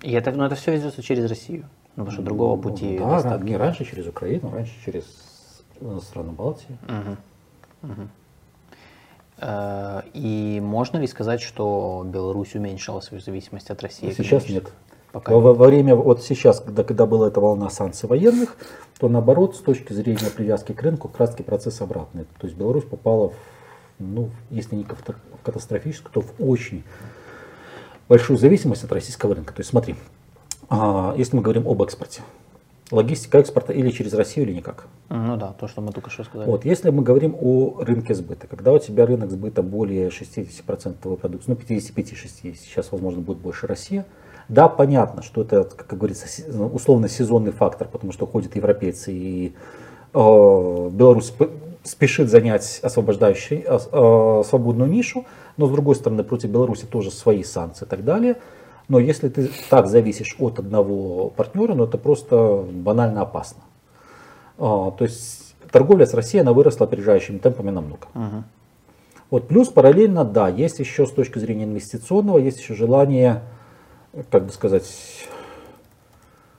И 0.03 0.13
это, 0.13 0.31
ну, 0.33 0.45
это 0.45 0.55
все 0.55 0.73
ведется 0.73 1.03
через 1.03 1.29
Россию, 1.29 1.69
ну, 1.97 2.05
потому 2.05 2.11
что 2.13 2.23
другого 2.23 2.61
пути 2.61 2.99
ну, 2.99 3.23
Да, 3.23 3.39
не 3.39 3.57
раньше 3.57 3.85
через 3.85 4.07
Украину, 4.07 4.51
раньше 4.51 4.73
через 4.85 5.05
э, 5.81 5.99
страны 6.03 6.33
Балтии. 6.33 6.77
Угу. 6.87 7.93
Угу. 7.93 8.09
И 10.13 10.61
можно 10.63 10.99
ли 10.99 11.07
сказать, 11.07 11.41
что 11.41 12.07
Беларусь 12.07 12.55
уменьшила 12.55 13.01
свою 13.01 13.21
зависимость 13.21 13.71
от 13.71 13.83
России? 13.83 14.13
Сейчас 14.13 14.49
нет. 14.49 14.71
Пока 15.15 15.33
во, 15.33 15.55
во 15.55 15.67
время, 15.69 15.95
вот 15.95 16.25
сейчас, 16.25 16.59
когда, 16.59 16.83
когда 16.83 17.07
была 17.07 17.29
эта 17.29 17.41
волна 17.41 17.71
санкций 17.71 18.09
военных, 18.09 18.57
то 18.99 19.09
наоборот, 19.09 19.55
с 19.55 19.61
точки 19.61 19.93
зрения 19.93 20.29
привязки 20.29 20.73
к 20.73 20.83
рынку, 20.83 21.07
как 21.07 21.21
раз 21.21 21.37
процесс 21.37 21.81
обратный. 21.81 22.25
То 22.41 22.49
есть 22.49 22.59
Беларусь 22.59 22.83
попала, 22.83 23.29
в, 23.29 23.35
ну, 24.01 24.31
если 24.51 24.75
не 24.75 24.83
в 24.83 25.41
катастрофическую, 25.45 26.11
то 26.13 26.21
в 26.21 26.33
очень 26.41 26.83
большую 28.09 28.41
зависимость 28.41 28.83
от 28.83 28.91
российского 28.91 29.37
рынка. 29.37 29.55
То 29.55 29.61
есть 29.61 29.71
смотри, 29.71 29.95
а, 30.69 31.15
если 31.17 31.37
мы 31.37 31.43
говорим 31.43 31.69
об 31.69 31.81
экспорте, 31.81 32.23
логистика 32.91 33.39
экспорта 33.39 33.73
или 33.73 33.91
через 33.91 34.15
Россию, 34.15 34.49
или 34.49 34.55
никак. 34.55 34.89
Ну 35.11 35.37
да, 35.37 35.53
то, 35.53 35.69
что 35.69 35.81
мы 35.81 35.93
только 35.93 36.11
что 36.11 36.25
сказали. 36.25 36.51
Вот, 36.51 36.65
если 36.65 36.91
мы 36.91 37.05
говорим 37.05 37.37
о 37.41 37.85
рынке 37.85 38.15
сбыта, 38.15 38.49
когда 38.49 38.73
у 38.73 38.81
тебя 38.81 39.07
рынок 39.07 39.31
сбыта 39.31 39.63
более 39.63 40.09
60% 40.09 40.97
твоей 41.01 41.19
продукции, 41.19 41.53
ну 41.53 41.55
55-60, 41.55 42.57
сейчас, 42.57 42.91
возможно, 42.91 43.21
будет 43.21 43.39
больше 43.39 43.69
Россия, 43.69 44.05
да, 44.49 44.69
понятно, 44.69 45.23
что 45.23 45.43
это, 45.43 45.65
как 45.65 45.99
говорится, 45.99 46.27
условно 46.73 47.09
сезонный 47.09 47.53
фактор, 47.53 47.89
потому 47.89 48.13
что 48.13 48.27
ходят 48.27 48.57
европейцы 48.57 49.13
и 49.13 49.55
э, 50.13 50.91
Беларусь 50.93 51.33
спешит 51.85 52.31
занять 52.31 52.81
освобождающий, 52.83 53.65
э, 53.67 53.79
э, 53.93 54.43
свободную 54.47 54.91
нишу, 54.91 55.27
но 55.57 55.67
с 55.67 55.71
другой 55.71 55.95
стороны 55.95 56.25
против 56.25 56.51
Беларуси 56.51 56.87
тоже 56.87 57.11
свои 57.11 57.45
санкции 57.45 57.85
и 57.85 57.89
так 57.89 58.05
далее. 58.05 58.37
Но 58.89 58.99
если 58.99 59.29
ты 59.29 59.51
так 59.71 59.87
зависишь 59.87 60.37
от 60.39 60.59
одного 60.59 61.31
партнера, 61.31 61.75
ну 61.75 61.85
это 61.85 61.97
просто 61.97 62.65
банально 62.71 63.23
опасно. 63.23 63.63
Э, 64.59 64.91
то 64.97 64.99
есть 65.01 65.55
торговля 65.71 66.07
с 66.07 66.15
Россией, 66.15 66.43
она 66.43 66.53
выросла 66.53 66.87
опережающими 66.87 67.39
темпами 67.39 67.71
намного. 67.71 68.07
Uh-huh. 68.15 68.43
Вот, 69.31 69.49
плюс 69.49 69.69
параллельно, 69.69 70.25
да, 70.25 70.49
есть 70.49 70.79
еще 70.79 71.07
с 71.07 71.11
точки 71.11 71.39
зрения 71.39 71.65
инвестиционного, 71.65 72.39
есть 72.39 72.61
еще 72.61 72.75
желание 72.75 73.43
как 74.31 74.47
бы 74.47 74.53
сказать, 74.53 74.89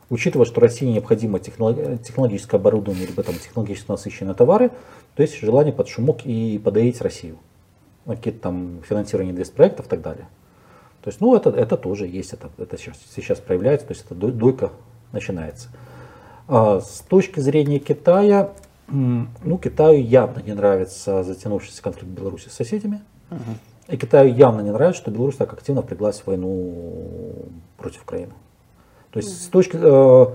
учитывая, 0.09 0.45
что 0.45 0.61
России 0.61 0.85
необходимо 0.85 1.39
технологическое 1.39 2.59
оборудование, 2.59 3.07
либо 3.07 3.23
там 3.23 3.35
технологически 3.35 3.91
насыщенные 3.91 4.35
товары, 4.35 4.71
то 5.15 5.21
есть 5.21 5.39
желание 5.39 5.73
под 5.73 5.87
шумок 5.87 6.25
и 6.25 6.59
подоить 6.63 7.01
Россию. 7.01 7.37
Какие-то 8.05 8.39
там 8.39 8.81
финансирование 8.87 9.33
инвестпроектов 9.33 9.87
и 9.87 9.89
так 9.89 10.01
далее. 10.01 10.27
То 11.01 11.09
есть, 11.09 11.21
ну, 11.21 11.35
это, 11.35 11.49
это 11.49 11.77
тоже 11.77 12.07
есть, 12.07 12.33
это, 12.33 12.49
это 12.57 12.77
сейчас, 12.77 12.97
сейчас 13.15 13.39
проявляется, 13.39 13.87
то 13.87 13.93
есть 13.93 14.05
это 14.05 14.15
дойка 14.15 14.71
начинается. 15.11 15.69
А 16.47 16.79
с 16.81 17.03
точки 17.07 17.39
зрения 17.39 17.79
Китая, 17.79 18.51
ну, 18.87 19.57
Китаю 19.57 20.03
явно 20.03 20.41
не 20.41 20.53
нравится 20.53 21.23
затянувшийся 21.23 21.81
конфликт 21.81 22.11
Беларуси 22.11 22.49
с 22.49 22.53
соседями. 22.53 23.01
Угу. 23.31 23.39
И 23.87 23.97
Китаю 23.97 24.33
явно 24.33 24.61
не 24.61 24.71
нравится, 24.71 25.01
что 25.01 25.11
Беларусь 25.11 25.35
так 25.35 25.53
активно 25.53 25.81
впряглась 25.81 26.23
войну 26.25 27.45
против 27.77 28.03
Украины. 28.03 28.33
То 29.11 29.19
есть 29.19 29.29
угу. 29.29 29.37
с 29.37 29.47
точки 29.47 29.77
э, 29.79 30.25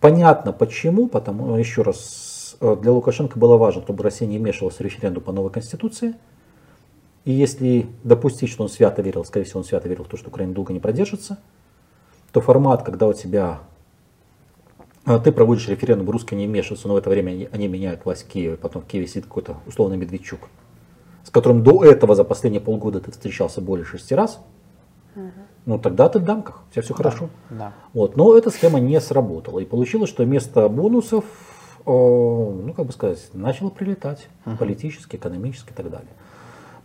понятно 0.00 0.52
почему, 0.52 1.06
потому 1.06 1.56
еще 1.56 1.82
раз 1.82 2.56
э, 2.60 2.76
для 2.80 2.92
Лукашенко 2.92 3.38
было 3.38 3.56
важно, 3.56 3.82
чтобы 3.82 4.02
Россия 4.02 4.28
не 4.28 4.38
вмешивалась 4.38 4.76
в 4.76 4.80
референдум 4.80 5.22
по 5.22 5.32
новой 5.32 5.50
конституции. 5.50 6.14
И 7.24 7.32
если 7.32 7.86
допустить, 8.02 8.50
что 8.50 8.64
он 8.64 8.68
свято 8.68 9.02
верил, 9.02 9.24
скорее 9.24 9.44
всего, 9.44 9.60
он 9.60 9.64
свято 9.64 9.88
верил 9.88 10.04
в 10.04 10.08
то, 10.08 10.16
что 10.16 10.28
Украина 10.28 10.52
долго 10.52 10.72
не 10.72 10.80
продержится, 10.80 11.38
то 12.32 12.40
формат, 12.40 12.82
когда 12.82 13.06
у 13.06 13.12
тебя 13.12 13.60
э, 15.06 15.20
ты 15.22 15.30
проводишь 15.30 15.68
референдум, 15.68 16.10
русские 16.10 16.38
не 16.38 16.46
вмешиваются, 16.46 16.88
но 16.88 16.94
в 16.94 16.96
это 16.96 17.10
время 17.10 17.30
они, 17.30 17.48
они 17.52 17.68
меняют 17.68 18.04
власть 18.04 18.24
в 18.24 18.28
Киеве, 18.28 18.56
потом 18.56 18.82
в 18.82 18.86
Киеве 18.86 19.06
сидит 19.06 19.24
какой-то 19.24 19.58
условный 19.66 19.96
Медведчук, 19.96 20.40
с 21.24 21.30
которым 21.30 21.62
до 21.62 21.84
этого 21.84 22.14
за 22.14 22.24
последние 22.24 22.60
полгода 22.60 23.00
ты 23.00 23.10
встречался 23.10 23.60
более 23.60 23.84
шести 23.84 24.14
раз, 24.14 24.40
угу 25.14 25.30
ну 25.66 25.78
тогда 25.78 26.08
ты 26.08 26.18
в 26.18 26.24
дамках, 26.24 26.62
у 26.68 26.72
тебя 26.72 26.82
все 26.82 26.94
хорошо. 26.94 27.28
Да. 27.50 27.72
Вот, 27.92 28.16
но 28.16 28.36
эта 28.36 28.50
схема 28.50 28.80
не 28.80 29.00
сработала. 29.00 29.60
И 29.60 29.64
получилось, 29.64 30.08
что 30.08 30.24
вместо 30.24 30.68
бонусов, 30.68 31.24
ну 31.86 32.72
как 32.76 32.86
бы 32.86 32.92
сказать, 32.92 33.28
начало 33.34 33.70
прилетать 33.70 34.28
uh-huh. 34.44 34.56
политически, 34.56 35.16
экономически 35.16 35.70
и 35.70 35.74
так 35.74 35.90
далее. 35.90 36.10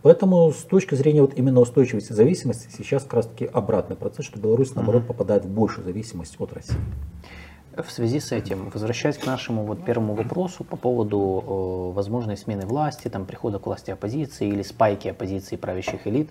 Поэтому 0.02 0.52
с 0.52 0.62
точки 0.64 0.94
зрения 0.94 1.22
вот 1.22 1.34
именно 1.36 1.62
устойчивости 1.62 2.14
зависимости 2.14 2.70
сейчас 2.78 3.04
как 3.04 3.14
раз 3.14 3.26
таки 3.26 3.46
обратный 3.46 3.96
процесс, 3.96 4.26
что 4.26 4.40
Беларусь 4.40 4.76
наоборот 4.76 5.04
uh-huh. 5.04 5.08
попадает 5.08 5.46
в 5.46 5.50
большую 5.50 5.84
зависимость 5.86 6.36
от 6.40 6.54
России. 6.54 6.78
В 7.78 7.92
связи 7.92 8.20
с 8.20 8.32
этим, 8.32 8.70
возвращаясь 8.70 9.18
к 9.18 9.26
нашему 9.26 9.64
вот 9.64 9.84
первому 9.84 10.14
вопросу 10.14 10.64
по 10.64 10.78
поводу 10.78 11.44
э, 11.46 11.96
возможной 11.96 12.38
смены 12.38 12.66
власти, 12.66 13.10
там, 13.10 13.26
прихода 13.26 13.60
к 13.60 13.66
власти 13.66 13.92
оппозиции 13.92 14.48
или 14.48 14.62
спайки 14.62 15.10
оппозиции 15.10 15.58
правящих 15.58 16.08
элит, 16.08 16.30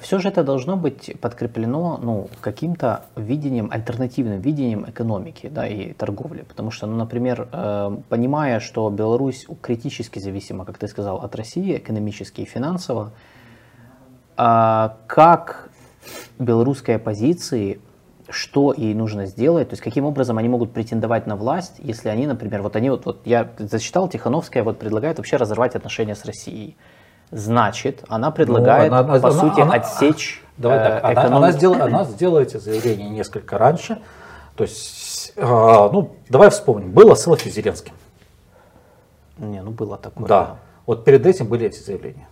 все 0.00 0.18
же 0.18 0.28
это 0.28 0.42
должно 0.42 0.76
быть 0.76 1.14
подкреплено 1.20 1.98
ну, 2.02 2.28
каким-то 2.40 3.04
видением, 3.14 3.68
альтернативным 3.70 4.40
видением 4.40 4.84
экономики 4.88 5.48
да, 5.48 5.66
и 5.68 5.92
торговли. 5.92 6.42
Потому 6.42 6.72
что, 6.72 6.86
ну, 6.86 6.96
например, 6.96 7.48
э, 7.52 7.96
понимая, 8.08 8.58
что 8.58 8.90
Беларусь 8.90 9.46
критически 9.62 10.18
зависима, 10.18 10.64
как 10.64 10.78
ты 10.78 10.88
сказал, 10.88 11.18
от 11.18 11.36
России 11.36 11.76
экономически 11.76 12.40
и 12.40 12.44
финансово, 12.44 13.12
э, 14.36 14.88
как 15.06 15.70
белорусской 16.38 16.96
оппозиции 16.96 17.80
что 18.28 18.74
ей 18.76 18.94
нужно 18.94 19.26
сделать, 19.26 19.68
то 19.68 19.74
есть 19.74 19.82
каким 19.82 20.04
образом 20.04 20.38
они 20.38 20.48
могут 20.48 20.72
претендовать 20.72 21.26
на 21.26 21.36
власть, 21.36 21.74
если 21.78 22.08
они, 22.08 22.26
например, 22.26 22.62
вот 22.62 22.76
они 22.76 22.90
вот, 22.90 23.06
вот 23.06 23.20
я 23.24 23.50
зачитал, 23.58 24.08
Тихановская 24.08 24.62
вот 24.64 24.78
предлагает 24.78 25.18
вообще 25.18 25.36
разорвать 25.36 25.74
отношения 25.74 26.14
с 26.14 26.24
Россией. 26.24 26.76
Значит, 27.30 28.04
она 28.08 28.30
предлагает, 28.30 28.90
ну, 28.90 28.98
она, 28.98 29.18
по 29.20 29.28
она, 29.28 29.40
сути, 29.40 29.60
она, 29.60 29.74
отсечь 29.74 30.42
давай 30.56 30.78
так, 30.78 31.04
э, 31.04 31.06
она, 31.06 31.36
она, 31.36 31.52
сделала, 31.52 31.84
она 31.84 32.04
сделала 32.04 32.40
эти 32.40 32.56
заявления 32.56 33.08
несколько 33.08 33.58
раньше. 33.58 33.98
То 34.56 34.64
есть, 34.64 35.32
э, 35.36 35.42
ну, 35.42 36.16
давай 36.28 36.50
вспомним, 36.50 36.92
было 36.92 37.16
селфи 37.16 37.48
с 37.48 37.54
Зеленским. 37.54 37.92
Не, 39.38 39.60
ну 39.62 39.70
было 39.70 39.98
такое. 39.98 40.26
Да. 40.26 40.56
Вот 40.86 41.04
перед 41.04 41.26
этим 41.26 41.46
были 41.46 41.66
эти 41.66 41.80
заявления. 41.80 42.28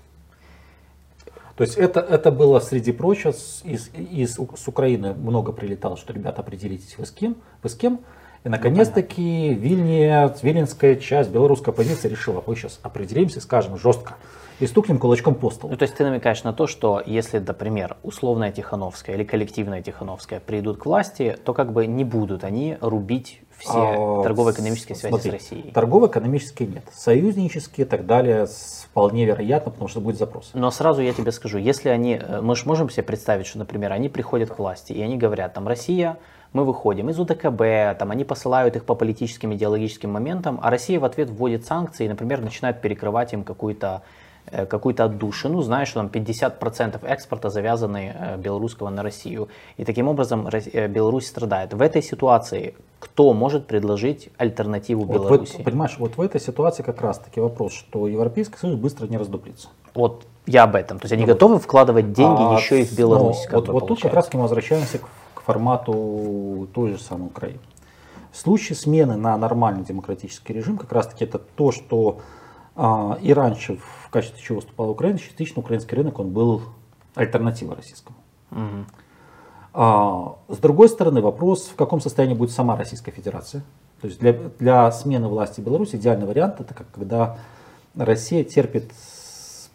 То 1.57 1.63
есть 1.63 1.77
это, 1.77 2.01
это 2.01 2.31
было, 2.33 2.59
среди 2.59 2.93
прочего, 2.93 3.31
из, 3.31 3.91
из, 3.95 4.35
с 4.35 4.69
Украины 4.69 5.15
много 5.15 5.53
прилетало, 5.53 5.97
что, 5.97 6.13
ребята, 6.13 6.43
определитесь 6.43 6.99
вы 6.99 7.07
с 7.07 7.11
кем, 7.11 7.37
вы 7.63 7.69
с 7.69 7.75
кем. 7.75 8.01
И, 8.43 8.49
наконец-таки, 8.49 9.51
ну, 9.51 9.61
Вильня, 9.61 10.35
Виленская 10.43 10.97
часть, 10.97 11.31
белорусская 11.31 11.71
оппозиция 11.71 12.11
решила, 12.11 12.43
мы 12.47 12.57
сейчас 12.57 12.79
определимся 12.83 13.41
скажем 13.41 13.79
жестко, 13.79 14.17
и 14.61 14.67
стукнем 14.67 14.99
кулачком 14.99 15.35
по 15.35 15.51
столу. 15.51 15.73
Ну, 15.73 15.77
то 15.77 15.85
есть 15.85 15.97
ты 15.97 16.05
намекаешь 16.05 16.45
на 16.45 16.53
то, 16.53 16.67
что 16.67 17.03
если, 17.05 17.39
например, 17.39 17.97
условная 18.03 18.53
Тихановская 18.53 19.17
или 19.17 19.25
коллективная 19.25 19.83
Тихановская 19.83 20.41
придут 20.41 20.79
к 20.79 20.87
власти, 20.87 21.37
то 21.45 21.55
как 21.55 21.73
бы 21.73 21.87
не 21.87 22.05
будут 22.05 22.45
они 22.45 22.77
рубить 22.81 23.41
все 23.65 24.21
а, 24.21 24.23
торгово-экономические 24.23 24.97
связи 24.97 25.11
смотри, 25.11 25.31
с 25.31 25.33
Россией. 25.35 25.71
Торгово-экономические 25.73 26.69
нет. 26.69 26.85
Союзнические 26.93 27.87
и 27.87 27.89
так 27.89 28.07
далее 28.07 28.47
вполне 28.47 29.25
вероятно, 29.25 29.73
потому 29.73 29.89
что 29.89 30.01
будет 30.01 30.19
запрос. 30.19 30.51
Но 30.55 30.71
сразу 30.71 31.03
я 31.03 31.13
тебе 31.13 31.33
скажу, 31.33 31.59
если 31.59 31.89
они, 31.89 32.21
э, 32.21 32.41
мы 32.41 32.55
же 32.57 32.67
можем 32.67 32.91
себе 32.91 33.03
представить, 33.03 33.47
что, 33.47 33.59
например, 33.59 33.93
они 33.93 34.09
приходят 34.09 34.51
к 34.51 34.59
власти, 34.59 34.93
и 34.93 35.03
они 35.03 35.17
говорят, 35.17 35.55
там, 35.55 35.67
Россия, 35.67 36.19
мы 36.53 36.65
выходим 36.65 37.11
из 37.11 37.19
УДКБ, 37.19 37.99
там, 37.99 38.11
они 38.11 38.25
посылают 38.25 38.77
их 38.77 38.85
по 38.85 38.95
политическим, 38.95 39.53
идеологическим 39.55 40.11
моментам, 40.11 40.61
а 40.63 40.71
Россия 40.71 41.01
в 41.01 41.05
ответ 41.05 41.31
вводит 41.31 41.67
санкции 41.67 42.05
и, 42.05 42.09
например, 42.09 42.41
начинает 42.41 42.81
перекрывать 42.81 43.33
им 43.33 43.43
какую-то 43.43 44.03
какую-то 44.51 45.05
отдушину, 45.05 45.63
знаешь, 45.63 45.89
что 45.89 46.01
там 46.01 46.09
50% 46.09 47.07
экспорта 47.07 47.51
завязаны 47.51 48.15
э, 48.15 48.37
белорусского 48.37 48.91
на 48.91 49.03
Россию. 49.03 49.49
И 49.77 49.85
таким 49.85 50.09
образом 50.09 50.49
э, 50.49 50.89
Беларусь 50.89 51.27
страдает. 51.27 51.73
В 51.75 51.81
этой 51.81 52.03
ситуации 52.03 52.75
кто 52.99 53.33
может 53.33 53.67
предложить 53.67 54.31
альтернативу 54.39 55.05
вот 55.05 55.15
Беларуси? 55.15 55.61
В, 55.61 55.65
понимаешь, 55.65 55.97
вот 55.99 56.17
в 56.17 56.21
этой 56.21 56.41
ситуации 56.41 56.83
как 56.83 57.01
раз 57.01 57.19
таки 57.19 57.41
вопрос, 57.41 57.73
что 57.73 58.07
Европейский 58.07 58.57
Союз 58.57 58.79
быстро 58.79 59.07
не 59.07 59.19
раздуплится. 59.19 59.69
Вот 59.95 60.25
я 60.47 60.65
об 60.65 60.75
этом. 60.75 60.99
То 60.99 61.05
есть 61.05 61.13
они 61.13 61.25
вот. 61.25 61.33
готовы 61.33 61.59
вкладывать 61.59 62.13
деньги 62.13 62.43
а, 62.43 62.59
еще 62.59 62.81
и 62.81 62.85
в 62.85 62.97
Беларусь. 62.97 63.47
Ну, 63.51 63.59
вот 63.59 63.69
вот 63.69 63.87
тут 63.89 64.01
как 64.01 64.15
раз 64.15 64.33
мы 64.33 64.43
возвращаемся 64.43 64.99
к, 64.99 65.09
к 65.35 65.41
формату 65.43 66.69
той 66.75 66.93
же 66.93 66.99
самой 66.99 67.27
Украины. 67.27 67.61
В 68.33 68.37
случае 68.37 68.77
смены 68.77 69.17
на 69.17 69.37
нормальный 69.37 69.85
демократический 69.85 70.53
режим 70.53 70.77
как 70.77 70.93
раз 70.93 71.07
таки 71.07 71.25
это 71.25 71.39
то, 71.39 71.73
что 71.73 72.19
а, 72.77 73.19
и 73.23 73.33
раньше 73.33 73.77
в 73.77 74.11
качестве 74.11 74.41
чего 74.43 74.57
выступала 74.57 74.91
Украина, 74.91 75.19
частично 75.19 75.61
украинский 75.61 75.97
рынок 75.97 76.19
он 76.19 76.31
был 76.31 76.63
альтернативой 77.15 77.77
российскому. 77.77 78.17
Угу. 78.51 78.85
А, 79.75 80.37
с 80.49 80.59
другой 80.59 80.89
стороны, 80.89 81.21
вопрос, 81.21 81.67
в 81.67 81.77
каком 81.77 82.01
состоянии 82.01 82.35
будет 82.35 82.51
сама 82.51 82.77
Российская 82.77 83.11
Федерация. 83.11 83.63
То 84.01 84.09
есть 84.09 84.21
для, 84.21 84.33
для 84.33 84.91
смены 84.93 85.29
власти 85.29 85.61
Беларуси 85.61 85.97
идеальный 85.97 86.27
вариант 86.27 86.61
это 86.61 86.75
как 86.75 86.91
когда 86.91 87.39
Россия 87.97 88.45
терпит 88.45 88.93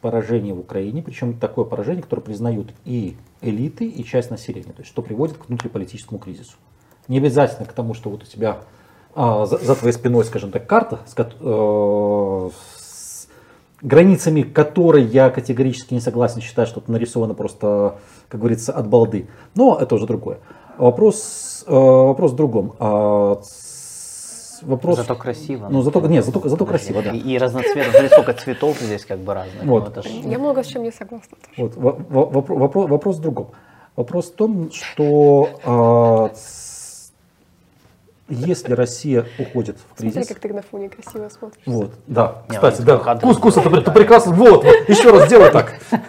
поражение 0.01 0.53
в 0.53 0.59
Украине, 0.59 1.01
причем 1.01 1.37
такое 1.37 1.65
поражение, 1.65 2.03
которое 2.03 2.21
признают 2.21 2.73
и 2.85 3.17
элиты, 3.41 3.87
и 3.87 4.03
часть 4.05 4.31
населения, 4.31 4.71
то 4.71 4.81
есть 4.81 4.89
что 4.89 5.01
приводит 5.01 5.37
к 5.37 5.47
внутриполитическому 5.47 6.19
кризису. 6.19 6.55
Не 7.07 7.17
обязательно 7.17 7.65
к 7.65 7.73
тому, 7.73 7.93
что 7.93 8.09
вот 8.09 8.23
у 8.23 8.25
тебя 8.25 8.61
а, 9.15 9.45
за, 9.45 9.57
за 9.57 9.75
твоей 9.75 9.93
спиной, 9.93 10.23
скажем 10.23 10.51
так, 10.51 10.67
карта, 10.67 10.99
с, 11.05 11.15
э, 11.17 12.49
границами 13.81 14.41
которой 14.41 15.03
я 15.03 15.29
категорически 15.29 15.93
не 15.93 16.01
согласен, 16.01 16.41
считаю, 16.41 16.67
что 16.67 16.79
это 16.79 16.91
нарисовано 16.91 17.33
просто, 17.33 17.95
как 18.27 18.39
говорится, 18.39 18.73
от 18.73 18.87
балды. 18.87 19.27
Но 19.55 19.77
это 19.79 19.95
уже 19.95 20.05
другое. 20.05 20.39
Вопрос, 20.77 21.63
э, 21.67 21.71
вопрос 21.73 22.31
в 22.31 22.35
другом. 22.35 22.73
А, 22.79 23.41
вопрос... 24.61 24.97
Зато 24.97 25.15
красиво. 25.15 25.67
Ну, 25.69 25.81
зато, 25.81 26.01
нет, 26.07 26.25
зато, 26.25 26.49
зато 26.49 26.65
красиво, 26.65 27.01
да. 27.01 27.11
И, 27.11 27.19
и 27.19 27.37
разноцветно. 27.37 27.91
Смотри, 27.91 28.09
сколько 28.09 28.33
цветов 28.33 28.77
здесь 28.79 29.05
как 29.05 29.19
бы 29.19 29.33
разных. 29.33 29.63
Вот. 29.63 29.95
Ну, 29.95 30.03
ж... 30.03 30.05
Я 30.25 30.39
много 30.39 30.63
с 30.63 30.67
чем 30.67 30.83
не 30.83 30.91
согласна. 30.91 31.37
Вот, 31.57 31.75
вопрос, 31.75 32.59
вопрос, 32.59 32.89
вопрос 32.89 33.17
в 33.17 33.21
другом. 33.21 33.47
Вопрос 33.95 34.31
в 34.31 34.35
том, 34.35 34.71
что 34.71 35.49
а, 35.65 36.29
если 38.29 38.73
Россия 38.73 39.25
уходит 39.37 39.77
в 39.77 39.97
кризис... 39.97 40.13
Смотри, 40.13 40.33
как 40.33 40.39
ты 40.41 40.53
на 40.53 40.61
фоне 40.61 40.89
красиво 40.89 41.29
смотришь. 41.29 41.63
Вот, 41.65 41.91
да. 42.07 42.43
Кстати, 42.47 42.81
да. 42.81 42.97
Кус, 42.97 43.37
кус, 43.37 43.57
это, 43.57 43.75
это 43.75 43.91
прекрасно. 43.91 44.33
Вот, 44.33 44.63
вот, 44.63 44.89
еще 44.89 45.11
раз 45.11 45.25
сделай 45.25 45.51
так. 45.51 45.75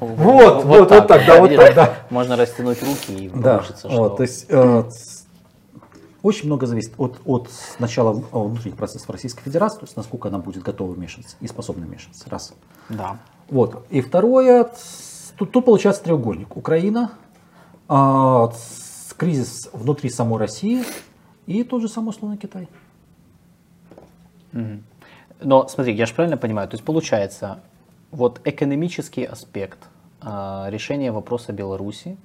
Вот, 0.00 0.64
вот, 0.64 0.90
вот 0.90 1.08
так, 1.08 1.24
да, 1.26 1.40
вот 1.40 1.56
так, 1.56 1.74
да. 1.74 1.94
Можно 2.10 2.36
растянуть 2.36 2.82
руки 2.82 3.24
и 3.24 3.30
да, 3.30 3.62
вот, 3.84 4.18
то 4.18 4.22
есть 4.22 4.44
э, 4.50 4.84
очень 6.22 6.44
много 6.44 6.66
зависит 6.66 6.92
от, 6.98 7.22
от 7.24 7.48
начала 7.78 8.12
внутренних 8.12 8.76
процессов 8.76 9.08
Российской 9.08 9.42
Федерации, 9.44 9.78
то 9.78 9.84
есть 9.84 9.96
насколько 9.96 10.28
она 10.28 10.40
будет 10.40 10.62
готова 10.62 10.92
вмешиваться 10.92 11.36
и 11.40 11.46
способна 11.46 11.86
вмешиваться. 11.86 12.28
Раз. 12.28 12.52
Да. 12.90 13.18
Вот. 13.48 13.86
И 13.88 14.02
второе, 14.02 14.68
тут, 15.38 15.52
тут 15.52 15.64
получается 15.64 16.02
треугольник. 16.02 16.54
Украина, 16.54 17.12
э, 17.88 18.48
кризис 19.22 19.68
внутри 19.72 20.10
самой 20.10 20.40
России 20.40 20.82
и 21.46 21.64
тот 21.64 21.82
же 21.82 21.88
самый 21.88 22.10
условно 22.10 22.36
Китай. 22.36 22.68
Но 25.40 25.66
смотри, 25.68 25.94
я 25.94 26.06
же 26.06 26.14
правильно 26.14 26.36
понимаю, 26.36 26.68
то 26.68 26.74
есть 26.74 26.84
получается, 26.84 27.60
вот 28.12 28.40
экономический 28.44 29.24
аспект 29.24 29.78
э, 30.20 30.66
решения 30.68 31.10
вопроса 31.10 31.52
Беларуси, 31.52 32.16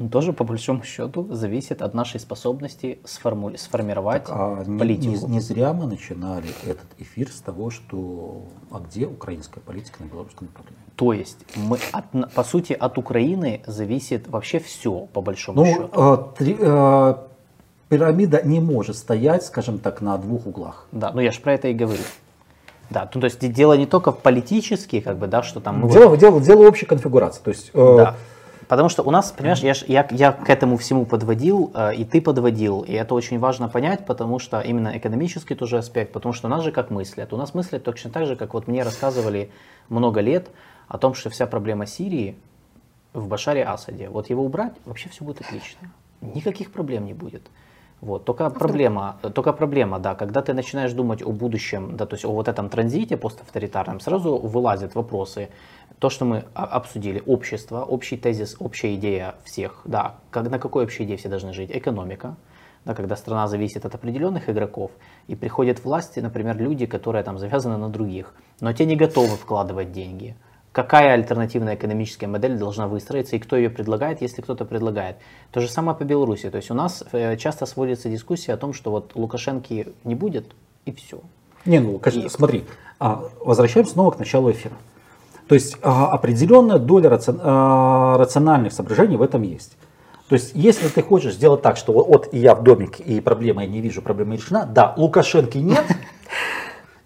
он 0.00 0.10
тоже 0.10 0.32
по 0.32 0.44
большому 0.44 0.82
счету 0.84 1.26
зависит 1.30 1.82
от 1.82 1.94
нашей 1.94 2.20
способности 2.20 2.98
сформу... 3.04 3.56
сформировать 3.56 4.24
так, 4.24 4.36
а 4.36 4.64
политику. 4.64 5.26
Не, 5.26 5.34
не 5.34 5.40
зря 5.40 5.72
мы 5.72 5.86
начинали 5.86 6.48
этот 6.64 6.86
эфир 6.98 7.28
с 7.30 7.40
того, 7.40 7.70
что 7.70 8.44
а 8.70 8.80
где 8.80 9.06
украинская 9.06 9.62
политика 9.62 10.02
на 10.02 10.08
белорусском 10.08 10.48
направлении? 10.48 10.78
То 10.94 11.12
есть, 11.12 11.38
мы 11.56 11.78
от, 11.92 12.34
по 12.34 12.44
сути, 12.44 12.72
от 12.72 12.98
Украины 12.98 13.62
зависит 13.66 14.28
вообще 14.28 14.58
все, 14.58 15.06
по 15.12 15.20
большому 15.20 15.64
ну, 15.64 15.66
счету. 15.66 15.88
Э, 15.94 16.36
три, 16.36 16.56
э, 16.58 17.14
пирамида 17.88 18.42
не 18.42 18.60
может 18.60 18.96
стоять, 18.96 19.44
скажем 19.44 19.78
так, 19.78 20.00
на 20.00 20.16
двух 20.18 20.46
углах. 20.46 20.86
Да, 20.92 21.12
ну 21.12 21.20
я 21.20 21.30
же 21.30 21.40
про 21.40 21.54
это 21.54 21.68
и 21.68 21.74
говорю. 21.74 22.02
Да, 22.90 23.08
ну, 23.14 23.20
то 23.20 23.26
есть 23.26 23.38
дело 23.52 23.74
не 23.74 23.86
только 23.86 24.12
в 24.12 24.18
политически, 24.20 25.00
как 25.00 25.18
бы, 25.18 25.26
да, 25.26 25.42
что 25.42 25.60
там... 25.60 25.88
Дело, 25.88 26.08
вот... 26.08 26.18
дело, 26.18 26.40
дело 26.40 26.66
общей 26.66 26.86
конфигурации. 26.86 27.42
То 27.42 27.50
есть, 27.50 27.70
э... 27.74 27.96
Да. 27.96 28.16
Потому 28.66 28.90
что 28.90 29.02
у 29.02 29.10
нас, 29.10 29.32
понимаешь, 29.32 29.62
я, 29.62 29.74
я, 29.86 30.06
я 30.10 30.32
к 30.32 30.50
этому 30.50 30.76
всему 30.76 31.06
подводил, 31.06 31.70
э, 31.74 31.94
и 31.94 32.04
ты 32.04 32.20
подводил, 32.20 32.82
и 32.82 32.92
это 32.92 33.14
очень 33.14 33.38
важно 33.38 33.70
понять, 33.70 34.04
потому 34.04 34.38
что 34.38 34.60
именно 34.60 34.92
экономический 34.94 35.54
тоже 35.54 35.78
аспект, 35.78 36.12
потому 36.12 36.34
что 36.34 36.48
у 36.48 36.50
нас 36.50 36.62
же 36.62 36.70
как 36.70 36.90
мыслят. 36.90 37.32
У 37.32 37.38
нас 37.38 37.54
мыслят 37.54 37.82
точно 37.82 38.10
так 38.10 38.26
же, 38.26 38.36
как 38.36 38.52
вот 38.52 38.68
мне 38.68 38.82
рассказывали 38.82 39.50
много 39.88 40.20
лет 40.20 40.48
о 40.86 40.98
том, 40.98 41.14
что 41.14 41.30
вся 41.30 41.46
проблема 41.46 41.86
Сирии 41.86 42.36
в 43.14 43.26
Башаре 43.26 43.64
Асаде. 43.64 44.10
Вот 44.10 44.28
его 44.28 44.44
убрать, 44.44 44.74
вообще 44.84 45.08
все 45.08 45.24
будет 45.24 45.40
отлично. 45.40 45.90
Никаких 46.20 46.70
проблем 46.70 47.06
не 47.06 47.14
будет. 47.14 47.42
Вот. 48.00 48.24
Только 48.24 48.48
проблема, 48.50 49.18
только 49.34 49.52
проблема, 49.52 49.98
да, 49.98 50.14
когда 50.14 50.40
ты 50.40 50.54
начинаешь 50.54 50.92
думать 50.92 51.22
о 51.22 51.32
будущем, 51.32 51.96
да, 51.96 52.06
то 52.06 52.14
есть 52.14 52.24
о 52.24 52.32
вот 52.32 52.48
этом 52.48 52.68
транзите 52.68 53.16
поставторитарном, 53.16 54.00
сразу 54.00 54.36
вылазят 54.36 54.94
вопросы. 54.94 55.48
То, 55.98 56.10
что 56.10 56.24
мы 56.24 56.44
обсудили, 56.54 57.20
общество, 57.26 57.82
общий 57.82 58.16
тезис, 58.16 58.56
общая 58.60 58.94
идея 58.94 59.34
всех, 59.44 59.82
да, 59.84 60.14
как, 60.30 60.48
на 60.48 60.60
какой 60.60 60.84
общей 60.84 61.04
идее 61.04 61.16
все 61.16 61.28
должны 61.28 61.52
жить? 61.52 61.70
Экономика, 61.72 62.36
да, 62.84 62.94
когда 62.94 63.16
страна 63.16 63.48
зависит 63.48 63.84
от 63.84 63.96
определенных 63.96 64.48
игроков, 64.48 64.92
и 65.26 65.34
приходят 65.34 65.84
власти, 65.84 66.20
например, 66.20 66.56
люди, 66.56 66.86
которые 66.86 67.24
там 67.24 67.36
завязаны 67.38 67.78
на 67.78 67.88
других, 67.88 68.32
но 68.60 68.72
те 68.72 68.86
не 68.86 68.94
готовы 68.94 69.36
вкладывать 69.36 69.90
деньги– 69.90 70.36
какая 70.72 71.14
альтернативная 71.14 71.74
экономическая 71.74 72.26
модель 72.26 72.56
должна 72.56 72.88
выстроиться 72.88 73.36
и 73.36 73.38
кто 73.38 73.56
ее 73.56 73.70
предлагает, 73.70 74.20
если 74.20 74.42
кто-то 74.42 74.64
предлагает. 74.64 75.16
То 75.50 75.60
же 75.60 75.68
самое 75.68 75.96
по 75.96 76.04
Беларуси. 76.04 76.50
То 76.50 76.56
есть 76.56 76.70
у 76.70 76.74
нас 76.74 77.04
э, 77.12 77.36
часто 77.36 77.66
сводится 77.66 78.08
дискуссия 78.08 78.52
о 78.52 78.56
том, 78.56 78.72
что 78.72 78.90
вот 78.90 79.12
Лукашенки 79.14 79.88
не 80.04 80.14
будет 80.14 80.46
и 80.84 80.92
все. 80.92 81.20
Не, 81.64 81.80
ну, 81.80 81.98
и... 81.98 82.28
смотри, 82.28 82.64
а, 82.98 83.24
возвращаемся 83.40 83.92
снова 83.92 84.10
к 84.10 84.18
началу 84.18 84.50
эфира. 84.50 84.74
То 85.48 85.54
есть 85.54 85.76
а, 85.82 86.08
определенная 86.08 86.78
доля 86.78 87.18
а, 87.26 88.18
рациональных 88.18 88.72
соображений 88.72 89.16
в 89.16 89.22
этом 89.22 89.42
есть. 89.42 89.76
То 90.28 90.34
есть, 90.34 90.50
если 90.54 90.88
ты 90.88 91.02
хочешь 91.02 91.34
сделать 91.34 91.62
так, 91.62 91.78
что 91.78 91.92
вот 91.92 92.28
и 92.32 92.38
я 92.38 92.54
в 92.54 92.62
домик, 92.62 93.00
и 93.00 93.20
проблема 93.20 93.62
я 93.62 93.68
не 93.68 93.80
вижу, 93.80 94.02
проблема 94.02 94.34
решена, 94.34 94.66
да, 94.66 94.92
Лукашенки 94.98 95.56
нет, 95.56 95.86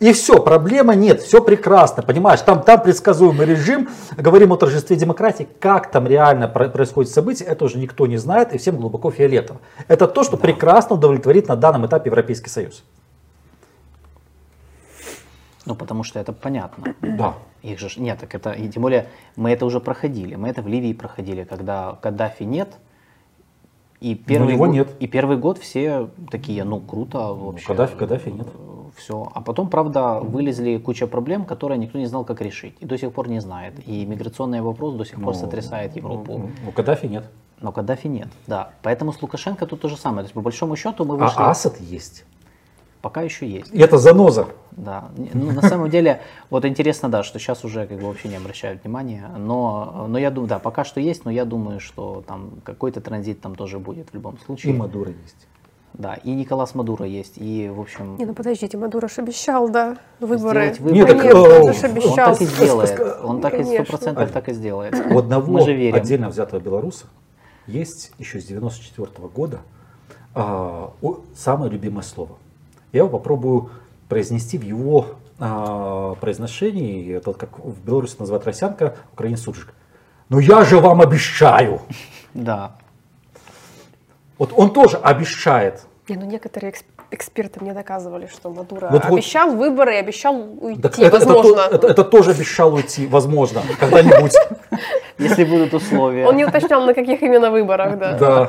и 0.02 0.12
все, 0.12 0.42
проблема 0.42 0.96
нет, 0.96 1.22
все 1.22 1.40
прекрасно, 1.40 2.02
понимаешь, 2.02 2.40
там, 2.40 2.64
там 2.64 2.82
предсказуемый 2.82 3.46
режим, 3.46 3.88
говорим 4.16 4.52
о 4.52 4.56
торжестве 4.56 4.96
демократии, 4.96 5.46
как 5.60 5.92
там 5.92 6.08
реально 6.08 6.48
происходит 6.48 7.12
событие, 7.12 7.48
это 7.48 7.64
уже 7.64 7.78
никто 7.78 8.08
не 8.08 8.16
знает 8.16 8.52
и 8.52 8.58
всем 8.58 8.78
глубоко 8.78 9.12
фиолетово. 9.12 9.60
Это 9.86 10.08
то, 10.08 10.24
что 10.24 10.36
да. 10.36 10.42
прекрасно 10.42 10.96
удовлетворит 10.96 11.46
на 11.46 11.54
данном 11.54 11.86
этапе 11.86 12.10
Европейский 12.10 12.50
Союз. 12.50 12.82
Ну, 15.66 15.76
потому 15.76 16.02
что 16.02 16.18
это 16.18 16.32
понятно. 16.32 16.96
Да. 17.00 17.34
Их 17.62 17.78
же 17.78 17.88
нет, 18.00 18.18
так 18.18 18.34
это, 18.34 18.50
и 18.50 18.68
тем 18.68 18.82
более 18.82 19.06
мы 19.36 19.52
это 19.52 19.64
уже 19.64 19.78
проходили, 19.78 20.34
мы 20.34 20.48
это 20.48 20.62
в 20.62 20.66
Ливии 20.66 20.94
проходили, 20.94 21.44
когда 21.44 21.96
Каддафи 22.02 22.42
нет, 22.42 22.70
и 24.00 24.16
первый, 24.16 24.56
год, 24.56 24.70
нет. 24.70 24.88
и 24.98 25.06
первый 25.06 25.36
год 25.36 25.58
все 25.58 26.08
такие, 26.28 26.64
ну 26.64 26.80
круто 26.80 27.18
вообще. 27.32 27.68
Каддафи, 27.68 27.96
Каддафи 27.96 28.30
нет 28.30 28.48
все. 28.96 29.30
А 29.34 29.40
потом, 29.40 29.68
правда, 29.68 30.20
вылезли 30.20 30.78
куча 30.78 31.06
проблем, 31.06 31.44
которые 31.44 31.78
никто 31.78 31.98
не 31.98 32.06
знал, 32.06 32.24
как 32.24 32.40
решить. 32.40 32.74
И 32.80 32.86
до 32.86 32.98
сих 32.98 33.12
пор 33.12 33.28
не 33.28 33.40
знает. 33.40 33.74
И 33.86 34.04
миграционный 34.06 34.60
вопрос 34.60 34.94
до 34.94 35.04
сих 35.04 35.16
пор 35.16 35.34
ну, 35.34 35.40
сотрясает 35.40 35.96
Европу. 35.96 36.38
Ну, 36.38 36.50
ну, 36.64 36.72
Каддафи 36.72 37.06
нет. 37.06 37.24
Но 37.60 37.72
Каддафи 37.72 38.08
нет, 38.08 38.28
да. 38.46 38.72
Поэтому 38.82 39.12
с 39.12 39.22
Лукашенко 39.22 39.66
тут 39.66 39.80
то 39.80 39.88
же 39.88 39.96
самое. 39.96 40.22
То 40.22 40.26
есть, 40.26 40.34
по 40.34 40.40
большому 40.40 40.76
счету, 40.76 41.04
мы 41.04 41.16
вышли... 41.16 41.36
А 41.38 41.50
Асад 41.50 41.80
есть. 41.80 42.24
Пока 43.00 43.22
еще 43.22 43.48
есть. 43.48 43.72
И 43.72 43.78
это 43.80 43.98
заноза. 43.98 44.46
Да. 44.70 45.10
Ну, 45.16 45.50
на 45.50 45.62
самом 45.62 45.90
деле, 45.90 46.20
вот 46.50 46.64
интересно, 46.64 47.08
да, 47.08 47.24
что 47.24 47.40
сейчас 47.40 47.64
уже 47.64 47.86
как 47.86 47.98
бы 47.98 48.06
вообще 48.06 48.28
не 48.28 48.36
обращают 48.36 48.84
внимания. 48.84 49.28
Но, 49.36 50.06
но 50.08 50.18
я 50.18 50.30
думаю, 50.30 50.48
да, 50.48 50.58
пока 50.60 50.84
что 50.84 51.00
есть, 51.00 51.24
но 51.24 51.30
я 51.30 51.44
думаю, 51.44 51.80
что 51.80 52.22
там 52.26 52.50
какой-то 52.62 53.00
транзит 53.00 53.40
там 53.40 53.56
тоже 53.56 53.80
будет 53.80 54.10
в 54.10 54.14
любом 54.14 54.38
случае. 54.38 54.72
И 54.72 54.76
Мадуро 54.76 55.10
есть. 55.10 55.48
Да, 55.94 56.14
и 56.14 56.30
Николас 56.30 56.74
Мадуро 56.74 57.06
есть, 57.06 57.34
и, 57.36 57.68
в 57.68 57.78
общем... 57.78 58.16
Не, 58.16 58.24
ну 58.24 58.32
подождите, 58.32 58.78
Мадуро 58.78 59.08
же 59.08 59.20
обещал, 59.20 59.68
да, 59.68 59.98
выборы. 60.20 60.74
выборы. 60.78 60.94
Нет, 60.94 61.06
так, 61.06 61.20
Конечно, 61.20 61.72
же 61.74 61.86
обещал. 61.86 62.30
Он 62.30 62.34
так 62.34 62.40
и 62.40 62.44
сделает, 62.46 63.00
он 63.22 63.40
так 63.40 63.54
и 63.54 63.64
сто 63.64 63.84
процентов 63.84 64.30
так 64.32 64.48
и 64.48 64.52
сделает. 64.54 64.94
У 64.94 65.18
одного 65.18 65.52
Мы 65.52 65.60
же 65.60 65.74
верим. 65.74 65.96
отдельно 65.96 66.30
взятого 66.30 66.60
белоруса 66.60 67.06
есть 67.66 68.12
еще 68.18 68.40
с 68.40 68.44
94 68.44 69.06
-го 69.06 69.30
года 69.30 69.60
а, 70.34 70.92
о, 71.02 71.20
самое 71.36 71.70
любимое 71.70 72.02
слово. 72.02 72.38
Я 72.92 73.00
его 73.00 73.10
попробую 73.10 73.70
произнести 74.08 74.56
в 74.56 74.62
его 74.62 75.06
а, 75.38 76.14
произношении, 76.14 77.14
это 77.14 77.34
как 77.34 77.58
в 77.58 77.84
Беларуси 77.84 78.16
называют 78.18 78.46
росянка, 78.46 78.96
в 79.10 79.14
Украине 79.14 79.36
суджик. 79.36 79.74
Но 80.28 80.40
я 80.40 80.64
же 80.64 80.78
вам 80.78 81.02
обещаю! 81.02 81.80
Да. 82.32 82.76
Вот 84.42 84.52
он 84.56 84.72
тоже 84.72 84.96
обещает. 84.96 85.82
Не, 86.08 86.16
ну 86.16 86.26
некоторые 86.26 86.74
эксперты 87.12 87.60
мне 87.60 87.72
доказывали, 87.74 88.26
что 88.26 88.50
Мадуро 88.50 88.88
вот, 88.90 89.04
обещал 89.04 89.50
вот, 89.50 89.58
выборы 89.58 89.94
и 89.94 89.98
обещал 89.98 90.34
уйти, 90.60 90.82
так 90.82 90.98
это, 90.98 91.18
возможно. 91.18 91.60
Это, 91.60 91.76
это, 91.76 91.86
это 91.86 92.04
тоже 92.04 92.32
обещал 92.32 92.74
уйти, 92.74 93.06
возможно, 93.06 93.62
когда-нибудь. 93.78 94.34
Если 95.18 95.44
будут 95.44 95.74
условия. 95.74 96.26
Он 96.26 96.36
не 96.36 96.44
уточнял, 96.44 96.84
на 96.84 96.92
каких 96.92 97.22
именно 97.22 97.52
выборах, 97.52 97.96
да. 97.98 98.18
Да. 98.18 98.48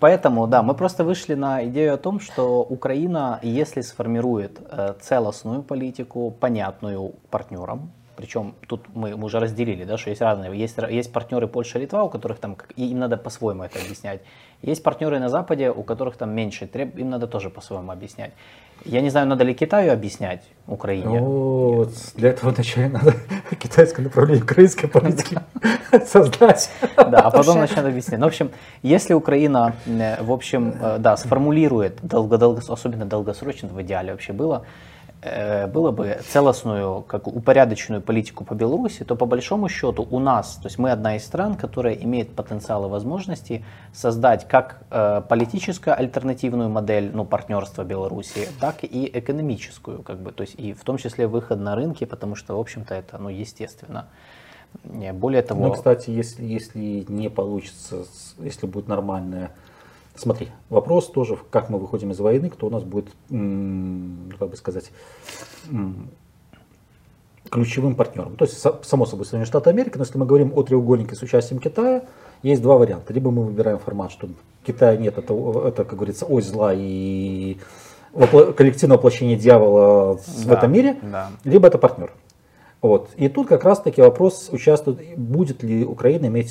Поэтому, 0.00 0.46
да, 0.46 0.62
мы 0.62 0.74
просто 0.74 1.02
вышли 1.02 1.32
на 1.32 1.64
идею 1.64 1.94
о 1.94 1.96
том, 1.96 2.20
что 2.20 2.60
Украина, 2.60 3.38
если 3.40 3.80
сформирует 3.80 4.60
э, 4.70 4.92
целостную 5.00 5.62
политику, 5.62 6.30
понятную 6.30 7.14
партнерам, 7.30 7.90
причем 8.16 8.54
тут 8.68 8.86
мы, 8.94 9.16
мы 9.16 9.24
уже 9.24 9.40
разделили, 9.40 9.84
да, 9.84 9.96
что 9.96 10.10
есть 10.10 10.22
разные. 10.22 10.56
Есть, 10.56 10.76
есть 10.90 11.12
партнеры 11.12 11.46
Польша 11.46 11.78
и 11.78 11.82
Литва, 11.82 12.04
у 12.04 12.10
которых 12.10 12.38
там, 12.38 12.56
и 12.76 12.86
им 12.86 12.98
надо 12.98 13.16
по-своему 13.16 13.64
это 13.64 13.78
объяснять. 13.78 14.20
Есть 14.62 14.82
партнеры 14.82 15.18
на 15.18 15.28
Западе, 15.28 15.70
у 15.70 15.82
которых 15.82 16.16
там 16.16 16.30
меньше, 16.30 16.66
треб, 16.66 16.96
им 16.96 17.10
надо 17.10 17.26
тоже 17.26 17.50
по-своему 17.50 17.92
объяснять. 17.92 18.32
Я 18.84 19.00
не 19.00 19.10
знаю, 19.10 19.26
надо 19.26 19.44
ли 19.44 19.54
Китаю 19.54 19.92
объяснять 19.92 20.42
Украине. 20.66 21.20
Вот, 21.20 21.92
для 22.16 22.30
этого 22.30 22.50
вначале 22.50 22.88
надо 22.88 23.14
китайское 23.58 24.04
направление 24.04 24.42
украинской 24.42 24.86
политики 24.86 25.38
создать. 26.06 26.70
Да, 26.96 27.20
а 27.20 27.30
потом 27.30 27.58
начнет 27.58 27.84
объяснять. 27.84 28.20
Ну, 28.20 28.26
в 28.26 28.28
общем, 28.28 28.50
если 28.82 29.14
Украина, 29.14 29.74
э, 29.86 30.22
в 30.22 30.32
общем, 30.32 30.74
э, 30.80 30.98
да, 30.98 31.16
сформулирует, 31.16 31.98
долго, 32.02 32.38
долго, 32.38 32.62
особенно 32.66 33.06
долгосрочно 33.06 33.68
в 33.68 33.80
идеале 33.82 34.12
вообще 34.12 34.32
было, 34.32 34.64
было 35.72 35.90
бы 35.90 36.20
целостную, 36.28 37.02
как 37.02 37.26
упорядоченную 37.26 38.02
политику 38.02 38.44
по 38.44 38.54
Беларуси, 38.54 39.04
то 39.04 39.16
по 39.16 39.26
большому 39.26 39.68
счету 39.68 40.06
у 40.10 40.18
нас, 40.18 40.56
то 40.56 40.66
есть 40.66 40.78
мы 40.78 40.90
одна 40.90 41.16
из 41.16 41.24
стран, 41.24 41.54
которая 41.54 41.94
имеет 41.94 42.34
потенциал 42.34 42.86
и 42.86 42.88
возможности 42.88 43.64
создать 43.92 44.46
как 44.46 44.82
э, 44.90 45.22
политическую 45.28 45.98
альтернативную 45.98 46.68
модель 46.68 47.10
ну, 47.14 47.24
партнерства 47.24 47.84
Беларуси, 47.84 48.48
так 48.60 48.82
и 48.82 49.10
экономическую, 49.12 50.02
как 50.02 50.18
бы, 50.18 50.32
то 50.32 50.42
есть 50.42 50.54
и 50.58 50.74
в 50.74 50.84
том 50.84 50.98
числе 50.98 51.26
выход 51.26 51.58
на 51.58 51.74
рынки, 51.74 52.04
потому 52.04 52.34
что, 52.34 52.56
в 52.56 52.60
общем-то, 52.60 52.94
это 52.94 53.18
ну, 53.18 53.28
естественно. 53.28 54.06
Более 54.82 55.42
того... 55.42 55.68
Ну, 55.68 55.72
кстати, 55.72 56.10
если, 56.10 56.44
если 56.44 57.04
не 57.08 57.30
получится, 57.30 58.04
если 58.38 58.66
будет 58.66 58.88
нормальная 58.88 59.52
Смотри, 60.16 60.48
вопрос 60.70 61.08
тоже, 61.08 61.36
как 61.50 61.70
мы 61.70 61.78
выходим 61.78 62.12
из 62.12 62.20
войны, 62.20 62.48
кто 62.48 62.68
у 62.68 62.70
нас 62.70 62.84
будет, 62.84 63.06
как 63.28 64.48
бы 64.48 64.56
сказать, 64.56 64.90
ключевым 67.50 67.94
партнером. 67.94 68.36
То 68.36 68.44
есть, 68.44 68.58
само 68.82 69.06
собой, 69.06 69.26
Соединенные 69.26 69.46
Штаты 69.46 69.70
Америки, 69.70 69.96
но 69.96 70.04
если 70.04 70.18
мы 70.18 70.26
говорим 70.26 70.52
о 70.54 70.62
треугольнике 70.62 71.14
с 71.14 71.22
участием 71.22 71.60
Китая, 71.60 72.04
есть 72.42 72.62
два 72.62 72.76
варианта. 72.76 73.12
Либо 73.12 73.30
мы 73.30 73.44
выбираем 73.44 73.78
формат, 73.78 74.12
что 74.12 74.28
Китая 74.64 74.96
нет, 74.96 75.18
это, 75.18 75.34
это 75.66 75.84
как 75.84 75.94
говорится, 75.96 76.26
ось 76.26 76.46
зла 76.46 76.72
и 76.74 77.56
коллективное 78.56 78.96
воплощение 78.96 79.36
дьявола 79.36 80.16
да, 80.16 80.22
в 80.22 80.52
этом 80.52 80.72
мире, 80.72 80.96
да. 81.02 81.30
либо 81.42 81.66
это 81.66 81.78
партнер. 81.78 82.12
Вот. 82.80 83.10
И 83.16 83.28
тут 83.28 83.48
как 83.48 83.64
раз 83.64 83.80
таки 83.80 84.02
вопрос 84.02 84.50
участвует, 84.52 85.16
будет 85.16 85.62
ли 85.62 85.84
Украина 85.84 86.26
иметь 86.26 86.50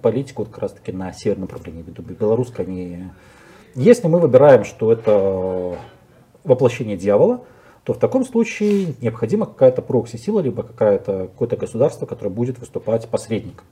политику 0.00 0.44
как 0.44 0.58
раз 0.58 0.72
таки 0.72 0.92
на 0.92 1.12
северном 1.12 1.48
направлении, 1.48 1.82
белорусская 1.82 2.66
не... 2.66 3.10
Если 3.74 4.06
мы 4.06 4.20
выбираем, 4.20 4.64
что 4.64 4.92
это 4.92 5.76
воплощение 6.44 6.96
дьявола, 6.96 7.44
то 7.84 7.92
в 7.92 7.98
таком 7.98 8.24
случае 8.24 8.94
необходима 9.00 9.46
какая-то 9.46 9.82
прокси-сила, 9.82 10.40
либо 10.40 10.62
какая-то, 10.62 11.28
какое-то 11.32 11.56
государство, 11.56 12.06
которое 12.06 12.30
будет 12.30 12.58
выступать 12.58 13.08
посредником. 13.08 13.66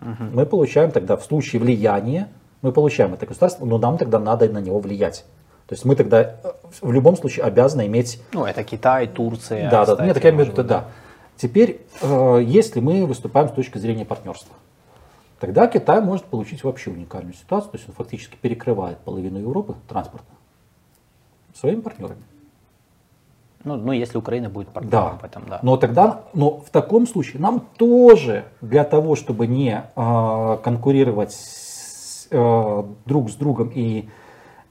угу. 0.00 0.24
мы 0.32 0.46
получаем 0.46 0.90
тогда 0.90 1.16
в 1.16 1.24
случае 1.24 1.60
влияния, 1.60 2.28
мы 2.62 2.72
получаем 2.72 3.14
это 3.14 3.26
государство, 3.26 3.64
но 3.64 3.78
нам 3.78 3.98
тогда 3.98 4.18
надо 4.18 4.48
на 4.48 4.58
него 4.58 4.78
влиять. 4.78 5.24
То 5.66 5.74
есть 5.74 5.84
мы 5.84 5.94
тогда 5.94 6.22
э, 6.22 6.52
в 6.80 6.90
любом 6.90 7.16
случае 7.16 7.44
обязаны 7.44 7.86
иметь... 7.86 8.20
Ну, 8.32 8.44
это 8.44 8.64
Китай, 8.64 9.06
Турция. 9.06 9.70
Да, 9.70 9.86
да, 9.86 10.04
нет, 10.04 10.14
так 10.14 10.24
я 10.24 10.30
имею 10.30 10.46
в 10.46 10.48
виду, 10.48 10.64
да. 10.64 10.88
Теперь, 11.36 11.80
э, 12.02 12.40
если 12.44 12.80
мы 12.80 13.06
выступаем 13.06 13.48
с 13.48 13.52
точки 13.52 13.78
зрения 13.78 14.04
партнерства, 14.04 14.54
тогда 15.40 15.66
Китай 15.66 16.00
может 16.00 16.26
получить 16.26 16.62
вообще 16.62 16.90
уникальную 16.90 17.34
ситуацию, 17.34 17.72
то 17.72 17.78
есть 17.78 17.88
он 17.88 17.94
фактически 17.94 18.36
перекрывает 18.36 18.98
половину 18.98 19.38
Европы 19.38 19.74
транспортно 19.88 20.36
своими 21.54 21.80
партнерами. 21.80 22.22
Ну, 23.64 23.76
ну, 23.76 23.92
если 23.92 24.16
Украина 24.16 24.48
будет 24.48 24.68
партнером 24.68 24.90
да. 24.90 25.18
в 25.20 25.24
этом, 25.24 25.42
да. 25.48 25.60
Но 25.62 25.76
тогда, 25.76 26.22
но 26.32 26.60
в 26.60 26.70
таком 26.70 27.06
случае 27.06 27.42
нам 27.42 27.60
тоже 27.76 28.44
для 28.62 28.84
того, 28.84 29.16
чтобы 29.16 29.46
не 29.46 29.82
э, 29.94 30.58
конкурировать 30.62 31.32
с, 31.32 32.26
э, 32.30 32.82
друг 33.04 33.30
с 33.30 33.34
другом 33.34 33.70
и 33.74 34.08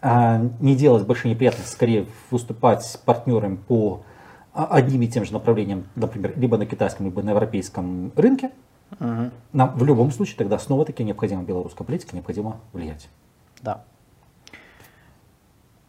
э, 0.02 0.50
не 0.60 0.76
делать 0.76 1.06
большие 1.06 1.32
неприятности, 1.32 1.72
скорее 1.72 2.08
выступать 2.32 2.84
с 2.84 2.98
партнером 2.98 3.58
по 3.58 4.02
одним 4.54 5.04
и 5.04 5.08
тем 5.08 5.24
же 5.24 5.34
направлениям, 5.34 5.86
например, 5.96 6.34
либо 6.36 6.58
на 6.58 6.66
китайском, 6.66 7.06
либо 7.06 7.22
на 7.22 7.30
европейском 7.30 8.12
рынке, 8.16 8.50
угу. 9.00 9.32
нам 9.54 9.78
в 9.78 9.84
любом 9.84 10.12
случае 10.12 10.38
тогда 10.38 10.60
снова-таки 10.60 11.04
необходима 11.04 11.44
белорусская 11.44 11.84
политика, 11.84 12.16
необходимо 12.16 12.60
влиять. 12.74 13.10
Да. 13.62 13.84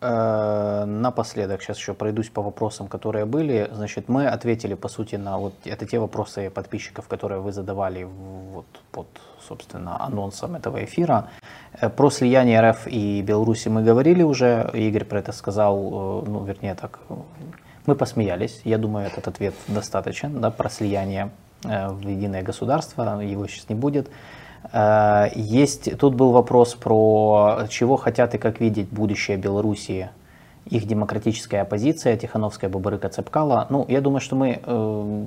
Э, 0.03 0.85
напоследок, 0.87 1.61
сейчас 1.63 1.77
еще 1.77 1.93
пройдусь 1.93 2.31
по 2.31 2.41
вопросам, 2.41 2.89
которые 2.89 3.27
были. 3.27 3.69
Значит, 3.71 4.09
мы 4.09 4.29
ответили, 4.29 4.73
по 4.73 4.89
сути, 4.89 5.17
на 5.17 5.37
вот 5.37 5.53
это 5.65 5.85
те 5.85 5.99
вопросы 5.99 6.49
подписчиков, 6.49 7.07
которые 7.07 7.43
вы 7.43 7.53
задавали 7.53 8.05
вот 8.05 8.65
под, 8.93 9.09
собственно, 9.47 10.03
анонсом 10.03 10.55
этого 10.55 10.83
эфира. 10.83 11.29
Э, 11.79 11.91
про 11.91 12.11
слияние 12.11 12.63
РФ 12.63 12.87
и 12.87 13.21
Беларуси 13.21 13.69
мы 13.69 13.83
говорили 13.83 14.23
уже. 14.23 14.71
Игорь 14.73 15.05
про 15.05 15.19
это 15.19 15.33
сказал, 15.33 15.77
э, 15.77 16.31
ну, 16.31 16.45
вернее, 16.45 16.75
так, 16.75 17.01
мы 17.85 17.95
посмеялись. 17.95 18.63
Я 18.65 18.79
думаю, 18.79 19.07
этот 19.07 19.29
ответ 19.29 19.55
достаточен, 19.69 20.41
да, 20.41 20.51
про 20.51 20.71
слияние 20.71 21.31
в 21.63 22.09
единое 22.09 22.43
государство. 22.43 23.21
Его 23.21 23.47
сейчас 23.47 23.69
не 23.69 23.75
будет. 23.75 24.11
Э, 24.73 25.29
есть, 25.35 25.97
тут 25.99 26.15
был 26.15 26.33
вопрос 26.33 26.75
про 26.75 27.67
чего 27.69 27.97
хотят 27.97 28.35
и 28.35 28.39
как 28.39 28.61
видеть 28.61 28.89
будущее 28.91 29.37
Белоруссии, 29.37 30.11
их 30.67 30.87
демократическая 30.87 31.63
оппозиция, 31.63 32.17
Тихановская, 32.17 32.71
Бабарыка, 32.71 33.09
Цепкала. 33.09 33.67
Ну, 33.71 33.85
я 33.89 34.01
думаю, 34.01 34.21
что 34.21 34.37
мы, 34.37 34.61
э, 34.63 35.25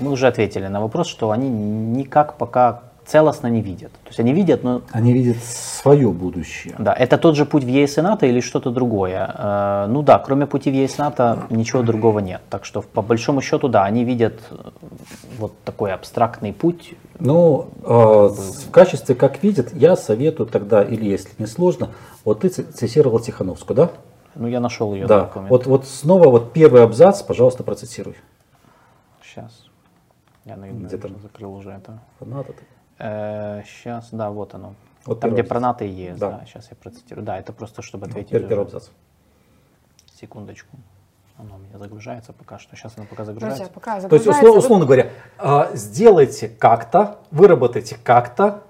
мы 0.00 0.10
уже 0.10 0.26
ответили 0.26 0.66
на 0.66 0.80
вопрос, 0.80 1.06
что 1.06 1.30
они 1.30 1.48
никак 1.48 2.34
пока 2.34 2.82
целостно 3.08 3.46
не 3.48 3.62
видят. 3.62 3.90
То 3.92 4.08
есть 4.08 4.20
они 4.20 4.32
видят, 4.32 4.62
но... 4.62 4.82
Они 4.92 5.12
видят 5.12 5.42
свое 5.42 6.10
будущее. 6.10 6.74
Да, 6.78 6.92
это 6.92 7.16
тот 7.16 7.36
же 7.36 7.46
путь 7.46 7.64
в 7.64 7.68
ЕС 7.68 7.98
и 7.98 8.02
НАТО 8.02 8.26
или 8.26 8.40
что-то 8.40 8.70
другое? 8.70 9.34
Э, 9.34 9.86
ну 9.88 10.02
да, 10.02 10.18
кроме 10.18 10.46
пути 10.46 10.70
в 10.70 10.74
ЕС 10.74 10.98
и 10.98 11.02
НАТО 11.02 11.46
ничего 11.50 11.82
другого 11.82 12.18
нет. 12.18 12.42
Так 12.50 12.64
что 12.64 12.82
по 12.82 13.00
большому 13.02 13.40
счету, 13.40 13.68
да, 13.68 13.84
они 13.84 14.04
видят 14.04 14.40
вот 15.38 15.52
такой 15.64 15.92
абстрактный 15.92 16.52
путь 16.52 16.94
ну, 17.18 17.68
э, 17.82 17.88
в 17.88 18.70
качестве 18.70 19.14
как 19.14 19.42
видят, 19.42 19.72
я 19.74 19.96
советую 19.96 20.46
тогда, 20.46 20.82
или 20.82 21.04
если 21.04 21.30
не 21.38 21.46
сложно, 21.46 21.90
вот 22.24 22.40
ты 22.40 22.48
цитировал 22.48 23.18
Тихановскую, 23.18 23.76
да? 23.76 23.90
Ну, 24.34 24.46
я 24.46 24.60
нашел 24.60 24.94
ее 24.94 25.06
да. 25.06 25.22
документ. 25.22 25.50
Вот, 25.50 25.66
вот 25.66 25.86
снова 25.86 26.28
вот 26.28 26.52
первый 26.52 26.84
абзац, 26.84 27.22
пожалуйста, 27.22 27.64
процитируй. 27.64 28.16
Сейчас. 29.24 29.64
Я, 30.44 30.56
наверное, 30.56 30.86
где 30.86 30.96
там? 30.96 31.18
закрыл 31.20 31.54
уже 31.54 31.70
это. 31.70 31.98
НАТО 32.20 32.52
э, 32.98 33.62
сейчас, 33.66 34.08
да, 34.12 34.30
вот 34.30 34.54
оно. 34.54 34.74
Вот 35.04 35.20
там, 35.20 35.30
где 35.30 35.40
абзац. 35.40 35.48
про 35.48 35.60
НАТО 35.60 35.84
и 35.84 35.88
ЕС, 35.88 36.18
да. 36.18 36.30
да. 36.30 36.46
Сейчас 36.46 36.68
я 36.70 36.76
процитирую. 36.76 37.24
Да, 37.24 37.38
это 37.38 37.52
просто, 37.52 37.82
чтобы 37.82 38.06
ну, 38.06 38.10
ответить. 38.10 38.30
Первый, 38.30 38.48
первый 38.48 38.62
абзац. 38.62 38.88
Секундочку. 40.20 40.76
Оно 41.38 41.54
у 41.54 41.58
меня 41.58 41.78
загружается 41.78 42.32
пока 42.32 42.58
что. 42.58 42.74
Сейчас 42.74 42.94
оно 42.96 43.06
пока 43.06 43.24
загружается. 43.24 43.64
Друзья, 43.64 43.72
пока 43.72 44.00
загружается. 44.00 44.08
То 44.08 44.16
есть, 44.16 44.38
условно, 44.38 44.58
условно 44.58 44.86
говоря, 44.86 45.10
а, 45.38 45.70
сделайте 45.74 46.48
как-то, 46.48 47.18
выработайте 47.30 47.96
как-то. 48.02 48.64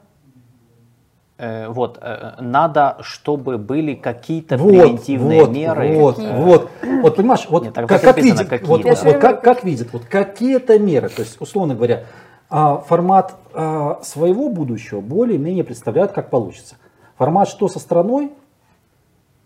Э, 1.39 1.69
вот, 1.69 1.99
э, 2.03 2.35
надо, 2.41 2.97
чтобы 3.01 3.59
были 3.59 3.95
какие-то 3.95 4.57
вот, 4.57 4.71
превентивные 4.71 5.45
вот, 5.45 5.51
меры. 5.51 5.97
Вот, 5.97 6.19
э, 6.19 6.37
вот, 6.37 6.71
вот, 6.83 7.17
понимаешь, 7.17 7.47
вот 7.49 7.63
Нет, 7.63 7.75
как, 7.75 7.89
как 7.89 8.19
видит, 8.19 8.51
вот, 8.67 8.85
вот, 8.85 9.03
вот 9.05 9.19
как, 9.19 9.41
как 9.41 9.63
видит, 9.63 9.93
вот 9.93 10.05
какие-то 10.05 10.81
меры, 10.81 11.09
то 11.09 11.23
есть, 11.23 11.41
условно 11.41 11.77
говоря, 11.77 11.99
а, 11.99 12.05
формат 12.49 13.37
а, 13.53 14.01
своего 14.03 14.49
будущего 14.49 15.01
более-менее 15.01 15.65
представляют, 15.65 16.13
как 16.13 16.31
получится. 16.31 16.77
Формат 17.17 17.49
что 17.49 17.69
со 17.69 17.79
страной, 17.79 18.33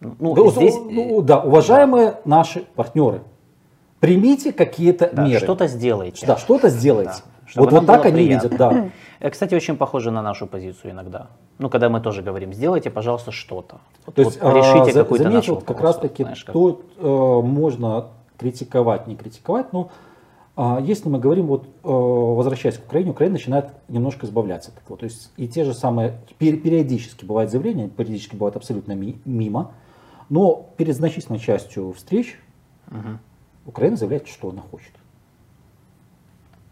ну, 0.00 0.34
да, 0.34 0.50
здесь... 0.50 0.74
ну, 0.76 1.20
да, 1.22 1.40
уважаемые 1.40 2.12
да. 2.12 2.18
наши 2.24 2.64
партнеры, 2.74 3.22
примите 4.00 4.52
какие-то 4.52 5.10
да, 5.12 5.26
меры. 5.26 5.40
Что-то 5.40 5.66
сделайте. 5.68 6.26
Да, 6.26 6.36
что-то 6.36 6.68
сделайте. 6.68 7.22
Да, 7.54 7.62
вот, 7.62 7.72
вот 7.72 7.86
так 7.86 8.06
они 8.06 8.26
видят, 8.26 8.56
да. 8.56 8.90
Э, 9.20 9.30
кстати, 9.30 9.54
очень 9.54 9.76
похоже 9.76 10.10
на 10.10 10.22
нашу 10.22 10.46
позицию 10.46 10.92
иногда. 10.92 11.28
Ну, 11.58 11.70
когда 11.70 11.88
мы 11.88 12.00
тоже 12.00 12.22
говорим, 12.22 12.52
сделайте, 12.52 12.90
пожалуйста, 12.90 13.30
что-то. 13.30 13.78
Вот, 14.04 14.14
То 14.16 14.22
есть, 14.22 14.42
вот, 14.42 14.54
решите 14.56 14.98
а, 14.98 15.02
какую-то 15.04 15.30
нашу 15.30 15.54
вот 15.54 15.64
как 15.64 15.80
раз 15.80 15.96
таки, 15.98 16.24
знаешь, 16.24 16.44
как... 16.44 16.52
то 16.52 16.80
э, 16.98 17.46
можно 17.46 18.06
критиковать, 18.38 19.06
не 19.06 19.14
критиковать, 19.14 19.72
но 19.72 19.82
а, 19.82 19.90
если 20.56 21.08
мы 21.08 21.18
говорим, 21.18 21.46
вот, 21.46 21.64
э, 21.64 21.68
возвращаясь 21.82 22.76
к 22.76 22.84
Украине, 22.84 23.12
Украина 23.12 23.34
начинает 23.34 23.70
немножко 23.88 24.26
избавляться 24.26 24.70
от 24.70 24.82
этого. 24.82 24.98
То 24.98 25.04
есть 25.04 25.32
и 25.36 25.48
те 25.48 25.64
же 25.64 25.72
самые, 25.72 26.18
периодически 26.38 27.24
бывают 27.24 27.50
заявления, 27.50 27.88
периодически 27.88 28.36
бывают 28.36 28.56
абсолютно 28.56 28.92
мимо, 28.92 29.72
но 30.28 30.68
перед 30.76 30.94
значительной 30.94 31.38
частью 31.38 31.92
встреч 31.92 32.38
угу. 32.88 33.18
Украина 33.66 33.96
заявляет, 33.96 34.28
что 34.28 34.50
она 34.50 34.60
хочет. 34.60 34.92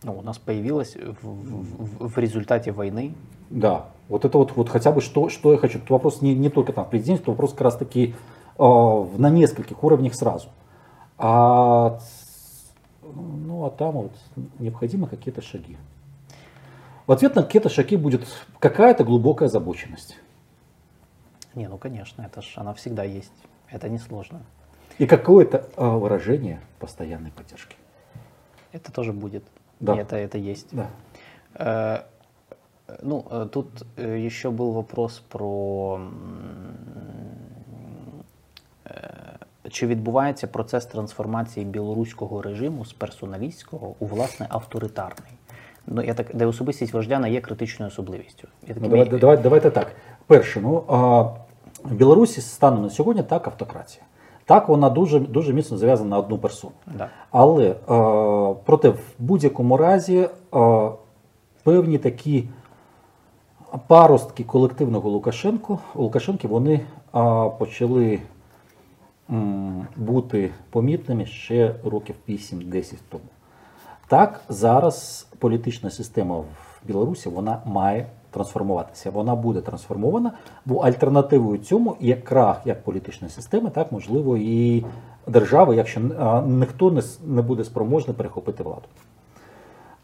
Ну, 0.02 0.18
у 0.18 0.22
нас 0.22 0.38
появилось 0.38 0.96
в, 0.96 1.26
в, 1.26 2.08
в 2.08 2.18
результате 2.18 2.72
войны. 2.72 3.14
Да, 3.50 3.86
вот 4.08 4.24
это 4.24 4.38
вот, 4.38 4.56
вот 4.56 4.68
хотя 4.68 4.92
бы 4.92 5.00
что, 5.00 5.28
что 5.28 5.52
я 5.52 5.58
хочу. 5.58 5.78
Тут 5.78 5.90
вопрос 5.90 6.22
не, 6.22 6.34
не 6.34 6.48
только 6.48 6.72
там 6.72 6.84
в 6.84 6.90
президенте, 6.90 7.20
тут 7.20 7.28
вопрос 7.28 7.52
как 7.52 7.62
раз 7.62 7.76
таки 7.76 8.14
э, 8.58 9.06
на 9.16 9.30
нескольких 9.30 9.82
уровнях 9.84 10.14
сразу. 10.14 10.48
А, 11.18 11.98
ну, 13.14 13.64
а 13.64 13.70
там 13.70 13.92
вот 13.92 14.12
необходимы 14.58 15.06
какие-то 15.06 15.42
шаги. 15.42 15.76
В 17.06 17.12
ответ 17.12 17.34
на 17.34 17.42
какие-то 17.42 17.68
шаги 17.68 17.96
будет 17.96 18.26
какая-то 18.58 19.04
глубокая 19.04 19.48
озабоченность. 19.48 20.16
Не, 21.54 21.68
ну 21.68 21.78
конечно, 21.78 22.22
это 22.22 22.42
ж 22.42 22.52
она 22.56 22.74
всегда 22.74 23.04
есть. 23.04 23.32
Это 23.68 23.88
несложно. 23.88 24.42
И 24.98 25.06
какое-то 25.06 25.68
а, 25.76 25.96
выражение 25.96 26.60
постоянной 26.78 27.30
поддержки. 27.30 27.76
Это 28.72 28.92
тоже 28.92 29.12
будет. 29.12 29.44
Да. 29.80 29.96
И 29.96 29.98
это, 29.98 30.16
это 30.16 30.38
есть. 30.38 30.68
Да. 30.72 30.90
Э, 31.54 32.02
ну, 33.02 33.26
э, 33.30 33.48
тут 33.50 33.86
э, 33.96 34.18
еще 34.18 34.50
был 34.50 34.72
вопрос 34.72 35.20
про 35.28 36.00
чи 39.70 39.86
відбувається 39.86 40.46
процес 40.46 40.86
трансформації 40.86 41.66
білоруського 41.66 42.42
режиму 42.42 42.84
з 42.84 42.92
персоналістського 42.92 43.94
у 43.98 44.06
власне 44.06 44.46
авторитарний. 44.48 45.32
Ну, 45.86 46.02
я 46.02 46.14
так, 46.14 46.26
де 46.34 46.46
особистість 46.46 46.92
вождя 46.92 47.26
є 47.26 47.40
критичною 47.40 47.90
особливістю. 47.90 48.48
Я 48.68 48.74
ну, 48.80 48.88
давай, 48.88 49.08
давай, 49.08 49.36
давайте 49.36 49.70
так. 49.70 49.92
Перше, 50.26 50.60
ну 50.60 50.84
а, 50.88 51.22
в 51.84 51.94
Білорусі 51.94 52.40
станом 52.40 52.82
на 52.82 52.90
сьогодні 52.90 53.22
так 53.22 53.46
автократія. 53.46 54.04
Так, 54.44 54.68
вона 54.68 54.90
дуже 54.90 55.20
дуже 55.20 55.52
міцно 55.52 55.76
зав'язана 55.76 56.10
на 56.10 56.18
одну 56.18 56.38
персону. 56.38 56.72
Да. 56.86 57.08
Але 57.30 57.64
е, 57.68 57.76
проте 58.64 58.88
в 58.88 59.00
будь-якому 59.18 59.76
разі 59.76 60.18
е, 60.18 60.28
певні 61.64 61.98
такі 61.98 62.48
паростки 63.86 64.44
колективного 64.44 65.10
Лукашенко, 65.10 65.78
Лукашенки 65.94 66.48
вони 66.48 66.74
е, 66.74 66.82
почали 67.58 68.20
бути 69.96 70.50
помітними 70.70 71.26
ще 71.26 71.74
років 71.84 72.14
8-10 72.28 72.94
тому. 73.08 73.24
Так, 74.08 74.40
зараз 74.48 75.26
політична 75.38 75.90
система 75.90 76.36
в 76.38 76.46
Білорусі 76.86 77.28
вона 77.28 77.62
має 77.64 78.06
трансформуватися. 78.30 79.10
Вона 79.10 79.34
буде 79.34 79.60
трансформована, 79.60 80.32
бо 80.64 80.78
альтернативою 80.78 81.58
цьому 81.58 81.96
є 82.00 82.16
крах 82.16 82.60
як 82.64 82.84
політичної 82.84 83.30
системи, 83.30 83.70
так 83.70 83.92
можливо 83.92 84.36
і 84.36 84.84
держави, 85.26 85.76
якщо 85.76 86.00
ніхто 86.46 86.90
не, 86.90 87.02
не 87.26 87.42
буде 87.42 87.64
спроможний 87.64 88.16
перехопити 88.16 88.62
владу. 88.62 88.86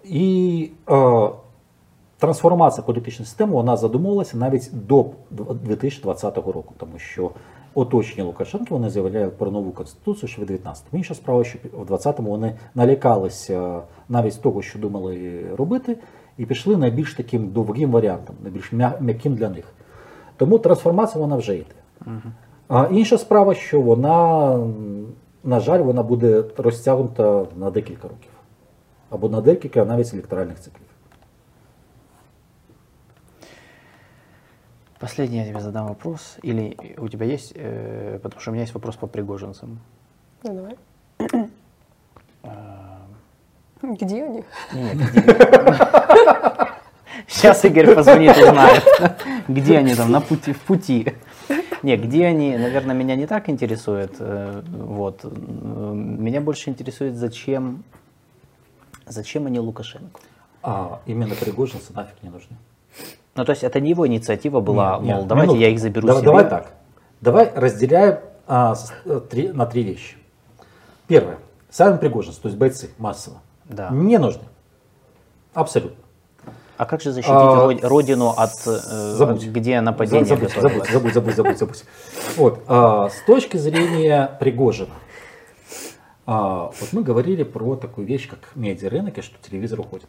І 0.05 0.71
е, 0.91 1.29
трансформація 2.19 2.85
політичної 2.85 3.27
системи 3.27 3.53
вона 3.53 3.77
задумувалася 3.77 4.37
навіть 4.37 4.71
до 4.73 5.07
2020 5.31 6.37
року, 6.37 6.75
тому 6.77 6.99
що 6.99 7.31
оточення 7.77 8.25
Лукашенка 8.25 8.67
вони 8.71 8.91
заявляють 8.91 9.39
про 9.39 9.51
нову 9.51 9.71
конституцію 9.71 10.29
ще 10.29 10.43
в 10.43 10.45
19-му. 10.45 10.99
Інша 10.99 11.15
справа, 11.15 11.45
що 11.45 11.59
в 11.73 11.93
20-му 11.93 12.31
вони 12.31 12.55
налякалися 12.75 13.83
навіть 14.09 14.33
з 14.33 14.37
того, 14.37 14.63
що 14.63 14.79
думали 14.79 15.45
робити, 15.57 15.97
і 16.39 16.47
пішли 16.47 16.77
найбільш 16.77 17.15
таким 17.15 17.49
довгим 17.49 17.91
варіантом, 17.91 18.37
найбільш 18.43 18.73
м'яким 19.01 19.35
для 19.35 19.49
них. 19.49 19.65
Тому 20.37 20.59
трансформація 20.59 21.21
вона 21.21 21.37
вже 21.37 21.55
йде. 21.55 21.75
А 22.69 22.89
інша 22.93 23.19
справа, 23.19 23.55
що 23.55 23.81
вона, 23.81 24.59
на 25.45 25.61
жаль, 25.61 25.81
вона 25.81 26.03
буде 26.03 26.45
розтягнута 26.57 27.47
на 27.57 27.71
декілька 27.71 28.09
років. 28.09 28.31
Або 29.11 29.29
на 29.29 29.41
декілька 29.41 29.85
навіть 29.85 30.15
електоральних 30.15 30.61
циклів. 30.61 30.86
Последний 34.99 35.39
я 35.39 35.47
тебе 35.47 35.61
задам 35.61 35.89
вопрос. 35.89 36.37
Или 36.43 36.77
у 36.99 37.09
тебя 37.09 37.27
есть, 37.27 37.53
э, 37.55 38.19
потому 38.23 38.41
что 38.41 38.51
у 38.51 38.55
меня 38.55 38.63
есть 38.63 38.75
вопрос 38.75 38.97
по 38.97 39.07
пригожинцам. 39.07 39.79
Ну, 40.43 40.55
давай. 40.55 40.77
Где 43.83 44.25
они? 44.25 44.45
Нет, 44.73 44.97
где? 44.97 45.37
Сейчас 47.29 47.65
Игорь 47.65 47.95
позвонит, 47.95 48.37
узнает, 48.37 48.85
где 49.49 49.79
они 49.79 49.95
там 49.95 50.11
на 50.11 50.21
пути, 50.21 50.53
в 50.53 50.61
пути. 50.61 51.13
Не, 51.83 51.97
где 51.97 52.27
они, 52.27 52.57
наверное, 52.57 52.95
меня 52.95 53.17
не 53.17 53.27
так 53.27 53.49
интересует. 53.51 54.15
Э, 54.19 54.63
вот. 54.67 55.25
Меня 55.25 56.41
больше 56.41 56.71
интересует, 56.71 57.17
зачем, 57.17 57.85
зачем 59.07 59.47
они 59.47 59.61
Лукашенко. 59.61 60.21
А 60.63 61.01
именно 61.07 61.35
пригожинцы 61.35 61.93
нафиг 61.93 62.23
не 62.23 62.31
нужны. 62.31 62.57
Ну, 63.37 63.45
то 63.45 63.51
есть 63.53 63.63
это 63.65 63.81
не 63.81 63.91
его 63.91 64.07
инициатива 64.07 64.61
была, 64.61 64.93
Нет, 64.93 65.01
мол, 65.03 65.19
нет, 65.21 65.27
давайте 65.29 65.49
минутку. 65.53 65.61
я 65.63 65.69
их 65.69 65.79
заберу 65.79 66.07
давай, 66.07 66.21
себе. 66.23 66.27
Давай 66.31 66.49
так. 66.49 66.67
Давай 67.21 67.53
разделяем 67.55 68.19
а, 68.49 68.75
с- 68.75 68.93
э, 69.05 69.21
три- 69.29 69.49
на 69.53 69.67
три 69.67 69.83
вещи. 69.83 70.17
Первое. 71.07 71.39
Сами 71.71 71.99
пригожинцы, 71.99 72.41
то 72.41 72.49
есть 72.49 72.59
бойцы 72.59 72.91
массово, 72.99 73.39
Да. 73.67 73.89
не 73.91 74.19
нужны. 74.19 74.45
Абсолютно. 75.53 75.97
А 76.79 76.85
как 76.87 77.01
же 77.01 77.11
защитить 77.13 77.35
А, 77.35 77.55
род- 77.67 77.85
родину 77.85 78.31
от, 78.37 78.53
э, 78.67 78.71
забудь. 79.17 79.47
где 79.47 79.81
нападение 79.81 80.25
забудь, 80.27 80.53
забудь, 80.53 80.89
забудь, 80.91 81.13
забудь, 81.15 81.35
забудь, 81.35 81.59
забудь. 81.59 81.85
Вот, 82.37 82.61
а, 82.69 83.09
с 83.09 83.21
точки 83.27 83.57
зрения 83.57 84.37
Пригожина, 84.41 84.95
а, 86.27 86.71
вот 86.79 86.93
мы 86.93 87.03
говорили 87.03 87.43
про 87.45 87.77
такую 87.77 88.07
вещь, 88.07 88.29
как 88.29 88.39
медиарынок, 88.55 89.17
и 89.19 89.23
что 89.23 89.37
телевизор 89.43 89.81
уходит. 89.81 90.09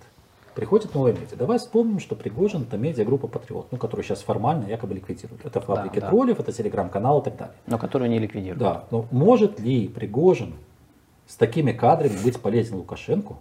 Приходит 0.58 0.96
новые 0.96 1.14
медиа. 1.14 1.38
Давай 1.38 1.60
вспомним, 1.60 2.00
что 2.00 2.16
Пригожин 2.16 2.64
это 2.64 2.78
медиагруппа 2.78 3.28
Патриот, 3.28 3.68
ну, 3.72 3.78
которую 3.78 4.04
сейчас 4.04 4.24
формально 4.24 4.66
якобы 4.66 4.96
ликвидируют. 4.96 5.46
Это 5.46 5.62
фабрики 5.62 6.00
да. 6.00 6.10
троллев, 6.10 6.40
это 6.40 6.52
телеграм-канал 6.52 7.22
и 7.22 7.26
так 7.26 7.38
далее. 7.38 7.56
Но 7.68 7.78
которую 7.78 8.10
не 8.10 8.18
ликвидируют. 8.18 8.58
Да, 8.58 8.86
но 8.90 9.06
может 9.12 9.60
ли 9.60 9.88
Пригожин 9.88 10.56
с 11.28 11.36
такими 11.36 11.74
кадрами 11.74 12.18
быть 12.24 12.42
полезен 12.42 12.78
Лукашенко 12.78 13.36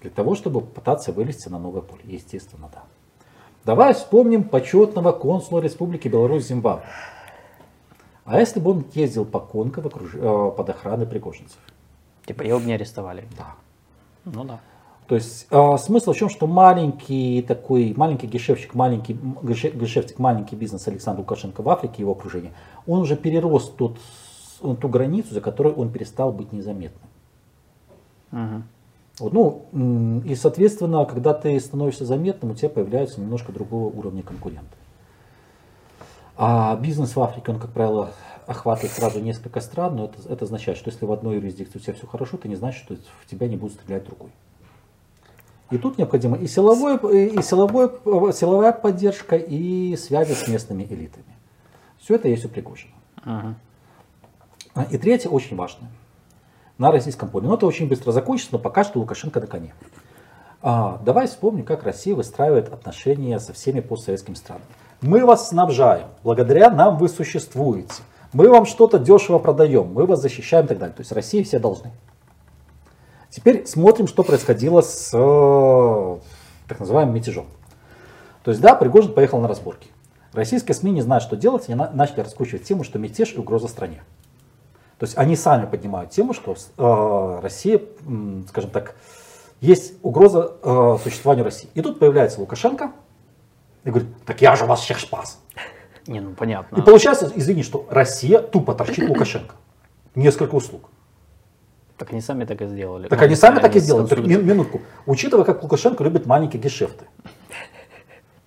для 0.00 0.08
того, 0.08 0.34
чтобы 0.34 0.62
пытаться 0.62 1.12
вылезти 1.12 1.50
на 1.50 1.58
новое 1.58 1.82
поле? 1.82 2.00
Естественно, 2.04 2.70
да. 2.72 2.84
Давай 3.66 3.92
вспомним 3.92 4.44
почетного 4.44 5.12
консула 5.12 5.60
Республики 5.60 6.08
Беларусь 6.08 6.46
Зимбабве. 6.46 6.86
А 8.24 8.40
если 8.40 8.58
бы 8.58 8.70
он 8.70 8.86
ездил 8.94 9.26
по 9.26 9.38
Конго 9.38 9.80
в 9.80 9.86
окруж- 9.86 10.16
э, 10.16 10.56
под 10.56 10.70
охраной 10.70 11.04
пригожинцев? 11.04 11.58
Типа 12.24 12.42
его 12.42 12.58
бы 12.58 12.64
не 12.64 12.72
арестовали. 12.72 13.26
Да. 13.36 13.54
Ну 14.24 14.44
да. 14.44 14.60
То 15.12 15.16
есть 15.16 15.46
э, 15.50 15.76
смысл 15.76 16.14
в 16.14 16.16
чем, 16.16 16.30
что 16.30 16.46
маленький 16.46 17.42
такой, 17.42 17.92
маленький 17.94 18.26
гешефчик, 18.26 18.74
маленький 18.74 19.12
гешефтик, 19.12 20.18
маленький 20.18 20.56
бизнес 20.56 20.88
Александра 20.88 21.20
Лукашенко 21.20 21.60
в 21.60 21.68
Африке, 21.68 21.96
его 21.98 22.12
окружение, 22.12 22.52
он 22.86 23.00
уже 23.00 23.14
перерос 23.14 23.68
тот, 23.76 23.98
с- 23.98 24.76
ту 24.76 24.88
границу, 24.88 25.34
за 25.34 25.42
которой 25.42 25.74
он 25.74 25.92
перестал 25.92 26.32
быть 26.32 26.50
незаметным. 26.54 27.10
Мгм. 28.30 28.64
Вот, 29.18 29.32
ну, 29.34 30.22
и, 30.24 30.34
соответственно, 30.34 31.04
когда 31.04 31.34
ты 31.34 31.60
становишься 31.60 32.06
заметным, 32.06 32.52
у 32.52 32.54
тебя 32.54 32.70
появляются 32.70 33.20
немножко 33.20 33.52
другого 33.52 33.94
уровня 33.94 34.22
конкуренты. 34.22 34.64
А 36.38 36.74
бизнес 36.76 37.14
в 37.16 37.20
Африке, 37.20 37.52
он, 37.52 37.58
как 37.58 37.72
правило, 37.72 38.12
охватывает 38.46 38.92
сразу 38.92 39.20
несколько 39.20 39.60
стран, 39.60 39.94
но 39.94 40.04
это, 40.06 40.26
это 40.26 40.46
означает, 40.46 40.78
что 40.78 40.88
если 40.88 41.04
в 41.04 41.12
одной 41.12 41.34
юрисдикции 41.34 41.78
у 41.78 41.82
тебя 41.82 41.92
все 41.92 42.06
хорошо, 42.06 42.38
это 42.38 42.48
не 42.48 42.56
значит, 42.56 42.82
что 42.82 42.94
в 42.94 43.30
тебя 43.30 43.46
не 43.46 43.58
будут 43.58 43.74
стрелять 43.74 44.06
другой. 44.06 44.30
И 45.72 45.78
тут 45.78 45.96
необходимо 45.96 46.36
и, 46.36 46.46
силовое, 46.46 46.98
и 46.98 47.40
силовое, 47.40 47.90
силовая 48.32 48.72
поддержка, 48.72 49.36
и 49.36 49.96
связи 49.96 50.34
с 50.34 50.46
местными 50.46 50.82
элитами. 50.82 51.34
Все 51.98 52.16
это 52.16 52.28
есть 52.28 52.44
у 52.44 52.50
Пригожина. 52.50 52.92
Мгм. 53.24 53.54
А, 54.74 54.84
И 54.90 54.98
третье, 54.98 55.30
очень 55.30 55.56
важное, 55.56 55.88
на 56.76 56.92
российском 56.92 57.30
поле. 57.30 57.48
Но 57.48 57.54
это 57.54 57.66
очень 57.66 57.88
быстро 57.88 58.12
закончится, 58.12 58.52
но 58.52 58.58
пока 58.58 58.84
что 58.84 58.98
Лукашенко 58.98 59.40
на 59.40 59.46
коне. 59.46 59.74
А, 60.60 61.00
давай 61.06 61.26
вспомним, 61.26 61.64
как 61.64 61.84
Россия 61.84 62.14
выстраивает 62.14 62.70
отношения 62.70 63.40
со 63.40 63.54
всеми 63.54 63.80
постсоветскими 63.80 64.34
странами. 64.34 64.66
Мы 65.00 65.24
вас 65.24 65.48
снабжаем, 65.48 66.08
благодаря 66.22 66.68
нам 66.68 66.98
вы 66.98 67.08
существуете. 67.08 68.02
Мы 68.34 68.50
вам 68.50 68.66
что-то 68.66 68.98
дешево 68.98 69.38
продаем, 69.38 69.90
мы 69.90 70.04
вас 70.04 70.20
защищаем 70.20 70.66
и 70.66 70.68
так 70.68 70.78
далее. 70.78 70.94
То 70.94 71.00
есть 71.00 71.12
России 71.12 71.42
все 71.42 71.58
должны. 71.58 71.92
Теперь 73.32 73.66
смотрим, 73.66 74.06
что 74.08 74.22
происходило 74.24 74.82
с 74.82 75.10
э, 75.14 76.18
так 76.68 76.78
называемым 76.80 77.14
мятежом. 77.14 77.46
То 78.44 78.50
есть, 78.50 78.60
да, 78.60 78.74
Пригожин 78.74 79.14
поехал 79.14 79.40
на 79.40 79.48
разборки. 79.48 79.88
Российские 80.34 80.74
СМИ 80.74 80.92
не 80.92 81.00
знают, 81.00 81.24
что 81.24 81.34
делать, 81.34 81.68
и 81.70 81.74
на- 81.74 81.90
начали 81.92 82.20
раскручивать 82.20 82.64
тему, 82.64 82.84
что 82.84 82.98
мятеж 82.98 83.32
и 83.32 83.38
угроза 83.38 83.68
стране. 83.68 84.02
То 84.98 85.04
есть 85.06 85.16
они 85.16 85.34
сами 85.34 85.64
поднимают 85.64 86.10
тему, 86.10 86.34
что 86.34 86.54
э, 86.54 87.40
Россия, 87.42 87.80
м, 88.06 88.44
скажем 88.48 88.68
так, 88.70 88.96
есть 89.62 89.94
угроза 90.02 90.52
э, 90.62 90.98
существованию 91.02 91.44
России. 91.46 91.70
И 91.72 91.80
тут 91.80 91.98
появляется 91.98 92.38
Лукашенко 92.38 92.92
и 93.84 93.88
говорит, 93.90 94.10
так 94.26 94.42
я 94.42 94.56
же 94.56 94.66
вас 94.66 94.80
всех 94.80 95.00
спас. 95.00 95.40
Не, 96.06 96.20
ну 96.20 96.34
понятно. 96.34 96.76
И 96.76 96.82
получается, 96.82 97.32
извини, 97.34 97.62
что 97.62 97.86
Россия 97.88 98.40
тупо 98.40 98.74
торчит 98.74 99.08
Лукашенко. 99.08 99.54
Несколько 100.14 100.54
услуг. 100.54 100.90
Так 101.98 102.12
они 102.12 102.20
сами 102.20 102.44
так 102.44 102.60
и 102.62 102.66
сделали. 102.66 103.08
Так 103.08 103.20
они 103.22 103.34
сами 103.36 103.58
так 103.60 103.76
и 103.76 103.80
сделали. 103.80 104.06
Минутку. 104.44 104.80
Учитывая, 105.06 105.44
как 105.44 105.62
Лукашенко 105.62 106.02
любит 106.04 106.26
маленькие 106.26 106.60
гешефты. 106.62 107.04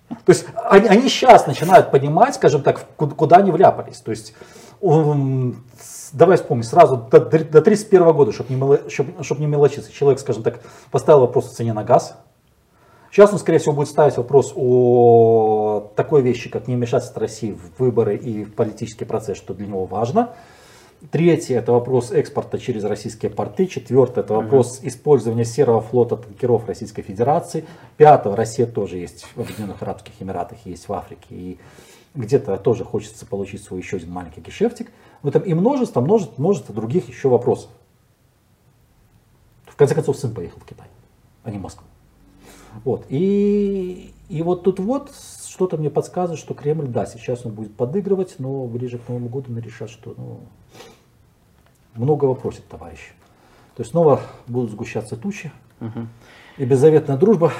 То 0.08 0.32
есть 0.32 0.46
они, 0.70 0.88
они 0.88 1.08
сейчас 1.08 1.46
начинают 1.46 1.90
понимать, 1.90 2.34
скажем 2.34 2.62
так, 2.62 2.84
куда 2.96 3.36
они 3.36 3.50
вляпались. 3.52 4.00
То 4.00 4.10
есть, 4.10 4.34
давай 6.12 6.36
вспомним, 6.36 6.64
сразу 6.64 6.96
до, 7.10 7.20
до 7.20 7.60
31 7.62 8.12
года, 8.12 8.32
чтобы 8.32 8.52
не, 8.52 8.60
мело- 8.60 8.88
чтоб- 8.90 9.22
чтоб 9.22 9.38
не 9.38 9.46
мелочиться, 9.46 9.92
человек, 9.92 10.20
скажем 10.20 10.42
так, 10.42 10.60
поставил 10.90 11.20
вопрос 11.20 11.52
о 11.52 11.54
цене 11.54 11.72
на 11.72 11.84
газ. 11.84 12.16
Сейчас 13.10 13.32
он, 13.32 13.38
скорее 13.38 13.58
всего, 13.58 13.72
будет 13.72 13.88
ставить 13.88 14.16
вопрос 14.16 14.52
о 14.56 15.90
такой 15.96 16.22
вещи, 16.22 16.50
как 16.50 16.68
не 16.68 16.74
вмешательство 16.76 17.20
России 17.20 17.52
в 17.52 17.80
выборы 17.80 18.16
и 18.16 18.44
в 18.44 18.54
политический 18.54 19.04
процесс, 19.04 19.38
что 19.38 19.54
для 19.54 19.66
него 19.66 19.86
важно. 19.86 20.30
Третье– 21.10 21.58
это 21.58 21.72
вопрос 21.72 22.10
экспорта 22.10 22.58
через 22.58 22.82
российские 22.84 23.30
порты. 23.30 23.66
Четвертое– 23.66 24.20
это 24.24 24.34
вопрос 24.34 24.80
использования 24.82 25.44
серого 25.44 25.80
флота 25.80 26.16
танкеров 26.16 26.66
Российской 26.66 27.02
Федерации. 27.02 27.64
Пятое– 27.96 28.34
Россия 28.36 28.66
тоже 28.66 28.98
есть 28.98 29.24
в 29.34 29.40
Объединенных 29.40 29.82
Арабских 29.82 30.14
Эмиратах, 30.20 30.58
есть 30.64 30.88
в 30.88 30.92
Африке. 30.92 31.26
И 31.30 31.58
где-то 32.14 32.56
тоже 32.56 32.84
хочется 32.84 33.26
получить 33.26 33.62
свой 33.62 33.80
еще 33.80 33.98
один 33.98 34.10
маленький 34.10 34.40
гешефтик. 34.40 34.90
В 35.22 35.28
этом 35.28 35.42
и 35.42 35.54
множество, 35.54 36.00
множество, 36.00 36.40
множество 36.40 36.74
других 36.74 37.08
еще 37.08 37.28
вопросов. 37.28 37.70
В 39.66 39.76
конце 39.76 39.94
концов, 39.94 40.16
сын 40.16 40.32
поехал 40.32 40.60
в 40.60 40.64
Китай, 40.64 40.86
а 41.44 41.50
не 41.50 41.58
в 41.58 41.60
Москву. 41.62 41.86
Вот. 42.84 43.04
И, 43.10 44.14
и 44.30 44.42
вот 44.42 44.62
тут 44.62 44.80
вот 44.80 45.12
что-то 45.56 45.78
мне 45.78 45.88
подсказывает, 45.88 46.38
что 46.38 46.52
Кремль, 46.52 46.86
да, 46.86 47.06
сейчас 47.06 47.46
он 47.46 47.52
будет 47.52 47.74
подыгрывать, 47.74 48.34
но 48.38 48.66
ближе 48.66 48.98
к 48.98 49.08
Новому 49.08 49.30
году 49.30 49.50
он 49.50 49.58
решат, 49.58 49.88
что 49.88 50.12
ну, 50.18 50.40
многого 51.94 52.34
просит 52.34 52.68
товарищ. 52.68 52.98
То 53.74 53.80
есть 53.80 53.92
снова 53.92 54.20
будут 54.46 54.70
сгущаться 54.70 55.16
тучи, 55.16 55.50
Мгм. 55.80 56.08
и 56.58 56.64
беззаветная 56.66 57.16
дружба 57.16 57.52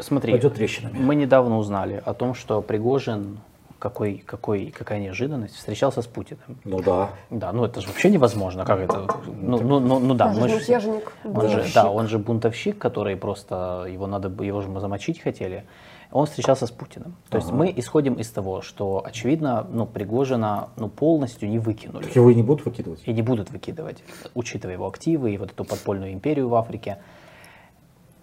Смотри, 0.00 0.32
пойдет 0.32 0.54
трещинами. 0.54 0.96
мы 0.98 1.14
недавно 1.14 1.58
узнали 1.58 2.02
о 2.02 2.14
том, 2.14 2.32
что 2.34 2.62
Пригожин, 2.62 3.40
какой, 3.78 4.16
какой, 4.24 4.70
какая 4.70 4.98
неожиданность, 4.98 5.54
встречался 5.56 6.00
с 6.00 6.06
Путиным. 6.06 6.56
Ну 6.64 6.80
да. 6.80 7.10
Да, 7.28 7.52
ну 7.52 7.62
это 7.66 7.82
же 7.82 7.88
вообще 7.88 8.08
невозможно. 8.08 8.64
Как 8.64 8.78
это? 8.80 9.06
Ну, 9.26 9.58
ну, 9.60 9.80
ну, 9.80 9.98
ну 9.98 10.14
да, 10.14 10.28
Он 10.28 10.36
мы 10.38 10.48
же 10.48 10.54
мятежник, 10.54 11.12
Он 11.24 11.32
же, 11.32 11.40
бунтовщик. 11.48 11.74
да, 11.74 11.90
он 11.90 12.08
же 12.08 12.18
бунтовщик, 12.18 12.78
который 12.78 13.16
просто 13.16 13.86
его 13.90 14.06
надо 14.06 14.28
его 14.42 14.62
же 14.62 14.80
замочить 14.80 15.20
хотели 15.20 15.64
Он 16.11 16.25
встречался 16.25 16.65
с 16.65 16.71
Путиным. 16.71 17.13
То 17.29 17.37
есть 17.37 17.49
Ага. 17.49 17.57
мы 17.57 17.73
исходим 17.77 18.13
из 18.13 18.29
того, 18.31 18.61
что 18.61 19.03
очевидно, 19.05 19.67
ну 19.71 19.85
Пригожина 19.85 20.69
ну 20.77 20.87
полностью 20.89 21.49
не 21.49 21.59
выкинули 21.59 22.03
Так 22.05 22.15
его 22.15 22.29
и 22.29 22.35
не 22.35 22.43
будут 22.43 22.65
выкидывать. 22.65 23.01
и 23.09 23.13
не 23.13 23.21
будут 23.21 23.51
выкидывать, 23.51 24.03
учитывая 24.35 24.75
его 24.75 24.87
активы 24.87 25.33
и 25.33 25.37
вот 25.37 25.51
эту 25.51 25.65
подпольную 25.65 26.13
империю 26.13 26.47
в 26.49 26.55
Африке. 26.55 26.97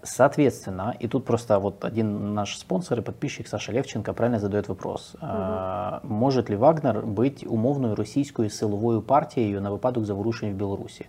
Соответственно, 0.06 0.94
и 1.00 1.08
тут 1.08 1.24
просто 1.24 1.58
вот 1.58 1.84
один 1.84 2.34
наш 2.34 2.58
спонсор 2.58 2.98
и 2.98 3.02
подписчик 3.02 3.48
Саша 3.48 3.72
Левченко 3.72 4.12
правильно 4.12 4.38
задает 4.38 4.68
вопрос. 4.68 5.16
А, 5.20 6.00
Может 6.02 6.50
ли 6.50 6.56
Вагнер 6.56 7.02
быть 7.06 7.46
умовною 7.46 7.94
російською 7.94 8.50
силовою 8.50 9.02
партією 9.02 9.60
на 9.60 9.70
випадок 9.70 10.04
заворушень 10.04 10.52
в 10.52 10.54
Білорусі? 10.54 11.06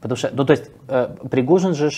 Потому 0.00 0.16
что, 0.16 0.30
ну 0.32 0.44
то 0.44 0.52
есть 0.52 0.70
э, 0.88 1.14
Пригожин 1.30 1.74
же, 1.74 1.90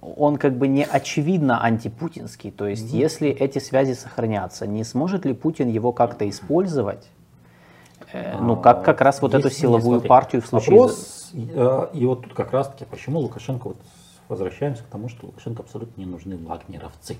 он 0.00 0.36
как 0.36 0.56
бы 0.56 0.66
не 0.66 0.84
очевидно 0.84 1.62
антипутинский. 1.62 2.50
То 2.50 2.66
есть 2.66 2.92
mm-hmm. 2.92 2.98
если 2.98 3.28
эти 3.28 3.58
связи 3.58 3.92
сохранятся, 3.92 4.66
не 4.66 4.82
сможет 4.82 5.26
ли 5.26 5.34
Путин 5.34 5.68
его 5.68 5.92
как-то 5.92 6.28
использовать? 6.28 7.06
Э, 8.12 8.38
ну 8.40 8.56
как 8.56 8.82
как 8.82 9.02
раз 9.02 9.20
вот 9.20 9.34
эту 9.34 9.50
силовую 9.50 10.00
нет, 10.00 10.08
партию 10.08 10.40
в 10.40 10.46
случае... 10.46 10.78
Вопрос, 10.78 11.32
э, 11.34 11.88
и 11.92 12.06
вот 12.06 12.22
тут 12.22 12.32
как 12.34 12.52
раз 12.52 12.68
таки, 12.68 12.86
почему 12.86 13.20
Лукашенко, 13.20 13.68
вот 13.68 13.76
возвращаемся 14.28 14.82
к 14.82 14.86
тому, 14.86 15.10
что 15.10 15.26
Лукашенко 15.26 15.62
абсолютно 15.62 16.00
не 16.00 16.06
нужны 16.06 16.38
вагнеровцы. 16.38 17.16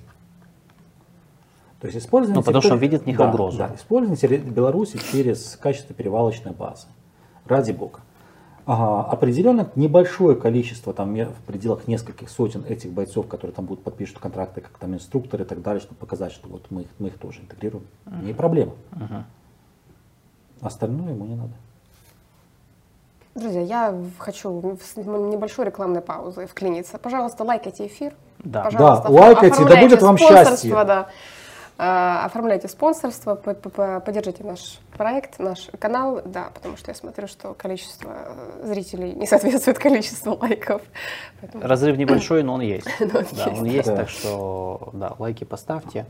То 1.81 1.89
есть 1.89 1.99
использование... 1.99 2.41
Ну, 2.41 2.43
потому 2.43 2.63
что 2.63 2.73
он 2.73 2.79
видит 2.79 3.03
в 3.03 3.07
них 3.07 3.19
да, 3.19 3.29
угрозу. 3.29 3.59
Да, 3.59 3.75
использование 3.75 4.39
Беларуси 4.39 4.99
через 5.13 5.59
качество 5.61 5.95
перевалочной 5.95 6.53
базы. 6.53 6.87
Ради 7.45 7.73
бога. 7.73 8.01
Определенно 8.67 9.69
небольшое 9.75 10.37
количество, 10.37 10.95
там 10.95 11.15
в 11.15 11.43
пределах 11.47 11.87
нескольких 11.87 12.31
сотен 12.31 12.65
этих 12.67 12.93
бойцов, 12.93 13.27
которые 13.27 13.55
там 13.55 13.67
будут 13.67 13.85
подпишут 13.85 14.19
контракты, 14.19 14.63
как 14.63 14.79
там 14.79 14.95
инструкторы 14.95 15.45
и 15.45 15.47
так 15.47 15.61
далее, 15.61 15.81
чтобы 15.81 15.97
показать, 15.97 16.33
что 16.33 16.49
вот 16.49 16.71
мы 16.71 16.83
их, 16.83 16.89
мы 16.99 17.09
их 17.09 17.19
тоже 17.19 17.41
интегрируем. 17.41 17.85
Uh-huh. 18.07 18.25
Не 18.25 18.33
проблема. 18.33 18.73
Uh-huh. 18.93 19.23
Остальное 20.63 21.13
ему 21.13 21.27
не 21.27 21.35
надо. 21.35 21.53
Друзья, 23.35 23.61
я 23.61 23.95
хочу 24.19 24.79
с 24.81 24.97
небольшой 24.97 25.67
рекламной 25.67 26.01
паузой 26.01 26.47
вклиниться. 26.47 26.97
Пожалуйста, 26.99 27.45
лайкайте 27.45 27.87
эфир. 27.87 28.15
Да, 28.39 28.63
Пожалуйста, 28.63 29.09
да 29.09 29.15
лайкайте, 29.15 29.65
да 29.65 29.81
будет 29.81 30.01
вам 30.01 30.17
счастье. 30.17 30.73
Да. 30.85 31.09
А, 31.77 32.25
оформляйте 32.25 32.69
спонсорство, 32.69 33.35
поддержите 33.35 34.45
наш 34.45 34.79
проект, 34.97 35.41
наш 35.41 35.71
канал, 35.81 36.23
да, 36.25 36.51
потому 36.55 36.77
что 36.77 36.93
я 36.93 36.95
смотрю, 36.95 37.27
что 37.27 37.53
количество 37.55 38.13
э, 38.15 38.67
зрителей 38.67 39.13
не 39.13 39.27
соответствует 39.27 39.81
количеству 39.81 40.39
лайков. 40.41 40.83
Поэтому... 41.41 41.65
Разрыв 41.65 41.97
небольшой, 41.99 42.45
но 42.45 42.55
он 42.55 42.61
есть. 42.61 42.87
да, 43.01 43.49
он 43.49 43.65
есть, 43.65 43.87
так 43.87 44.09
что 44.09 44.91
да, 44.93 45.17
лайки 45.19 45.43
поставьте. 45.43 46.07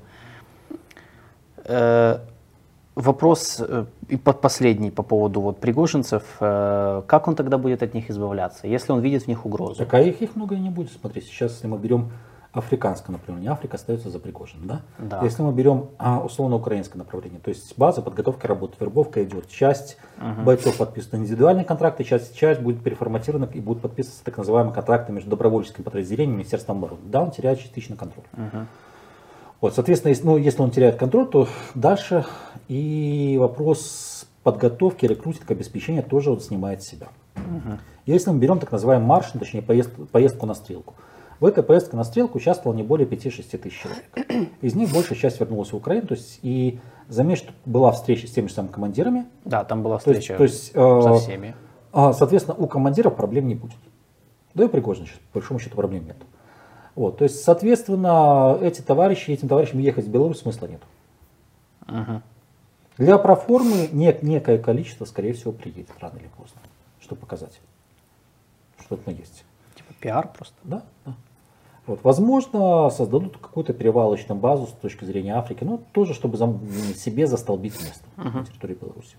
Э, 1.65 2.19
вопрос 2.95 3.59
э, 3.66 3.86
и 4.11 4.19
последний 4.19 4.91
по 4.91 5.03
поводу 5.03 5.41
вот 5.41 5.61
пригожинцев. 5.61 6.24
Как 6.39 7.27
он 7.27 7.36
тогда 7.36 7.57
будет 7.57 7.82
от 7.82 7.95
них 7.95 8.11
избавляться, 8.11 8.66
если 8.66 8.93
он 8.93 9.01
видит 9.01 9.23
в 9.23 9.28
них 9.28 9.47
угрозу? 9.47 9.77
Так 9.77 9.95
а 9.95 10.01
их, 10.01 10.20
их 10.20 10.36
много 10.36 10.57
и 10.57 10.59
не 10.59 10.69
будет. 10.69 10.93
Смотри, 10.93 11.23
сейчас, 11.23 11.53
если 11.53 11.69
мы 11.69 11.78
берем 11.78 12.11
африканское 12.55 13.12
направление. 13.12 13.51
Африка 13.51 13.76
остается 13.76 14.10
за 14.10 14.20
Пригожиным. 14.20 14.66
Да? 14.66 14.81
Да. 14.98 15.20
Если 15.24 15.43
мы 15.43 15.52
берем 15.52 15.90
а, 15.98 16.20
условно 16.20 16.56
украинское 16.56 16.97
направление, 16.97 17.40
то 17.40 17.48
есть 17.48 17.76
база 17.76 18.01
подготовки 18.01 18.47
работы, 18.47 18.76
вербовка 18.78 19.22
идет. 19.24 19.48
Часть 19.48 19.98
угу. 20.18 20.43
бойцов 20.44 20.76
подписывают 20.76 21.24
индивидуальные 21.24 21.64
контракты, 21.64 22.05
часть, 22.05 22.36
часть 22.36 22.60
будет 22.60 22.82
переформатирована 22.82 23.48
и 23.52 23.60
будут 23.60 23.82
подписываться 23.82 24.24
так 24.24 24.39
называемые 24.39 24.72
контракты 24.72 25.12
между 25.12 25.31
добровольческими 25.31 25.85
подразделениями 25.85 26.36
Министерством 26.36 26.78
обороны. 26.78 27.01
Да, 27.06 27.22
он 27.22 27.32
теряет 27.32 27.59
частично 27.59 27.97
контроль. 27.97 28.24
Угу. 28.32 28.66
Вот, 29.60 29.74
соответственно, 29.74 30.10
если, 30.10 30.24
ну, 30.24 30.36
если 30.36 30.62
он 30.62 30.70
теряет 30.70 30.97
контроль, 30.97 31.26
то 31.26 31.48
дальше 31.74 32.24
и 32.68 33.36
вопрос 33.40 34.26
подготовки, 34.44 35.06
рекрутинга, 35.06 35.55
обеспечения 35.55 36.02
тоже 36.02 36.31
он 36.31 36.40
снимает 36.40 36.82
с 36.82 36.86
себя. 36.86 37.09
Угу. 37.36 37.78
Если 38.06 38.31
мы 38.31 38.39
берем 38.39 38.60
так 38.60 38.70
называемый 38.70 39.06
марш, 39.06 39.32
точнее 39.32 39.62
поезд, 39.62 39.90
поездку 40.12 40.47
на 40.47 40.55
стрелку, 40.55 40.94
в 41.40 41.47
этой 41.47 41.62
поездке 41.62 41.97
на 41.97 42.05
стрелку 42.05 42.39
участвовало 42.39 42.77
не 42.77 42.82
более 42.82 43.06
5-6 43.06 43.59
тысяч 43.59 43.81
человек. 43.81 44.05
Из 44.61 44.74
них 44.74 44.93
большая 44.93 45.19
часть 45.19 45.40
вернулась 45.40 45.73
в 45.73 45.77
Украину. 45.77 46.06
То 46.06 46.15
есть, 46.15 46.39
и 46.43 46.81
заметь, 47.09 47.39
что 47.39 47.52
была 47.65 47.93
встреча 47.93 48.27
с 48.27 48.31
теми 48.31 48.47
же 48.47 48.55
самыми 48.55 48.73
командирами. 48.73 49.27
Да, 49.44 49.65
там 49.65 49.82
была 49.82 49.98
встреча 49.98 50.36
то 50.36 50.44
есть, 50.44 50.73
то 50.73 50.97
есть, 50.98 51.05
со 51.05 51.15
всеми. 51.16 51.55
Э, 51.93 52.12
соответственно, 52.12 52.56
у 52.56 52.66
командиров 52.66 53.16
проблем 53.16 53.48
не 53.48 53.55
будет. 53.55 53.77
Да 54.55 54.65
и 54.65 54.69
Пригожин 54.69 55.06
по 55.32 55.40
большому 55.40 55.59
счету, 55.59 55.77
проблем 55.77 56.06
нет. 56.06 56.16
Вот, 56.94 57.19
то 57.19 57.24
есть, 57.24 57.43
соответственно, 57.43 58.56
эти 58.61 58.81
товарищи, 58.81 59.32
этим 59.32 59.48
товарищам 59.48 59.81
ехать 59.81 60.05
в 60.05 60.11
Беларусь 60.11 60.40
смысла 60.40 60.66
нет. 60.66 60.81
Угу. 61.89 62.23
Для 62.98 63.19
проформы 63.19 63.89
нек, 63.90 64.23
некое 64.23 64.59
количество, 64.59 65.05
скорее 65.05 65.32
всего, 65.32 65.51
приедет 65.52 65.89
рано 66.01 66.19
или 66.19 66.28
поздно, 66.36 66.61
чтобы 67.01 67.20
показать, 67.23 67.61
что 68.81 68.94
это 68.94 69.11
есть. 69.11 69.44
Типа 69.74 69.92
пиар 70.01 70.28
просто? 70.28 70.56
Да, 70.64 70.82
да. 71.05 71.14
Вот, 71.86 72.01
возможно, 72.02 72.88
создадут 72.88 73.36
какую-то 73.36 73.74
перевалочную 73.74 74.40
базу 74.40 74.66
с 74.66 74.70
точки 74.70 75.05
зрения 75.05 75.36
Африки, 75.36 75.64
ну, 75.64 75.82
тоже, 75.92 76.14
чтобы 76.14 76.38
за, 76.38 76.55
себе 76.96 77.26
застолбить 77.26 77.74
место 77.74 78.05
uh-huh. 78.16 78.38
на 78.38 78.46
территории 78.46 78.74
Беларуси. 78.74 79.16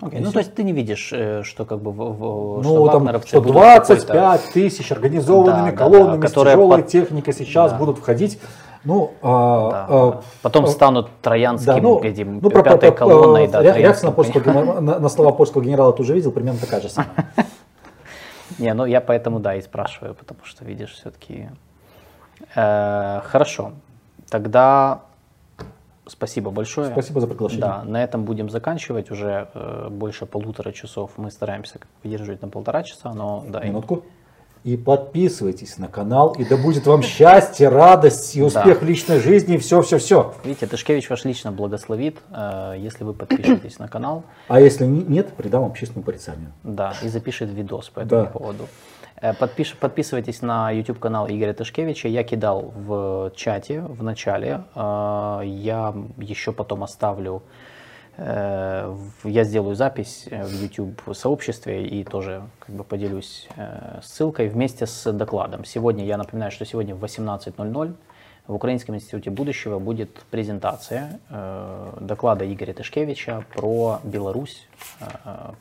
Okay. 0.00 0.20
Ну, 0.20 0.32
то 0.32 0.40
есть 0.40 0.54
ты 0.54 0.64
не 0.64 0.72
видишь, 0.72 1.12
э, 1.12 1.42
что 1.44 1.64
как 1.64 1.80
бы 1.80 1.92
в, 1.92 1.96
в, 1.96 2.62
ну, 2.62 2.86
там, 2.88 3.22
что 3.24 3.40
25 3.40 4.40
тысяч 4.52 4.90
организованными 4.90 5.70
да, 5.70 5.76
колоннами 5.76 6.16
да, 6.16 6.22
да, 6.22 6.28
с 6.28 6.32
тяжелой 6.32 6.82
под... 6.82 6.90
техникой 6.90 7.34
сейчас 7.34 7.70
да. 7.70 7.78
будут 7.78 7.98
входить. 7.98 8.40
Ну, 8.84 9.12
а, 9.22 9.70
да. 9.70 9.86
а, 9.88 10.22
Потом 10.42 10.64
а, 10.64 10.68
станут 10.68 11.08
троянским 11.20 11.74
да, 11.74 11.80
ну, 11.80 12.00
этим, 12.00 12.40
ну, 12.40 12.50
пятой 12.50 12.90
про, 12.90 12.98
колонной. 12.98 13.46
Да, 13.46 13.62
реакция 13.62 14.08
на, 14.08 14.12
польского, 14.12 14.80
на, 14.80 14.98
на 14.98 15.08
слова 15.08 15.30
польского 15.30 15.62
генерала 15.62 15.92
ты 15.92 16.02
уже 16.02 16.14
видел, 16.14 16.32
примерно 16.32 16.58
такая 16.58 16.80
же 16.80 16.88
самая. 16.88 17.32
Не, 18.58 18.74
ну 18.74 18.84
я 18.84 19.00
поэтому, 19.00 19.40
да, 19.40 19.54
и 19.54 19.62
спрашиваю, 19.62 20.14
потому 20.14 20.44
что, 20.44 20.64
видишь, 20.64 20.92
все-таки 20.92 21.48
Э, 22.54 23.20
хорошо. 23.24 23.72
Тогда 24.28 25.02
спасибо 26.06 26.50
большое. 26.50 26.90
Спасибо 26.90 27.20
за 27.20 27.26
приглашение. 27.26 27.66
Да, 27.66 27.82
на 27.84 28.02
этом 28.02 28.24
будем 28.24 28.50
заканчивать. 28.50 29.10
Уже 29.10 29.48
э, 29.54 29.88
больше 29.90 30.26
полутора 30.26 30.72
часов. 30.72 31.12
Мы 31.16 31.30
стараемся 31.30 31.78
выдерживать 32.02 32.42
на 32.42 32.48
полтора 32.48 32.82
часа, 32.82 33.12
но 33.12 33.44
да. 33.48 33.60
Минутку. 33.60 33.96
И 33.96 34.02
подписывайтесь 34.76 35.78
на 35.78 35.88
канал, 35.88 36.34
и 36.38 36.44
да 36.44 36.56
будет 36.56 36.86
вам 36.86 37.02
счастье, 37.02 37.68
радость 37.68 38.36
и 38.36 38.42
успех 38.42 38.78
да. 38.78 38.86
в 38.86 38.88
личной 38.88 39.20
жизни, 39.20 39.56
и 39.56 39.58
все-все-все. 39.58 40.34
Видите, 40.44 40.66
Тышкевич 40.66 41.10
ваш 41.10 41.24
лично 41.24 41.50
благословит, 41.50 42.18
э, 42.30 42.76
если 42.78 43.04
вы 43.04 43.12
подпишетесь 43.12 43.78
на 43.78 43.88
канал. 43.88 44.22
А 44.48 44.60
если 44.60 44.84
нет, 44.86 45.32
придам 45.34 45.64
общественному 45.64 46.04
порицанию. 46.04 46.52
Да, 46.62 46.94
и 47.02 47.08
запишет 47.08 47.50
видос 47.50 47.88
по 47.88 48.00
этому 48.00 48.22
да. 48.22 48.30
поводу. 48.30 48.68
Э, 49.20 49.34
подпиш, 49.34 49.76
подписывайтесь 49.76 50.42
на 50.42 50.70
YouTube 50.70 50.98
канал 50.98 51.28
Игоря 51.28 51.52
Тышкевича. 51.52 52.08
Я 52.08 52.24
кидал 52.24 52.72
в 52.76 53.32
чате 53.36 53.80
в 53.80 54.02
начале. 54.02 54.64
Э, 54.74 55.40
я 55.44 55.94
еще 56.18 56.52
потом 56.52 56.84
оставлю, 56.84 57.42
я 58.18 59.44
сделаю 59.44 59.74
запись 59.74 60.28
в 60.30 60.62
YouTube 60.62 61.00
сообществе 61.14 61.86
и 61.86 62.04
тоже 62.04 62.42
как 62.58 62.74
бы 62.74 62.84
поделюсь 62.84 63.48
ссылкой 64.02 64.48
вместе 64.48 64.86
с 64.86 65.12
докладом. 65.12 65.64
Сегодня, 65.64 66.04
я 66.04 66.18
напоминаю, 66.18 66.52
что 66.52 66.64
сегодня 66.66 66.94
в 66.94 67.02
18.00 67.02 67.94
в 68.46 68.54
Украинском 68.54 68.96
институте 68.96 69.30
будущего 69.30 69.78
будет 69.78 70.10
презентация 70.30 71.20
э, 71.30 71.92
доклада 72.00 72.50
Игоря 72.52 72.72
Тышкевича 72.72 73.44
про 73.54 74.00
Беларусь, 74.02 74.66
э, 75.00 75.04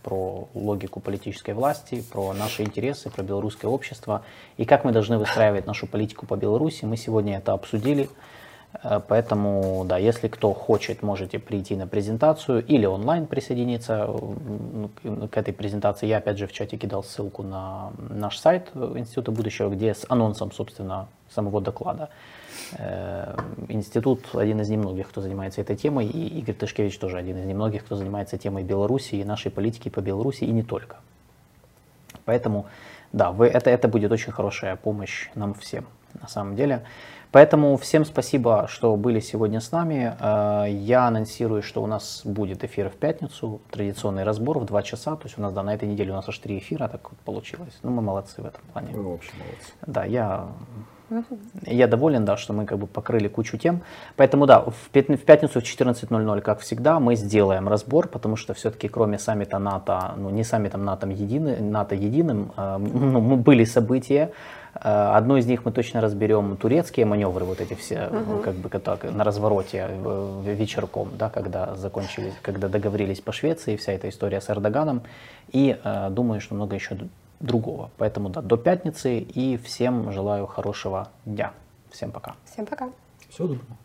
про 0.02 0.48
логику 0.56 1.00
политической 1.00 1.54
власти, 1.54 2.04
про 2.12 2.34
наши 2.34 2.64
интересы, 2.64 3.12
про 3.12 3.22
белорусское 3.22 3.70
общество 3.70 4.24
и 4.58 4.66
как 4.66 4.84
мы 4.84 4.92
должны 4.92 5.20
выстраивать 5.20 5.68
нашу 5.68 5.86
политику 5.86 6.26
по 6.26 6.36
Беларуси. 6.36 6.86
Мы 6.86 6.98
сегодня 6.98 7.38
это 7.38 7.54
обсудили. 7.54 8.10
Э, 8.84 9.00
поэтому, 9.06 9.84
да, 9.86 9.98
если 9.98 10.28
кто 10.28 10.54
хочет, 10.54 11.04
можете 11.04 11.40
прийти 11.40 11.76
на 11.76 11.88
презентацию 11.88 12.66
или 12.66 12.86
онлайн 12.86 13.28
присоединиться 13.28 14.10
к 15.32 15.38
этой 15.38 15.54
презентации. 15.54 16.08
Я 16.08 16.18
опять 16.18 16.38
же 16.38 16.48
в 16.48 16.54
чате 16.54 16.78
кидал 16.78 17.04
ссылку 17.04 17.44
на 17.44 17.92
наш 18.10 18.38
сайт 18.38 18.70
Института 18.76 19.32
будущего, 19.32 19.70
где 19.70 19.94
с 19.94 20.06
анонсом, 20.10 20.52
собственно, 20.52 21.08
самого 21.30 21.62
доклада. 21.62 22.10
Э, 22.78 23.36
институт 23.70 24.26
один 24.34 24.62
из 24.62 24.70
немногих, 24.70 25.10
кто 25.10 25.22
занимается 25.22 25.62
этой 25.62 25.76
темой, 25.76 26.08
и 26.08 26.40
Игорь 26.40 26.56
Тышкевич 26.56 26.98
тоже 26.98 27.18
один 27.18 27.38
из 27.38 27.46
немногих, 27.46 27.86
кто 27.86 27.96
занимается 27.96 28.38
темой 28.38 28.64
Беларуси 28.64 29.16
и 29.16 29.24
нашей 29.24 29.52
политики 29.52 29.90
по 29.90 30.02
Беларуси, 30.02 30.44
и 30.44 30.52
не 30.52 30.64
только. 30.64 30.98
Поэтому, 32.26 32.66
да, 33.14 33.32
вы, 33.32 33.48
это, 33.48 33.70
это 33.70 33.88
будет 33.88 34.12
очень 34.12 34.32
хорошая 34.32 34.76
помощь 34.76 35.30
нам 35.36 35.54
всем, 35.54 35.86
на 36.22 36.28
самом 36.28 36.56
деле. 36.56 36.84
Поэтому 37.32 37.78
всем 37.78 38.04
спасибо, 38.04 38.68
что 38.68 38.96
были 38.98 39.22
сегодня 39.22 39.62
с 39.62 39.72
нами. 39.72 40.16
Э, 40.20 40.66
я 40.70 41.08
анонсирую, 41.08 41.64
что 41.64 41.82
у 41.82 41.88
нас 41.88 42.22
будет 42.26 42.64
эфир 42.64 42.90
в 42.90 42.96
пятницу, 42.96 43.62
традиционный 43.72 44.24
разбор 44.24 44.60
в 44.60 44.66
2 44.66 44.84
часа. 44.84 45.16
То 45.16 45.28
есть 45.28 45.38
у 45.38 45.42
нас, 45.42 45.54
да, 45.54 45.64
на 45.64 45.74
этой 45.74 45.88
неделе 45.88 46.12
у 46.12 46.16
нас 46.16 46.28
аж 46.28 46.38
3 46.38 46.58
эфира, 46.58 46.88
так 46.90 47.10
вот 47.10 47.20
получилось. 47.20 47.80
Ну, 47.84 47.92
мы 47.92 48.02
молодцы 48.02 48.42
в 48.42 48.46
этом 48.46 48.62
плане. 48.74 48.90
Вы 48.94 49.04
вообще 49.04 49.32
молодцы. 49.38 49.72
Да, 49.88 50.04
я 50.04 50.50
я 51.66 51.88
доволен, 51.88 52.26
да, 52.26 52.38
что 52.38 52.54
мы 52.54 52.66
как 52.66 52.78
бы 52.78 52.88
покрыли 52.88 53.28
кучу 53.28 53.58
тем. 53.58 53.82
Поэтому 54.16 54.46
да, 54.46 54.62
в 54.62 54.90
пятницу 54.90 55.60
в 55.60 55.64
14.00, 55.64 56.42
как 56.42 56.60
всегда, 56.60 57.00
мы 57.00 57.16
сделаем 57.16 57.68
разбор, 57.68 58.08
потому 58.08 58.36
что 58.36 58.54
все-таки 58.54 58.88
кроме 58.88 59.20
саммита 59.20 59.60
НАТО, 59.60 60.14
ну 60.18 60.30
не 60.30 60.44
саммитом 60.44 60.86
НАТО, 60.86 61.08
единый, 61.08 61.60
НАТО 61.60 61.96
единым, 61.96 62.52
э, 62.56 62.78
ну, 62.78 63.36
были 63.36 63.66
события. 63.66 64.32
Э, 64.76 65.12
одно 65.16 65.38
из 65.38 65.46
них 65.46 65.66
мы 65.66 65.72
точно 65.72 66.02
разберем 66.02 66.58
турецкие 66.58 67.06
маневры, 67.06 67.46
вот 67.46 67.62
эти 67.62 67.74
все, 67.74 68.08
угу. 68.08 68.40
как 68.44 68.56
бы 68.56 68.70
так, 68.70 69.04
на 69.04 69.24
развороте 69.24 69.90
вечерком, 70.44 71.10
да, 71.18 71.30
когда 71.30 71.76
закончились, 71.76 72.34
когда 72.42 72.68
договорились 72.68 73.22
по 73.22 73.32
Швеции, 73.32 73.76
вся 73.76 73.94
эта 73.94 74.10
история 74.10 74.42
с 74.42 74.50
Эрдоганом. 74.50 75.02
И 75.52 75.78
э, 75.84 76.10
думаю, 76.12 76.42
что 76.42 76.56
много 76.56 76.76
еще 76.76 76.98
другого. 77.40 77.90
Поэтому 77.98 78.30
да, 78.30 78.42
до 78.42 78.58
пятницы 78.58 79.20
и 79.20 79.58
всем 79.58 80.12
желаю 80.12 80.48
хорошего 80.48 81.10
дня. 81.26 81.52
Всем 81.92 82.12
пока. 82.12 82.36
Всем 82.46 82.66
пока. 82.66 82.90
Всего 83.30 83.48
доброго. 83.48 83.78